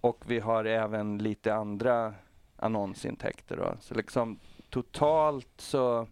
Och 0.00 0.24
vi 0.26 0.40
har 0.40 0.64
även 0.64 1.18
lite 1.18 1.54
andra 1.54 2.14
annonsintäkter. 2.56 3.56
Då. 3.56 3.74
Så 3.80 3.94
liksom 3.94 4.38
totalt 4.70 5.48
så, 5.56 6.06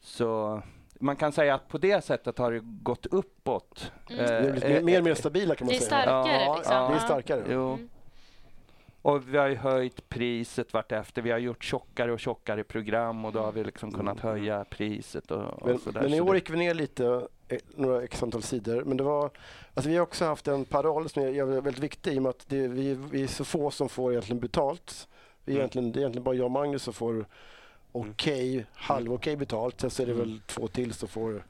så 0.00 0.62
man 1.00 1.16
kan 1.16 1.32
säga 1.32 1.54
att 1.54 1.68
på 1.68 1.78
det 1.78 2.04
sättet 2.04 2.38
har 2.38 2.52
det 2.52 2.60
gått 2.62 3.06
uppåt. 3.06 3.92
Mm. 4.10 4.24
Det 4.26 4.32
är 4.32 4.48
Eh, 4.48 4.54
lite 4.54 4.80
mer, 4.82 5.02
mer 5.02 5.14
stabila 5.14 5.54
kan 5.54 5.66
man 5.66 5.70
Det 5.72 5.76
är 5.76 5.80
säga. 5.80 6.02
starkare 6.02 6.42
Ja, 6.44 6.56
liksom. 6.56 6.74
ja, 6.76 6.88
Det 6.88 6.94
är 6.94 6.98
starkare. 6.98 7.44
Jo. 7.50 7.72
Mm. 7.72 7.88
Och 9.02 9.34
vi 9.34 9.38
har 9.38 9.48
ju 9.48 9.56
höjt 9.56 10.08
priset 10.08 10.72
vartefter. 10.72 11.22
Vi 11.22 11.30
har 11.30 11.38
gjort 11.38 11.64
tjockare 11.64 12.12
och 12.12 12.20
tjockare 12.20 12.64
program 12.64 13.24
och 13.24 13.32
då 13.32 13.40
har 13.40 13.52
vi 13.52 13.64
liksom 13.64 13.92
kunnat 13.92 14.20
höja 14.20 14.64
priset 14.64 15.30
och, 15.30 15.42
och 15.44 15.66
Men, 15.66 15.78
sådär. 15.78 16.02
men 16.02 16.14
i 16.14 16.20
år 16.20 16.34
gick 16.34 16.50
vi 16.50 16.56
ner 16.56 16.74
lite, 16.74 17.28
eh, 17.48 17.58
några 17.76 18.02
x 18.02 18.22
antal 18.22 18.42
sidor. 18.42 18.84
Men 18.84 18.96
det 18.96 19.02
var, 19.04 19.30
alltså 19.74 19.90
vi 19.90 19.96
har 19.96 20.02
också 20.02 20.24
haft 20.24 20.48
en 20.48 20.64
paroll 20.64 21.08
som 21.08 21.22
är 21.22 21.44
väldigt 21.60 21.78
viktig 21.82 22.12
i 22.14 22.18
och 22.18 22.22
med 22.22 22.30
att 22.30 22.44
det, 22.48 22.68
vi, 22.68 22.94
vi 22.94 23.22
är 23.22 23.26
så 23.26 23.44
få 23.44 23.70
som 23.70 23.88
får 23.88 24.10
egentligen 24.12 24.40
betalt. 24.40 25.08
Vi 25.44 25.52
är 25.52 25.56
Mm. 25.56 25.60
egentligen, 25.60 25.92
det 25.92 25.98
är 25.98 26.00
egentligen 26.00 26.24
bara 26.24 26.34
jag 26.34 26.44
och 26.44 26.50
Magnus 26.50 26.82
som 26.82 26.92
får 26.94 27.26
okej, 27.92 28.66
halvokej 28.74 29.36
betalt. 29.36 29.80
Sen 29.80 29.90
så 29.90 30.02
är 30.02 30.06
det 30.06 30.12
Mm. 30.12 30.24
väl 30.28 30.40
två 30.46 30.68
till 30.68 30.92
som 30.94 31.08
får 31.08 31.44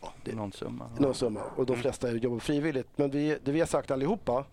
ja, 0.00 0.12
det, 0.24 0.34
någon 0.34 0.52
summa. 0.52 0.90
någon 0.98 1.14
summa. 1.14 1.40
Och 1.56 1.66
de 1.66 1.72
Mm. 1.72 1.82
flesta 1.82 2.10
jobbar 2.10 2.38
frivilligt. 2.38 2.88
Men 2.96 3.10
vi, 3.10 3.38
det 3.44 3.52
vi 3.52 3.60
har 3.60 3.66
sagt 3.66 3.90
allihopa, 3.90 4.44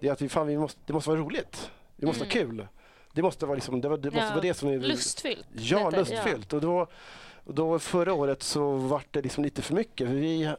det 0.00 0.08
är 0.08 0.12
att 0.12 0.22
vi, 0.22 0.28
fan, 0.28 0.46
vi 0.46 0.58
måste, 0.58 0.80
det 0.86 0.92
måste 0.92 1.10
vara 1.10 1.20
roligt. 1.20 1.70
Det 1.96 2.06
måste 2.06 2.20
vara 2.20 2.30
kul. 2.30 2.66
Det 3.12 3.22
måste 3.22 3.46
vara, 3.46 3.54
liksom, 3.54 3.80
det, 3.80 3.88
var, 3.88 3.96
det 3.98 4.10
måste 4.10 4.24
Ja, 4.24 4.30
vara 4.30 4.40
det 4.40 4.54
som 4.54 4.68
är 4.68 4.78
Lustfyllt. 4.78 5.46
Ja, 5.52 5.90
lite, 5.90 5.98
lustfyllt. 6.00 6.52
Och 6.52 6.60
då, 6.60 6.86
då 7.44 7.78
förra 7.78 8.12
året 8.14 8.42
så 8.42 8.70
var 8.76 9.02
det 9.10 9.22
liksom 9.22 9.44
lite 9.44 9.62
för 9.62 9.74
mycket. 9.74 10.08
För 10.08 10.14
vi, 10.14 10.54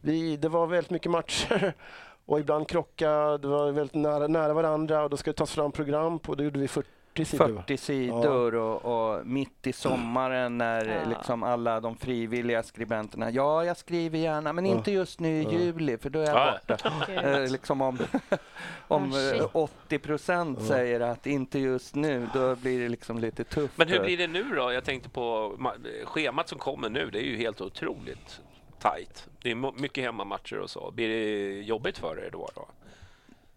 vi, 0.00 0.36
det 0.36 0.48
var 0.48 0.66
väldigt 0.66 0.90
mycket 0.90 1.10
matcher 1.10 1.74
och 2.26 2.40
ibland 2.40 2.68
krockade, 2.68 3.38
det 3.38 3.48
var 3.48 3.72
väldigt 3.72 3.94
nära, 3.94 4.26
nära 4.26 4.52
varandra 4.54 5.02
och 5.04 5.10
då 5.10 5.16
ska 5.16 5.30
det 5.30 5.36
tas 5.36 5.50
fram 5.52 5.72
program 5.72 6.18
på, 6.18 6.34
då 6.34 6.44
gjorde 6.44 6.58
vi 6.58 6.68
40 6.68 6.88
sidor. 7.14 7.46
40 7.46 7.76
sidor 7.76 8.54
och, 8.54 8.84
och 9.14 9.26
mitt 9.26 9.66
i 9.66 9.72
sommaren 9.72 10.58
när 10.58 10.84
Ja. 10.86 11.08
liksom 11.08 11.42
alla 11.42 11.80
de 11.80 11.96
frivilliga 11.96 12.62
skribenterna, 12.62 13.30
ja 13.30 13.64
jag 13.64 13.76
skriver 13.76 14.18
gärna 14.18 14.52
men 14.52 14.66
Ja. 14.66 14.72
inte 14.76 14.92
just 14.92 15.20
nu 15.20 15.28
i 15.28 15.42
Ja. 15.42 15.50
juli 15.50 15.98
för 15.98 16.10
då 16.10 16.18
är 16.18 16.26
jag 16.26 16.36
Ja. 16.36 16.58
borta. 16.68 16.92
Eh, 17.12 17.50
liksom 17.50 17.80
om 17.82 17.98
om 18.88 19.12
Ah, 19.12 19.30
shit. 19.32 19.40
eh, 19.40 19.48
80 19.52 19.98
procent 19.98 20.58
Ja. 20.60 20.66
säger 20.66 21.00
att 21.00 21.26
inte 21.26 21.58
just 21.58 21.94
nu, 21.94 22.28
då 22.34 22.56
blir 22.56 22.80
det 22.80 22.88
liksom 22.88 23.18
lite 23.18 23.44
tufft. 23.44 23.78
Men 23.78 23.88
hur 23.88 24.00
blir 24.00 24.16
det 24.18 24.26
nu 24.26 24.44
då? 24.56 24.72
Jag 24.72 24.84
tänkte 24.84 25.08
på 25.08 25.54
ma- 25.58 26.04
schemat 26.04 26.48
som 26.48 26.58
kommer 26.58 26.90
nu. 26.90 27.10
Det 27.12 27.18
är 27.18 27.26
ju 27.26 27.36
helt 27.36 27.60
otroligt 27.60 28.40
tajt. 28.78 29.26
Det 29.42 29.50
är 29.50 29.80
mycket 29.80 30.04
hemmamatcher 30.04 30.58
och 30.58 30.70
så. 30.70 30.90
Blir 30.90 31.08
det 31.08 31.60
jobbigt 31.60 31.98
för 31.98 32.18
er 32.26 32.30
då? 32.32 32.48
då? 32.54 32.68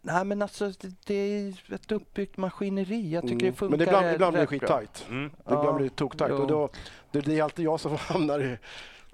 Nej 0.08 0.26
men 0.26 0.42
alltså 0.42 0.70
det, 0.80 0.92
det 1.06 1.14
är 1.16 1.54
ett 1.76 1.92
uppbyggt 1.92 2.38
maskineri. 2.38 3.12
Jag 3.12 3.22
tycker 3.24 3.34
Mm. 3.36 3.52
det 3.52 3.58
funkar 3.58 3.78
Men 3.78 3.88
ibland, 3.88 4.12
ibland 4.16 4.34
blir 4.34 4.42
det 4.42 4.48
skittajt. 4.48 5.06
Mm. 5.10 5.32
Ibland 5.46 5.68
Ja. 5.68 5.74
blir 5.74 5.90
det 5.90 5.96
toktajt. 5.96 6.32
Och 6.32 6.48
då, 6.48 6.70
det, 7.12 7.20
det 7.22 7.40
är 7.40 7.44
alltid 7.44 7.66
jag 7.66 7.80
som 7.80 7.98
hamnar 8.08 8.40
i, 8.40 8.58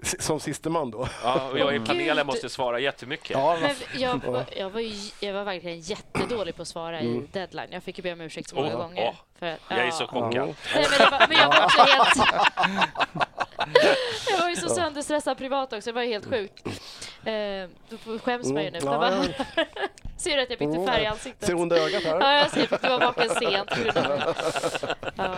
som 0.02 0.40
siste 0.40 0.70
man 0.70 0.90
då. 0.90 1.08
Ja, 1.24 1.50
och 1.50 1.58
jag 1.58 1.76
i 1.76 1.80
panelen 1.80 2.26
måste 2.26 2.48
svara 2.48 2.78
jättemycket. 2.80 3.30
Ja, 3.30 3.58
Men 3.62 3.74
jag, 4.00 4.16
var- 4.24 4.44
jag, 4.56 4.70
var 4.70 4.80
ju, 4.80 4.94
jag 5.20 5.34
var 5.34 5.44
verkligen 5.44 5.80
jättedålig 5.80 6.56
på 6.56 6.62
att 6.62 6.68
svara 6.68 7.00
i 7.00 7.06
Mm. 7.06 7.28
deadline. 7.32 7.68
Jag 7.70 7.82
fick 7.82 7.98
ju 7.98 8.02
be 8.02 8.12
om 8.12 8.20
ursäkt 8.20 8.48
så 8.48 8.56
många 8.56 8.68
Åh, 8.76 8.82
gånger. 8.82 9.08
åh. 9.08 9.14
För, 9.38 9.46
att- 9.46 9.60
Jag 9.68 9.78
är 9.86 9.90
så 9.90 10.06
chockad. 10.06 10.34
Ja. 10.34 10.44
Nej, 10.44 10.54
men, 10.74 10.98
det 10.98 11.10
var, 11.10 11.26
men 11.28 11.36
jag 11.38 11.48
var 11.48 11.64
också 11.64 11.80
helt... 11.82 12.18
jag 14.30 14.38
var 14.40 14.48
ju 14.48 14.56
så 14.56 14.68
sönderstressad 14.68 15.38
privat 15.38 15.72
också, 15.72 15.90
det 15.90 15.94
var 15.94 16.02
ju 16.02 16.08
helt 16.12 16.26
sjukt. 16.30 16.66
Eh, 17.24 17.68
då 17.88 17.96
får- 17.96 18.18
skäms 18.18 18.46
man 18.52 18.64
ju 18.64 18.70
nu. 18.70 18.78
Mm. 18.78 18.92
Ja. 18.92 19.24
Ser 20.16 20.36
du 20.36 20.42
att 20.42 20.50
jag 20.50 20.58
bytte 20.58 20.72
Mm. 20.76 20.86
färg 20.86 21.02
i 21.02 21.06
ansiktet? 21.06 21.46
Ser 21.46 21.54
onda 21.54 21.76
ögat 21.76 22.02
här? 22.02 22.20
Ja, 22.20 22.32
jag 22.38 22.50
ser 22.50 22.78
du 22.82 22.88
var 22.88 22.98
vaken 23.00 23.28
sent. 23.28 23.70
Ja. 25.16 25.36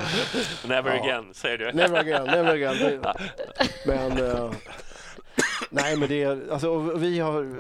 Never 0.69 0.95
Ja. 0.97 1.03
again, 1.03 1.35
säger 1.35 1.59
du. 1.59 1.73
Never 1.73 1.99
again, 1.99 2.25
never 2.27 2.53
again. 2.55 3.05
Men... 3.87 4.13
eh, 4.31 4.51
nej, 5.71 5.97
men 5.97 6.09
det 6.09 6.23
är... 6.23 6.53
Alltså, 6.53 6.79
vi 6.79 7.19
har... 7.21 7.57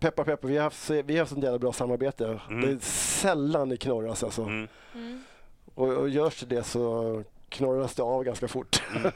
Peppar, 0.00 0.24
peppar. 0.24 0.48
Vi 0.48 0.56
har 0.56 0.64
haft, 0.64 0.90
vi 0.90 1.12
har 1.12 1.18
haft 1.18 1.32
ett 1.32 1.42
jävla 1.42 1.58
bra 1.58 1.72
samarbete. 1.72 2.40
Mm. 2.50 2.60
Det 2.60 2.72
är 2.72 2.78
sällan 2.90 3.68
det 3.68 3.76
knorras 3.76 4.24
alltså. 4.24 4.42
Mm. 4.42 4.68
Mm. 4.94 5.22
Och, 5.74 5.88
och 5.88 6.08
görs 6.08 6.40
det 6.40 6.62
så 6.62 7.22
knorras 7.48 7.94
det 7.94 8.02
av 8.02 8.24
ganska 8.24 8.48
fort. 8.48 8.82
Nej, 8.94 9.10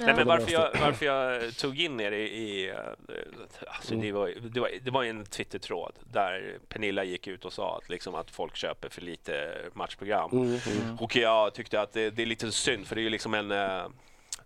Ja. 0.00 0.16
men 0.16 0.26
varför 0.26 0.52
jag, 0.52 0.70
varför 0.80 1.06
jag 1.06 1.56
tog 1.56 1.80
in 1.80 2.00
er 2.00 2.12
i... 2.12 2.22
i 2.22 2.68
eh, 2.70 2.76
alltså 3.66 3.94
Mm. 3.94 4.06
det, 4.06 4.12
var, 4.12 4.32
det, 4.54 4.60
var, 4.60 4.70
det 4.82 4.90
var 4.90 5.04
en 5.04 5.24
Twitter-tråd 5.24 5.92
där 6.12 6.58
Pernilla 6.68 7.04
gick 7.04 7.26
ut 7.26 7.44
och 7.44 7.52
sa 7.52 7.76
att, 7.82 7.88
liksom, 7.88 8.14
att 8.14 8.30
folk 8.30 8.56
köper 8.56 8.88
för 8.88 9.00
lite 9.00 9.56
matchprogram. 9.74 10.30
Mm, 10.32 10.46
mm. 10.46 10.96
Och 11.00 11.16
jag 11.16 11.54
tyckte 11.54 11.80
att 11.80 11.92
det, 11.92 12.10
det 12.10 12.22
är 12.22 12.26
lite 12.26 12.52
synd, 12.52 12.86
för 12.86 12.94
det 12.94 13.00
är 13.00 13.04
ju 13.04 13.10
liksom 13.10 13.34
en... 13.34 13.50
eh, 13.50 13.82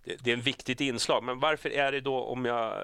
det, 0.04 0.16
det 0.24 0.30
är 0.30 0.34
en 0.34 0.40
viktigt 0.40 0.80
inslag. 0.80 1.22
Men 1.24 1.40
varför 1.40 1.70
är 1.70 1.92
det 1.92 2.00
då, 2.00 2.16
om 2.24 2.44
jag 2.44 2.82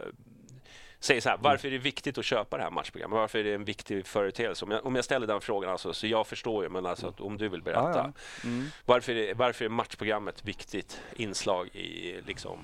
säger 1.00 1.20
så 1.20 1.28
här, 1.28 1.38
varför 1.40 1.68
är 1.68 1.72
det 1.72 1.78
viktigt 1.78 2.18
att 2.18 2.24
köpa 2.24 2.56
det 2.56 2.62
här 2.62 2.70
matchprogrammet? 2.70 3.16
Varför 3.16 3.38
är 3.38 3.44
det 3.44 3.54
en 3.54 3.64
viktig 3.64 4.06
företeelse? 4.06 4.64
Om 4.64 4.70
jag, 4.70 4.86
om 4.86 4.94
jag 4.94 5.04
ställer 5.04 5.26
den 5.26 5.40
frågan, 5.40 5.70
alltså, 5.70 5.92
så 5.92 6.06
jag 6.06 6.26
förstår 6.26 6.62
ju, 6.64 6.68
men 6.70 6.86
alltså, 6.86 7.14
om 7.18 7.36
du 7.38 7.48
vill 7.48 7.62
berätta. 7.62 7.80
Ja, 7.80 8.12
ja. 8.42 8.48
Mm. 8.48 8.66
Varför, 8.84 9.12
är, 9.12 9.34
varför 9.34 9.64
är 9.64 9.68
matchprogrammet 9.68 10.36
ett 10.36 10.44
viktigt 10.44 11.00
inslag 11.16 11.66
i, 11.68 12.20
liksom, 12.26 12.58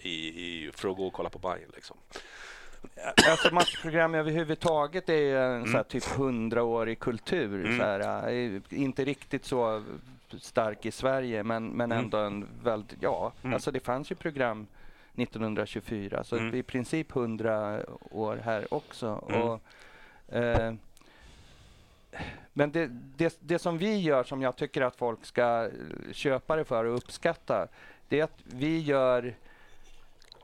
i, 0.00 0.28
i, 0.28 0.70
för 0.74 0.90
att 0.90 0.96
gå 0.96 1.06
och 1.06 1.12
kolla 1.12 1.28
på 1.30 1.38
Bayern? 1.38 1.70
Liksom? 1.74 1.96
Alltså 3.28 3.54
matchprogram 3.54 4.14
överhuvudtaget 4.14 5.08
är 5.08 5.14
ju 5.14 5.38
en 5.38 5.66
så 5.66 5.76
här, 5.76 5.82
typ 5.82 6.04
hundraårig 6.04 6.98
kultur. 6.98 7.64
Mm. 7.66 7.78
Så 7.78 7.84
här, 7.84 8.60
inte 8.74 9.04
riktigt 9.04 9.44
så 9.44 9.84
stark 10.40 10.86
i 10.86 10.90
Sverige, 10.90 11.42
men, 11.42 11.66
men 11.68 11.92
Mm. 11.92 12.04
ändå 12.04 12.18
en 12.18 12.48
väldigt... 12.62 12.98
Ja, 13.02 13.32
Mm. 13.42 13.54
alltså 13.54 13.70
det 13.70 13.80
fanns 13.80 14.10
ju 14.10 14.14
program 14.14 14.66
1924, 15.18 16.24
så 16.24 16.36
Mm. 16.36 16.54
i 16.54 16.62
princip 16.62 17.16
100 17.16 17.82
år 18.10 18.36
här 18.36 18.74
också. 18.74 19.24
Mm. 19.28 19.42
Och, 19.42 19.60
eh, 20.36 20.74
men 22.52 22.72
det, 22.72 22.86
det, 23.16 23.38
det 23.40 23.58
som 23.58 23.78
vi 23.78 23.98
gör, 24.00 24.24
som 24.24 24.42
jag 24.42 24.56
tycker 24.56 24.82
att 24.82 24.96
folk 24.96 25.24
ska 25.24 25.70
köpa 26.12 26.56
det 26.56 26.64
för 26.64 26.84
och 26.84 26.96
uppskatta, 26.96 27.68
det 28.08 28.20
är 28.20 28.24
att 28.24 28.38
vi 28.44 28.80
gör 28.80 29.34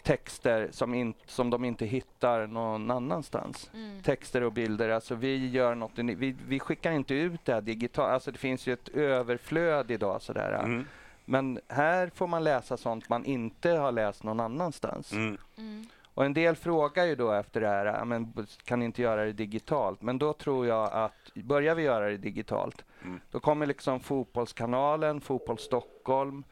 texter 0.03 0.69
som, 0.71 0.95
in, 0.95 1.15
som 1.27 1.51
de 1.51 1.65
inte 1.65 1.87
hittar 1.87 2.47
någon 2.47 2.91
annanstans. 2.91 3.71
Mm. 3.75 4.03
Texter 4.03 4.43
och 4.43 4.53
bilder. 4.53 4.89
Alltså 4.89 5.15
vi, 5.15 5.49
gör 5.51 5.75
något, 5.75 5.99
vi, 5.99 6.37
vi 6.47 6.61
skickar 6.61 6.93
inte 6.93 7.15
ut 7.15 7.45
det 7.45 7.55
här 7.55 7.61
digitalt. 7.61 8.11
Alltså 8.13 8.31
det 8.31 8.39
finns 8.39 8.67
ju 8.67 8.73
ett 8.73 8.89
överflöd 8.89 9.91
idag. 9.91 10.23
Sådär. 10.23 10.53
Mm. 10.53 10.85
Men 11.25 11.61
här 11.69 12.11
får 12.15 12.27
man 12.27 12.45
läsa 12.45 12.77
sånt 12.77 13.09
man 13.09 13.25
inte 13.25 13.71
har 13.71 13.93
läst 13.93 14.23
någon 14.23 14.41
annanstans. 14.41 15.13
Mm. 15.13 15.39
Mm. 15.59 15.87
Och 16.15 16.25
en 16.25 16.35
del 16.35 16.57
frågar 16.57 17.05
ju 17.05 17.15
då 17.17 17.33
efter 17.33 17.61
det 17.61 17.69
här, 17.69 17.87
"Ja, 17.87 18.05
men 18.05 18.47
kan 18.65 18.79
ni 18.79 18.85
inte 18.85 19.03
göra 19.03 19.25
det 19.25 19.33
digitalt? 19.33 20.03
Men 20.03 20.19
då 20.19 20.33
tror 20.33 20.67
jag 20.67 20.93
att, 20.93 21.13
börjar 21.35 21.75
vi 21.75 21.83
göra 21.83 22.09
det 22.09 22.17
digitalt, 22.17 22.85
Mm. 23.03 23.21
då 23.31 23.41
kommer 23.41 23.67
liksom 23.67 24.01
Fotbollskanalen, 24.01 25.21
Fotboll 25.21 25.59
Stockholm, 25.59 26.45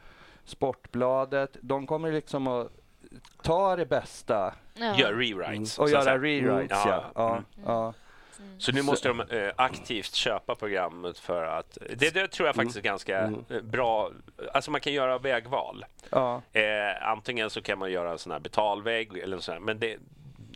Sportbladet, 0.45 1.57
de 1.61 1.87
kommer 1.87 2.11
liksom 2.11 2.47
att 2.47 2.67
ta 3.43 3.75
det 3.75 3.85
bästa 3.85 4.53
Ja. 4.73 4.95
Gör 4.97 5.13
rewrites. 5.13 5.79
och 5.79 5.89
göra 5.89 6.17
rewrites. 6.17 6.85
Mm. 6.85 6.99
Ja. 7.15 7.41
Ja, 7.65 7.93
Mm. 8.39 8.59
Så 8.59 8.71
nu 8.71 8.81
måste 8.81 9.07
de 9.07 9.21
eh, 9.21 9.51
aktivt 9.55 10.13
köpa 10.15 10.55
programmet 10.55 11.19
för 11.19 11.43
att... 11.45 11.77
Det, 11.95 12.13
det 12.13 12.27
tror 12.27 12.47
jag 12.47 12.55
faktiskt 12.55 12.77
är 12.77 12.81
ganska 12.81 13.19
Mm. 13.19 13.45
eh, 13.49 13.61
bra. 13.61 14.11
Alltså 14.53 14.71
man 14.71 14.81
kan 14.81 14.93
göra 14.93 15.17
vägval. 15.17 15.85
Ja. 16.09 16.41
Eh, 16.53 16.63
antingen 17.09 17.49
så 17.49 17.61
kan 17.61 17.79
man 17.79 17.91
göra 17.91 18.11
en 18.11 18.19
sån 18.19 18.31
här 18.31 18.39
betalvägg 18.39 19.17
eller 19.17 19.39
så 19.39 19.51
här, 19.51 19.59
men 19.59 19.79
det, 19.79 19.97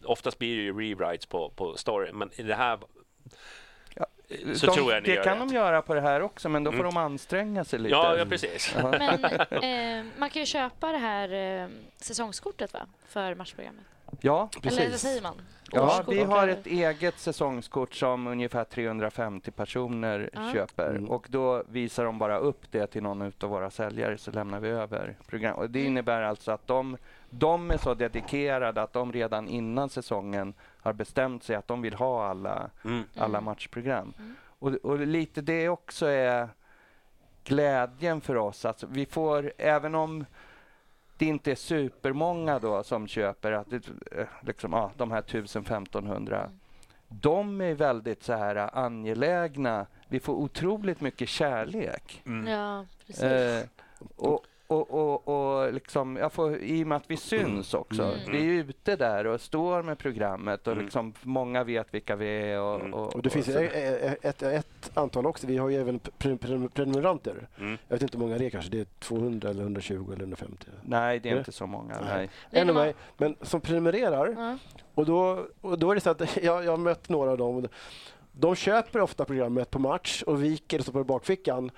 oftast 0.04 0.40
blir 0.40 0.58
det 0.58 0.64
ju 0.64 0.80
rewrites 0.80 1.26
på, 1.26 1.50
på 1.50 1.78
storyn. 1.78 2.16
Men 2.18 2.30
i 2.36 2.44
det 2.44 2.56
här 2.56 2.74
eh, 3.96 4.54
så 4.54 4.66
de, 4.66 4.76
tror 4.76 4.94
jag 4.94 5.04
ni 5.04 5.10
det 5.10 5.16
gör 5.16 5.24
kan 5.24 5.40
rätt. 5.40 5.50
de 5.50 5.56
göra 5.56 5.82
på 5.82 5.94
det 5.94 6.02
här 6.02 6.22
också, 6.22 6.50
men 6.50 6.64
då 6.64 6.72
får 6.72 6.80
Mm. 6.80 6.94
de 6.94 6.98
anstränga 6.98 7.64
sig 7.64 7.80
lite. 7.80 7.96
Ja, 7.96 8.18
ja, 8.18 8.26
precis. 8.26 8.76
Men 8.84 9.26
eh, 10.00 10.06
man 10.18 10.30
kan 10.30 10.40
ju 10.40 10.46
köpa 10.46 10.92
det 10.92 10.98
här 10.98 11.62
eh, 11.64 11.68
säsongskortet 11.98 12.74
va? 12.74 12.80
För 13.08 13.36
matchprogrammet. 13.36 13.86
Ja, 14.22 14.50
Eller 14.64 14.90
vad 14.90 15.00
säger 15.00 15.22
man? 15.22 15.42
Ja, 15.72 16.04
vi 16.08 16.24
har 16.24 16.48
ett 16.48 16.66
eget 16.68 17.20
säsongskort 17.20 17.94
som 17.94 18.28
ungefär 18.28 18.64
350 18.64 19.52
personer 19.52 20.30
Ja. 20.34 20.52
köper. 20.54 20.90
Mm. 20.90 21.10
Och 21.10 21.28
då 21.30 21.64
visar 21.70 22.06
de 22.06 22.20
bara 22.20 22.38
upp 22.38 22.72
det 22.72 22.88
till 22.88 23.04
någon 23.04 23.22
av 23.22 23.50
våra 23.50 23.70
säljare 23.70 24.18
så 24.18 24.32
lämnar 24.32 24.60
vi 24.60 24.70
över 24.70 25.16
program. 25.28 25.56
Och 25.58 25.70
det 25.70 25.80
Mm. 25.80 25.92
innebär 25.92 26.22
alltså 26.22 26.52
att 26.52 26.68
de, 26.68 26.98
de 27.30 27.72
är 27.72 27.78
så 27.78 27.94
dedikerade 27.94 28.82
att 28.82 28.94
de 28.94 29.14
redan 29.14 29.48
innan 29.48 29.90
säsongen 29.90 30.54
har 30.82 30.94
bestämt 30.94 31.44
sig 31.44 31.56
att 31.56 31.68
de 31.68 31.82
vill 31.82 31.94
ha 31.94 32.28
alla, 32.28 32.70
Mm. 32.86 33.04
alla 33.18 33.38
Mm. 33.38 33.44
matchprogram. 33.44 34.14
Mm. 34.18 34.36
Och, 34.60 34.72
och 34.76 35.00
lite 35.00 35.42
det 35.42 35.70
också 35.70 36.06
är 36.06 36.50
glädjen 37.44 38.22
för 38.22 38.36
oss. 38.36 38.66
Alltså, 38.66 38.88
vi 38.90 39.06
får, 39.06 39.54
även 39.58 39.96
om 39.96 40.26
det 41.18 41.26
inte 41.26 41.52
är 41.52 41.56
supermånga 41.56 42.60
då 42.60 42.84
som 42.84 43.08
köper 43.08 43.52
att 43.52 43.70
det, 43.70 43.88
eh, 44.12 44.28
liksom, 44.42 44.74
ja, 44.74 44.92
de 44.98 45.12
här 45.12 45.22
1000-1500. 45.22 46.50
De 47.08 47.62
är 47.62 47.74
väldigt 47.74 48.24
så 48.24 48.34
här 48.34 48.78
angelägna. 48.78 49.86
Vi 50.08 50.20
får 50.20 50.34
otroligt 50.34 51.02
mycket 51.02 51.30
kärlek. 51.30 52.22
Mm. 52.26 52.48
Ja, 52.48 52.86
precis. 53.08 53.24
Eh, 53.24 53.64
och, 54.16 54.46
och, 54.68 54.92
och, 54.92 55.28
och 55.28 55.74
liksom, 55.74 56.16
jag 56.18 56.34
får, 56.34 56.58
I 56.58 56.84
och 56.84 56.88
med 56.88 56.96
att 56.96 57.04
vi 57.12 57.18
syns 57.18 57.74
också. 57.74 58.04
Mm. 58.04 58.18
Vi 58.32 58.38
är 58.60 58.64
ute 58.64 58.96
där 58.96 59.28
och 59.28 59.42
står 59.42 59.84
med 59.84 59.98
programmet 59.98 60.68
och 60.68 60.74
Mm. 60.74 60.86
liksom, 60.86 61.14
många 61.22 61.64
vet 61.64 61.94
vilka 61.94 62.16
vi 62.16 62.28
är. 62.28 62.60
Och, 62.62 62.80
Mm. 62.80 62.94
och, 62.94 63.16
Och 63.16 63.22
det 63.22 63.30
finns 63.30 63.48
ett, 63.50 64.26
ett, 64.26 64.44
ett 64.44 64.92
antal 64.94 65.26
också. 65.26 65.48
Vi 65.48 65.58
har 65.58 65.70
ju 65.70 65.76
även 65.82 66.00
pre- 66.00 66.38
pre- 66.40 66.70
prenumeranter. 66.70 67.48
Mm. 67.60 67.78
Jag 67.88 67.96
vet 67.96 68.02
inte 68.02 68.18
hur 68.18 68.26
många 68.26 68.38
det 68.38 68.46
är 68.46 68.50
kanske. 68.50 68.72
Det 68.72 68.80
är 68.80 68.86
200 69.00 69.50
eller 69.50 69.62
120 69.64 70.06
eller 70.14 70.20
150. 70.24 70.68
Nej, 70.86 71.20
det 71.20 71.30
är 71.30 71.34
Det- 71.34 71.40
inte 71.40 71.52
så 71.52 71.68
många. 71.68 71.94
Nej. 72.02 72.30
Nej. 72.52 72.62
Är 72.62 72.66
man- 72.66 72.76
mig. 72.76 72.96
Men 73.18 73.36
som 73.42 73.62
prenumererar. 73.62 74.58
Och 74.96 75.06
då, 75.06 75.46
och 75.62 75.80
då 75.80 75.92
är 75.92 75.96
det 75.96 76.02
så 76.02 76.10
att 76.10 76.38
jag, 76.44 76.66
jag 76.66 76.72
har 76.72 76.78
mött 76.78 77.10
några 77.10 77.32
av 77.32 77.38
dem. 77.38 77.68
De 78.40 78.56
köper 78.56 79.02
ofta 79.02 79.26
programmet 79.26 79.70
på 79.72 79.80
match 79.80 80.24
och 80.24 80.44
viker 80.44 80.78
det 80.78 80.84
så 80.84 80.92
på 80.92 81.04
bakfickan. 81.04 81.72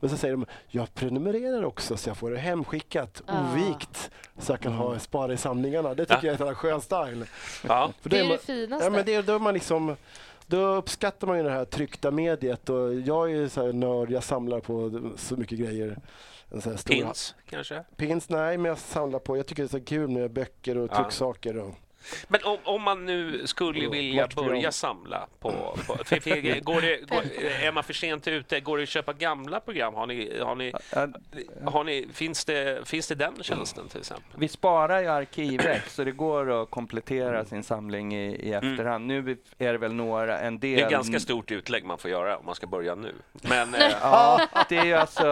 Men 0.00 0.10
så 0.10 0.16
säger 0.16 0.34
de, 0.36 0.46
jag 0.68 0.94
prenumererar 0.94 1.64
också 1.64 1.96
så 1.96 2.08
jag 2.10 2.16
får 2.16 2.30
det 2.30 2.38
hemskickat 2.38 3.22
Ah. 3.26 3.52
ovikt 3.52 4.10
så 4.38 4.52
jag 4.52 4.60
kan 4.60 4.72
ha, 4.72 4.98
spara 4.98 5.32
i 5.32 5.36
samlingarna. 5.36 5.94
Det 5.94 6.04
tycker 6.04 6.26
Ja. 6.26 6.32
jag 6.32 6.40
är 6.40 6.46
en 6.48 6.54
skön 6.54 6.80
style. 6.80 7.26
Ja. 7.68 7.90
För 8.00 8.10
Det 8.10 8.18
är 8.18 8.24
man- 8.24 8.32
det 8.32 8.38
finaste. 8.38 8.84
Ja, 8.86 8.90
men 8.90 9.04
det, 9.06 9.22
då, 9.22 9.34
är 9.34 9.38
man 9.38 9.54
liksom, 9.54 9.96
då 10.46 10.66
uppskattar 10.66 11.26
man 11.26 11.36
ju 11.36 11.42
det 11.42 11.50
här 11.50 11.64
tryckta 11.64 12.10
mediet 12.10 12.68
och 12.70 12.94
jag 12.94 13.30
är 13.30 13.34
ju 13.34 13.48
så 13.48 13.66
här 13.66 13.72
nörd, 13.72 14.10
jag 14.10 14.24
samlar 14.24 14.60
på 14.60 15.00
så 15.16 15.36
mycket 15.36 15.58
grejer. 15.58 15.98
En 16.52 16.60
Pins, 16.86 17.34
kanske? 17.50 17.84
Pins, 17.96 18.28
nej, 18.28 18.58
men 18.58 18.68
jag 18.68 18.78
samlar 18.78 19.18
på, 19.18 19.36
jag 19.36 19.46
tycker 19.46 19.62
det 19.62 19.66
är 19.66 19.78
så 19.78 19.84
kul 19.84 20.08
med 20.08 20.30
böcker 20.30 20.78
och 20.78 20.88
Ja. 20.92 20.96
trycksaker. 20.96 21.56
Och, 21.58 21.74
Men 22.28 22.40
om, 22.44 22.58
om 22.64 22.82
man 22.82 23.06
nu 23.06 23.46
skulle 23.46 23.88
vilja 23.88 24.28
börja 24.36 24.72
samla 24.72 25.26
på... 25.40 25.50
på 25.86 25.96
för, 26.04 26.20
för, 26.20 26.60
går 26.60 26.80
det, 26.80 27.08
går, 27.08 27.22
är 27.62 27.72
man 27.72 27.84
för 27.84 27.92
sent 27.92 28.28
ute? 28.28 28.60
Går 28.60 28.76
det 28.76 28.82
att 28.82 28.88
köpa 28.88 29.12
gamla 29.12 29.60
program? 29.60 29.94
Har 29.94 30.06
ni, 30.06 30.38
har 30.40 30.54
ni, 30.54 30.72
Ja, 30.92 31.06
har 31.70 31.84
ni, 31.84 32.08
finns, 32.12 32.44
det, 32.44 32.88
finns 32.88 33.08
det 33.08 33.14
den 33.14 33.42
tjänsten 33.42 33.88
till 33.88 34.00
exempel? 34.00 34.24
Vi 34.36 34.48
sparar 34.48 35.00
ju 35.00 35.06
Arkivex 35.08 35.94
så 35.94 36.04
det 36.04 36.10
går 36.12 36.62
att 36.62 36.70
komplettera 36.70 37.44
sin 37.44 37.62
samling 37.62 38.14
i, 38.14 38.26
i 38.48 38.52
efterhand. 38.52 39.06
Nu 39.06 39.36
är 39.58 39.72
det 39.72 39.78
väl 39.78 39.94
några, 39.94 40.38
en 40.40 40.58
del... 40.58 40.76
Det 40.76 40.82
är 40.84 40.90
ganska 40.90 41.20
stort 41.20 41.50
utlägg 41.50 41.84
man 41.84 41.98
får 41.98 42.10
göra 42.10 42.36
om 42.36 42.46
man 42.46 42.54
ska 42.54 42.66
börja 42.66 42.94
nu. 42.94 43.14
Men 43.32 43.74
eh, 43.74 43.80
Ja, 44.02 44.40
det 44.68 44.76
är 44.76 44.84
ju 44.84 44.94
alltså... 44.94 45.26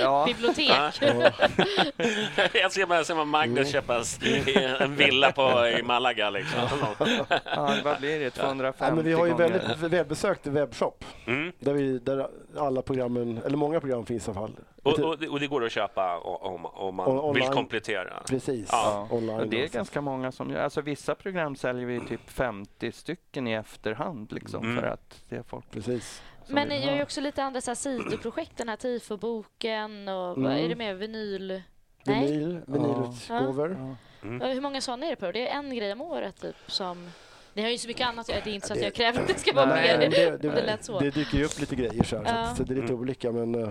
Ja, 0.00 0.24
Bibliotek. 0.26 0.70
jag 2.52 2.72
ser 2.72 2.86
bara 2.86 3.04
ser 3.04 3.14
man 3.14 3.28
Magnus 3.28 3.72
köpa 3.72 3.96
en- 3.96 4.76
en 4.80 4.96
villa 4.96 5.32
på, 5.32 5.66
i 5.78 5.82
Malaga. 5.82 6.11
Liksom. 6.30 6.60
ja, 7.44 7.76
vad 7.84 7.98
blir 8.00 8.20
det? 8.20 8.30
250 8.30 8.84
ja, 8.88 8.94
men 8.94 9.04
vi 9.04 9.12
har 9.12 9.26
ju 9.26 9.34
väldigt 9.34 9.78
välbesökt 9.78 10.46
webbshop 10.46 11.04
Mm. 11.26 11.52
där, 11.58 11.72
vi, 11.72 11.98
där 11.98 12.28
alla 12.56 12.82
programmen, 12.82 13.40
eller 13.46 13.56
många 13.56 13.80
program 13.80 14.06
finns 14.06 14.28
i 14.28 14.30
alla 14.30 14.40
fall. 14.40 14.56
Och, 14.82 14.98
och, 15.00 15.18
det- 15.18 15.28
och 15.28 15.40
det 15.40 15.46
går 15.46 15.64
att 15.64 15.72
köpa 15.72 16.18
om, 16.18 16.66
om 16.66 16.94
man 16.94 17.06
On- 17.08 17.34
vill 17.34 17.42
online. 17.42 17.52
komplettera. 17.56 18.22
Precis, 18.28 18.68
Ja. 18.72 19.08
online. 19.10 19.40
Och 19.40 19.48
det 19.48 19.64
är 19.64 19.68
ganska 19.68 20.00
många 20.00 20.32
som 20.32 20.50
gör. 20.50 20.60
Alltså 20.60 20.80
vissa 20.80 21.14
program 21.14 21.56
säljer 21.56 21.86
vi 21.86 22.00
typ 22.00 22.30
50 22.30 22.92
stycken 22.92 23.46
i 23.48 23.52
efterhand 23.52 24.32
liksom 24.32 24.64
Mm. 24.64 24.76
för 24.82 24.86
att 24.88 25.24
det 25.28 25.36
är 25.36 25.42
folk 25.42 25.70
Precis. 25.70 26.22
Men 26.48 26.68
ni 26.68 26.86
gör 26.86 26.94
ju 26.96 27.02
också 27.02 27.20
lite 27.20 27.42
andra 27.44 27.60
så 27.60 27.70
här 27.70 27.74
sidoprojekt, 27.76 28.56
den 28.56 28.68
här 28.68 28.76
Tifo-boken 28.76 30.08
och 30.08 30.36
Mm. 30.36 30.42
vad 30.42 30.52
är 30.58 30.68
det 30.68 30.74
mer? 30.76 30.94
Vinyl? 30.94 31.62
Nej? 32.04 32.26
Vinyl, 32.26 32.60
vinylutgåvor. 32.66 33.76
Ja. 33.80 33.96
Ja, 34.40 34.46
Hur 34.46 34.60
många 34.60 34.80
sådana 34.80 35.06
är 35.06 35.10
det 35.10 35.16
på? 35.16 35.32
Det 35.32 35.48
är 35.48 35.58
en 35.58 35.76
grej 35.76 35.92
om 35.92 36.00
året 36.00 36.40
typ 36.40 36.56
som... 36.66 37.10
Ni 37.54 37.62
har 37.62 37.70
ju 37.70 37.78
så 37.78 37.88
mycket 37.88 38.06
annat, 38.08 38.26
det 38.26 38.32
är 38.34 38.48
inte 38.48 38.66
så 38.66 38.72
att 38.72 38.82
jag 38.82 38.94
kräver 38.94 39.20
att 39.20 39.28
det 39.28 39.38
ska 39.38 39.52
vara 39.52 39.66
Nej, 39.66 39.98
mer. 39.98 40.08
det, 40.10 40.30
det 40.30 40.48
det, 40.54 40.62
lät 40.62 40.84
så. 40.84 40.98
det 41.00 41.10
dyker 41.10 41.38
ju 41.38 41.44
upp 41.44 41.60
lite 41.60 41.76
grejer 41.76 42.02
så, 42.04 42.16
här, 42.16 42.24
så, 42.24 42.30
att, 42.50 42.56
så 42.56 42.62
det 42.62 42.72
är 42.72 42.74
lite 42.74 42.92
Mm. 42.92 43.00
olika. 43.00 43.32
Men, 43.32 43.54
eh, 43.54 43.68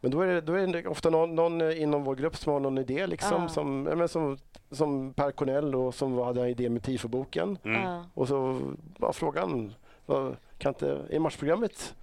men 0.00 0.10
då 0.10 0.20
är 0.20 0.26
det, 0.26 0.40
då 0.40 0.52
är 0.54 0.66
det 0.66 0.86
ofta 0.86 1.10
någon, 1.10 1.34
någon 1.34 1.72
inom 1.72 2.04
vår 2.04 2.14
grupp 2.14 2.36
som 2.36 2.52
har 2.52 2.60
någon 2.60 2.78
idé, 2.78 3.06
liksom, 3.06 3.42
Ja. 3.42 3.48
som, 3.48 3.86
ja, 3.90 3.96
men 3.96 4.08
som, 4.08 4.38
som 4.70 5.14
Per 5.14 5.30
Cornell 5.30 5.74
och 5.74 5.94
som 5.94 6.18
hade 6.18 6.40
en 6.42 6.48
idé 6.48 6.68
med 6.68 6.82
Tifo-boken. 6.82 7.58
Mm. 7.64 7.82
Ja. 7.82 8.04
Och 8.14 8.28
så 8.28 8.60
var 8.98 9.12
frågan, 9.12 9.74
vad, 10.06 10.36
kan 10.58 10.70
inte, 10.70 11.00
är 11.10 11.18
matchprogrammet 11.18 11.94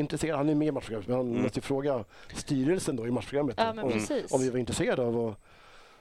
intresserad? 0.00 0.36
Han 0.38 0.48
är 0.48 0.54
med 0.54 0.68
i 0.68 0.70
matchprogrammet, 0.72 1.08
men 1.08 1.16
han 1.16 1.28
Mm. 1.30 1.42
måste 1.42 1.58
ju 1.58 1.62
fråga 1.62 2.04
styrelsen 2.34 2.96
då 2.96 3.06
i 3.06 3.10
matchprogrammet 3.10 3.54
ja, 3.58 3.70
om, 3.82 3.92
om 4.30 4.40
vi 4.40 4.50
var 4.50 4.58
intresserade 4.58 5.02
av 5.02 5.28
att, 5.28 5.36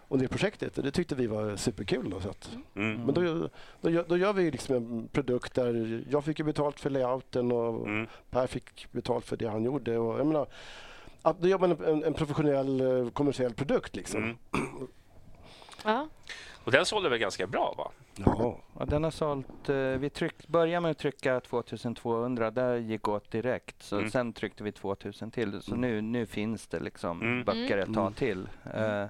om 0.07 0.19
det 0.19 0.27
projektet. 0.27 0.77
Och 0.77 0.84
det 0.84 0.91
tyckte 0.91 1.15
vi 1.15 1.27
var 1.27 1.55
superkul. 1.55 2.09
Då, 2.09 2.19
så 2.22 2.30
att, 2.30 2.49
Mm. 2.76 3.01
men 3.05 3.13
då, 3.15 3.49
då, 3.81 3.89
gör, 3.89 4.05
då 4.07 4.18
gör 4.18 4.34
vi 4.34 4.51
liksom 4.51 4.76
en 4.76 5.07
produkt 5.07 5.53
där 5.55 6.03
jag 6.09 6.23
fick 6.26 6.39
ju 6.39 6.45
betalt 6.45 6.80
för 6.80 6.89
layouten 6.89 7.51
och 7.51 7.88
Mm. 7.88 8.07
Per 8.30 8.47
fick 8.47 8.91
betalt 8.91 9.26
för 9.26 9.38
det 9.38 9.47
han 9.49 9.63
gjorde. 9.63 9.97
Och, 9.97 10.19
jag 10.19 10.27
menar, 10.27 10.47
att 11.22 11.41
då 11.41 11.47
gör 11.47 11.59
man 11.59 11.72
en, 11.72 12.03
en 12.03 12.13
professionell 12.13 12.81
eh, 12.81 13.09
kommersiell 13.09 13.53
produkt. 13.53 13.95
Liksom. 13.95 14.23
Mm. 14.23 14.38
Ja. 15.84 16.07
Och 16.63 16.71
den 16.71 16.85
sålde 16.85 17.09
väl 17.09 17.19
ganska 17.19 17.47
bra 17.47 17.73
va? 17.77 17.91
Ja. 18.15 18.57
Ja, 18.79 18.85
den 18.85 19.03
har 19.03 19.11
sålt, 19.11 19.69
eh, 19.69 19.75
vi 19.75 20.09
tryck, 20.09 20.47
började 20.47 20.81
med 20.81 20.91
att 20.91 20.97
trycka 20.97 21.39
2200, 21.39 22.51
där 22.51 22.75
gick 22.77 23.07
åt 23.07 23.31
direkt. 23.31 23.83
Så 23.83 23.97
Mm. 23.97 24.09
Sen 24.11 24.33
tryckte 24.33 24.63
vi 24.63 24.71
2000 24.71 25.31
till. 25.31 25.61
Så 25.61 25.75
nu, 25.75 26.01
nu 26.01 26.25
finns 26.25 26.67
det 26.67 26.79
liksom 26.79 27.21
Mm. 27.21 27.43
böcker 27.43 27.77
ett 27.77 27.93
tag 27.93 28.01
Mm. 28.01 28.13
till. 28.13 28.49
Eh, 28.73 29.05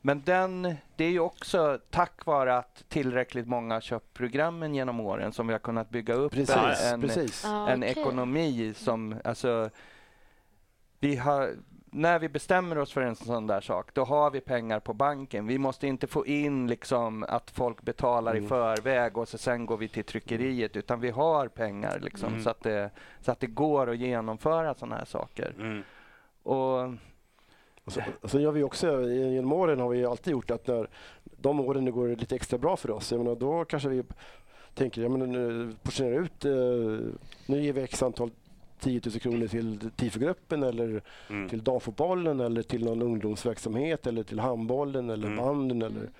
men 0.00 0.22
den, 0.24 0.74
det 0.96 1.04
är 1.04 1.10
ju 1.10 1.20
också 1.20 1.78
tack 1.90 2.26
vare 2.26 2.56
att 2.56 2.84
tillräckligt 2.88 3.46
många 3.48 3.74
har 3.74 3.80
köpt 3.80 4.14
programmen 4.14 4.74
genom 4.74 5.00
åren 5.00 5.32
som 5.32 5.46
vi 5.46 5.52
har 5.52 5.58
kunnat 5.60 5.90
bygga 5.90 6.14
upp 6.14 6.32
Precis, 6.32 6.92
en, 6.92 7.00
precis. 7.00 7.44
Ja, 7.44 7.68
en 7.68 7.78
okej. 7.82 7.90
ekonomi 7.90 8.74
som, 8.76 9.16
alltså, 9.24 9.70
vi 11.00 11.16
har, 11.16 11.50
när 11.94 12.18
vi 12.18 12.28
bestämmer 12.28 12.78
oss 12.78 12.92
för 12.92 13.00
en 13.00 13.16
sån 13.16 13.46
där 13.46 13.60
sak, 13.60 13.94
då 13.94 14.04
har 14.04 14.30
vi 14.30 14.40
pengar 14.40 14.80
på 14.80 14.92
banken. 14.92 15.46
Vi 15.46 15.58
måste 15.58 15.86
inte 15.86 16.06
få 16.06 16.26
in 16.26 16.66
liksom 16.66 17.24
att 17.28 17.50
folk 17.50 17.82
betalar 17.82 18.34
i 18.34 18.38
Mm. 18.38 18.48
förväg 18.48 19.18
och 19.18 19.28
så 19.28 19.38
sen 19.38 19.66
går 19.66 19.76
vi 19.76 19.88
till 19.88 20.04
tryckeriet, 20.04 20.76
utan 20.76 21.00
vi 21.00 21.10
har 21.10 21.48
pengar 21.48 21.98
liksom 22.02 22.28
Mm. 22.28 22.42
så, 22.42 22.50
att 22.50 22.62
det, 22.62 22.90
så 23.20 23.32
att 23.32 23.40
det 23.40 23.46
går 23.46 23.90
att 23.90 23.96
genomföra 23.98 24.74
såna 24.74 24.96
här 24.96 25.04
saker. 25.04 25.54
Mm. 25.58 25.82
Och 26.42 26.90
Och 28.22 28.30
så 28.30 28.40
gör 28.40 28.52
vi 28.52 28.62
också, 28.62 29.02
genom 29.10 29.52
åren 29.52 29.80
har 29.80 29.88
vi 29.88 30.04
alltid 30.04 30.30
gjort 30.32 30.50
att 30.50 30.66
när 30.66 30.88
de 31.24 31.60
åren 31.60 31.84
det 31.84 31.90
går 31.90 32.08
lite 32.08 32.34
extra 32.34 32.58
bra 32.58 32.76
för 32.76 32.90
oss, 32.90 33.12
jag 33.12 33.18
menar, 33.18 33.36
då 33.36 33.64
kanske 33.64 33.88
vi 33.88 34.02
tänker, 34.74 35.02
ja, 35.02 35.08
men 35.08 35.32
nu 35.32 35.74
portionerar 35.82 36.20
ut, 36.20 36.44
eh, 36.44 36.52
nu 37.46 37.62
ger 37.62 37.72
vi 37.72 37.82
x 37.82 38.02
antal 38.02 38.30
10 38.80 39.00
000 39.04 39.20
kronor 39.20 39.46
till 39.46 39.90
TIFO-gruppen 39.96 40.62
eller 40.62 41.02
Mm. 41.30 41.48
till 41.48 41.64
damfotbollen 41.64 42.40
eller 42.40 42.62
till 42.62 42.84
någon 42.84 43.02
ungdomsverksamhet 43.02 44.06
eller 44.06 44.22
till 44.22 44.38
handbollen 44.40 45.10
eller 45.10 45.26
Mm. 45.26 45.38
banden. 45.38 45.82
Eller, 45.82 46.10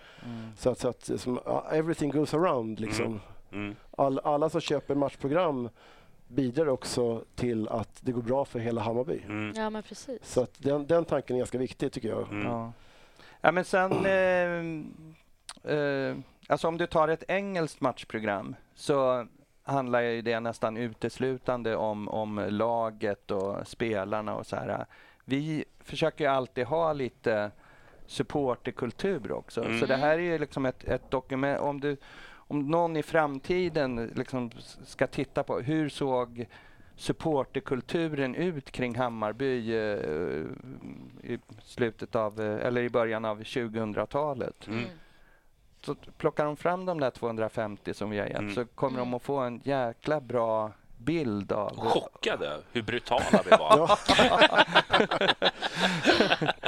så 0.56 0.70
att, 0.70 0.78
så 0.78 0.88
att 0.88 1.10
som, 1.20 1.40
everything 1.72 2.10
goes 2.10 2.34
around. 2.34 2.80
Liksom. 2.80 3.20
Mm. 3.52 3.74
All, 3.90 4.18
alla 4.18 4.48
som 4.50 4.60
köper 4.60 4.94
matchprogram 4.94 5.68
bidrar 6.28 6.66
också 6.68 7.24
till 7.34 7.68
att 7.68 7.98
det 8.00 8.12
går 8.12 8.22
bra 8.22 8.44
för 8.44 8.58
hela 8.58 8.80
Hammarby. 8.80 9.20
Mm. 9.24 9.52
ja, 9.56 9.70
men 9.70 9.82
precis. 9.82 10.18
Så 10.22 10.40
att 10.42 10.54
den, 10.62 10.86
den 10.86 11.04
tanken 11.04 11.36
är 11.36 11.38
ganska 11.40 11.58
viktig 11.58 11.92
tycker 11.92 12.08
jag. 12.08 12.28
Mm. 12.30 12.46
Ja. 12.46 12.72
ja, 13.40 13.52
men 13.52 13.64
sen... 13.64 13.92
Eh, 15.66 15.74
eh, 15.76 16.16
alltså 16.48 16.68
om 16.68 16.78
du 16.78 16.86
tar 16.86 17.08
ett 17.08 17.24
engelskt 17.28 17.80
matchprogram 17.80 18.56
så 18.74 19.26
handlar 19.64 20.00
ju 20.00 20.22
det 20.22 20.40
nästan 20.40 20.76
uteslutande 20.76 21.76
om, 21.76 22.08
om 22.08 22.46
laget 22.48 23.30
och 23.30 23.68
spelarna 23.68 24.34
och 24.34 24.46
så 24.46 24.56
här. 24.56 24.86
Vi 25.24 25.64
försöker 25.80 26.24
ju 26.24 26.30
alltid 26.30 26.66
ha 26.66 26.92
lite 26.92 27.50
supporterkultur 28.06 29.32
också. 29.32 29.64
Mm. 29.64 29.80
Så 29.80 29.86
det 29.86 29.96
här 29.96 30.18
är 30.18 30.22
ju 30.22 30.38
liksom 30.38 30.66
ett, 30.66 30.84
ett 30.84 31.10
dokument. 31.10 31.60
Om, 31.60 31.80
du, 31.80 31.96
om 32.32 32.68
någon 32.68 32.96
i 32.96 33.02
framtiden 33.02 34.10
liksom 34.14 34.50
ska 34.84 35.06
titta 35.06 35.42
på 35.42 35.60
hur 35.60 35.88
såg 35.88 36.46
supporterkulturen 36.96 38.34
ut 38.34 38.70
kring 38.70 38.96
Hammarby 38.96 39.74
eh, 39.74 39.98
i 41.22 41.38
slutet 41.62 42.14
av, 42.14 42.40
eh, 42.40 42.66
eller 42.66 42.82
i 42.82 42.90
början 42.90 43.24
av 43.24 43.42
2000-talet. 43.42 44.66
Mm. 44.66 44.84
Så 45.84 45.94
plockar 46.18 46.44
de 46.44 46.56
fram 46.56 46.86
de 46.86 47.00
där 47.00 47.10
250 47.10 47.94
som 47.94 48.10
vi 48.10 48.18
har 48.18 48.26
gett 48.26 48.38
Mm. 48.38 48.54
så 48.54 48.64
kommer 48.64 48.98
de 48.98 49.14
att 49.14 49.22
få 49.22 49.36
en 49.38 49.60
jäkla 49.64 50.20
bra 50.20 50.72
bild 50.98 51.52
av... 51.52 51.70
Chockade 51.76 52.60
hur 52.72 52.82
brutala 52.82 53.42
vi 53.44 53.50
var. 53.50 53.98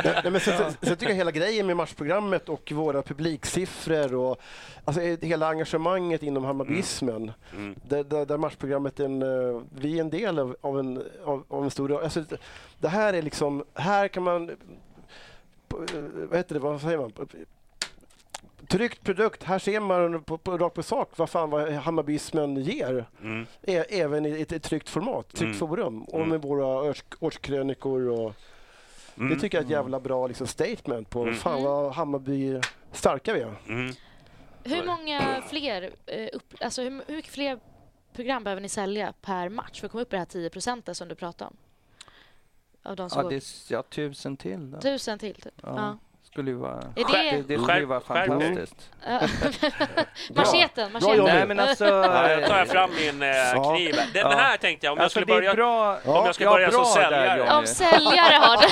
Nej, 0.05 0.30
men 0.32 0.40
sen, 0.40 0.59
sen, 0.59 0.72
sen 0.82 0.97
tycker 0.97 1.09
jag 1.09 1.14
hela 1.16 1.30
grejen 1.30 1.66
med 1.66 1.76
matchprogrammet 1.76 2.48
och 2.48 2.72
våra 2.72 3.02
publiksiffror 3.02 4.14
och 4.14 4.36
alltså, 4.84 5.02
eh, 5.02 5.18
hela 5.22 5.48
engagemanget 5.48 6.22
inom 6.22 6.44
hammarbismen. 6.44 7.32
Mm. 7.52 7.74
Där, 7.88 8.05
där, 8.05 8.26
där 8.26 8.36
matchprogrammet 8.38 9.01
är 9.01 9.05
en, 9.05 9.22
eh, 9.22 9.62
vi 9.78 9.97
är 9.97 10.01
en 10.01 10.10
del 10.10 10.38
av, 10.38 10.56
av, 10.60 10.78
en, 10.78 11.02
av, 11.24 11.44
av 11.48 11.64
en 11.64 11.70
stor... 11.70 12.02
Alltså, 12.02 12.24
det- 12.78 12.88
här 12.88 13.12
är 13.12 13.22
liksom, 13.22 13.64
här 13.74 14.09
kan 14.09 14.22
man... 14.22 14.51
eh, 14.51 14.56
Vad 16.28 16.36
heter 16.36 16.55
det, 16.55 16.60
vad 16.60 16.80
säger 16.80 16.98
man? 16.98 17.12
Tryckt 18.68 19.05
produkt, 19.05 19.43
här 19.43 19.59
ser 19.59 19.80
man 19.80 20.22
på, 20.22 20.38
på, 20.38 20.59
rakt 20.59 20.74
på 20.74 20.82
sak 20.82 21.12
vad 21.18 21.30
fan 21.30 21.51
vad 21.51 21.72
hammarbismen 21.72 22.56
ger. 22.56 23.06
Mm. 23.22 23.47
Ä, 23.62 23.84
även 23.88 24.26
i 24.26 24.40
ett, 24.40 24.52
ett 24.52 24.62
tryckt 24.62 24.88
format, 24.88 25.28
tryckt 25.28 25.43
Mm. 25.43 25.55
forum 25.59 26.02
och 26.02 26.14
Mm. 26.18 26.28
med 26.28 26.43
våra 26.43 26.66
års, 26.66 27.05
årskrönikor 27.20 28.09
och 28.09 28.34
Mm. 29.18 29.34
det 29.34 29.40
tycker 29.40 29.59
jag 29.59 29.62
är 29.62 29.66
ett 29.66 29.70
jävla 29.72 30.01
bra 30.01 30.26
liksom, 30.26 30.47
statement 30.47 31.10
på 31.10 31.22
Mm. 31.22 31.34
fan 31.34 31.62
vad 31.62 31.93
Hammarby 31.93 32.60
starka 32.93 33.32
vi 33.34 33.40
är. 33.40 33.55
Mm. 33.68 33.93
Hur 34.64 34.86
många 34.86 35.43
fler, 35.51 35.90
eh, 36.06 36.28
upp, 36.32 36.55
alltså 36.60 36.82
hur, 36.82 37.02
hur 37.06 37.16
mycket 37.16 37.32
fler 37.32 37.59
program 38.12 38.44
behöver 38.44 38.62
ni 38.62 38.68
sälja 38.68 39.14
per 39.22 39.48
match 39.48 39.80
för 39.80 39.86
att 39.86 39.93
komma 39.93 40.02
upp 40.02 40.12
i 40.12 40.16
det 40.16 40.18
här 40.18 40.26
10 40.26 40.51
procenten 40.51 40.94
som 40.94 41.09
du 41.09 41.14
pratade 41.14 41.48
om? 41.51 41.56
Av 42.82 42.97
de 42.97 43.10
som 43.10 43.18
Ja, 43.18 43.22
går 43.22 43.30
det 43.30 43.36
är 43.36 43.72
ja, 43.72 43.82
tusen 43.82 44.36
till. 44.36 44.70
Då. 44.70 44.80
tusen 44.80 45.18
till, 45.18 45.34
typ. 45.34 45.55
Ja. 45.62 45.74
Ja. 45.76 45.98
Skulle 46.37 46.51
ju 46.51 46.57
vara... 46.57 46.83
Är 46.97 47.05
Det, 47.05 47.31
det... 47.37 47.43
det 47.57 47.63
skulle 47.63 47.79
ju 47.79 47.85
vara 47.85 48.01
fantastiskt. 48.01 48.91
Macheten, 50.35 50.93
macheten. 50.93 51.25
Nej, 51.25 51.47
men 51.47 51.61
alltså... 51.61 51.85
Ja, 51.85 52.31
jag 52.31 52.49
tar 52.49 52.65
fram 52.65 52.91
min 52.91 53.23
eh, 53.23 53.73
kniv. 53.75 53.95
Den, 53.95 54.23
Ja. 54.23 54.29
den 54.29 54.39
här 54.39 54.57
tänkte 54.57 54.87
jag, 54.87 54.93
om 54.93 54.99
jag 54.99 55.05
alltså, 55.05 55.21
skulle 55.21 55.33
det 55.33 55.39
är 55.39 55.55
börja, 55.55 55.55
bra... 55.55 55.99
om 56.05 56.27
jag 56.27 56.35
ska 56.35 56.45
Ja, 56.45 56.51
börja 56.51 56.71
som 56.71 56.83
där, 56.83 56.91
säljare. 56.91 57.39
Johnny. 57.39 57.51
Om 57.51 57.67
säljare 57.67 58.35
har 58.41 58.57
det. 58.57 58.69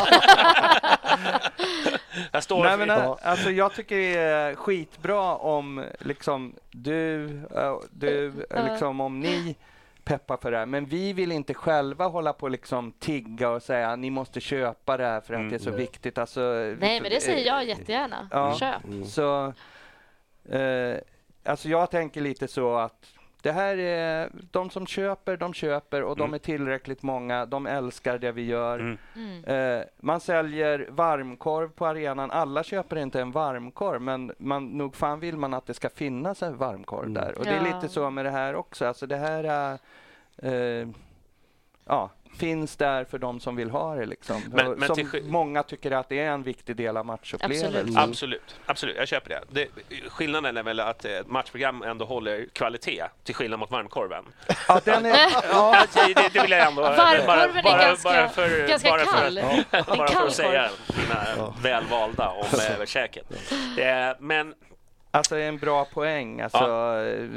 Jag 2.32 2.43
står 2.43 2.65
Nej, 2.65 2.77
men, 2.77 2.89
Ja. 2.89 3.19
alltså, 3.23 3.51
jag 3.51 3.74
tycker 3.74 3.97
det 3.97 4.16
är 4.16 4.55
skitbra 4.55 5.35
om 5.35 5.85
liksom, 6.01 6.55
du, 6.70 7.24
äh, 7.57 7.74
du 7.91 8.32
liksom, 8.70 9.01
om 9.01 9.20
ni 9.20 9.57
peppar 10.05 10.36
för 10.36 10.51
det 10.51 10.59
här. 10.59 10.66
Men 10.66 10.85
vi 10.86 11.12
vill 11.12 11.32
inte 11.32 11.55
själva 11.55 12.06
hålla 12.06 12.32
på 12.32 12.48
liksom 12.48 12.93
tigga 12.93 13.51
och 13.51 13.62
säga 13.62 13.97
ni 13.97 14.10
måste 14.10 14.40
köpa 14.40 14.97
det 14.97 15.05
här 15.05 15.20
för 15.20 15.35
att 15.35 15.39
Mm. 15.39 15.51
det 15.51 15.56
är 15.56 15.59
så 15.59 15.70
viktigt. 15.70 16.18
Alltså, 16.18 16.40
Nej, 16.81 17.01
men 17.01 17.10
det 17.10 17.20
säger 17.20 17.47
jag 17.47 17.64
jättegärna. 17.64 18.28
Ja. 18.31 18.56
Köp. 18.59 19.06
Så, 19.06 19.52
eh, 20.55 20.97
alltså 21.44 21.68
jag 21.68 21.90
tänker 21.90 22.20
lite 22.20 22.48
så 22.48 22.76
att 22.76 23.06
det 23.44 23.52
här 23.52 23.76
är, 23.78 24.30
de 24.50 24.70
som 24.70 24.86
köper, 24.86 25.36
de 25.36 25.54
köper 25.54 26.02
och 26.02 26.16
de 26.16 26.22
Mm. 26.24 26.34
är 26.34 26.38
tillräckligt 26.38 27.02
många. 27.02 27.46
De 27.46 27.66
älskar 27.66 28.18
det 28.18 28.32
vi 28.32 28.42
gör. 28.46 28.78
Mm. 28.78 28.98
Mm. 29.16 29.44
Eh, 29.80 29.84
man 30.00 30.20
säljer 30.20 30.86
varmkorv 30.90 31.68
på 31.68 31.86
arenan. 31.86 32.30
Alla 32.30 32.62
köper 32.62 32.96
inte 32.96 33.20
en 33.20 33.32
varmkorv, 33.32 34.00
men 34.02 34.32
man, 34.38 34.66
nog 34.66 34.96
fan 34.96 35.20
vill 35.20 35.36
man 35.36 35.54
att 35.54 35.66
det 35.66 35.74
ska 35.74 35.88
finnas 35.90 36.42
en 36.42 36.56
varmkorv 36.56 37.00
Mm. 37.06 37.14
där. 37.14 37.38
Och 37.38 37.44
det 37.44 37.50
är 37.50 37.66
Ja. 37.66 37.74
lite 37.74 37.88
så 37.88 38.10
med 38.10 38.24
det 38.24 38.30
här 38.30 38.54
också. 38.54 38.86
Alltså 38.86 39.06
det 39.06 39.16
här 39.16 39.44
är, 39.44 39.78
eh, 40.82 40.88
ja, 41.84 42.10
finns 42.39 42.77
där 42.77 43.05
för 43.05 43.19
de 43.19 43.40
som 43.40 43.56
vill 43.56 43.70
ha 43.70 43.94
det. 43.94 44.06
Liksom. 44.06 44.43
Men- 44.52 44.66
Och 44.66 44.78
men 44.78 44.86
som 44.89 44.97
till 44.97 45.24
många 45.24 45.62
tycker 45.62 45.90
att 45.90 46.09
det 46.09 46.19
är 46.20 46.31
en 46.31 46.43
viktig 46.43 46.77
del 46.77 46.97
av 46.97 47.06
matchupplevelsen. 47.06 47.69
Absolut. 47.77 47.97
Absolut, 47.98 48.56
absolut, 48.66 48.97
jag 48.97 49.09
köper 49.09 49.28
det. 49.31 49.40
det. 49.51 49.69
Skillnaden 50.09 50.56
är 50.56 50.62
väl 50.62 50.81
att 50.81 51.05
ett 51.05 51.27
matchprogram 51.27 51.82
ändå 51.82 52.05
håller 52.05 52.47
kvalitet, 52.52 53.05
till 53.24 53.35
skillnad 53.35 53.59
mot 53.61 53.70
varmkorven. 53.70 54.24
Ja, 54.69 54.81
den 54.85 55.06
är, 55.06 55.28
ja, 55.52 55.85
det, 55.94 56.15
det 56.32 56.43
vill 56.43 56.51
jag 56.51 56.66
ändå... 56.69 56.82
Varmkorven 56.97 57.56
är 57.56 57.62
bara, 57.62 57.78
ganska- 57.82 58.09
bara 58.09 58.28
för, 58.28 58.69
ganska 58.69 58.90
bara 58.90 59.05
för 59.05 59.12
kall. 59.12 59.35
Det 59.35 59.40
är 59.40 59.90
en 59.90 59.98
bara 59.98 60.09
för 60.09 60.27
att 60.27 60.32
säga 60.35 60.69
mina 60.97 61.52
välvalda 61.62 62.28
om 62.28 62.47
äh, 62.81 62.85
käket. 62.86 63.27
Eh, 63.78 63.86
men 64.20 64.55
Alltså 65.11 65.36
en 65.39 65.59
bra 65.59 65.85
poäng. 65.85 66.40
Alltså, 66.40 66.65
eh, 66.65 67.28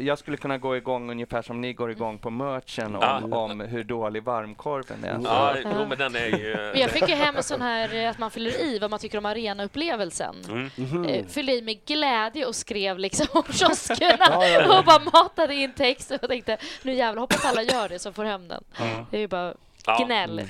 Jag 0.00 0.18
skulle 0.18 0.36
kunna 0.36 0.58
gå 0.58 0.76
igång 0.76 1.10
ungefär 1.10 1.42
som 1.42 1.60
ni 1.60 1.72
går 1.72 1.90
igång 1.90 2.18
på 2.18 2.30
merchen 2.30 2.94
om, 2.96 3.02
Ja. 3.30 3.36
om 3.38 3.60
hur 3.60 3.84
dålig 3.84 4.22
varmkorven 4.22 5.04
är. 5.04 5.20
ja, 5.24 5.54
Så, 5.62 5.68
jo, 5.78 5.86
men 5.88 5.98
den 5.98 6.16
är 6.16 6.26
ju... 6.26 6.72
Jag 6.80 6.90
fick 6.90 7.08
ju 7.08 7.14
hem 7.14 7.36
en 7.36 7.42
sån 7.42 7.60
här 7.62 7.94
eh, 7.94 8.10
att 8.10 8.18
man 8.18 8.30
fyller 8.30 8.64
i 8.64 8.78
vad 8.78 8.90
man 8.90 8.98
tycker 8.98 9.18
om 9.18 9.26
arenaupplevelsen. 9.26 10.34
Mm. 10.78 11.04
Eh, 11.04 11.26
Fyllde 11.26 11.52
i 11.52 11.62
med 11.62 11.84
glädje 11.86 12.46
och 12.46 12.54
skrev 12.54 12.98
liksom 12.98 13.26
om 13.32 13.42
kioskerna 13.52 14.36
och 14.78 14.84
bara 14.84 15.00
matade 15.12 15.54
in 15.54 15.72
text 15.72 16.10
och 16.10 16.18
jag 16.22 16.30
tänkte 16.30 16.56
nu 16.82 16.94
jävlar 16.94 17.20
hoppas 17.20 17.44
alla 17.44 17.62
gör 17.62 17.88
det 17.88 17.98
som 17.98 18.12
får 18.12 18.24
hem 18.24 18.48
den. 18.48 18.64
Det 19.10 19.16
är 19.16 19.20
ju 19.20 19.28
bara 19.28 19.54
Ja. 19.98 20.04
gnäll. 20.04 20.42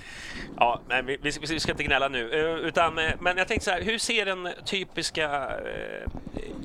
Ja, 0.57 0.81
men 0.89 1.07
vi, 1.07 1.17
vi, 1.23 1.33
ska, 1.33 1.47
vi 1.47 1.61
ska 1.61 1.73
inte 1.73 1.85
gnälla 1.85 2.09
nu. 2.09 2.31
Eh, 2.33 2.67
Utan, 2.67 2.99
eh, 2.99 3.13
men 3.21 3.37
jag 3.37 3.49
tänkte 3.49 3.65
så 3.65 3.71
här, 3.71 3.83
hur 3.83 3.99
ser 3.99 4.27
den 4.27 4.49
typiska, 4.65 5.25
eh, 5.59 6.11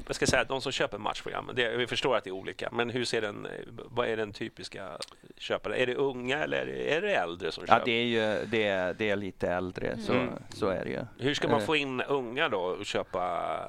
vad 0.07 0.15
ska 0.15 0.23
jag 0.23 0.29
säga, 0.29 0.43
de 0.43 0.61
som 0.61 0.71
köper 0.71 0.97
matchprogram, 0.97 1.51
det, 1.55 1.77
vi 1.77 1.87
förstår 1.87 2.15
att 2.17 2.23
det 2.23 2.29
är 2.29 2.31
olika, 2.31 2.69
men 2.71 2.89
hur 2.89 3.05
ser 3.05 3.21
den, 3.21 3.47
vad 3.85 4.07
är 4.07 4.17
den 4.17 4.33
typiska 4.33 4.87
köparen? 5.37 5.77
Är 5.77 5.85
det 5.87 5.95
unga 5.95 6.43
eller 6.43 6.57
är 6.57 6.65
det, 6.65 6.95
är 6.95 7.01
det 7.01 7.15
äldre 7.15 7.51
som 7.51 7.63
ja, 7.67 7.73
köper? 7.73 7.85
det 7.85 7.91
är 7.91 8.05
ju 8.05 8.45
det 8.45 8.63
är, 8.67 8.93
det 8.93 9.09
är 9.09 9.15
lite 9.15 9.47
äldre, 9.49 9.97
så, 9.97 10.13
Mm. 10.13 10.29
så 10.49 10.67
är 10.67 10.83
det 10.83 10.89
ju. 10.91 10.99
Hur 11.19 11.33
ska 11.33 11.47
man 11.47 11.61
få 11.61 11.75
in 11.75 12.01
unga 12.01 12.49
då 12.49 12.59
och 12.59 12.85
köpa? 12.85 13.59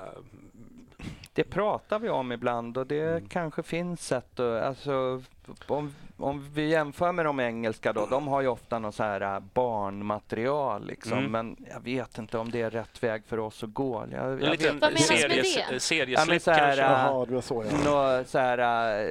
Det 1.32 1.44
pratar 1.44 1.98
vi 1.98 2.09
om 2.09 2.32
ibland 2.32 2.78
och 2.78 2.86
det 2.86 3.28
kanske 3.28 3.62
finns 3.62 4.06
sätt 4.06 4.40
att, 4.40 4.62
alltså, 4.62 5.22
om, 5.66 5.95
om 6.19 6.51
vi 6.55 6.69
jämför 6.69 7.12
med 7.12 7.25
de 7.25 7.41
engelska 7.41 7.93
då, 7.93 8.07
de 8.07 8.29
har 8.29 8.41
ju 8.41 8.49
ofta 8.49 8.79
något 8.79 8.95
så 8.95 9.03
här 9.03 9.21
äh, 9.21 9.41
barnmaterial 9.55 10.87
liksom. 10.87 11.19
Mm. 11.19 11.31
Men 11.33 11.57
jag 11.75 11.81
vet 11.81 12.19
inte 12.19 12.39
om 12.39 12.51
det 12.51 12.62
är 12.62 12.71
rätt 12.71 13.03
väg 13.03 13.23
för 13.29 13.39
oss 13.39 13.62
att 13.65 13.75
gå. 13.75 14.05
Jag, 14.12 14.33
En 14.33 14.41
jag 14.41 14.51
liten 14.51 14.75
vet, 14.75 14.83
Vad 14.83 14.93
menas 14.93 15.11
med 15.11 15.19
series, 15.21 15.55
det? 15.55 15.61
Ja, 15.61 15.66
men 15.71 15.81
serieslipp 15.81 16.43
så 16.43 16.51
här, 16.51 16.59
kanske? 16.59 16.83
äh, 16.83 16.91
Jaha, 16.91 17.25
det 17.27 17.35
var 17.35 17.41
så 17.43 17.65
ja. 17.71 17.77
nå, 18.19 18.25
så 18.27 18.39
här, 18.39 18.59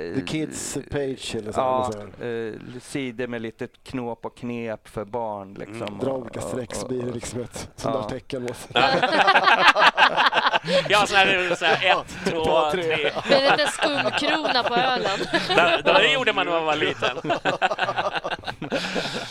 äh, 0.08 0.16
The 0.16 0.22
Kids 0.22 0.78
page 0.92 1.36
eller 1.36 1.52
så. 1.52 1.60
Ja, 1.60 1.92
så 2.20 2.26
eh, 2.26 2.54
sidor 2.82 3.28
med 3.28 3.42
lite 3.42 3.68
knåp 3.84 4.26
och 4.26 4.38
knep 4.38 4.88
för 4.88 5.06
barn. 5.06 5.54
Liksom, 5.54 5.74
Mm. 5.84 6.00
Dra 6.00 6.12
olika 6.14 6.42
streck 6.42 6.76
så 6.76 6.88
blir 6.88 7.04
det 7.04 7.12
liksom 7.12 7.42
ett 7.42 7.70
sånt 7.76 7.96
Ja. 7.96 8.02
där 8.02 8.10
tecken. 8.10 8.48
Ja, 10.90 11.06
så 11.06 11.16
här, 11.16 11.56
så 11.56 11.66
här 11.66 11.92
ett, 11.92 12.18
två, 12.32 12.44
Två, 12.46 12.72
tre. 12.72 12.84
tre. 12.84 13.12
Det 13.28 13.36
är 13.36 13.58
lite 13.58 13.72
skumkrona 13.72 14.64
på 14.64 14.76
ölen. 14.76 15.20
Det, 15.48 15.82
det 15.86 15.92
gjorde 16.28 16.34
man 16.34 16.46
när 16.46 16.54
man 16.54 16.66
var 16.66 16.76
liten. 16.76 17.18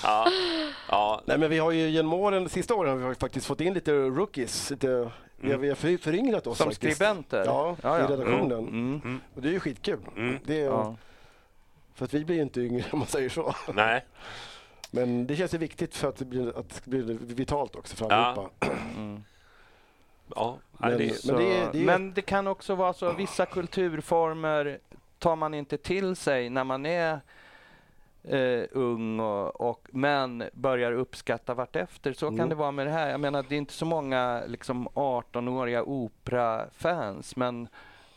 ja. 0.03 0.27
Ja. 0.89 1.21
Nej, 1.25 1.39
men 1.39 1.51
vi 1.51 1.59
har 1.59 1.71
ju 1.71 1.89
genom 1.89 2.13
åren, 2.13 2.49
sista 2.49 2.75
åren 2.75 3.03
har 3.03 3.09
vi 3.09 3.15
faktiskt 3.15 3.47
fått 3.47 3.61
in 3.61 3.75
lite 3.75 3.93
rookies. 3.93 4.71
Lite, 4.71 5.11
vi, 5.37 5.51
har, 5.53 5.59
vi 5.59 5.69
har 5.69 5.75
för- 5.77 5.97
föryngrat 5.97 6.47
oss 6.47 6.59
Som 6.59 6.67
faktiskt. 6.71 6.97
skribenter? 6.97 7.43
Ja, 7.47 7.77
Ja, 7.83 7.99
i 7.99 8.01
ja. 8.01 8.09
redaktionen. 8.09 8.59
Mm. 8.69 9.21
Och 9.35 9.43
det 9.43 9.49
är 9.49 9.53
ju 9.53 9.61
skitkul. 9.61 9.99
Mm. 10.17 10.39
Det 10.45 10.61
är, 10.61 10.65
Ja. 10.67 10.97
För 11.95 12.05
att 12.05 12.15
vi 12.15 12.25
blir 12.25 12.37
ju 12.37 12.43
inte 12.43 12.61
yngre 12.61 12.85
om 12.93 12.99
man 12.99 13.09
säger 13.09 13.29
så. 13.29 13.55
Nej. 13.75 14.05
Men 14.91 15.27
det 15.27 15.37
känns 15.37 15.55
ju 15.55 15.59
viktigt 15.59 15.97
för 15.97 16.09
att 16.09 16.17
det 16.17 16.25
blir, 16.25 16.59
att 16.59 16.81
det 16.85 16.91
blir 16.91 17.19
vitalt 17.21 17.77
också 17.77 17.97
för 17.97 18.07
Ja. 18.11 18.15
allihopa. 18.17 18.67
Mm. 18.97 19.23
Ja. 20.37 20.59
Men- 20.79 20.91
Nej, 20.97 21.09
det, 21.09 21.15
Så, 21.15 21.39
det 21.39 21.45
är- 21.57 21.73
det 21.73 21.79
är- 21.81 21.85
men 21.85 22.13
det 22.15 22.23
kan 22.23 22.47
också 22.47 22.75
vara 22.75 22.93
så 22.93 23.13
vissa 23.13 23.47
kulturformer 23.47 24.79
tar 25.23 25.37
man 25.37 25.55
inte 25.55 25.77
till 25.79 26.17
sig 26.17 26.51
när 26.51 26.65
man 26.65 26.87
är 26.87 27.21
eh, 28.25 28.65
ung 28.73 29.21
och, 29.21 29.61
och, 29.61 29.87
men 29.93 30.45
börjar 30.53 30.93
uppskatta 30.93 31.55
vartefter. 31.55 32.13
Så 32.13 32.27
Mm. 32.27 32.39
kan 32.39 32.49
det 32.49 32.55
vara 32.55 32.71
med 32.71 32.87
det 32.87 32.91
här. 32.91 33.11
Jag 33.11 33.21
menar, 33.21 33.45
det 33.49 33.55
är 33.55 33.59
inte 33.59 33.73
så 33.73 33.85
många 33.85 34.43
liksom, 34.47 34.89
18-åriga 34.95 35.83
operafans, 35.83 37.37
men, 37.37 37.69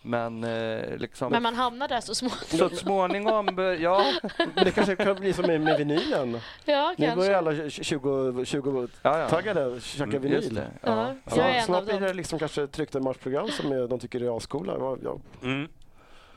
men 0.02 0.44
eh, 0.44 0.98
liksom, 0.98 1.32
Men 1.32 1.44
man 1.44 1.56
hamnar 1.56 1.88
där 1.88 2.02
så 2.02 2.15
småningom. 2.15 2.69
så 2.69 2.69
småningom, 2.69 3.76
ja, 3.80 4.06
det 4.56 4.72
kanske 4.72 4.95
kan 4.95 5.15
bli 5.15 5.34
som 5.34 5.45
med, 5.48 5.61
med 5.61 5.77
vinylen. 5.77 6.40
Ja, 6.65 6.95
Nu 6.98 7.15
börjar 7.15 7.15
kanske. 7.15 7.38
alla 7.38 7.52
20-taggade 7.52 8.88
ja, 9.02 9.19
ja. 9.19 9.30
taggade 9.30 9.82
käka 9.82 10.03
Mm, 10.18 10.22
vinyl. 10.22 10.61
Ja, 10.82 11.14
Ja. 11.36 11.61
Snart 11.65 11.86
blir 11.86 11.99
det 11.99 12.14
liksom 12.14 12.40
kanske 12.40 12.68
tryckta 12.68 12.99
matchprogram 12.99 13.48
som 13.48 13.72
är- 13.72 13.88
de 13.88 13.99
tycker 13.99 14.22
är 14.23 14.38
ascoola. 14.38 14.73
Ja, 14.80 14.98
ja, 15.03 15.18
mm. 15.44 15.68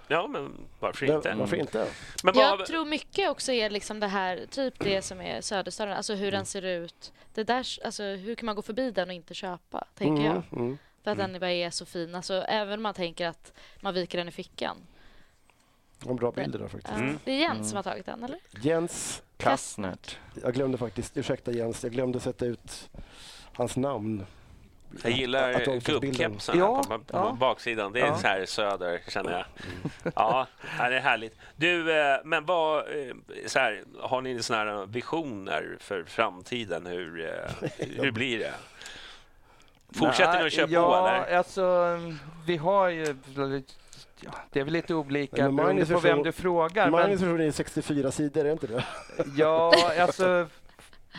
Ja, 0.08 0.26
men 0.26 0.54
varför 0.80 1.16
inte? 1.16 1.34
Varför 1.34 1.56
inte? 1.56 1.86
Men 2.24 2.34
vad, 2.34 2.44
Jag 2.44 2.66
tror 2.66 2.84
mycket 2.84 3.30
också 3.30 3.52
är 3.52 3.70
liksom 3.70 4.00
det 4.00 4.06
här, 4.06 4.46
typ 4.50 4.74
det 4.78 5.02
som 5.02 5.20
är 5.20 5.40
Söderstaden, 5.40 5.94
alltså 5.94 6.14
hur 6.14 6.32
den 6.32 6.46
ser 6.46 6.64
ut. 6.64 7.12
Det 7.34 7.44
där, 7.44 7.66
alltså 7.84 8.02
hur 8.02 8.34
kan 8.34 8.46
man 8.46 8.56
gå 8.56 8.62
förbi 8.62 8.90
den 8.90 9.08
och 9.08 9.14
inte 9.14 9.34
köpa, 9.34 9.84
tänker 9.94 10.24
jag. 10.24 10.42
Mm, 10.52 10.64
mm. 10.64 10.78
För 11.04 11.10
att 11.10 11.18
den 11.18 11.40
bara 11.40 11.52
är 11.52 11.70
så 11.70 11.86
fin. 11.86 12.14
Alltså 12.14 12.34
även 12.34 12.74
om 12.74 12.82
man 12.82 12.94
tänker 12.94 13.26
att 13.26 13.52
man 13.80 13.94
viker 13.94 14.18
den 14.18 14.28
i 14.28 14.30
fickan. 14.30 14.76
De 16.04 16.16
bra 16.16 16.30
bilder 16.32 16.58
där 16.58 16.68
faktiskt. 16.68 16.96
Mm. 16.96 17.18
Det 17.24 17.32
är 17.32 17.38
Jens 17.38 17.68
som 17.68 17.76
har 17.76 17.82
tagit 17.82 18.06
den, 18.06 18.24
eller? 18.24 18.38
Jens, 18.60 19.22
Kastnert. 19.36 20.18
jag 20.42 20.54
glömde 20.54 20.78
faktiskt, 20.78 21.16
ursäkta 21.16 21.52
Jens, 21.52 21.82
jag 21.82 21.92
glömde 21.92 22.20
sätta 22.20 22.46
ut 22.46 22.90
hans 23.52 23.76
namn. 23.76 24.26
Jag 25.02 25.12
gillar 25.12 25.80
gubbkepsen 25.80 26.58
Ja, 26.58 26.82
på, 26.82 26.98
på 26.98 27.04
ja. 27.12 27.36
baksidan. 27.40 27.92
Det 27.92 28.00
är 28.00 28.06
Ja. 28.06 28.18
så 28.18 28.26
här 28.26 28.46
söder, 28.46 29.00
känner 29.08 29.32
jag. 29.32 29.44
Ja, 30.14 30.46
ja, 30.78 30.88
det 30.88 30.96
är 30.96 31.00
härligt. 31.00 31.38
Du, 31.56 32.00
eh, 32.00 32.16
men 32.24 32.44
vad, 32.44 32.78
eh, 32.78 33.14
så 33.46 33.58
här, 33.58 33.84
har 34.00 34.20
ni 34.20 34.42
såna 34.42 34.58
här 34.58 34.86
visioner 34.86 35.76
för 35.80 36.04
framtiden? 36.04 36.86
Hur, 36.86 37.20
eh, 37.26 37.68
hur 37.78 38.10
blir 38.18 38.38
det? 38.38 38.54
Fortsätter 39.92 40.40
ni 40.40 40.46
att 40.46 40.52
köra 40.52 40.66
ja, 40.70 41.00
på, 41.00 41.08
eller? 41.08 41.36
alltså 41.36 41.98
vi 42.46 42.56
har 42.56 42.88
ju... 42.88 43.16
Ja, 44.20 44.30
det 44.52 44.60
är 44.60 44.64
väl 44.64 44.72
lite 44.72 44.94
olika 44.94 45.42
Men 45.44 45.56
beroende 45.56 45.86
på 45.86 45.98
vem 45.98 46.22
du 46.22 46.32
frågar. 46.32 46.90
Magnus 46.90 47.20
Men, 47.20 47.28
version 47.28 47.46
är 47.46 47.52
64 47.52 48.10
sidor, 48.10 48.40
är 48.40 48.44
det 48.44 48.52
inte 48.52 48.66
det? 48.66 48.84
ja, 49.36 49.72
alltså 50.00 50.46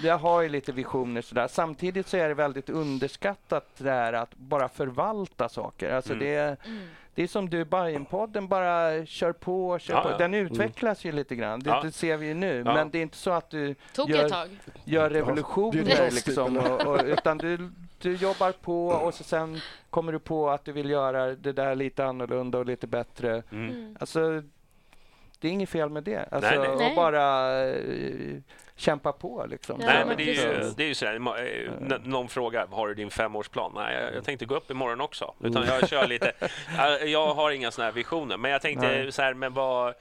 jag 0.04 0.18
har 0.18 0.42
ju 0.42 0.50
lite 0.50 0.72
visioner 0.72 1.22
sådär. 1.22 1.48
Samtidigt 1.48 2.08
så 2.08 2.18
är 2.18 2.28
det 2.28 2.34
väldigt 2.34 2.70
underskattat 2.70 3.66
det 3.78 3.92
här 3.92 4.14
att 4.14 4.36
bara 4.36 4.70
förvalta 4.70 5.50
saker. 5.50 5.94
Alltså 5.94 6.14
Mm. 6.14 6.26
det, 6.26 6.36
är, 6.36 6.58
Mm. 6.66 6.88
det 7.16 7.24
är 7.24 7.28
som 7.28 7.50
du, 7.50 7.66
Bajenpodden 7.66 8.48
bara 8.48 9.06
kör 9.06 9.32
på, 9.34 9.80
kör 9.80 9.94
Ja, 9.94 10.02
på. 10.04 10.10
ja. 10.10 10.18
Den 10.18 10.34
utvecklas 10.34 11.06
ju 11.06 11.12
lite 11.12 11.36
grann. 11.36 11.60
Det, 11.60 11.70
Ja. 11.70 11.82
det 11.84 11.92
ser 11.92 12.18
vi 12.18 12.28
ju 12.28 12.34
nu. 12.34 12.64
Ja. 12.66 12.74
Men 12.74 12.90
det 12.90 12.98
är 12.98 13.02
inte 13.02 13.18
så 13.18 13.32
att 13.32 13.50
du 13.50 13.76
Tog 13.96 14.10
Gör- 14.10 14.48
gör 14.84 15.10
revolutioner 15.10 16.12
liksom. 16.12 16.58
eller? 16.58 16.88
Och, 16.88 16.96
och, 17.00 17.06
utan 17.06 17.38
du, 17.38 17.72
du 18.02 18.16
jobbar 18.16 18.52
på 18.52 18.88
och 18.88 19.14
så 19.14 19.24
sen 19.24 19.60
kommer 19.90 20.12
du 20.12 20.20
på 20.20 20.50
att 20.50 20.66
du 20.66 20.72
vill 20.72 20.90
göra 20.90 21.26
det 21.36 21.52
där 21.52 21.76
lite 21.76 22.06
annorlunda 22.06 22.58
och 22.58 22.66
lite 22.66 22.88
bättre. 22.88 23.44
Mm. 23.52 23.70
Mm. 23.70 23.98
Alltså, 24.00 24.44
det 25.40 25.48
är 25.48 25.52
inget 25.52 25.70
fel 25.70 25.90
med 25.90 26.04
det. 26.04 26.26
Alltså, 26.32 26.50
Nej, 26.60 26.70
nej. 26.78 26.90
Och 26.90 26.96
bara 26.96 27.60
eh, 27.70 28.38
kämpa 28.80 29.12
på 29.12 29.46
liksom. 29.50 29.78
Ja, 29.82 29.86
Nej, 29.88 30.06
men 30.06 30.18
det 30.18 30.24
är 30.24 30.34
ju, 30.34 30.72
det 30.78 30.84
är 30.84 30.88
ju 30.88 30.94
så 30.96 31.06
här, 31.06 31.16
eh, 31.16 32.00
någon 32.04 32.30
frågar, 32.30 32.68
har 32.68 32.88
du 32.88 32.94
din 32.94 33.10
femårsplan? 33.10 33.72
Nej, 33.76 33.96
jag, 34.04 34.16
jag 34.16 34.24
tänkte 34.24 34.46
gå 34.46 34.56
upp 34.56 34.72
imorgon 34.72 35.02
också. 35.02 35.34
Utan 35.44 35.66
jag 35.66 35.90
kör 35.90 36.08
lite, 36.08 36.32
jag, 37.06 37.34
har 37.34 37.52
inga 37.52 37.72
såna 37.72 37.86
här 37.86 37.92
visioner. 37.92 38.38
Men 38.38 38.52
jag 38.52 38.62
tänkte 38.62 38.88
Nej. 38.88 39.12
så 39.12 39.22
här, 39.22 39.34
men 39.34 39.54
vad, 39.54 39.94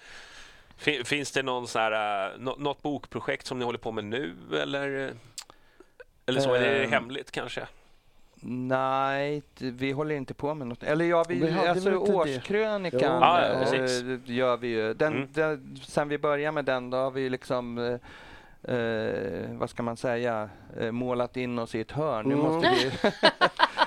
fin, 0.76 1.04
finns 1.04 1.32
det 1.32 1.42
någon 1.42 1.68
så 1.68 1.78
här, 1.78 2.26
eh, 2.26 2.32
nå- 2.38 2.56
något 2.58 2.82
bokprojekt 2.82 3.46
som 3.46 3.58
ni 3.58 3.64
håller 3.64 3.78
på 3.78 3.92
med 3.92 4.04
nu 4.04 4.34
eller? 4.62 5.12
Eller 6.26 6.40
så, 6.40 6.54
är 6.54 6.60
det 6.60 6.84
Ehm. 6.84 6.90
hemligt 6.92 7.30
kanske? 7.30 7.66
Nej, 8.42 9.42
vi 9.58 9.92
håller 9.92 10.14
inte 10.14 10.34
på 10.34 10.54
med 10.54 10.66
något. 10.66 10.82
Eller 10.82 11.04
ja, 11.04 11.24
vi, 11.28 11.34
Vi 11.34 11.68
alltså 11.68 11.94
årskrönikan 11.96 13.00
Ja. 13.00 13.40
Ja, 13.42 13.74
eh, 13.76 14.18
gör 14.24 14.56
vi 14.56 14.68
ju. 14.68 14.94
Den, 14.94 15.12
Mm. 15.16 15.28
den, 15.32 15.76
sen 15.86 16.08
vi 16.08 16.18
började 16.18 16.52
med 16.52 16.64
den, 16.64 16.90
då 16.90 16.96
har 16.96 17.10
vi 17.10 17.28
liksom 17.30 17.98
eh, 18.62 19.50
vad 19.58 19.70
ska 19.70 19.82
man 19.82 19.96
säga, 19.96 20.50
eh, 20.80 20.90
målat 20.92 21.36
in 21.36 21.58
oss 21.58 21.74
i 21.74 21.80
ett 21.80 21.90
hörn. 21.92 22.26
Nu, 22.28 22.34
Mm. 22.34 22.46
måste 22.46 22.68
vi, 22.70 22.90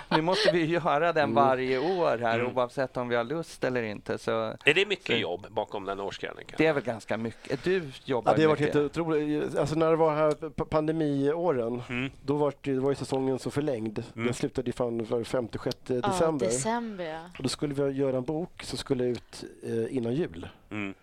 nu 0.16 0.22
måste 0.22 0.52
vi 0.52 0.66
göra 0.66 1.14
den 1.14 1.24
Mm. 1.24 1.36
varje 1.36 1.80
år 1.80 2.18
här 2.18 2.40
Mm. 2.40 2.58
oavsett 2.58 2.98
om 2.98 3.08
vi 3.10 3.16
har 3.16 3.24
lust 3.24 3.64
eller 3.64 3.84
inte. 3.84 4.18
Så 4.18 4.32
Är 4.66 4.74
det 4.74 4.86
mycket 4.86 5.06
Så- 5.16 5.22
jobb 5.22 5.48
bakom 5.50 5.86
den 5.86 6.00
årskrönikan? 6.00 6.56
det 6.58 6.66
är 6.68 6.74
väl 6.74 6.84
ganska 6.84 7.18
mycket. 7.18 7.64
Du 7.64 7.84
jobbar 8.06 8.32
Ja, 8.32 8.36
det 8.36 8.42
har 8.44 8.50
varit 8.50 8.60
mycket. 8.60 8.76
helt 8.76 8.98
otroligt. 8.98 9.58
Alltså 9.58 9.76
när 9.76 9.90
det 9.90 9.96
var 9.96 10.16
här 10.16 10.50
pandemiåren, 10.66 11.82
Mm. 11.90 12.12
då 12.26 12.36
var 12.36 12.54
det, 12.62 12.80
var 12.80 12.90
ju 12.92 12.96
säsongen 12.96 13.40
så 13.40 13.52
förlängd. 13.52 14.04
Mm. 14.16 14.26
Den 14.26 14.34
slutade 14.34 14.68
ju 14.68 14.74
fan 14.74 15.06
5-6 15.26 15.76
Ja, 15.88 15.96
december. 16.10 16.46
december 16.46 17.04
ja. 17.06 17.20
Och 17.38 17.44
då 17.44 17.50
skulle 17.50 17.74
vi 17.74 17.92
göra 17.92 18.18
en 18.18 18.24
bok 18.24 18.64
som 18.64 18.78
skulle 18.78 19.04
ut 19.04 19.44
eh, 19.64 19.96
innan 19.98 20.14
jul. 20.14 20.48
Mm. 20.72 20.94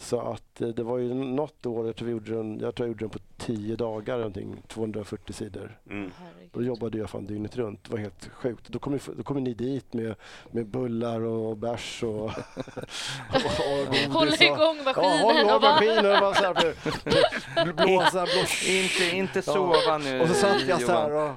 Så 0.00 0.20
att 0.20 0.60
eh, 0.60 0.68
det 0.68 0.82
var 0.82 0.98
ju 0.98 1.14
något 1.14 1.66
år, 1.66 1.86
jag 1.86 1.96
tror, 1.96 2.06
vi 2.06 2.12
gjorde 2.12 2.34
den, 2.34 2.60
jag 2.60 2.74
tror 2.74 2.86
jag 2.86 2.92
gjorde 2.92 3.04
den 3.04 3.10
på 3.10 3.18
10 3.38 3.76
dagar, 3.76 4.16
någonting, 4.16 4.62
240 4.68 5.32
sidor. 5.32 5.78
Mm. 5.90 6.10
Då 6.52 6.62
jobbade 6.62 6.98
jag 6.98 7.10
fan 7.10 7.26
dygnet 7.26 7.56
runt. 7.56 7.84
Det 7.84 7.90
var 7.92 7.98
helt 7.98 8.28
sjukt. 8.34 8.68
Då 8.68 8.78
kom, 8.78 8.92
ju- 8.92 9.14
då 9.16 9.22
kom 9.22 9.36
ju 9.36 9.42
ni 9.42 9.54
dit 9.54 9.92
med, 9.92 10.14
med 10.50 10.66
bullar 10.66 11.20
och 11.20 11.56
bärs 11.56 12.02
och, 12.02 12.10
och, 12.24 12.30
och 13.32 13.86
godis. 13.86 14.08
Hålla 14.08 14.36
igång 14.36 14.76
Ja, 14.76 14.84
maskinen 14.84 15.20
håll 15.20 15.36
igång 15.36 15.50
och 15.54 15.60
bara... 15.60 15.72
maskinen 15.72 16.06
och 16.14 16.20
bara 16.20 16.34
så 16.34 16.44
här, 16.44 16.54
bl- 16.54 17.72
blåsa, 17.84 18.24
blåsa. 18.26 18.70
Inte, 18.70 19.16
inte 19.16 19.38
Ja. 19.46 19.52
sova 19.52 19.98
nu 19.98 20.20
Och 20.20 20.28
så 20.28 20.34
satt 20.34 20.62
jag 20.68 20.82
så 20.82 20.92
här 20.92 21.12
och... 21.12 21.30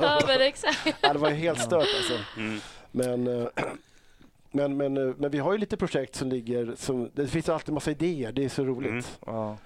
Ja, 0.00 0.20
men 0.26 0.40
exakt. 0.40 0.96
Ja, 1.00 1.12
det 1.12 1.18
var 1.18 1.30
ju 1.30 1.36
helt 1.36 1.60
stört 1.60 1.88
alltså. 1.96 2.14
Mm. 2.36 2.60
Men, 2.90 3.26
eh, 3.42 3.48
men, 4.50 4.76
men, 4.76 4.96
eh, 4.96 5.14
men 5.18 5.30
vi 5.30 5.38
har 5.38 5.52
ju 5.52 5.58
lite 5.58 5.76
projekt 5.76 6.14
som 6.14 6.28
ligger... 6.28 6.74
Som, 6.76 7.10
det 7.14 7.26
finns 7.26 7.48
alltid 7.48 7.74
massa 7.74 7.90
idéer, 7.90 8.32
det 8.32 8.44
är 8.44 8.48
så 8.48 8.64
roligt. 8.64 8.90
Mm. 8.90 9.04
Ja. 9.36 9.56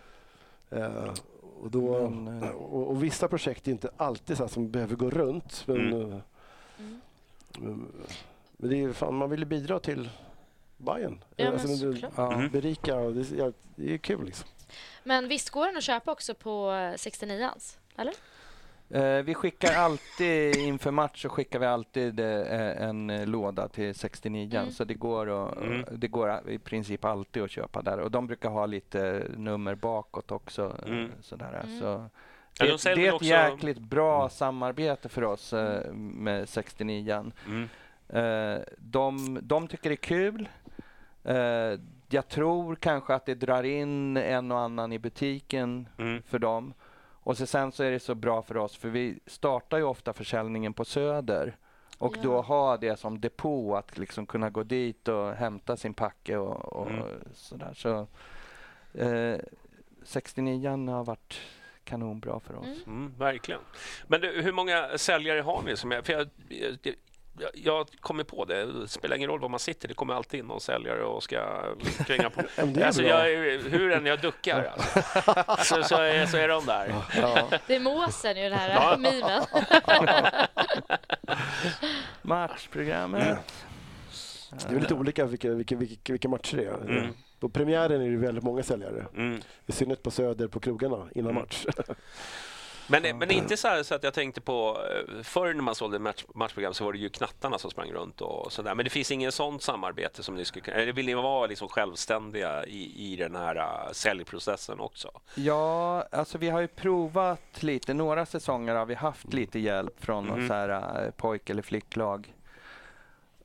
Eh, 0.71 1.13
och, 1.61 1.71
då, 1.71 2.11
Men, 2.11 2.43
eh, 2.43 2.49
och, 2.51 2.89
och 2.91 3.05
vissa 3.05 3.29
projekt 3.29 3.69
är 3.69 3.73
inte 3.73 3.91
alltid 3.97 4.37
så 4.37 4.43
här 4.43 4.49
som 4.49 4.71
behöver 4.71 4.97
gå 4.97 5.11
runt. 5.11 5.63
Men, 5.67 5.77
Mm. 5.93 6.21
men, 7.59 7.87
men 8.57 8.71
det 8.71 8.77
är, 8.77 8.79
ju 8.81 8.93
fan, 8.93 9.15
man 9.15 9.31
vill 9.31 9.41
ju 9.41 9.47
bidra 9.47 9.81
till 9.81 10.11
Bajen. 10.77 11.25
Ja, 11.37 11.45
men 11.51 11.57
det- 11.67 11.77
såklart. 11.77 12.13
ja. 12.17 12.33
Mm. 12.33 12.51
berika. 12.51 12.97
och 12.97 13.13
Det, 13.13 13.31
ja, 13.37 13.53
det 13.77 13.95
är 13.95 13.99
kul 13.99 14.25
liksom. 14.25 14.49
Men 15.05 15.29
visst 15.29 15.51
går 15.51 15.67
den 15.67 15.77
att 15.77 15.83
köpa 15.83 16.13
också 16.13 16.35
på 16.35 16.71
69ans? 16.97 17.79
Eller? 17.97 18.15
Eh, 18.91 19.23
vi 19.23 19.35
skickar 19.35 19.73
alltid 19.77 20.57
inför 20.57 20.91
match 20.91 21.23
så 21.23 21.29
skickar 21.29 21.59
vi 21.59 21.67
alltid 21.67 22.21
eh, 22.21 22.83
en 22.83 23.11
eh, 23.11 23.27
låda 23.27 23.69
till 23.69 23.95
69 23.95 24.59
Mm. 24.59 24.71
så 24.71 24.85
det 24.85 24.95
går, 24.95 25.49
att, 25.49 25.57
Mm. 25.63 25.85
det 25.93 26.09
går 26.09 26.41
i 26.51 26.59
princip 26.59 27.05
alltid 27.05 27.43
att 27.43 27.51
köpa 27.51 27.83
där 27.83 27.99
och 28.01 28.11
de 28.11 28.27
brukar 28.27 28.49
ha 28.49 28.67
lite 28.67 29.27
nummer 29.37 29.75
bakåt 29.75 30.33
också. 30.33 30.77
Mm. 30.87 31.11
Sådär. 31.21 31.61
Mm. 31.65 31.81
Så 31.81 31.85
Ja, 32.59 32.65
det, 32.67 32.71
de 32.73 32.79
säljer 32.79 32.97
det 33.05 33.07
är 33.07 33.09
ett 33.09 33.15
också- 33.15 33.25
jäkligt 33.27 33.79
bra 33.79 34.29
samarbete 34.29 35.09
för 35.09 35.25
oss 35.25 35.53
eh, 35.53 35.93
med 35.95 36.49
69 36.49 37.33
Mm. 37.47 37.69
Eh, 38.09 38.61
de, 38.79 39.39
de 39.43 39.69
tycker 39.69 39.91
det 39.91 39.95
är 39.95 39.97
kul. 39.97 40.49
Eh, 41.25 41.37
jag 42.09 42.29
tror 42.29 42.75
kanske 42.75 43.15
att 43.15 43.27
det 43.27 43.35
drar 43.35 43.63
in 43.63 44.17
en 44.17 44.53
och 44.53 44.59
annan 44.61 44.93
i 44.93 44.99
butiken 44.99 45.89
Mm. 45.99 46.23
för 46.23 46.39
dem. 46.39 46.75
Och 47.23 47.37
så 47.39 47.47
sen 47.47 47.73
så 47.73 47.83
är 47.83 47.91
det 47.91 48.01
så 48.01 48.15
bra 48.15 48.43
för 48.43 48.57
oss 48.57 48.77
för 48.77 48.89
vi 48.89 49.19
startar 49.27 49.77
ju 49.79 49.85
ofta 49.85 50.13
försäljningen 50.13 50.73
på 50.73 50.85
Söder. 50.85 51.57
Och 51.99 52.17
Ja. 52.17 52.23
då 52.23 52.41
ha 52.43 52.77
det 52.77 52.97
som 52.99 53.21
depå 53.21 53.77
att 53.77 53.99
liksom 53.99 54.27
kunna 54.27 54.51
gå 54.51 54.63
dit 54.63 55.09
och 55.09 55.33
hämta 55.33 55.77
sin 55.77 55.95
packe 55.95 56.37
och, 56.37 56.73
och 56.73 56.91
Mm. 56.91 57.05
sådär. 57.35 57.73
Så, 57.75 58.07
eh, 58.99 59.39
69 60.05 60.69
har 60.93 61.05
varit 61.05 61.41
kanonbra 61.85 62.41
för 62.41 62.55
oss. 62.57 62.67
Mm. 62.67 62.81
Mm, 62.87 63.15
verkligen. 63.19 63.61
Men 64.07 64.21
du, 64.21 64.43
hur 64.43 64.53
många 64.53 64.99
säljare 64.99 65.41
har 65.41 65.63
ni? 65.63 65.77
Som 65.77 65.93
är, 65.93 66.03
för 66.03 66.13
jag, 66.13 66.29
jag, 66.49 66.95
jag, 67.55 67.87
kommer 68.01 68.25
på 68.25 68.45
det, 68.45 68.73
det 68.81 68.89
spelar 68.89 69.17
ingen 69.17 69.31
roll 69.31 69.41
var 69.41 69.49
man 69.49 69.61
sitter, 69.61 69.89
det 69.89 69.95
kommer 69.95 70.15
alltid 70.15 70.41
in 70.41 70.47
någon 70.47 70.61
säljare 70.61 71.05
och 71.05 71.23
ska 71.23 71.63
kränga 72.07 72.31
på. 72.31 72.43
alltså, 72.85 73.03
jag, 73.03 73.25
hur 73.59 73.93
än 73.93 74.07
jag 74.07 74.21
duckar 74.21 74.73
alltså, 75.47 75.75
så, 75.75 75.83
så, 75.83 75.97
är, 75.97 76.27
så 76.27 76.37
är 76.37 76.49
de 76.49 76.67
där. 76.67 76.95
Ja. 77.17 77.49
Det 77.67 77.75
är 77.77 77.81
måsen 77.81 78.37
i 78.37 78.43
den 78.43 78.53
här 78.59 78.71
Ja. 78.71 78.97
mimen. 78.97 79.43
Matchprogrammet. 82.23 83.39
Det 84.69 84.75
är 84.77 84.81
lite 84.81 84.95
olika 84.95 85.25
vilka, 85.25 85.51
vilka, 85.51 85.77
vilka, 85.77 86.13
vilka 86.13 86.29
matcher 86.29 86.57
det 86.57 86.65
är. 86.65 86.99
Mm. 86.99 87.13
På 87.41 87.49
premiären 87.49 88.03
är 88.03 88.11
det 88.11 88.17
väldigt 88.17 88.45
många 88.45 88.63
säljare. 88.63 89.07
Mm. 89.17 89.41
I 89.67 89.73
synnerhet 89.73 90.03
på 90.03 90.11
Söder 90.11 90.49
på 90.49 90.61
krogarna 90.61 91.09
innan 91.15 91.31
Mm. 91.31 91.43
match. 91.43 91.67
Men, 92.91 93.19
men 93.19 93.31
inte 93.31 93.57
så, 93.57 93.69
här, 93.69 93.83
så 93.83 93.95
att 93.95 94.03
jag 94.03 94.15
tänkte 94.15 94.41
på, 94.41 94.79
eh, 94.91 95.23
förr 95.23 95.55
när 95.55 95.63
man 95.63 95.75
sålde 95.75 95.99
match, 95.99 96.25
matchprogram 96.35 96.75
så 96.75 96.85
var 96.85 96.93
det 96.93 96.99
ju 96.99 97.09
knattarna 97.09 97.59
som 97.59 97.71
sprang 97.71 97.93
runt 97.93 98.21
och 98.21 98.53
sådär. 98.53 98.75
Men 98.75 98.85
det 98.85 98.91
finns 98.91 99.11
ingen 99.11 99.33
sånt 99.33 99.63
samarbete 99.63 100.23
som 100.23 100.35
ni 100.35 100.45
skulle 100.45 100.63
kunna, 100.65 100.77
eller 100.77 100.93
vill 100.93 101.07
ni 101.07 101.15
vara 101.15 101.47
liksom 101.47 101.69
självständiga 101.69 102.65
i, 102.67 103.13
i 103.13 103.17
den 103.17 103.37
här 103.37 103.57
uh, 103.57 103.93
säljprocessen 103.93 104.81
också? 104.81 105.11
Ja, 105.35 106.05
alltså 106.13 106.39
vi 106.39 106.49
har 106.49 106.61
ju 106.61 106.69
provat 106.69 107.63
lite. 107.63 107.95
Några 107.95 108.27
säsonger 108.27 108.75
har 108.75 108.87
vi 108.87 108.95
haft 108.95 109.33
lite 109.33 109.59
hjälp 109.59 110.05
från 110.05 110.25
någon 110.27 110.49
så 110.49 110.55
här 110.55 111.05
eh, 111.05 111.11
pojk 111.11 111.51
eller 111.51 111.63
flicklag. 111.63 112.35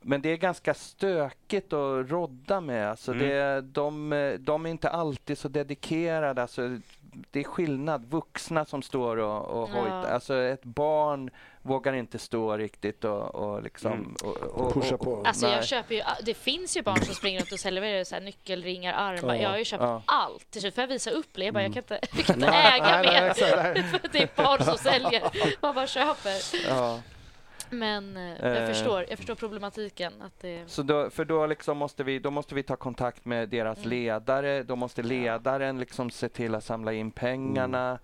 Men 0.00 0.22
det 0.22 0.28
är 0.28 0.36
ganska 0.36 0.74
stökigt 0.74 1.72
att 1.72 2.10
rodda 2.10 2.60
med. 2.60 2.90
Alltså 2.90 3.12
Mm. 3.12 3.28
det, 3.28 3.60
de, 3.60 4.12
eh, 4.12 4.32
de 4.34 4.66
är 4.66 4.70
inte 4.70 4.88
alltid 4.90 5.38
så 5.38 5.48
dedikerade. 5.48 6.42
Alltså 6.42 6.78
det 7.30 7.40
är 7.40 7.44
skillnad. 7.44 8.10
Vuxna 8.10 8.64
som 8.64 8.82
står 8.82 9.16
och, 9.16 9.62
och 9.62 9.70
Ja. 9.72 9.80
hojtar. 9.80 10.10
Alltså 10.12 10.34
ett 10.34 10.64
barn 10.64 11.30
vågar 11.62 11.92
inte 11.92 12.18
stå 12.18 12.56
riktigt 12.56 13.04
och, 13.04 13.34
och 13.34 13.62
liksom... 13.62 13.92
Mm. 13.92 14.16
Och, 14.22 14.36
och, 14.36 14.74
Pusha 14.74 14.96
på. 14.98 15.22
Alltså 15.24 15.48
jag 15.48 15.64
köper 15.64 15.94
ju, 15.94 16.02
det 16.22 16.34
finns 16.34 16.76
ju 16.76 16.82
barn 16.82 17.00
som 17.00 17.14
springer 17.14 17.40
runt 17.40 17.52
och 17.52 17.60
säljer 17.60 18.04
så 18.04 18.14
här 18.14 18.22
nyckelringar, 18.22 18.92
armar. 18.92 19.34
Ja, 19.34 19.42
Jag 19.42 19.50
har 19.50 19.58
ju 19.58 19.64
köpt 19.64 19.82
ja. 19.82 20.02
allt. 20.04 20.50
Till 20.50 20.60
slut 20.60 20.74
får 20.74 20.82
jag 20.82 20.88
visa 20.88 21.10
upp 21.10 21.28
det. 21.32 21.44
Jag 21.44 21.54
bara, 21.54 21.62
jag 21.62 21.72
kan 21.72 21.82
inte, 21.82 22.00
jag 22.16 22.24
kan 22.24 22.36
inte 22.36 22.50
Nej, 22.50 22.80
äga 22.80 23.02
nej, 23.02 23.02
mer. 23.02 23.34
nej. 23.74 23.82
För 23.90 23.96
att 24.06 24.12
det 24.12 24.22
är 24.22 24.30
barn 24.36 24.64
som 24.64 24.78
säljer. 24.78 25.22
Man 25.62 25.74
bara 25.74 25.86
köper. 25.86 26.66
Men 27.70 28.16
eh, 28.16 28.22
jag, 28.46 28.56
Eh. 28.62 28.66
förstår, 28.66 29.04
jag 29.08 29.18
förstår 29.18 29.34
problematiken. 29.34 30.12
Att 30.22 30.40
det, 30.40 30.70
Så 30.70 30.82
då, 30.82 31.10
för 31.10 31.24
då, 31.24 31.46
liksom 31.46 31.76
måste 31.78 32.04
vi, 32.04 32.18
då 32.18 32.30
måste 32.30 32.54
vi 32.54 32.62
ta 32.62 32.76
kontakt 32.76 33.24
med 33.24 33.48
deras 33.48 33.78
Mm. 33.78 33.90
ledare. 33.90 34.62
Då 34.62 34.76
måste 34.76 35.02
ledaren 35.02 35.78
liksom 35.78 36.10
se 36.10 36.28
till 36.28 36.54
att 36.54 36.64
samla 36.64 36.92
in 36.92 37.10
pengarna. 37.10 37.98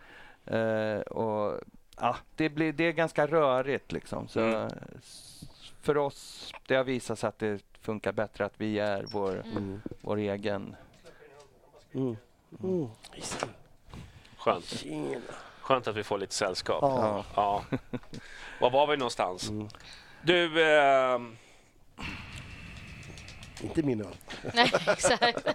Eh, 0.46 1.00
och, 1.00 1.60
ja, 2.00 2.16
det, 2.36 2.48
blir, 2.48 2.72
det 2.72 2.84
är 2.84 2.92
ganska 2.92 3.26
rörigt. 3.26 3.92
Liksom. 3.92 4.28
Så, 4.28 4.40
Mm. 4.40 4.70
För 5.82 5.96
oss, 5.96 6.52
det 6.66 6.74
har 6.74 6.84
visat 6.84 7.18
sig 7.18 7.28
att 7.28 7.38
det 7.38 7.62
funkar 7.80 8.12
bättre 8.12 8.44
att 8.44 8.54
vi 8.60 8.78
är 8.78 9.04
vår, 9.12 9.42
Mm. 9.56 9.80
vår 10.00 10.16
egen. 10.16 10.76
Mm. 11.94 12.16
Mm. 12.62 12.88
Skönt. 14.36 14.64
Tjena. 14.64 15.20
Skönt 15.62 15.88
att 15.88 15.96
vi 15.96 16.04
får 16.04 16.18
lite 16.18 16.34
sällskap. 16.34 16.78
Ja. 16.82 17.24
Ja. 17.34 17.64
Var 18.60 18.70
var 18.70 18.86
vi 18.86 18.96
någonstans? 18.96 19.48
Mm. 19.48 19.68
Du, 20.22 20.62
eh, 20.62 21.18
Inte 23.62 23.82
min 23.82 24.00
öl. 24.00 24.16
nej, 24.54 24.72
exakt. 24.86 25.46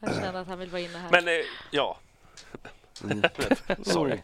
jag 0.00 0.14
känner 0.14 0.40
att 0.40 0.48
han 0.48 0.58
vill 0.58 0.70
vara 0.70 0.82
inne 0.82 0.98
här. 0.98 1.10
men 1.10 1.28
eh, 1.28 1.44
ja. 1.70 1.98
Mm. 3.04 3.22
Sorry. 3.82 4.20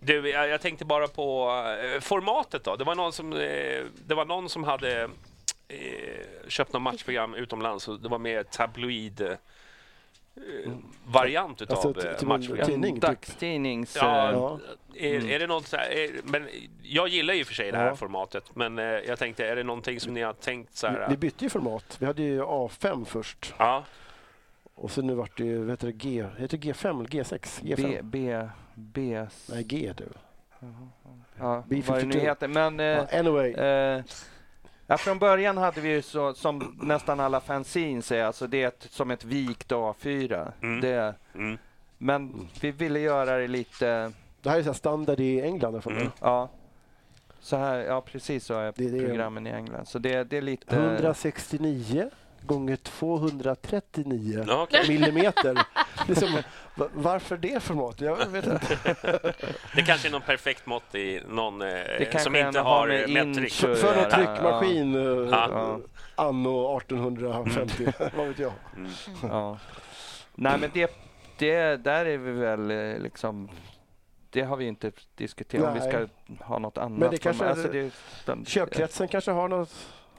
Du, 0.00 0.30
jag, 0.30 0.48
jag 0.48 0.60
tänkte 0.60 0.84
bara 0.84 1.08
på 1.08 1.50
eh, 1.82 2.00
formatet 2.00 2.64
då. 2.64 2.76
Det 2.76 2.84
var 2.84 2.94
någon 2.94 3.12
som, 3.12 3.32
eh, 3.32 3.84
det 4.06 4.14
var 4.14 4.24
någon 4.24 4.48
som 4.48 4.64
hade 4.64 5.02
eh, 5.68 6.48
köpt 6.48 6.72
något 6.72 6.82
matchprogram 6.82 7.34
utomlands 7.34 7.88
och 7.88 8.00
det 8.00 8.08
var 8.08 8.18
mer 8.18 8.42
tabloid 8.42 9.36
variant 11.06 11.62
utav 11.62 11.86
Alltså, 11.86 12.08
eh, 12.08 12.26
matchprogram. 12.28 12.66
Tidning, 12.66 13.00
dagstidnings... 13.00 13.96
Ja, 13.96 14.28
eh, 14.28 14.34
Ja. 14.34 14.58
Är, 14.96 15.30
är 15.30 15.38
det 15.38 15.46
något 15.46 15.66
så 15.66 15.76
här, 15.76 15.90
är, 15.90 16.10
men 16.24 16.48
jag 16.82 17.08
gillar 17.08 17.34
ju 17.34 17.44
för 17.44 17.54
sig 17.54 17.72
det 17.72 17.78
här 17.78 17.86
Ja. 17.86 17.96
formatet, 17.96 18.44
men 18.56 18.78
eh, 18.78 18.84
jag 18.84 19.18
tänkte, 19.18 19.46
är 19.46 19.56
det 19.56 19.62
någonting 19.64 20.00
som 20.00 20.14
ni 20.14 20.22
har 20.22 20.32
tänkt 20.32 20.76
så 20.76 20.86
Vi, 20.88 20.92
här? 20.94 21.08
vi 21.10 21.16
bytte 21.16 21.44
ju 21.44 21.50
format. 21.50 21.96
Vi 22.00 22.06
hade 22.06 22.22
ju 22.22 22.42
A5 22.42 23.04
först. 23.04 23.54
Ja, 23.58 23.84
Och 24.74 24.90
så 24.90 25.02
nu 25.02 25.14
vart 25.14 25.36
det 25.38 25.44
ju, 25.44 25.58
vad 25.58 25.70
heter 25.70 25.86
det, 25.86 25.92
G, 25.92 26.26
heter 26.38 26.58
det 26.58 26.68
G5 26.72 26.88
eller 27.00 27.08
G6? 27.24 27.60
B, 27.62 27.74
G5? 27.74 28.02
B, 28.02 28.48
B, 28.74 29.26
Nej, 29.50 29.64
G 29.64 29.92
det. 29.96 30.04
ja, 31.38 31.64
B52. 31.68 31.82
vad 31.88 31.98
det 32.00 32.06
nu 32.06 32.18
heter. 32.20 32.48
Men, 32.48 32.80
eh, 32.80 32.86
Ja, 32.86 33.06
anyway. 33.18 33.52
Eh, 33.52 34.02
ja, 34.92 34.98
från 34.98 35.18
början 35.18 35.56
hade 35.56 35.80
vi 35.80 35.88
ju 35.88 36.02
så, 36.02 36.34
som 36.34 36.78
nästan 36.82 37.20
alla 37.20 37.40
fanzines 37.40 38.12
är, 38.12 38.24
alltså 38.24 38.46
det 38.46 38.62
är 38.62 38.68
ett, 38.68 38.86
som 38.90 39.10
ett 39.10 39.24
vikt 39.24 39.72
A4. 39.72 40.52
Mm. 40.62 40.80
Det, 40.80 41.14
mm. 41.34 41.58
men 41.98 42.48
vi 42.60 42.70
ville 42.70 43.00
göra 43.00 43.36
det 43.38 43.48
lite, 43.48 44.12
Det 44.42 44.50
här 44.50 44.58
är 44.58 44.62
så 44.62 44.68
här 44.68 44.74
standard 44.74 45.20
i 45.20 45.40
England. 45.40 45.82
Mm. 45.86 46.08
ja. 46.20 46.48
Så 47.40 47.56
här, 47.56 47.78
ja 47.78 48.00
precis 48.00 48.44
så 48.44 48.54
är 48.54 48.72
Det- 48.76 48.88
det 48.90 48.98
är- 48.98 49.06
programmen 49.08 49.46
i 49.46 49.50
England. 49.50 49.88
Så 49.88 49.98
det, 49.98 50.24
det 50.24 50.36
är 50.36 50.42
lite... 50.42 50.76
169 50.76 52.10
gånger 52.46 52.76
239 52.76 54.44
Ja, 54.48 54.62
okej. 54.62 54.88
millimeter. 54.88 55.58
Liksom, 56.08 56.28
va- 56.76 56.88
varför 56.94 57.36
det 57.36 57.62
formatet? 57.62 58.00
Jag 58.00 58.26
vet 58.26 58.46
inte. 58.46 58.78
Det 59.74 59.82
kanske 59.82 60.08
är 60.08 60.12
någon 60.12 60.20
perfekt 60.22 60.66
mått 60.66 60.94
i 60.94 61.20
någon 61.28 61.62
eh, 61.62 62.18
som 62.18 62.36
inte 62.36 62.60
har 62.60 62.88
eh, 62.88 63.08
metrik. 63.08 63.52
För, 63.52 63.74
för 63.74 63.96
någon 63.96 64.10
tryckmaskin 64.10 64.94
eh, 64.94 65.28
Ja. 65.30 65.78
anno 66.14 66.78
1850, 66.78 67.92
vad 68.16 68.26
vet 68.28 68.38
jag. 68.38 68.52
Mm. 68.76 68.90
Ja. 69.22 69.58
Nej 70.34 70.58
men 70.60 70.70
det, 70.74 70.90
det, 71.38 71.76
där 71.76 72.06
är 72.06 72.18
vi 72.18 72.32
väl 72.32 72.68
liksom... 73.02 73.48
Det 74.30 74.42
har 74.42 74.56
vi 74.56 74.64
inte 74.66 74.92
diskuterat 75.14 75.64
om 75.68 75.74
vi 75.74 75.80
Nej. 75.80 75.88
ska 75.88 76.44
ha 76.44 76.58
något 76.58 76.78
annat. 76.78 76.98
Men 76.98 77.10
det 77.10 77.18
kanske 77.18 77.44
är- 77.44 77.90
det, 78.26 78.48
Köpkretsen 78.48 79.08
kanske 79.08 79.30
har 79.30 79.48
något 79.48 79.74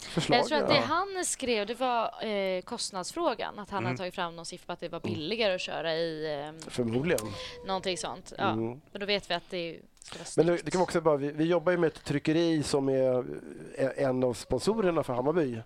förslag? 0.06 0.40
Jag 0.40 0.48
tror 0.48 0.58
att 0.58 0.68
det 0.68 0.76
ja. 0.76 0.82
han 0.82 1.26
skrev, 1.26 1.68
det 1.68 1.80
var 1.80 2.26
eh, 2.26 2.62
kostnadsfrågan. 2.62 3.60
Att 3.60 3.70
han 3.70 3.78
Mm. 3.78 3.86
hade 3.88 3.98
tagit 3.98 4.16
fram 4.16 4.36
någon 4.36 4.46
siffra 4.46 4.66
på 4.66 4.74
att 4.74 4.80
det 4.80 4.90
var 4.90 5.00
billigare 5.00 5.54
att 5.56 5.62
köra 5.62 5.94
i 5.96 6.40
eh, 6.46 6.70
Förmodligen. 6.70 7.20
någonting 7.68 7.98
sånt. 7.98 8.34
Ja. 8.38 8.50
Mm. 8.52 8.82
Men 8.92 9.00
då 9.00 9.06
vet 9.06 9.30
vi 9.30 9.34
att 9.34 9.50
det 9.50 9.80
ska 10.04 10.18
vara 10.20 10.26
Men 10.38 10.46
det, 10.46 10.58
snyggt. 10.58 10.74
kan 10.74 10.82
också 10.82 11.02
bara, 11.02 11.18
vi, 11.18 11.32
vi 11.32 11.44
jobbar 11.44 11.72
ju 11.72 11.78
med 11.78 11.88
ett 11.88 12.04
tryckeri 12.06 12.64
som 12.64 12.90
är 12.90 13.26
eh, 13.76 13.90
en 14.06 14.24
av 14.24 14.34
sponsorerna 14.34 15.04
för 15.04 15.14
Hammarby. 15.14 15.60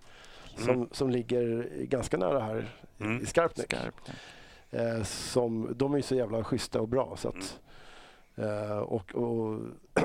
Som, 0.56 0.68
Mm. 0.74 0.88
som 0.92 1.10
ligger 1.10 1.68
ganska 1.84 2.16
nära 2.16 2.40
här 2.40 2.68
Mm. 3.00 3.22
i 3.22 3.26
Skarpnäck. 3.26 3.66
Skarpt. 3.66 4.10
Eh, 4.70 5.02
som, 5.04 5.72
de 5.76 5.92
är 5.92 5.96
ju 5.96 6.02
så 6.02 6.14
jävla 6.14 6.44
schyssta 6.44 6.80
och 6.80 6.88
bra. 6.88 7.16
Så 7.16 7.28
att, 7.28 7.58
eh, 8.36 8.78
och, 8.78 9.14
och, 9.14 9.60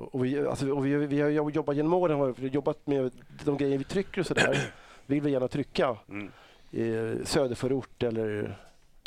och, 0.00 0.24
vi, 0.24 0.46
alltså, 0.46 0.70
och 0.70 0.86
vi, 0.86 0.94
vi 0.96 1.20
har 1.20 1.50
jobbat 1.50 1.76
genom 1.76 1.92
åren 1.94 2.18
har 2.18 2.34
jobbat 2.38 2.86
med 2.86 3.10
de 3.44 3.56
grejer 3.56 3.78
vi 3.78 3.84
trycker 3.84 4.20
och 4.20 4.26
sådär. 4.26 4.72
vill 5.06 5.20
vi 5.22 5.30
gärna 5.30 5.48
trycka 5.48 5.96
Mm. 6.08 6.30
i 6.70 7.14
söderförort 7.24 8.02
eller 8.02 8.58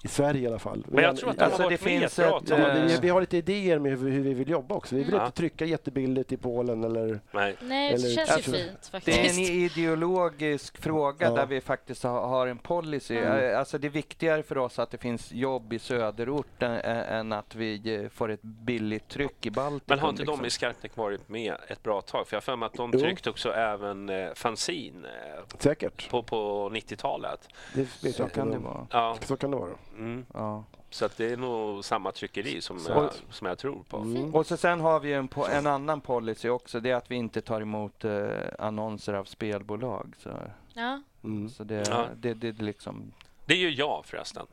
i 0.05 0.07
Sverige 0.07 0.41
i 0.41 0.47
alla 0.47 0.59
fall. 0.59 0.85
Men 0.87 1.03
jag 1.03 1.17
tror 1.17 1.29
att 1.29 1.37
de 1.37 1.43
Alltså, 1.43 1.61
har 1.63 1.69
det 1.69 1.75
varit 1.75 1.85
med 1.85 1.99
finns 2.01 2.19
ett, 2.19 2.45
till- 2.45 2.55
Ja, 2.59 2.73
vi, 2.87 2.93
eh, 2.93 3.01
vi 3.01 3.09
har 3.09 3.21
lite 3.21 3.37
idéer 3.37 3.79
med 3.79 3.91
hur, 3.99 4.09
hur 4.11 4.19
vi 4.23 4.33
vill 4.33 4.49
jobba 4.49 4.75
också. 4.75 4.95
Vi 4.95 5.03
vill 5.03 5.13
Mm. 5.13 5.25
inte 5.25 5.37
trycka 5.37 5.65
jättebilligt 5.65 6.31
i 6.31 6.37
Polen 6.37 6.83
eller... 6.83 7.19
Nej. 7.31 7.55
Nej, 7.61 7.89
det 7.89 7.95
eller- 7.95 8.09
känns 8.15 8.29
Jag 8.29 8.37
ju 8.37 8.43
tror- 8.43 8.53
fint 8.53 8.79
Det 8.91 8.97
är 8.97 8.99
faktiskt. 8.99 9.37
en 9.39 9.43
ideologisk 9.43 10.77
fråga 10.77 11.27
Ja. 11.27 11.31
där 11.35 11.45
vi 11.45 11.61
faktiskt 11.61 12.03
har, 12.03 12.27
har 12.27 12.47
en 12.47 12.57
policy. 12.57 13.17
Mm. 13.17 13.51
Eh, 13.51 13.59
Alltså 13.59 13.77
det 13.77 13.87
är 13.87 13.89
viktigare 13.89 14.43
för 14.43 14.57
oss 14.57 14.79
att 14.79 14.91
det 14.91 14.97
finns 14.97 15.31
jobb 15.31 15.73
i 15.73 15.79
söderort 15.79 16.63
än, 16.63 16.71
än 16.83 17.31
att 17.33 17.55
vi 17.55 17.95
eh, 18.03 18.09
får 18.09 18.31
ett 18.31 18.41
billigt 18.41 19.07
tryck 19.07 19.45
i 19.45 19.51
Baltikum. 19.51 19.81
Men 19.85 19.99
har 19.99 20.09
inte 20.09 20.21
liksom. 20.21 20.39
de 20.41 20.47
i 20.47 20.49
Skarpnäck 20.49 20.97
varit 20.97 21.29
med 21.29 21.55
ett 21.67 21.83
bra 21.83 22.01
tag? 22.01 22.27
För 22.27 22.35
jag 22.35 22.37
har 22.37 22.41
för 22.41 22.55
mig 22.55 22.65
att 22.65 22.73
de 22.73 22.91
tryckte 22.91 23.29
också 23.29 23.53
även 23.53 24.09
eh, 24.09 24.33
fanzine 24.35 25.07
eh, 25.07 25.43
Säkert. 25.59 26.09
på, 26.09 26.23
på 26.23 26.69
90-talet. 26.73 27.47
Det 27.73 27.81
vet 28.03 28.15
Så 28.15 28.21
jag 28.21 28.31
kan 28.31 28.51
det 28.51 28.57
vara. 28.57 28.87
Ja. 28.91 29.17
Så 29.21 29.37
kan 29.37 29.51
det 29.51 29.57
vara. 29.57 29.69
Mm. 29.97 30.25
Ja. 30.33 30.63
Så 30.89 31.05
att 31.05 31.17
det 31.17 31.25
är 31.31 31.37
nog 31.37 31.85
samma 31.85 32.11
tryckeri 32.11 32.61
som, 32.61 32.79
Så- 32.79 32.91
jag, 32.91 33.09
som 33.29 33.47
jag 33.47 33.57
tror 33.57 33.83
på. 33.89 33.97
Mm. 33.97 34.35
Och 34.35 34.45
så 34.45 34.57
sen 34.57 34.79
har 34.79 34.99
vi 34.99 35.13
en, 35.13 35.29
po- 35.29 35.49
en 35.49 35.67
annan 35.67 36.01
policy 36.01 36.49
också. 36.49 36.79
Det 36.79 36.91
är 36.91 36.95
att 36.95 37.11
vi 37.11 37.15
inte 37.15 37.41
tar 37.41 37.61
emot 37.61 38.05
eh, 38.05 38.27
annonser 38.59 39.13
av 39.13 39.23
spelbolag. 39.25 40.13
Så, 40.19 40.29
Ja. 40.73 41.01
Mm. 41.23 41.49
så 41.49 41.63
det, 41.63 41.87
Ja. 41.89 42.05
det, 42.15 42.33
det, 42.33 42.51
det 42.51 42.63
liksom... 42.63 43.11
Det 43.45 43.53
är 43.53 43.57
ju 43.57 43.69
jag 43.69 44.05
förresten. 44.05 44.45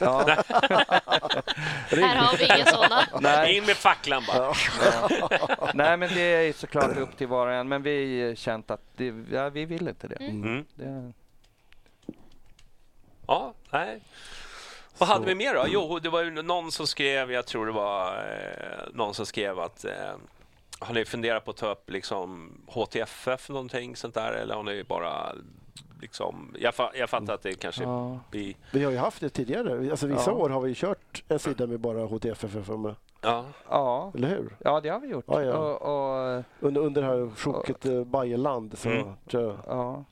Ja. 0.00 0.24
Här 1.88 2.16
har 2.16 2.36
vi 2.38 2.44
inga 2.44 2.64
sådana. 2.66 3.02
Nej, 3.20 3.56
In 3.56 3.64
med 3.66 3.76
facklan 3.76 4.22
bara. 4.28 4.52
ja. 4.84 5.08
Nej, 5.74 5.96
men 5.96 6.08
det 6.14 6.20
är 6.20 6.52
såklart 6.52 6.96
upp 6.96 7.16
till 7.16 7.26
var 7.26 7.46
och 7.46 7.52
en. 7.52 7.68
Men 7.68 7.82
vi 7.82 8.22
har 8.28 8.34
känt 8.34 8.70
att 8.70 8.82
det, 8.96 9.14
ja, 9.32 9.48
vi 9.48 9.64
vill 9.64 9.88
inte 9.88 10.08
det. 10.08 10.14
Mm. 10.24 10.64
det 10.74 11.12
Ja, 13.26 13.54
nej. 13.70 14.00
Vad 14.98 15.08
hade 15.08 15.26
vi 15.26 15.34
mer 15.34 15.54
då? 15.54 15.64
Jo, 15.68 15.98
det 15.98 16.08
var 16.08 16.22
ju 16.22 16.30
någon 16.42 16.72
som 16.72 16.86
skrev, 16.86 17.32
jag 17.32 17.46
tror 17.46 17.66
det 17.66 17.72
var 17.72 18.12
eh, 18.12 18.94
någon 18.94 19.14
som 19.14 19.26
skrev 19.26 19.58
att 19.60 19.84
eh, 19.84 19.92
har 20.78 20.94
ni 20.94 21.04
funderat 21.04 21.44
på 21.44 21.50
att 21.50 21.56
ta 21.56 21.70
upp 21.72 21.90
liksom 21.90 22.52
HTFF 22.66 23.48
någonting 23.48 23.96
sånt 23.96 24.14
där 24.14 24.32
eller 24.32 24.54
har 24.54 24.62
ni 24.62 24.84
bara 24.84 25.32
liksom, 26.00 26.54
jag, 26.58 26.74
fa 26.74 26.90
jag 26.94 27.10
fattar 27.10 27.34
att 27.34 27.42
det 27.42 27.54
kanske 27.54 27.82
ja. 27.82 28.18
blir, 28.30 28.54
Vi 28.70 28.84
har 28.84 28.90
ju 28.92 28.98
haft 28.98 29.20
det 29.20 29.28
tidigare. 29.28 29.90
Alltså, 29.90 30.06
vissa 30.06 30.30
Ja. 30.30 30.36
år 30.36 30.48
har 30.50 30.60
vi 30.60 30.74
kört 30.74 31.22
en 31.28 31.38
sida 31.38 31.66
med 31.66 31.80
bara 31.80 32.04
HTFF 32.06 32.50
för 32.66 32.76
mig. 32.76 32.94
ja, 33.20 33.44
Ja. 33.68 34.12
Eller 34.14 34.28
hur? 34.28 34.56
ja, 34.64 34.80
det 34.80 34.88
har 34.88 35.00
vi 35.00 35.08
gjort. 35.08 35.24
Ja, 35.28 35.42
ja. 35.42 35.54
Och, 35.56 36.36
och, 36.36 36.44
Under, 36.60 36.80
under 36.80 37.02
det 37.02 37.08
här 37.08 37.30
sjoket 37.36 37.86
uh, 37.86 38.04
Bajeland 38.04 38.78
så 38.78 38.88
Mm. 38.88 39.08
tror 39.30 39.42
jag. 39.44 39.56
Ja. 39.66 40.04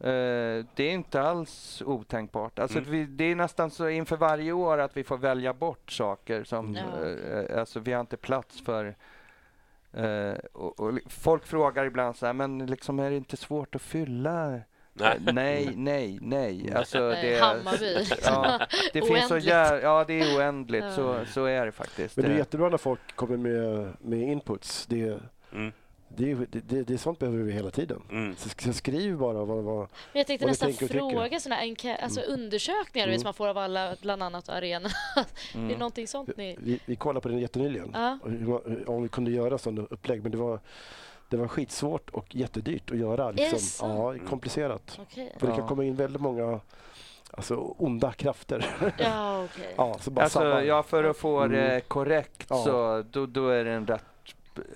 Eh, 0.00 0.64
det 0.74 0.84
är 0.84 0.90
inte 0.90 1.20
alls 1.22 1.82
otänkbart. 1.86 2.58
Alltså, 2.58 2.78
Mm. 2.78 2.90
vi, 2.90 3.04
det 3.04 3.24
är 3.24 3.34
nästan 3.34 3.70
så 3.70 3.88
inför 3.88 4.16
varje 4.16 4.52
år 4.52 4.78
att 4.78 4.96
vi 4.96 5.04
får 5.04 5.16
välja 5.18 5.52
bort 5.54 5.92
saker 5.92 6.44
som... 6.44 6.74
Ja. 6.74 7.08
eh, 7.08 7.60
alltså, 7.60 7.80
vi 7.80 7.92
har 7.92 8.00
inte 8.00 8.16
plats 8.16 8.60
för... 8.64 8.94
eh, 9.92 10.32
och, 10.52 10.80
och, 10.80 10.98
folk 11.06 11.46
frågar 11.46 11.84
ibland 11.84 12.16
så 12.16 12.26
här, 12.26 12.32
men 12.32 12.66
liksom, 12.66 12.98
är 12.98 13.10
det 13.10 13.16
inte 13.16 13.36
svårt 13.36 13.74
att 13.74 13.82
fylla? 13.82 14.60
nej. 14.92 15.16
Eh, 15.26 15.32
nej, 15.32 15.70
nej, 15.76 16.18
nej. 16.22 16.72
Alltså, 16.74 16.98
det, 17.10 17.40
Hammarby. 17.40 18.06
ja, 18.24 18.66
det 18.92 19.02
finns 19.02 19.28
så 19.28 19.34
Oändligt. 19.34 19.54
jä- 19.54 19.80
Ja, 19.82 20.04
det 20.06 20.20
är 20.20 20.38
oändligt. 20.38 20.92
Så, 20.94 21.24
så 21.26 21.44
är 21.44 21.66
det 21.66 21.72
faktiskt. 21.72 22.16
Men 22.16 22.26
det 22.26 22.32
är 22.32 22.36
jättebra 22.38 22.68
när 22.68 22.76
folk 22.78 23.00
kommer 23.16 23.36
med, 23.36 23.92
med 24.00 24.20
inputs. 24.22 24.86
Det, 24.86 25.20
Mm, 25.52 25.72
det, 26.08 26.34
det, 26.34 26.82
det, 26.82 26.98
sånt 26.98 27.18
behöver 27.18 27.38
vi 27.38 27.52
hela 27.52 27.70
tiden. 27.70 28.02
mm. 28.10 28.36
Så, 28.36 28.48
så 28.58 28.72
skriv 28.72 29.16
bara 29.18 29.44
vad, 29.44 29.64
vad, 29.64 29.78
Men 29.78 29.88
jag 30.12 30.26
tänkte 30.26 30.46
Vad 30.46 30.50
nästan 30.50 30.88
fråga 30.88 31.40
såna 31.40 31.56
enkä- 31.62 31.96
alltså 32.02 32.20
undersökningar 32.20 33.06
Mm. 33.06 33.14
mm. 33.16 33.24
man 33.24 33.34
får 33.34 33.48
av 33.48 33.58
alla, 33.58 33.96
bland 34.02 34.22
annat 34.22 34.48
arenan. 34.48 34.90
Är 35.16 35.24
det 35.52 35.58
Mm. 35.58 35.78
någonting 35.78 36.06
sånt 36.08 36.30
ni... 36.36 36.56
vi, 36.60 36.80
vi 36.86 36.96
kollade 36.96 37.20
på 37.20 37.28
den 37.28 37.38
jättenyligen. 37.38 37.90
Ja. 37.94 38.18
Om 38.86 39.02
vi 39.02 39.08
kunde 39.08 39.30
göra 39.30 39.58
sådana 39.58 39.82
upplägg. 39.90 40.22
Men 40.22 40.32
det 40.32 40.38
var, 40.38 40.60
det 41.28 41.36
var 41.36 41.48
skitsvårt 41.48 42.10
och 42.10 42.34
jättedyrt 42.34 42.90
att 42.90 42.98
göra. 42.98 43.30
Liksom. 43.30 43.90
Ja, 43.90 44.14
komplicerat. 44.28 44.98
Okej. 45.02 45.32
För 45.38 45.46
det 45.46 45.52
kan 45.56 45.68
komma 45.68 45.84
in 45.84 45.94
väldigt 45.96 46.22
många 46.22 46.60
alltså, 47.30 47.56
onda 47.78 48.12
krafter. 48.12 48.66
Ja, 48.98 49.44
okej. 49.44 49.74
ja, 49.76 49.96
så 50.00 50.10
bara 50.10 50.22
Alltså, 50.24 50.62
ja, 50.62 50.82
för 50.82 51.04
att 51.04 51.16
få 51.16 51.38
Mm. 51.40 51.52
det 51.52 51.80
korrekt 51.88 52.46
Ja. 52.50 52.64
så 52.64 53.04
då, 53.10 53.26
då 53.26 53.48
är 53.48 53.64
det 53.64 53.70
en 53.72 53.86
rätt 53.86 54.04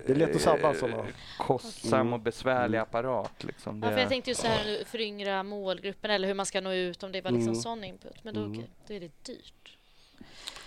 Det 0.05 0.11
är 0.13 0.15
lätt 0.15 0.35
att 0.35 0.41
sabba 0.41 0.73
såna. 0.73 1.05
kostsam 1.37 2.13
och 2.13 2.19
besvärlig 2.19 2.77
Mm. 2.77 2.83
apparat. 2.89 3.43
Liksom. 3.43 3.81
Ja, 3.83 3.89
för 3.89 3.97
jag 3.97 4.09
tänkte 4.09 4.31
ju 4.31 4.35
så 4.35 4.47
här 4.47 4.65
nu, 4.65 4.83
föryngra 4.85 5.43
målgruppen 5.43 6.11
eller 6.11 6.27
hur 6.27 6.33
man 6.35 6.45
ska 6.45 6.61
nå 6.61 6.73
ut 6.73 7.03
om 7.03 7.11
det 7.11 7.21
var 7.21 7.31
liksom 7.31 7.49
Mm. 7.51 7.61
sån 7.61 7.83
input. 7.83 8.23
Men 8.23 8.33
då, 8.33 8.39
Mm. 8.39 8.51
okej, 8.51 8.69
då 8.87 8.93
är 8.93 8.99
det 8.99 9.11
dyrt. 9.25 9.77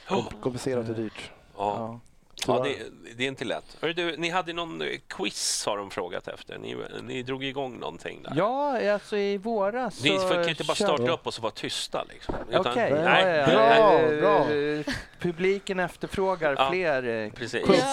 Kom, 0.09 0.25
komplicerat 0.41 0.89
och 0.89 0.95
dyrt. 0.95 1.31
Ja. 1.57 2.01
Ja. 2.47 2.65
Det, 2.65 2.77
det 3.17 3.25
är 3.25 3.29
inte 3.29 3.45
lätt. 3.45 3.77
Hörru 3.81 3.93
du, 3.93 4.17
ni 4.17 4.31
hade 4.31 4.53
någon 4.53 4.83
eh, 4.83 4.89
quiz 5.09 5.67
har 5.67 5.77
de 5.77 5.91
frågat 5.91 6.29
efter. 6.29 6.59
Ni, 6.59 6.77
ni 7.03 7.23
drog 7.23 7.45
igång 7.45 7.79
någonting 7.79 8.23
där. 8.23 8.33
ja, 8.37 8.93
alltså 8.93 9.17
i 9.17 9.37
våras 9.39 10.03
Ni 10.03 10.19
så 10.19 10.29
kan 10.29 10.49
inte 10.49 10.65
bara 10.65 10.75
starta 10.75 11.13
upp 11.13 11.27
och 11.27 11.35
så 11.35 11.43
vara 11.43 11.53
tysta. 11.53 12.05
Liksom. 12.09 12.35
Utan- 12.51 12.61
Okej, 12.67 12.93
nej, 12.93 13.27
ja, 13.27 13.37
ja, 13.37 14.09
Bra, 14.09 14.21
bra. 14.21 14.55
Eh, 14.55 14.81
Publiken 15.21 15.81
efterfrågar 15.81 16.55
Ja. 16.59 16.69
fler 16.71 17.03
eh. 17.09 17.31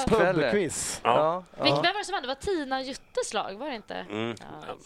Pubquiz. 0.07 1.01
Ja. 1.03 1.43
Ja, 1.57 1.63
vem 1.63 1.73
var 1.73 1.99
det 1.99 2.05
som 2.05 2.11
vann? 2.13 2.21
Det 2.21 2.27
var 2.27 2.35
Tina 2.35 2.81
Juttes 2.81 3.33
lag, 3.33 3.53
var 3.53 3.69
det 3.69 3.75
inte? 3.75 3.95
Mm. 4.09 4.35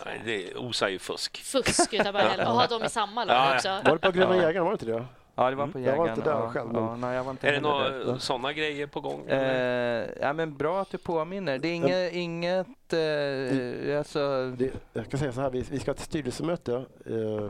Nej, 0.06 0.22
det 0.26 0.56
osar 0.56 0.88
ju 0.88 1.00
fusk. 1.00 1.38
Fusk 1.44 1.94
utav 1.94 2.14
bara. 2.14 2.48
Och 2.50 2.56
har 2.60 2.68
de 2.68 2.84
i 2.86 2.90
samma 2.90 3.26
lag 3.26 3.56
också? 3.56 3.70
Var 3.70 3.92
det 3.92 4.00
på 4.00 4.12
Gröna 4.12 4.36
Ja. 4.36 4.42
Jägaren? 4.42 4.64
Var 4.66 4.72
det 4.72 4.74
inte 4.74 4.86
det? 4.86 5.06
Ja, 5.38 5.50
det 5.50 5.56
var 5.56 5.68
på 5.68 5.78
Mm. 5.78 5.90
Jag 5.90 5.98
var 5.98 6.06
Jägaren. 6.08 6.20
inte 6.20 6.30
där 6.30 6.40
ja, 6.40 6.50
själv, 6.50 6.70
Ja, 6.74 6.96
nej, 6.96 7.16
jag 7.16 7.24
var 7.24 7.32
inte 7.32 7.48
Är 7.48 7.52
det 7.54 7.60
några 7.62 8.20
sådana 8.20 8.54
grejer 8.54 8.88
på 8.88 9.02
gång? 9.02 9.26
Eh, 9.28 10.06
ja, 10.22 10.34
men 10.34 10.58
bra 10.58 10.82
att 10.82 10.90
du 10.92 10.98
påminner. 10.98 11.58
Det 11.60 11.68
är 11.68 11.74
inget, 11.74 12.14
inget 12.14 12.94
eh, 12.94 13.98
alltså, 14.00 14.52
det? 14.58 14.72
Jag 14.94 15.10
kan 15.10 15.20
säga 15.20 15.32
så 15.32 15.42
här, 15.42 15.50
vi, 15.50 15.62
vi 15.72 15.80
ska 15.80 15.92
ha 15.92 15.96
ett 15.96 16.02
styrelsemöte 16.02 16.74
eh, 17.06 17.50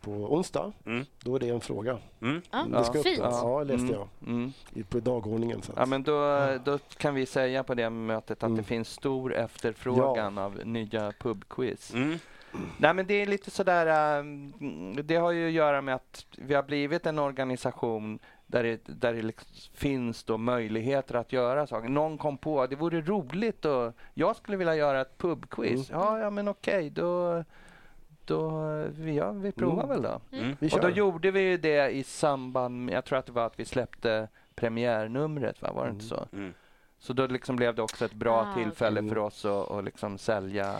på 0.00 0.10
onsdag. 0.10 0.72
Mm. 0.86 1.04
Då 1.20 1.36
är 1.36 1.40
det 1.40 1.48
en 1.48 1.60
fråga. 1.60 1.98
Mm. 2.22 2.42
Ja, 2.50 2.64
Det 2.78 2.84
ska 2.84 2.98
upp- 2.98 3.04
fint. 3.04 3.18
Ja, 3.22 3.62
läste 3.62 3.74
Mm. 3.86 3.90
jag 3.94 4.08
mm. 4.26 4.52
i- 4.74 4.82
på 4.82 5.00
dagordningen. 5.00 5.62
Så 5.62 5.72
att- 5.72 5.78
Ja, 5.78 5.86
men 5.86 6.02
då, 6.02 6.48
då 6.64 6.78
kan 6.96 7.14
vi 7.14 7.26
säga 7.26 7.62
på 7.62 7.74
det 7.74 7.90
mötet 7.90 8.30
att 8.38 8.42
Mm. 8.42 8.56
det 8.56 8.62
finns 8.62 8.88
stor 8.90 9.34
efterfrågan 9.34 10.38
av 10.38 10.60
nya 10.64 11.12
pubquiz. 11.20 11.92
Mm. 12.54 12.68
Nej, 12.78 12.94
men 12.94 13.06
det 13.06 13.14
är 13.22 13.26
lite 13.26 13.50
sådär, 13.50 14.18
um, 14.20 14.96
det 15.04 15.16
har 15.16 15.30
ju 15.32 15.46
att 15.46 15.52
göra 15.52 15.80
med 15.80 15.94
att 15.94 16.26
vi 16.38 16.54
har 16.54 16.62
blivit 16.62 17.06
en 17.06 17.18
organisation 17.18 18.18
där 18.46 18.62
det, 18.62 18.80
där 18.84 19.14
det 19.14 19.22
liksom 19.22 19.48
finns 19.74 20.24
då 20.24 20.38
möjligheter 20.38 21.14
att 21.14 21.32
göra 21.32 21.66
saker. 21.66 21.88
Någon 21.88 22.18
kom 22.18 22.38
på, 22.38 22.66
det 22.66 22.76
vore 22.76 23.00
roligt 23.00 23.64
och 23.64 23.92
jag 24.14 24.36
skulle 24.36 24.56
vilja 24.56 24.74
göra 24.74 25.00
ett 25.00 25.18
pubquiz. 25.18 25.90
Mm. 25.90 26.00
Ja, 26.02 26.18
ja 26.18 26.30
men 26.30 26.48
okej, 26.48 26.90
då, 26.90 27.44
då 28.24 28.50
vi, 28.90 29.16
ja, 29.16 29.32
vi 29.32 29.52
provar 29.52 29.84
Mm. 29.84 29.88
väl 29.88 30.02
då. 30.02 30.36
Mm. 30.38 30.56
vi 30.60 30.68
Och 30.70 30.80
då 30.80 30.88
gjorde 30.90 31.30
vi 31.30 31.40
ju 31.40 31.56
det 31.56 31.90
i 31.90 32.04
samband 32.04 32.84
med, 32.84 32.94
jag 32.94 33.04
tror 33.04 33.18
att 33.18 33.26
det 33.26 33.32
var 33.32 33.46
att 33.46 33.58
vi 33.60 33.64
släppte 33.64 34.28
premiärnumret, 34.54 35.62
va? 35.62 35.72
var 35.72 35.84
det 35.84 35.90
inte 35.90 36.04
så? 36.04 36.26
Mm. 36.32 36.54
Så 36.98 37.12
då 37.12 37.26
liksom 37.26 37.56
blev 37.56 37.74
det 37.74 37.82
också 37.82 38.04
ett 38.04 38.14
bra 38.14 38.40
Ah, 38.40 38.54
tillfälle 38.54 39.00
okej. 39.00 39.08
för 39.10 39.18
oss 39.18 39.44
att, 39.44 39.70
att 39.70 39.84
liksom 39.84 40.18
sälja. 40.18 40.74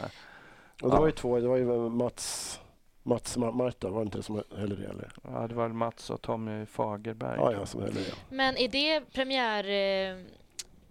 Och 0.83 0.91
det 0.91 0.97
Ja. 0.97 1.01
var 1.01 1.07
ju 1.07 1.13
två, 1.13 1.41
det 1.41 1.49
var 1.49 1.57
ju 1.57 1.65
Mats, 1.89 2.61
Mats 3.03 3.37
Mar- 3.39 3.53
Marta, 3.53 3.89
var 3.89 4.01
det 4.01 4.05
inte 4.05 4.19
det 4.19 4.23
som 4.23 4.43
höll 4.57 4.81
det? 4.81 4.87
Eller? 4.87 5.13
Ja, 5.25 5.47
det 5.49 5.55
var 5.55 5.69
Mats 5.69 6.11
och 6.11 6.23
Tommy 6.23 6.67
Fagerberg. 6.67 7.37
Ja, 7.39 7.53
ja, 7.53 7.67
som 7.67 7.83
höll 7.83 7.95
det. 7.95 8.15
Men 8.31 8.57
är 8.57 8.69
det 8.69 9.01
premiär, 9.13 9.65
eh, 9.65 10.17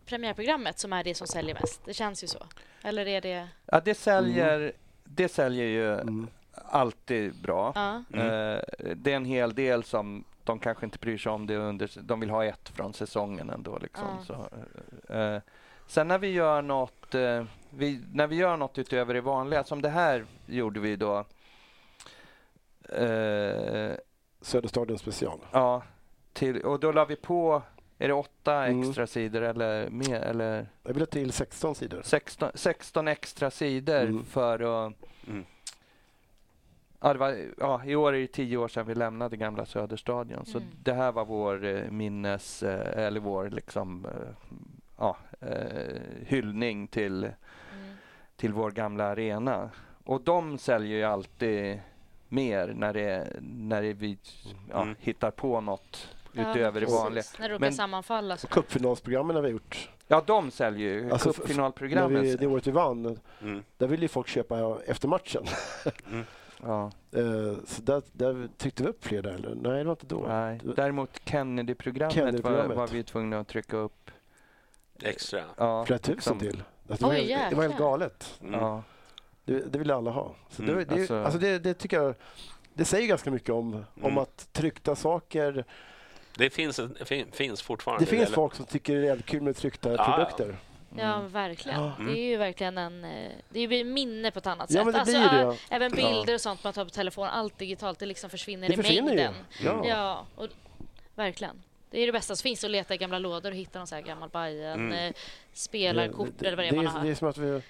premiärprogrammet 0.05 0.79
som 0.79 0.93
är 0.93 1.03
det 1.03 1.15
som 1.15 1.27
säljer 1.27 1.53
mest? 1.61 1.81
Det 1.85 1.93
känns 1.93 2.23
ju 2.23 2.27
så. 2.27 2.39
Eller 2.83 3.05
är 3.07 3.21
det... 3.21 3.47
Ja, 3.65 3.81
det 3.85 3.95
säljer, 3.95 4.71
det 5.03 5.29
säljer 5.29 5.65
ju 5.65 5.93
Mm. 5.93 6.27
alltid 6.55 7.41
bra. 7.41 7.71
Ja. 7.75 8.03
Mm. 8.13 8.27
Eh, 8.27 8.59
det 8.95 9.11
är 9.11 9.15
en 9.15 9.25
hel 9.25 9.55
del 9.55 9.83
som 9.83 10.23
de 10.43 10.59
kanske 10.59 10.85
inte 10.85 10.97
bryr 10.99 11.17
sig 11.17 11.31
om 11.31 11.47
det 11.47 11.57
under, 11.57 11.89
de 12.01 12.19
vill 12.19 12.29
ha 12.29 12.45
ett 12.45 12.69
från 12.69 12.93
säsongen 12.93 13.49
ändå. 13.49 13.77
Liksom. 13.77 14.07
Ja. 14.27 14.47
Så, 15.07 15.13
eh, 15.13 15.41
sen 15.87 16.07
när 16.07 16.17
vi 16.17 16.27
gör 16.31 16.61
något, 16.61 17.15
vi, 17.77 18.01
när 18.13 18.27
vi 18.27 18.35
gör 18.35 18.57
något 18.57 18.77
utöver 18.77 19.13
det 19.13 19.21
vanliga, 19.21 19.63
som 19.63 19.81
det 19.81 19.89
här 19.89 20.25
gjorde 20.45 20.79
vi 20.79 20.95
då. 20.95 21.25
Eh, 22.89 23.91
Söderstadion 24.41 24.97
special. 24.99 25.39
ja, 25.51 25.83
till, 26.33 26.61
och 26.61 26.79
då 26.79 26.91
la 26.91 27.05
vi 27.05 27.15
på, 27.15 27.61
är 27.97 28.07
det 28.07 28.13
åtta 28.13 28.65
Mm. 28.65 28.81
extra 28.89 29.07
sidor 29.07 29.41
eller 29.41 29.89
mer? 29.89 30.19
Eller? 30.21 30.67
Jag 30.83 30.93
vill 30.93 31.07
till 31.07 31.31
16 31.31 31.75
sidor. 31.75 32.01
16, 32.03 32.51
16 32.53 33.07
extra 33.07 33.51
sidor 33.51 34.01
Mm. 34.01 34.25
för 34.25 34.85
att... 34.87 34.93
Mm. 35.27 35.45
Ja, 36.99 37.13
var, 37.13 37.37
ja, 37.57 37.81
I 37.85 37.95
år 37.95 38.15
är 38.15 38.19
det 38.19 38.27
tio 38.27 38.57
år 38.57 38.67
sedan 38.67 38.85
vi 38.87 38.95
lämnade 38.95 39.37
gamla 39.37 39.65
Söderstadion. 39.65 40.45
Så 40.45 40.57
Mm. 40.57 40.69
det 40.83 40.93
här 40.93 41.11
var 41.11 41.25
vår 41.25 41.65
eh, 41.65 41.91
minnes, 41.91 42.63
eh, 42.63 43.05
eller 43.05 43.19
vår 43.19 43.49
liksom, 43.49 44.05
eh, 44.05 44.51
ja, 44.97 45.17
eh, 45.41 46.01
hyllning 46.25 46.87
till. 46.87 47.29
Till 48.35 48.53
vår 48.53 48.71
gamla 48.71 49.03
arena. 49.05 49.69
Och 50.03 50.21
de 50.21 50.57
säljer 50.57 50.97
ju 50.97 51.03
alltid 51.03 51.79
mer 52.29 52.67
när, 52.77 52.93
det, 52.93 53.33
när 53.41 53.81
det 53.81 53.93
vi 53.93 54.17
ja, 54.69 54.81
Mm. 54.81 54.95
hittar 54.99 55.31
på 55.31 55.61
något 55.61 56.09
Ja, 56.35 56.51
utöver 56.51 56.79
det 56.79 56.85
precis. 56.85 57.01
vanliga. 57.01 57.23
När 57.39 57.49
det 57.49 57.55
råkar 57.55 57.71
sammanfalla. 57.71 58.37
Så. 58.37 58.47
Och 58.47 58.51
cupfinalsprogrammen 58.53 59.35
har 59.35 59.43
vi 59.43 59.49
gjort. 59.49 59.89
Ja, 60.07 60.23
de 60.27 60.51
säljer 60.51 60.89
ju. 60.93 61.11
Alltså, 61.11 61.29
När 61.29 61.33
Cupfinalprogrammen. 61.33 62.21
vi, 62.21 62.35
det 62.35 62.47
året 62.47 62.67
vi 62.67 62.71
vann, 62.71 63.19
Mm. 63.41 63.63
där 63.77 63.87
ville 63.87 64.01
ju 64.01 64.07
folk 64.07 64.27
köpa 64.27 64.77
efter 64.85 65.07
matchen. 65.07 65.43
Ja, 66.65 66.91
Eh, 67.11 67.57
så 67.65 67.81
där, 67.81 68.01
där 68.11 68.47
tryckte 68.57 68.83
vi 68.83 68.89
upp 68.89 69.05
fler 69.05 69.21
där, 69.21 69.31
eller? 69.33 69.55
Nej, 69.55 69.77
det 69.77 69.83
var 69.83 69.91
inte 69.91 70.05
då. 70.05 70.25
nej. 70.27 70.59
Däremot 70.75 71.21
Kennedy-programmet, 71.25 72.13
Kennedy-programmet. 72.15 72.67
Var, 72.69 72.75
var 72.75 72.87
vi 72.87 73.03
tvungna 73.03 73.39
att 73.39 73.47
trycka 73.47 73.77
upp. 73.77 74.11
Extra. 75.03 75.41
Ja, 75.57 75.85
Flera 75.85 75.99
tusen 75.99 76.13
liksom. 76.15 76.39
till. 76.39 76.63
Alltså, 76.89 77.05
det, 77.05 77.11
var, 77.13 77.19
Oj, 77.21 77.27
helt- 77.33 77.49
det 77.49 77.55
var 77.55 77.63
helt 77.63 77.77
galet. 77.77 78.39
Mm. 78.41 78.59
Ja. 78.59 78.83
Det, 79.45 79.59
det 79.73 79.79
ville 79.79 79.95
alla 79.95 80.11
ha. 80.11 80.35
Så 80.49 80.61
det, 80.61 80.71
Mm, 80.71 80.85
det, 80.87 80.93
alltså- 80.95 81.15
alltså 81.23 81.39
det, 81.39 81.59
det 81.59 81.73
tycker 81.73 81.97
jag 82.01 82.15
det 82.73 82.85
säger 82.85 83.07
ganska 83.07 83.31
mycket 83.31 83.49
om, 83.49 83.73
om 83.73 83.83
Mm. 84.03 84.17
att 84.17 84.47
tryckta 84.53 84.95
saker... 84.95 85.65
Det 86.37 86.49
finns, 86.49 86.79
fin, 87.05 87.27
finns 87.31 87.61
fortfarande. 87.61 88.05
Det 88.05 88.09
finns 88.09 88.23
eller- 88.25 88.35
folk 88.35 88.55
som 88.55 88.65
tycker 88.65 88.95
det 89.01 89.07
är 89.07 89.17
kul 89.17 89.41
med 89.41 89.55
tryckta 89.55 89.91
Ja, 89.95 90.05
produkter. 90.05 90.57
Ja, 90.97 91.19
verkligen. 91.19 91.81
Ja. 91.81 91.91
Det 91.99 92.11
är 92.19 92.23
ju 92.29 92.37
verkligen 92.37 92.77
en... 92.77 93.03
eh, 93.05 93.31
Det 93.49 93.59
är 93.59 93.67
ju 93.67 93.79
ett 93.81 93.87
minne 93.87 94.31
på 94.31 94.39
ett 94.39 94.47
annat 94.47 94.71
Ja, 94.71 94.75
sätt. 94.75 94.85
men 94.85 94.93
det 94.93 94.99
alltså, 94.99 95.17
blir 95.19 95.29
det, 95.29 95.37
ä- 95.45 95.57
ja. 95.69 95.75
Även 95.75 95.91
bilder 95.91 96.33
och 96.33 96.41
sånt 96.41 96.63
man 96.63 96.73
tar 96.73 96.83
på 96.85 96.89
telefon, 96.91 97.27
allt 97.27 97.57
digitalt, 97.57 97.99
det 97.99 98.05
liksom 98.05 98.29
försvinner 98.29 98.67
Det 98.67 98.73
i 98.73 98.77
försvinner 98.77 99.11
ju. 99.11 99.15
mängden. 99.17 99.33
Ja. 99.63 99.81
Ja, 99.87 100.25
och, 100.35 100.47
verkligen. 101.15 101.61
Det 101.93 101.99
är 102.01 102.05
det 102.05 102.11
bästa 102.11 102.35
som 102.35 102.43
finns, 102.43 102.63
att 102.63 102.71
leta 102.71 102.93
i 102.93 102.97
gamla 102.97 103.19
lådor 103.19 103.51
och 103.51 103.57
hitta 103.57 103.79
någon 103.79 103.87
så 103.87 103.95
här 103.95 104.01
gammal 104.01 104.29
Bajen, 104.29 104.73
Mm. 104.73 105.07
eh, 105.07 105.13
spelarkort 105.53 106.29
det, 106.39 106.47
eller 106.47 106.57
vad 106.57 106.65
det 106.65 106.69
är 106.69 106.71
det, 106.71 106.77
man 106.77 106.87
har. 106.87 107.03
det 107.03 107.09
är 107.11 107.15
som 107.15 107.27
att 107.27 107.37
vi... 107.37 107.61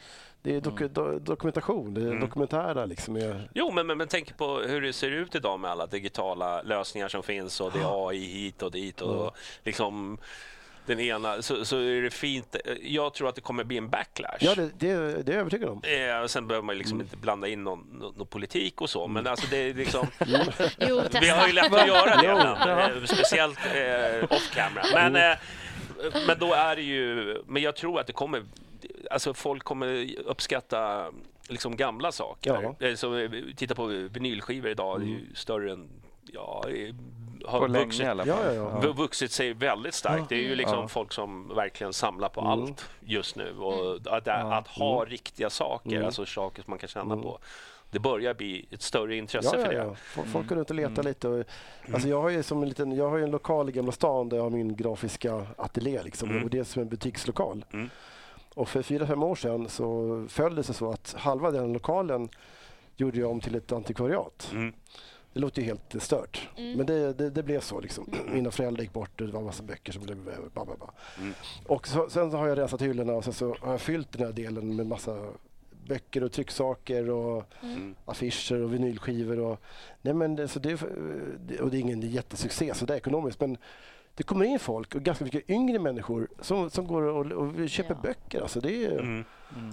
Det 0.41 0.55
är 0.55 0.61
doku, 0.61 0.87
do, 0.87 1.19
dokumentation, 1.19 1.93
det 1.93 2.01
är 2.01 2.05
Mm. 2.07 2.19
dokumentära 2.19 2.85
liksom. 2.85 3.15
Är, 3.15 3.49
Jo, 3.53 3.71
men, 3.71 3.87
men, 3.87 3.97
men 3.97 4.07
tänk 4.07 4.37
på 4.37 4.57
hur 4.59 4.81
det 4.81 4.93
ser 4.93 5.11
ut 5.11 5.35
idag 5.35 5.59
med 5.59 5.71
alla 5.71 5.85
digitala 5.87 6.61
lösningar 6.61 7.07
som 7.07 7.23
finns 7.23 7.61
och 7.61 7.71
det 7.71 7.79
är 7.79 8.07
AI 8.09 8.17
hit 8.25 8.61
och 8.61 8.71
dit 8.71 9.01
och 9.01 9.35
liksom 9.63 10.17
den 10.85 10.99
ena 10.99 11.41
så, 11.41 11.65
så 11.65 11.77
är 11.77 12.01
det 12.01 12.09
fint. 12.09 12.55
Jag 12.81 13.13
tror 13.13 13.29
att 13.29 13.35
det 13.35 13.41
kommer 13.41 13.63
bli 13.63 13.77
en 13.77 13.89
backlash. 13.89 14.37
ja, 14.39 14.55
det, 14.55 14.61
det, 14.79 14.87
det 15.23 15.31
är 15.31 15.35
jag 15.35 15.41
övertygad 15.41 15.69
om. 15.69 15.81
Eh, 15.83 16.25
sen 16.27 16.47
behöver 16.47 16.65
man 16.65 16.77
liksom 16.77 17.01
inte 17.01 17.17
blanda 17.17 17.47
in 17.47 17.63
någon, 17.63 17.79
någon, 17.91 18.13
någon 18.17 18.27
politik 18.27 18.81
och 18.81 18.89
så, 18.89 19.07
men 19.07 19.27
alltså 19.27 19.47
det 19.49 19.57
är 19.57 19.73
liksom... 19.73 20.07
Jo, 20.79 21.01
Vi 21.21 21.29
har 21.29 21.47
ju 21.47 21.53
lätt 21.53 21.73
att 21.73 21.87
göra 21.87 22.15
det 22.15 22.27
Jo, 22.27 22.31
ibland, 22.37 22.97
eh, 22.97 23.03
speciellt 23.05 23.59
eh, 23.75 24.23
off 24.37 24.51
camera. 24.55 24.83
Men, 24.93 25.15
eh, 25.31 25.37
men 26.27 26.39
då 26.39 26.53
är 26.53 26.75
det 26.75 26.81
ju... 26.81 27.37
Men 27.47 27.61
jag 27.61 27.75
tror 27.75 27.99
att 27.99 28.07
det 28.07 28.13
kommer... 28.13 28.43
Alltså 29.11 29.33
folk 29.33 29.63
kommer 29.63 30.07
uppskatta 30.25 31.11
liksom 31.47 31.75
gamla 31.77 32.11
saker. 32.11 32.75
Ja. 32.79 32.87
Eh, 32.87 32.95
Så, 32.95 33.17
eh, 33.17 33.31
titta 33.55 33.75
på 33.75 33.85
vinylskivor 33.85 34.71
idag, 34.71 34.99
det 34.99 35.05
är 35.05 35.07
ju 35.09 35.35
större 35.35 35.71
än... 35.71 35.89
Ja, 36.33 36.65
har 37.45 37.59
På 37.59 37.67
länge 37.67 37.85
vuxit, 37.85 38.01
i 38.01 38.05
alla 38.07 38.25
Ja, 38.25 38.35
fall. 38.35 38.55
ja, 38.55 38.61
ja. 38.73 38.79
vu- 38.79 38.93
vuxit 38.93 39.31
sig 39.31 39.53
väldigt 39.53 39.93
starkt. 39.93 40.29
Det 40.29 40.35
är 40.35 40.41
ju 40.49 40.55
liksom 40.55 40.77
Ja. 40.79 40.87
folk 40.87 41.11
som 41.13 41.55
verkligen 41.55 41.93
samlar 41.93 42.29
på 42.29 42.41
Mm. 42.41 42.51
allt 42.51 42.85
just 42.99 43.35
nu. 43.35 43.57
Och 43.57 43.95
att, 44.17 44.27
att 44.27 44.67
ha 44.67 45.05
riktiga 45.05 45.49
saker, 45.49 45.91
Mm. 45.91 46.05
alltså 46.05 46.25
saker 46.25 46.63
som 46.63 46.71
man 46.71 46.79
kan 46.79 46.89
känna 46.89 47.13
Mm. 47.13 47.21
på. 47.23 47.39
Det 47.91 47.99
börjar 47.99 48.33
bli 48.33 48.65
ett 48.71 48.81
större 48.81 49.15
intresse 49.15 49.49
Ja, 49.55 49.59
ja, 49.59 49.65
för 49.65 49.73
det. 49.73 49.79
ja. 50.15 50.23
Folk, 50.31 50.47
går 50.47 50.55
runt 50.55 50.69
och 50.69 50.75
letar 50.75 50.91
Mm. 50.93 51.05
lite. 51.05 51.27
Och, 51.27 51.45
alltså 51.93 52.07
jag, 52.09 52.21
har 52.21 52.29
ju 52.29 52.43
som 52.43 52.63
en 52.63 52.69
liten, 52.69 52.91
jag 52.91 53.09
har 53.09 53.17
ju 53.17 53.23
en 53.23 53.31
lokal 53.31 53.69
i 53.69 53.71
Gamla 53.71 53.91
stan 53.91 54.29
där 54.29 54.37
jag 54.37 54.43
har 54.43 54.49
min 54.49 54.75
grafiska 54.75 55.45
ateljé. 55.57 56.03
Liksom, 56.03 56.29
Mm. 56.29 56.43
och 56.43 56.49
det 56.49 56.59
är 56.59 56.63
som 56.63 56.81
en 56.81 56.89
butikslokal. 56.89 57.65
Mm. 57.73 57.89
Och 58.55 58.69
för 58.69 58.81
fyra, 58.81 59.07
fem 59.07 59.23
år 59.23 59.35
sedan 59.35 59.69
så 59.69 60.25
föll 60.29 60.55
det 60.55 60.63
sig 60.63 60.75
så 60.75 60.91
att 60.91 61.15
halva 61.17 61.51
den 61.51 61.73
lokalen 61.73 62.29
gjorde 62.95 63.19
jag 63.19 63.31
om 63.31 63.39
till 63.41 63.55
ett 63.55 63.71
antikvariat. 63.71 64.51
Mm. 65.33 65.39
Det 65.39 65.39
låter 65.39 65.61
ju 65.61 65.67
helt 65.67 65.95
eh, 65.95 66.01
stört. 66.01 66.49
Mm. 66.57 66.77
Men 66.77 66.85
det, 66.85 67.13
det, 67.13 67.29
det 67.29 67.43
blev 67.43 67.59
så. 67.59 67.79
Liksom. 67.79 68.07
Mina 68.33 68.51
föräldrar 68.51 68.81
gick 68.81 68.93
bort 68.93 69.21
och 69.21 69.27
det 69.27 69.33
var 69.33 69.39
en 69.39 69.45
massa 69.45 69.63
böcker 69.63 69.91
som 69.93 70.03
blev 70.03 70.17
över. 70.29 70.49
Bla, 70.53 70.65
bla, 70.65 70.75
bla. 70.75 70.91
Mm. 71.19 71.33
Och 71.67 71.87
så, 71.87 72.09
sen 72.09 72.31
så 72.31 72.37
har 72.37 72.47
jag 72.47 72.57
rensat 72.57 72.81
hyllorna 72.81 73.13
och 73.13 73.23
sen 73.23 73.33
så 73.33 73.55
har 73.61 73.71
jag 73.71 73.81
fyllt 73.81 74.11
den 74.11 74.25
här 74.25 74.33
delen 74.33 74.75
med 74.75 74.87
massa 74.87 75.17
böcker 75.87 76.23
och 76.23 76.31
trycksaker 76.31 77.09
och 77.09 77.43
Mm. 77.63 77.95
affischer 78.05 78.61
och 78.61 78.73
vinylskivor. 78.73 79.39
Och, 79.39 79.61
nej 80.01 80.13
men, 80.13 80.35
det- 80.35 80.47
så 80.47 80.59
det, 80.59 80.73
och 81.61 81.69
det 81.71 81.77
är 81.77 81.79
ingen 81.79 82.01
jättesuccé 82.01 82.73
så 82.73 82.85
det 82.85 82.93
är 82.93 82.97
ekonomiskt 82.97 83.39
men 83.39 83.57
det 84.15 84.23
kommer 84.23 84.45
in 84.45 84.59
folk 84.59 84.95
och 84.95 85.01
ganska 85.01 85.23
mycket 85.23 85.49
yngre 85.49 85.79
människor 85.79 86.27
som, 86.41 86.69
som 86.69 86.87
går 86.87 87.01
och, 87.01 87.25
och 87.31 87.69
köper 87.69 87.93
Ja. 87.93 87.99
böcker. 88.01 88.41
Alltså 88.41 88.59
det 88.61 88.85
är, 88.85 88.99
Mm. 88.99 89.23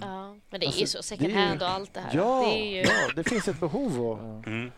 Ja, 0.01 0.35
men 0.49 0.59
det 0.59 0.65
är 0.65 0.67
Alltså, 0.67 0.81
ju 0.81 0.87
så, 0.87 1.03
second 1.03 1.33
hand 1.33 1.61
och 1.61 1.69
allt 1.69 1.93
det 1.93 1.99
här. 1.99 2.17
Ja, 2.17 2.41
Det 2.45 2.53
är 2.59 2.65
ju... 2.75 2.81
ja, 2.81 3.09
det 3.15 3.23
finns 3.23 3.47
ett 3.47 3.59
behov. 3.59 4.01
Och, 4.05 4.19
Mm. 4.47 4.71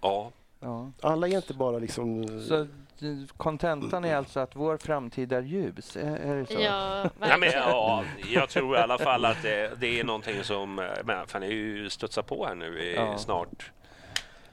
Ja, 0.00 0.30
Ja. 0.60 0.90
alla 1.00 1.28
är 1.28 1.36
inte 1.36 1.54
bara 1.54 1.78
liksom... 1.78 2.28
Så 2.40 2.54
eh, 2.60 2.66
kontentan 3.36 4.04
är 4.04 4.16
alltså 4.16 4.40
att 4.40 4.56
vår 4.56 4.76
framtid 4.76 5.32
är 5.32 5.42
ljus? 5.42 5.96
Är, 5.96 6.16
är 6.16 6.36
det 6.36 6.46
så? 6.46 6.60
Ja, 6.60 7.10
Nej, 7.18 7.38
men, 7.40 7.50
ja, 7.52 8.04
jag 8.32 8.48
tror 8.48 8.76
i 8.76 8.80
alla 8.80 8.98
fall 8.98 9.24
att 9.24 9.42
det, 9.42 9.80
det 9.80 10.00
är 10.00 10.04
någonting 10.04 10.42
som... 10.44 10.78
eh, 10.78 10.84
Men 11.04 11.26
fan, 11.26 11.42
jag 11.82 11.92
studsat 11.92 12.26
på 12.26 12.46
här 12.46 12.54
nu 12.54 12.78
i 12.82 12.94
Ja. 12.94 13.18
snart. 13.18 13.70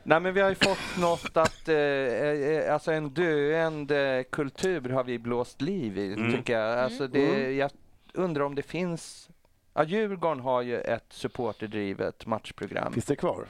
Nej, 0.04 0.20
men 0.20 0.34
vi 0.34 0.42
har 0.42 0.50
ju 0.50 0.56
fått 0.56 0.98
något 1.02 1.38
att, 1.38 1.68
eh, 1.70 1.76
eh, 1.76 2.74
alltså 2.74 2.92
en 2.92 3.10
döende 3.10 4.24
kultur 4.30 4.90
har 4.90 5.04
vi 5.04 5.20
blåst 5.20 5.62
liv 5.62 5.98
i, 5.98 6.14
Mm. 6.14 6.32
tycker 6.34 6.60
jag. 6.60 6.80
Alltså 6.80 7.08
det, 7.08 7.36
Mm. 7.36 7.58
jag 7.58 7.72
undrar 8.14 8.44
om 8.46 8.56
det 8.56 8.62
finns... 8.64 9.30
Ja, 9.74 9.84
Djurgården 9.84 10.40
har 10.40 10.62
ju 10.62 10.80
ett 10.82 11.06
supporterdrivet 11.10 12.26
matchprogram. 12.26 12.94
Finns 12.94 13.06
det 13.06 13.16
kvar? 13.16 13.46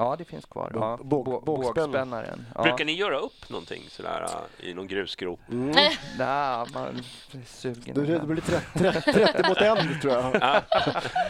Ja, 0.00 0.16
det 0.18 0.24
finns 0.24 0.44
kvar. 0.46 0.70
Båg- 0.74 0.82
Ja. 0.82 0.98
båg- 1.02 1.24
Bå- 1.26 1.44
bågspännare. 1.44 1.86
Bågspännaren. 1.86 2.46
Ja. 2.54 2.62
Brukar 2.62 2.84
ni 2.84 2.92
göra 2.92 3.18
upp 3.18 3.50
någonting 3.50 3.82
sådär 3.88 4.26
eh, 4.60 4.68
i 4.68 4.74
någon 4.74 4.86
grusgrop? 4.86 5.40
Mm. 5.50 5.66
Nej, 6.18 6.66
man 6.74 6.86
är 7.32 7.44
sugen. 7.46 7.94
Det, 7.94 8.18
det 8.18 8.26
blir 8.26 8.42
30, 8.42 9.12
30 9.12 9.48
mot 9.48 9.58
en 9.58 10.00
tror 10.00 10.12
jag. 10.14 10.34
Ja. 10.40 10.60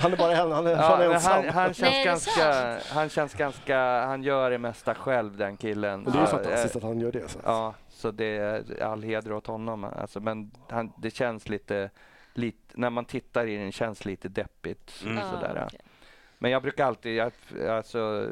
Han 0.00 0.12
är 0.12 0.16
bara 0.16 0.32
en, 0.36 0.52
han 0.52 0.66
är 0.66 0.70
Ja, 0.70 0.96
men 0.98 1.12
ensam. 1.12 1.32
han, 1.32 1.48
han, 1.48 1.74
känns 1.74 1.80
Nej, 1.80 2.04
ganska, 2.04 2.78
han 2.94 3.08
känns 3.08 3.34
ganska... 3.34 3.78
Han 4.06 4.22
gör 4.22 4.50
det 4.50 4.58
mesta 4.58 4.94
själv, 4.94 5.36
den 5.36 5.56
killen. 5.56 6.06
Och 6.06 6.12
det 6.12 6.18
är 6.18 6.22
ju 6.22 6.26
fantastiskt 6.28 6.74
eh, 6.74 6.78
att 6.78 6.82
han 6.82 7.00
gör 7.00 7.12
det. 7.12 7.28
Så. 7.30 7.38
Ja, 7.44 7.74
så 7.88 8.10
det 8.10 8.24
är 8.36 8.82
all 8.82 9.02
heder 9.02 9.32
åt 9.32 9.46
honom. 9.46 9.84
Alltså, 9.84 10.20
men 10.20 10.50
han, 10.68 10.92
det 10.98 11.10
känns 11.10 11.48
lite, 11.48 11.90
lite... 12.34 12.58
När 12.74 12.90
man 12.90 13.04
tittar 13.04 13.46
i 13.46 13.56
den 13.56 13.72
känns 13.72 14.04
lite 14.04 14.28
deppigt. 14.28 15.02
Mm. 15.04 15.22
Sådär. 15.30 15.52
Ja, 15.56 15.64
okej. 15.66 15.80
Men 16.38 16.50
jag 16.50 16.62
brukar 16.62 16.86
alltid... 16.86 17.14
Jag, 17.16 17.32
alltså, 17.70 18.28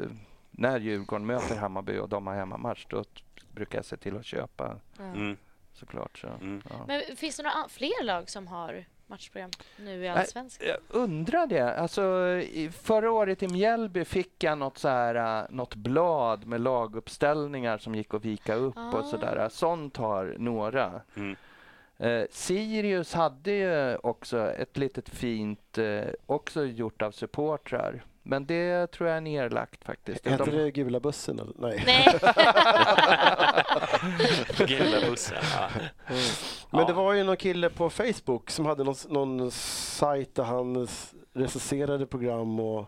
när 0.59 0.79
Djurgården 0.79 1.25
möter 1.25 1.55
Hammarby 1.55 1.97
och 1.97 2.09
de 2.09 2.27
har 2.27 2.35
hemmamatch, 2.35 2.85
då 2.89 3.03
brukar 3.51 3.77
jag 3.77 3.85
se 3.85 3.97
till 3.97 4.17
att 4.17 4.25
köpa 4.25 4.75
Ja. 4.97 5.03
Mm. 5.03 5.37
såklart. 5.73 6.17
Så, 6.17 6.27
Mm. 6.27 6.61
ja. 6.69 6.75
Men 6.87 7.01
finns 7.15 7.37
det 7.37 7.43
några 7.43 7.69
fler 7.69 8.03
lag 8.03 8.29
som 8.29 8.47
har 8.47 8.85
matchprogram 9.07 9.51
nu 9.79 10.03
i 10.03 10.07
Allsvenskan? 10.07 10.67
Jag 10.67 10.77
undrar 11.01 11.47
det. 11.47 11.75
Alltså, 11.75 12.01
förra 12.81 13.11
året 13.11 13.43
i 13.43 13.47
Mjällby 13.47 14.05
fick 14.05 14.43
jag 14.43 14.57
något, 14.57 14.77
så 14.77 14.87
här, 14.87 15.41
äh, 15.41 15.45
något 15.49 15.75
blad 15.75 16.45
med 16.45 16.61
laguppställningar 16.61 17.77
som 17.77 17.95
gick 17.95 18.13
att 18.13 18.25
vika 18.25 18.55
upp 18.55 18.77
Ah. 18.77 18.97
och 18.97 19.05
sådär. 19.05 19.49
Sånt 19.51 19.97
har 19.97 20.35
några. 20.39 21.01
Mm. 21.15 21.35
Eh, 21.99 22.23
Sirius 22.31 23.13
hade 23.13 23.51
ju 23.51 23.95
också 23.95 24.51
ett 24.51 24.77
litet 24.77 25.09
fint, 25.09 25.77
eh, 25.77 26.01
också 26.25 26.65
gjort 26.65 27.01
av 27.01 27.11
supportrar. 27.11 28.03
Men 28.23 28.45
det 28.45 28.91
tror 28.91 29.09
jag 29.09 29.17
är 29.17 29.21
nerlagt 29.21 29.83
faktiskt. 29.85 30.27
Heter 30.27 30.45
De- 30.45 30.51
det 30.51 30.71
gula 30.71 30.99
bussen? 30.99 31.39
Eller? 31.39 31.53
Nej. 31.57 31.83
Nej. 31.85 32.19
Gula 34.67 35.09
bussen. 35.09 35.37
Ja. 35.53 35.69
Men 36.71 36.81
Ja. 36.81 36.87
det 36.87 36.93
var 36.93 37.13
ju 37.13 37.23
någon 37.23 37.37
kille 37.37 37.69
på 37.69 37.89
Facebook 37.89 38.49
som 38.49 38.65
hade 38.65 38.83
någon, 38.83 38.95
någon 39.09 39.51
sajt 39.51 40.35
där 40.35 40.43
han 40.43 40.87
recenserade 41.33 42.05
program 42.05 42.59
och 42.59 42.85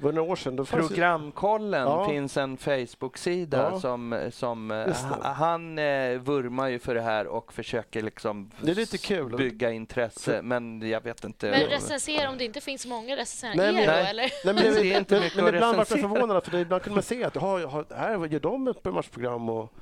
var 0.00 0.12
några 0.12 0.32
år 0.32 0.36
sedan. 0.36 0.66
Programkollen 0.66 1.82
Ja. 1.82 2.08
finns 2.08 2.36
en 2.36 2.56
Facebook-sida 2.56 3.68
Ja. 3.72 3.80
som, 3.80 4.28
som 4.30 4.70
eh, 4.70 4.94
han 5.22 5.78
eh, 5.78 6.18
vurmar 6.18 6.68
ju 6.68 6.78
för 6.78 6.94
det 6.94 7.00
här 7.00 7.26
och 7.26 7.52
försöker 7.52 8.02
liksom 8.02 8.50
Det 8.60 8.70
är 8.70 8.74
lite 8.74 8.98
kul. 8.98 9.36
bygga 9.36 9.70
intresse, 9.70 10.42
men 10.42 10.88
jag 10.88 11.00
vet 11.00 11.24
inte. 11.24 11.50
Men 11.50 11.60
recensera 11.66 12.30
om 12.30 12.38
det 12.38 12.44
inte 12.44 12.60
finns 12.60 12.86
många 12.86 13.16
recensera 13.16 13.54
Nej, 13.54 13.72
men- 13.72 13.86
då, 13.86 13.92
Nej. 13.92 14.10
eller? 14.10 14.22
Nej, 14.44 14.54
men, 14.54 14.56
Det 14.74 14.92
är 14.94 14.98
inte 14.98 15.14
men, 15.14 15.22
mycket 15.22 15.36
men 15.36 15.46
att 15.48 15.54
ibland 15.54 15.76
var 15.76 15.86
jag 15.90 16.00
förvånad 16.00 16.44
för 16.44 16.50
det, 16.50 16.60
ibland 16.60 16.82
kunde 16.82 16.94
man 16.94 17.02
se 17.02 17.24
att 17.24 17.36
har, 17.36 17.60
har, 17.66 17.86
här 17.96 18.26
gör 18.26 18.40
de 18.40 18.68
ett 18.68 18.84
matchprogram. 18.84 19.48
Och, 19.48 19.72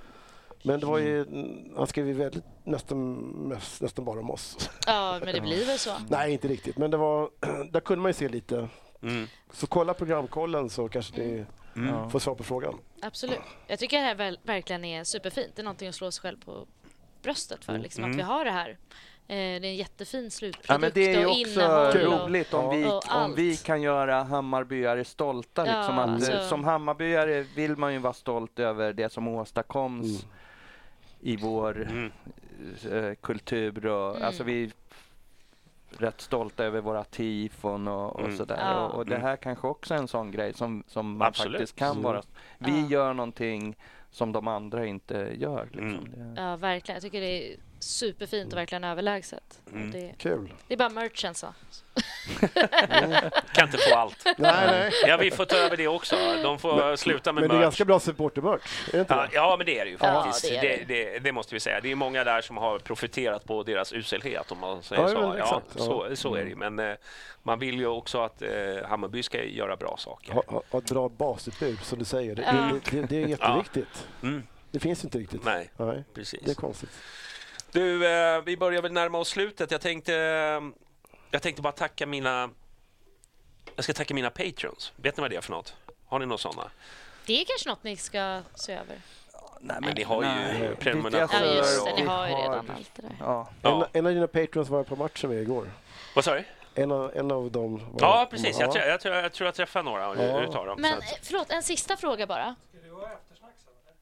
men 0.63 0.81
det 0.81 0.87
var 0.87 0.99
ju, 0.99 1.27
han 1.77 1.87
skrev 1.87 2.07
ju 2.07 2.13
väldigt, 2.13 2.45
nästan, 2.65 3.15
nästan 3.81 4.05
bara 4.05 4.21
om 4.21 4.31
oss. 4.31 4.71
Ja, 4.87 5.19
men 5.25 5.35
det 5.35 5.41
blir 5.41 5.67
väl 5.67 5.79
så. 5.79 5.91
Nej, 6.09 6.33
inte 6.33 6.49
riktigt. 6.49 6.79
Men 6.79 6.91
det 6.91 6.97
var, 6.97 7.31
där 7.73 7.81
kunde 7.81 8.03
man 8.03 8.09
ju 8.09 8.13
se 8.15 8.29
lite. 8.29 8.69
Mm. 9.05 9.27
Så 9.53 9.67
kolla 9.67 9.95
programkollen 9.95 10.71
så 10.71 10.89
kanske 10.89 11.19
ni 11.21 11.45
Ja. 11.89 12.09
får 12.11 12.19
svar 12.19 12.35
på 12.35 12.45
frågan. 12.45 12.79
Absolut. 13.03 13.39
Jag 13.67 13.79
tycker 13.79 13.97
det 13.97 14.03
här 14.07 14.15
väl, 14.15 14.39
verkligen 14.43 14.85
är 14.85 15.05
superfint. 15.05 15.57
Det 15.57 15.63
är 15.63 15.65
någonting 15.65 15.89
att 15.89 15.95
slå 15.95 16.11
sig 16.11 16.23
själv 16.23 16.37
på 16.45 16.67
bröstet 17.23 17.65
för, 17.65 17.79
liksom, 17.79 18.05
Mm. 18.05 18.15
att 18.15 18.19
vi 18.19 18.23
har 18.23 18.45
det 18.45 18.51
här. 18.51 18.69
Eh, 18.71 18.77
det 19.27 19.35
är 19.37 19.65
en 19.65 19.77
jättefin 19.77 20.31
slutprodukt 20.31 20.69
Ja, 20.69 20.79
men 20.79 20.91
det 20.95 21.15
är 21.15 21.27
också 21.27 21.99
roligt 21.99 22.55
om 22.55 22.77
vi, 22.77 22.85
om 23.11 23.35
vi 23.37 23.57
kan 23.57 23.83
göra 23.83 24.23
Hammarbyare 24.23 25.05
stolta. 25.05 25.67
Ja, 25.67 25.77
Liksom 25.79 25.99
att, 25.99 26.09
alltså- 26.11 26.33
eh, 26.33 26.49
Som 26.49 26.65
Hammarbyare 26.65 27.43
vill 27.43 27.77
man 27.77 27.93
ju 27.93 27.99
vara 27.99 28.13
stolt 28.13 28.59
över 28.59 28.93
det 28.93 29.13
som 29.13 29.29
åstadkoms 29.29 30.07
Mm. 30.23 30.35
i 31.21 31.37
vår 31.37 31.83
Mm. 31.91 32.13
eh, 33.09 33.15
kultur. 33.15 33.87
Och, 33.87 34.11
Mm. 34.17 34.27
Alltså 34.27 34.45
vi 34.45 34.73
rätt 35.99 36.21
stolta 36.21 36.65
över 36.65 36.81
våra 36.81 37.05
tifon 37.05 37.89
och, 37.89 38.13
och 38.15 38.21
Mm. 38.21 38.37
sådär. 38.37 38.59
Ja. 38.61 38.87
Och, 38.87 38.95
och 38.95 39.07
det 39.07 39.19
här 39.19 39.37
kanske 39.37 39.67
också 39.69 39.95
är 39.95 39.99
en 39.99 40.09
sån 40.09 40.31
grej 40.31 40.53
som, 40.55 40.85
som 40.87 41.17
man 41.17 41.29
Absolut. 41.29 41.53
faktiskt 41.53 41.77
kan 41.79 41.91
Mm. 41.91 42.03
vara. 42.03 42.23
Vi 42.59 42.81
Ja. 42.83 42.87
gör 42.89 43.15
någonting 43.15 43.77
som 44.11 44.33
de 44.33 44.49
andra 44.49 44.87
inte 44.87 45.15
gör. 45.39 45.65
Liksom. 45.73 46.07
Mm. 46.17 46.35
Ja, 46.37 46.57
verkligen. 46.57 46.97
Jag 46.97 47.03
tycker 47.03 47.21
det 47.21 47.53
är 47.53 47.57
superfint 47.85 48.53
och 48.53 48.59
verkligen 48.59 48.85
överlägset. 48.85 49.61
Mm. 49.73 49.91
Det, 49.91 50.15
Kul. 50.19 50.53
det 50.69 50.75
är 50.75 50.79
bara 50.79 50.89
merchen 50.89 51.35
så. 51.35 51.47
Kan 53.53 53.65
inte 53.67 53.79
få 53.79 53.95
allt. 53.95 54.25
Nej, 54.25 54.67
nej. 54.67 54.93
Ja, 55.07 55.17
vi 55.17 55.31
får 55.31 55.45
ta 55.45 55.57
över 55.57 55.77
det 55.77 55.89
också. 55.89 56.17
De 56.43 56.59
får 56.59 56.97
sluta 56.97 57.33
med 57.33 57.41
Men 57.43 57.49
det 57.49 57.55
är 57.55 57.59
merch. 57.59 57.65
ganska 57.65 57.85
bra 57.85 58.01
supportermerch, 58.01 58.89
är 58.89 58.93
det 58.93 59.01
inte 59.01 59.15
Ja, 59.15 59.21
det? 59.23 59.29
ja, 59.35 59.55
men 59.59 59.67
det 59.67 59.79
är 59.79 59.85
det 59.85 59.91
ju 59.91 59.97
Ja, 60.01 60.23
faktiskt. 60.25 60.49
det 60.49 60.57
är 60.57 60.63
det, 60.63 60.85
det. 60.95 61.11
det, 61.13 61.19
det 61.19 61.33
måste 61.33 61.55
vi 61.55 61.61
säga. 61.61 61.81
Det 61.81 61.91
är 61.91 61.95
många 61.95 62.25
där 62.25 62.41
som 62.41 62.57
har 62.57 62.79
profiterat 62.79 63.45
på 63.45 63.63
deras 63.63 63.93
uselhet 63.93 64.53
om 64.53 64.59
man 64.59 64.83
säger 64.83 65.03
Ja, 65.03 65.09
så. 65.09 65.15
men 65.21 65.39
Ja, 65.39 65.45
exakt. 65.45 65.81
så, 65.85 66.07
Ja. 66.11 66.17
så 66.17 66.35
är 66.35 66.43
det 66.45 66.49
ju. 66.51 66.57
Men 66.57 66.79
eh, 66.79 66.95
man 67.43 67.59
vill 67.59 67.79
ju 67.79 67.87
också 67.87 68.21
att 68.21 68.43
eh, 68.43 68.51
Hammarby 68.89 69.23
ska 69.23 69.45
göra 69.45 69.77
bra 69.77 69.97
saker. 69.99 70.33
Ha, 70.33 70.43
ha, 70.47 70.63
ha 70.71 70.79
ett 70.79 70.91
bra 70.91 71.09
basutbud, 71.09 71.79
som 71.83 71.99
du 71.99 72.05
säger. 72.05 72.35
Det, 72.35 72.43
Ja. 72.43 72.71
det, 72.91 73.01
det, 73.01 73.07
det 73.07 73.23
är 73.23 73.27
jätteviktigt. 73.27 74.07
Mm, 74.23 74.43
Det 74.71 74.81
finns 74.81 75.05
inte 75.05 75.19
riktigt. 75.19 75.45
nej, 75.45 75.71
Nej, 75.77 76.05
precis. 76.15 76.41
det 76.45 76.51
är 76.51 76.55
konstigt. 76.55 76.91
Du, 77.75 78.07
eh, 78.07 78.41
vi 78.43 78.57
börjar 78.57 78.83
väl 78.83 78.93
närma 78.93 79.19
oss 79.19 79.29
slutet. 79.29 79.71
Jag 79.71 79.81
tänkte, 79.81 80.15
eh, 80.15 80.61
jag 81.31 81.43
tänkte 81.43 81.63
bara 81.63 81.73
tacka 81.73 82.07
mina... 82.07 82.51
Jag 83.77 83.85
ska 83.85 83.93
tacka 83.93 84.15
mina 84.15 84.31
patrons. 84.31 84.93
Vet 84.97 85.17
ni 85.17 85.21
vad 85.21 85.31
det 85.31 85.37
är 85.37 85.41
för 85.41 85.51
något? 85.53 85.75
Har 86.07 86.19
ni 86.19 86.27
några 86.27 86.39
sådana? 86.39 86.71
Det 87.27 87.41
är 87.41 87.45
kanske 87.45 87.69
något 87.69 87.85
ni 87.85 87.97
ska 87.97 88.43
se 88.55 88.73
över. 88.73 88.97
Nej, 89.61 89.77
Men 89.81 89.95
ni 89.95 90.03
har 90.03 90.23
ju 90.23 90.77
prenumerationer 90.77 91.45
Ja, 91.47 91.55
just 91.55 91.85
det. 91.85 91.95
Ni 91.95 92.03
har 92.07 92.29
ju 92.29 92.35
redan 92.35 92.71
allt 92.77 92.91
det 92.97 93.03
där. 93.03 93.17
Ja. 93.21 93.49
Ja. 93.63 93.89
En, 93.93 93.99
en 93.99 94.07
av 94.07 94.13
dina 94.15 94.27
patrons 94.27 94.69
var 94.69 94.85
på 94.85 94.97
matchen 94.97 95.31
med 95.31 95.43
igår. 95.43 95.71
Vad 96.15 96.25
sa 96.25 96.35
du? 96.35 96.45
En 96.75 96.93
av, 96.93 97.17
en 97.17 97.31
av 97.31 97.51
dem 97.51 97.77
var... 97.93 98.01
Ja, 98.09 98.27
precis. 98.31 98.59
Jag, 98.61 98.69
Ja. 98.69 98.73
tror- 98.73 98.85
jag, 98.85 99.01
tror- 99.01 99.15
jag 99.15 99.33
tror 99.33 99.47
jag 99.47 99.55
träffade 99.55 99.83
några 99.85 100.03
Ja. 100.03 100.41
utav 100.43 100.67
dem. 100.67 100.81
Men 100.81 100.93
så 100.93 100.99
att, 101.15 101.21
förlåt, 101.23 101.51
en 101.51 101.63
sista 101.63 101.97
fråga 101.97 102.27
bara. 102.27 102.55
Ska 102.71 102.79
det 102.89 102.91
vara 102.95 103.13
eftersnack 103.13 103.53
sen? 103.65 103.73
eller? 103.85 103.95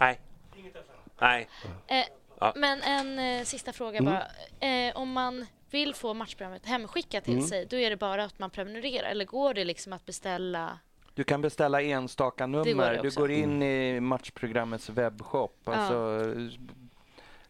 nej, 0.00 0.20
Inget 0.56 0.76
eftersnack? 0.76 1.48
nej. 1.88 2.00
Eh, 2.00 2.06
Ja. 2.44 2.52
Men 2.56 2.82
en 2.82 3.18
eh, 3.38 3.44
sista 3.44 3.72
fråga 3.72 3.98
Mm. 3.98 4.12
bara. 4.12 4.26
Eh, 4.68 4.96
om 4.96 5.12
man 5.12 5.46
vill 5.70 5.94
få 5.94 6.14
matchprogrammet 6.14 6.66
hemskickat 6.66 7.24
till 7.24 7.34
Mm. 7.34 7.46
sig, 7.46 7.66
då 7.66 7.76
är 7.76 7.90
det 7.90 7.96
bara 7.96 8.24
att 8.24 8.38
man 8.38 8.50
prenumererar? 8.50 9.08
Eller 9.08 9.24
går 9.24 9.54
det 9.54 9.64
liksom 9.64 9.92
att 9.92 10.06
beställa? 10.06 10.78
Du 11.14 11.24
kan 11.24 11.40
beställa 11.42 11.82
enstaka 11.82 12.46
nummer. 12.46 12.92
det 12.94 13.02
Du 13.02 13.10
går 13.10 13.30
in 13.30 13.62
i 13.62 14.00
matchprogrammets 14.00 14.88
webbshop. 14.88 15.60
Ja. 15.64 15.72
Alltså, 15.72 16.20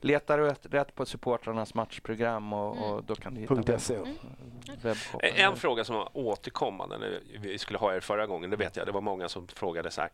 letar 0.01 0.39
du 0.39 0.45
rätt, 0.45 0.66
rätt 0.71 0.95
på 0.95 1.07
supportrarnas 1.07 1.75
matchprogram 1.75 2.53
och, 2.53 2.77
Mm. 2.77 2.91
och 2.91 3.05
då 3.05 3.15
kan 3.15 3.35
du 3.35 3.41
hitta 3.41 3.79
.se. 3.79 3.95
Mm. 3.95 4.16
webbshoppen. 4.83 5.31
En, 5.37 5.51
en 5.51 5.57
fråga 5.57 5.85
som 5.85 5.97
var 5.97 6.09
återkommande 6.12 6.99
när 6.99 7.21
vi 7.39 7.59
skulle 7.59 7.79
ha 7.79 7.95
er 7.95 8.01
förra 8.01 8.27
gången, 8.27 8.51
det 8.51 8.57
vet 8.57 8.77
jag, 8.77 8.87
det 8.87 8.93
var 8.93 9.01
många 9.01 9.29
som 9.29 9.49
frågade 9.49 9.91
så 9.91 10.01
här. 10.01 10.11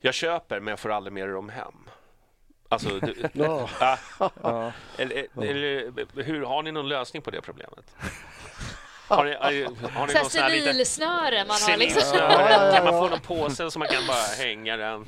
Jag 0.00 0.14
köper 0.14 0.60
men 0.60 0.72
jag 0.72 0.78
får 0.80 0.90
aldrig 0.90 1.12
med 1.12 1.28
dem 1.28 1.48
hem. 1.48 1.74
Alltså, 2.70 2.88
du, 3.00 3.14
Ja. 3.32 3.68
ah, 3.80 3.96
Ja. 4.42 4.72
eller, 4.98 5.26
eller, 5.42 6.22
hur, 6.22 6.42
har 6.42 6.62
ni 6.62 6.72
någon 6.72 6.88
lösning 6.88 7.22
på 7.22 7.30
det 7.30 7.40
problemet? 7.40 7.94
Har 9.08 9.24
ni, 9.24 9.34
har 9.34 9.50
ni, 9.50 9.62
någon 9.62 10.30
sån 10.30 10.42
här 10.42 10.50
liten 10.50 10.72
senilsnöre 10.72 11.44
man 11.48 11.56
har 11.60 11.76
liksom. 11.76 12.18
Kan 12.74 12.84
man 12.84 12.92
få 12.92 13.08
någon 13.08 13.20
påse 13.20 13.70
så 13.70 13.78
man 13.78 13.88
kan 13.88 14.06
bara 14.06 14.44
hänga 14.44 14.76
den? 14.76 15.06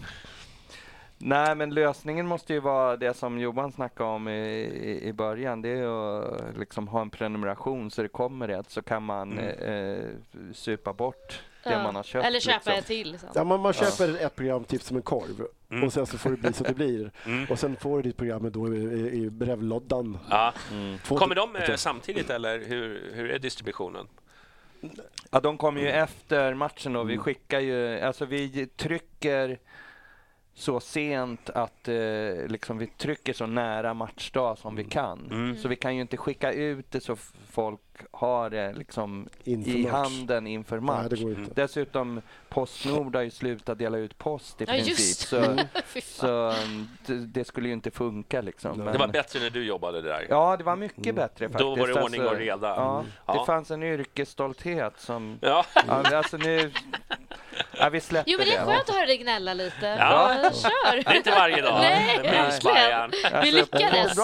Nej, 1.18 1.55
men 1.55 1.74
lösningen 1.74 2.26
måste 2.26 2.52
ju 2.52 2.60
vara 2.60 2.97
det 2.97 3.14
som 3.14 3.39
Johan 3.39 3.72
snackade 3.72 4.10
om 4.10 4.28
i, 4.28 4.32
i, 4.32 5.09
i 5.09 5.12
början. 5.12 5.62
Det 5.62 5.68
är 5.68 6.20
att 6.22 6.59
liksom 6.59 6.89
ha 6.89 7.01
en 7.01 7.10
prenumeration 7.10 7.90
så 7.90 8.02
det 8.02 8.09
kommer 8.09 8.48
rätt 8.48 8.70
så 8.70 8.82
kan 8.82 9.02
man 9.02 9.39
eh, 9.39 10.05
supa 10.52 10.93
bort 10.93 11.43
det 11.64 11.70
Ja. 11.72 11.82
man 11.82 11.94
har 11.97 12.02
köpt. 12.02 12.26
Eller 12.26 12.40
köpa 12.40 12.52
liksom. 12.56 12.72
ett 12.72 12.86
till. 12.86 13.18
Så. 13.18 13.26
Ja, 13.34 13.44
man, 13.44 13.60
man 13.60 13.72
köper 13.72 14.24
ett 14.26 14.36
program 14.36 14.64
typ 14.64 14.82
som 14.82 14.97
en 14.97 15.02
korv 15.02 15.47
Mm. 15.70 15.84
och 15.84 15.93
sen 15.93 16.06
så 16.06 16.18
får 16.18 16.30
det 16.30 16.36
bli 16.36 16.52
så 16.52 16.64
det 16.64 16.74
blir. 16.74 17.10
Mm. 17.26 17.47
Och 17.51 17.59
sen 17.59 17.76
får 17.76 17.97
du 17.97 18.02
ditt 18.02 18.16
program 18.16 18.51
då 18.52 18.74
i, 18.74 18.78
i, 18.78 19.22
i 19.24 19.30
brevlådan. 19.30 20.18
Ja. 20.30 20.52
Två- 21.05 21.16
Kommer 21.16 21.34
de 21.34 21.56
eh, 21.56 21.74
samtidigt 21.76 22.30
eller 22.30 22.59
hur, 22.59 23.10
hur 23.14 23.30
är 23.30 23.39
distributionen? 23.39 24.06
Ja, 25.30 25.40
de 25.40 25.59
kommer 25.59 25.80
ju 25.80 25.89
efter 25.89 26.55
matchen 26.55 26.97
och 26.97 27.09
vi 27.09 27.12
Mm. 27.12 27.24
skickar 27.24 27.60
ju, 27.60 28.01
alltså 28.01 28.24
vi 28.24 28.66
trycker 28.66 29.59
så 30.55 30.80
sent 30.80 31.51
att 31.51 31.89
eh, 31.89 32.47
liksom 32.48 32.78
vi 32.78 32.86
trycker 32.86 33.32
så 33.32 33.47
nära 33.47 33.94
matchdag 33.94 34.59
som 34.59 34.76
vi 34.76 34.84
kan. 34.84 35.28
Mm. 35.30 35.56
Så 35.56 35.68
vi 35.68 35.76
kan 35.76 35.94
ju 35.97 36.01
inte 36.02 36.16
skicka 36.16 36.52
ut 36.52 36.90
det 36.90 37.01
så 37.01 37.16
folk 37.51 37.80
har 38.10 38.51
det 38.51 38.73
liksom 38.73 39.28
i 39.44 39.56
match. 39.56 39.93
handen 39.93 40.47
inför 40.47 40.81
match. 40.81 40.98
Nej, 41.01 41.09
det 41.10 41.23
går 41.24 41.32
inte. 41.39 41.62
Dessutom 41.62 42.23
Postnord 42.48 43.14
har 43.16 43.23
ju 43.23 43.31
slutat 43.31 43.78
dela 43.78 43.98
ut 43.98 44.19
post 44.19 44.60
i 44.60 44.64
Ja, 44.64 44.73
princip. 44.73 45.16
Så, 45.28 45.56
så 46.02 46.48
um, 46.48 46.89
det, 47.06 47.14
det 47.14 47.44
skulle 47.44 47.66
ju 47.69 47.73
inte 47.74 47.90
funka 47.90 48.40
liksom. 48.40 48.77
Nej. 48.78 48.86
Det 48.93 48.98
var 48.98 49.06
Men- 49.06 49.12
bättre 49.12 49.40
när 49.40 49.51
du 49.51 49.64
jobbade 49.64 50.02
där. 50.02 50.27
Ja, 50.31 50.56
det 50.56 50.64
var 50.64 50.77
mycket 50.77 51.14
bättre 51.14 51.44
faktiskt. 51.48 51.59
Då 51.59 51.74
var 51.77 51.86
det 51.89 52.02
ordning 52.02 52.20
och 52.20 52.27
Alltså, 52.28 52.43
reda. 52.43 52.69
Ja, 52.69 52.98
Mm. 52.98 53.12
Ja. 53.27 53.32
Det 53.40 53.47
fanns 53.47 53.70
en 53.70 53.82
yrkesstolthet 53.82 54.94
som... 55.01 55.39
Ja. 55.40 55.64
Ja, 55.89 56.16
alltså 56.16 56.36
nu... 56.36 56.70
Ja, 57.78 57.89
vi 57.89 58.01
släpper 58.01 58.31
Jo 58.31 58.39
men 58.39 58.47
det 58.47 58.55
är 58.55 58.66
skönt 58.66 58.89
att 58.89 58.94
höra 58.94 59.06
dig 59.06 59.16
gnälla 59.19 59.55
lite. 59.55 59.86
Ja. 59.86 60.35
Ja. 60.43 60.51
Kör! 60.51 60.97
Det 60.97 61.06
är 61.10 61.14
inte 61.16 61.31
varje 61.31 61.62
dag. 61.62 61.78
Nej, 61.81 62.44
Mysbajaren. 62.47 63.10
Vi 63.43 63.52
lyckades. 63.52 64.19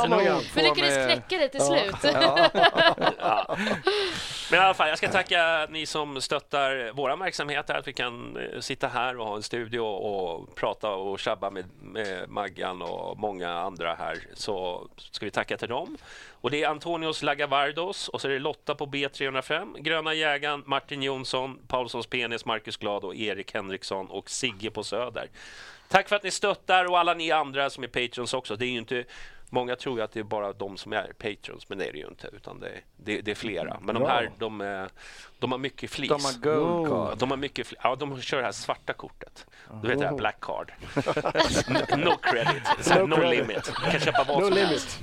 Vi 0.56 0.62
lyckades 0.62 0.94
knäcka 1.06 1.38
det 1.38 1.48
till 1.48 1.60
slut. 1.60 2.14
Men 4.50 4.60
i 4.60 4.62
alla 4.62 4.74
fall, 4.74 4.88
jag 4.88 4.98
ska 4.98 5.08
tacka 5.08 5.66
ni 5.70 5.86
som 5.86 6.20
stöttar 6.20 6.92
våra 6.92 7.16
verksamheter, 7.16 7.74
att 7.74 7.88
vi 7.88 7.92
kan 7.92 8.36
eh, 8.36 8.60
sitta 8.60 8.88
här 8.88 9.18
och 9.18 9.26
ha 9.26 9.36
en 9.36 9.42
studio 9.42 9.80
och 9.80 10.54
prata 10.56 10.90
och 10.90 11.18
tjabba 11.18 11.50
med, 11.50 11.64
med 11.80 12.30
Maggan 12.30 12.82
och 12.82 13.18
många 13.18 13.50
andra 13.50 13.94
här. 13.94 14.18
Så 14.34 14.88
ska 14.96 15.26
vi 15.26 15.30
tacka 15.30 15.56
till 15.56 15.68
dem. 15.68 15.96
Och 16.40 16.50
det 16.50 16.62
är 16.62 16.68
Antonios 16.68 17.22
Lagavardos 17.22 18.08
och 18.08 18.20
så 18.20 18.28
är 18.28 18.32
det 18.32 18.38
Lotta 18.38 18.74
på 18.74 18.86
B305, 18.86 19.78
Gröna 19.80 20.14
jägaren, 20.14 20.62
Martin 20.66 21.02
Jonsson, 21.02 21.58
Paulssons 21.68 22.06
penis, 22.06 22.44
Marcus 22.44 22.76
Glad 22.76 23.04
och 23.04 23.16
Erik 23.16 23.54
Henriksson 23.54 24.06
och 24.06 24.30
Sigge 24.30 24.70
på 24.70 24.82
Söder. 24.82 25.28
Tack 25.88 26.08
för 26.08 26.16
att 26.16 26.22
ni 26.22 26.30
stöttar 26.30 26.84
och 26.84 26.98
alla 26.98 27.14
ni 27.14 27.30
andra 27.30 27.70
som 27.70 27.84
är 27.84 27.88
patrons 27.88 28.34
också. 28.34 28.56
Det 28.56 28.66
är 28.66 28.70
ju 28.70 28.78
inte 28.78 29.04
Många 29.50 29.76
tror 29.76 29.98
ju 29.98 30.04
att 30.04 30.12
det 30.12 30.20
är 30.20 30.24
bara 30.24 30.52
de 30.52 30.76
som 30.76 30.92
är 30.92 31.12
patrons, 31.18 31.68
men 31.68 31.78
det 31.78 31.84
är 31.86 31.92
det 31.92 31.98
ju 31.98 32.06
inte. 32.06 32.30
Utan 32.32 32.60
det, 32.60 32.72
det, 32.96 33.20
det 33.20 33.30
är 33.30 33.34
flera. 33.34 33.78
Men 33.80 33.94
de 33.94 34.04
här, 34.04 34.30
de, 34.38 34.60
är- 34.60 34.88
de 35.38 35.52
har 35.52 35.58
mycket 35.58 35.90
flis. 35.90 36.08
De 36.08 36.24
har 36.24 36.40
gold 36.56 36.88
Wow. 36.88 37.06
card. 37.08 37.18
De 37.18 37.30
har 37.30 37.36
mycket 37.38 37.66
fl- 37.66 37.76
ja, 37.82 37.96
de 37.96 38.20
kör 38.22 38.38
det 38.38 38.44
här 38.44 38.52
svarta 38.52 38.92
kortet. 38.92 39.46
Du 39.82 39.88
vet 39.88 39.98
det 39.98 40.06
här 40.06 40.16
black 40.16 40.40
card. 40.40 40.72
No 41.96 42.16
credit, 42.22 42.62
No 42.96 43.06
no, 43.06 43.16
credit. 43.16 43.38
limit. 43.48 43.64
Du 43.64 43.90
kan 43.90 44.00
köpa 44.00 44.24
vad 44.28 44.38
No 44.38 44.44
som 44.46 44.54
limit. 44.54 44.68
helst. 44.68 45.00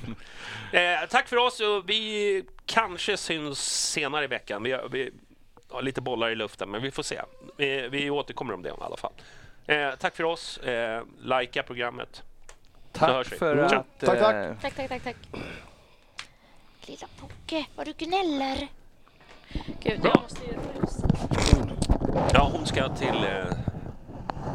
Eh, 0.72 1.08
tack 1.10 1.28
för 1.28 1.36
oss 1.36 1.60
och 1.60 1.88
vi 1.90 2.44
kanske 2.66 3.16
syns 3.16 3.58
senare 3.90 4.24
i 4.24 4.26
veckan. 4.28 4.62
Vi, 4.62 4.72
har- 4.72 4.88
vi 4.88 5.10
har 5.70 5.82
lite 5.82 6.00
bollar 6.00 6.30
i 6.30 6.34
luften, 6.34 6.70
men 6.70 6.82
vi 6.82 6.90
får 6.90 7.02
se. 7.02 7.20
Vi, 7.56 7.88
vi 7.88 8.10
återkommer 8.10 8.54
om 8.54 8.62
det 8.62 8.68
i 8.68 8.72
alla 8.80 8.96
fall. 8.96 9.12
Eh, 9.66 9.90
tack 9.98 10.16
för 10.16 10.24
oss. 10.24 10.58
Eh, 10.58 11.02
likea 11.22 11.62
programmet. 11.62 12.22
Tack 12.98 13.26
för 13.26 13.52
Mm. 13.52 13.64
att... 13.64 13.72
Tack, 14.00 14.18
tack. 14.18 14.34
eh, 14.34 14.52
Tack, 14.62 14.74
tack, 14.76 14.88
tack, 14.88 15.02
tack. 15.04 15.16
Lilla 16.86 17.06
Pocke, 17.20 17.66
vad 17.76 17.86
du 17.86 17.92
gnäller. 17.92 18.68
Gud, 19.82 20.00
Bra. 20.00 20.10
jag 20.14 20.22
måste 20.22 20.44
ju 20.44 20.52
rusa. 20.80 21.08
Ja, 22.34 22.50
hon 22.52 22.66
ska 22.66 22.88
till 22.88 23.24
eh, 23.24 23.56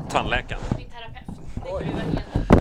tandläkaren. 0.09 0.61
Min 0.77 0.87
terapeut. 0.89 1.25
Det 1.55 1.61
kommer 1.61 2.60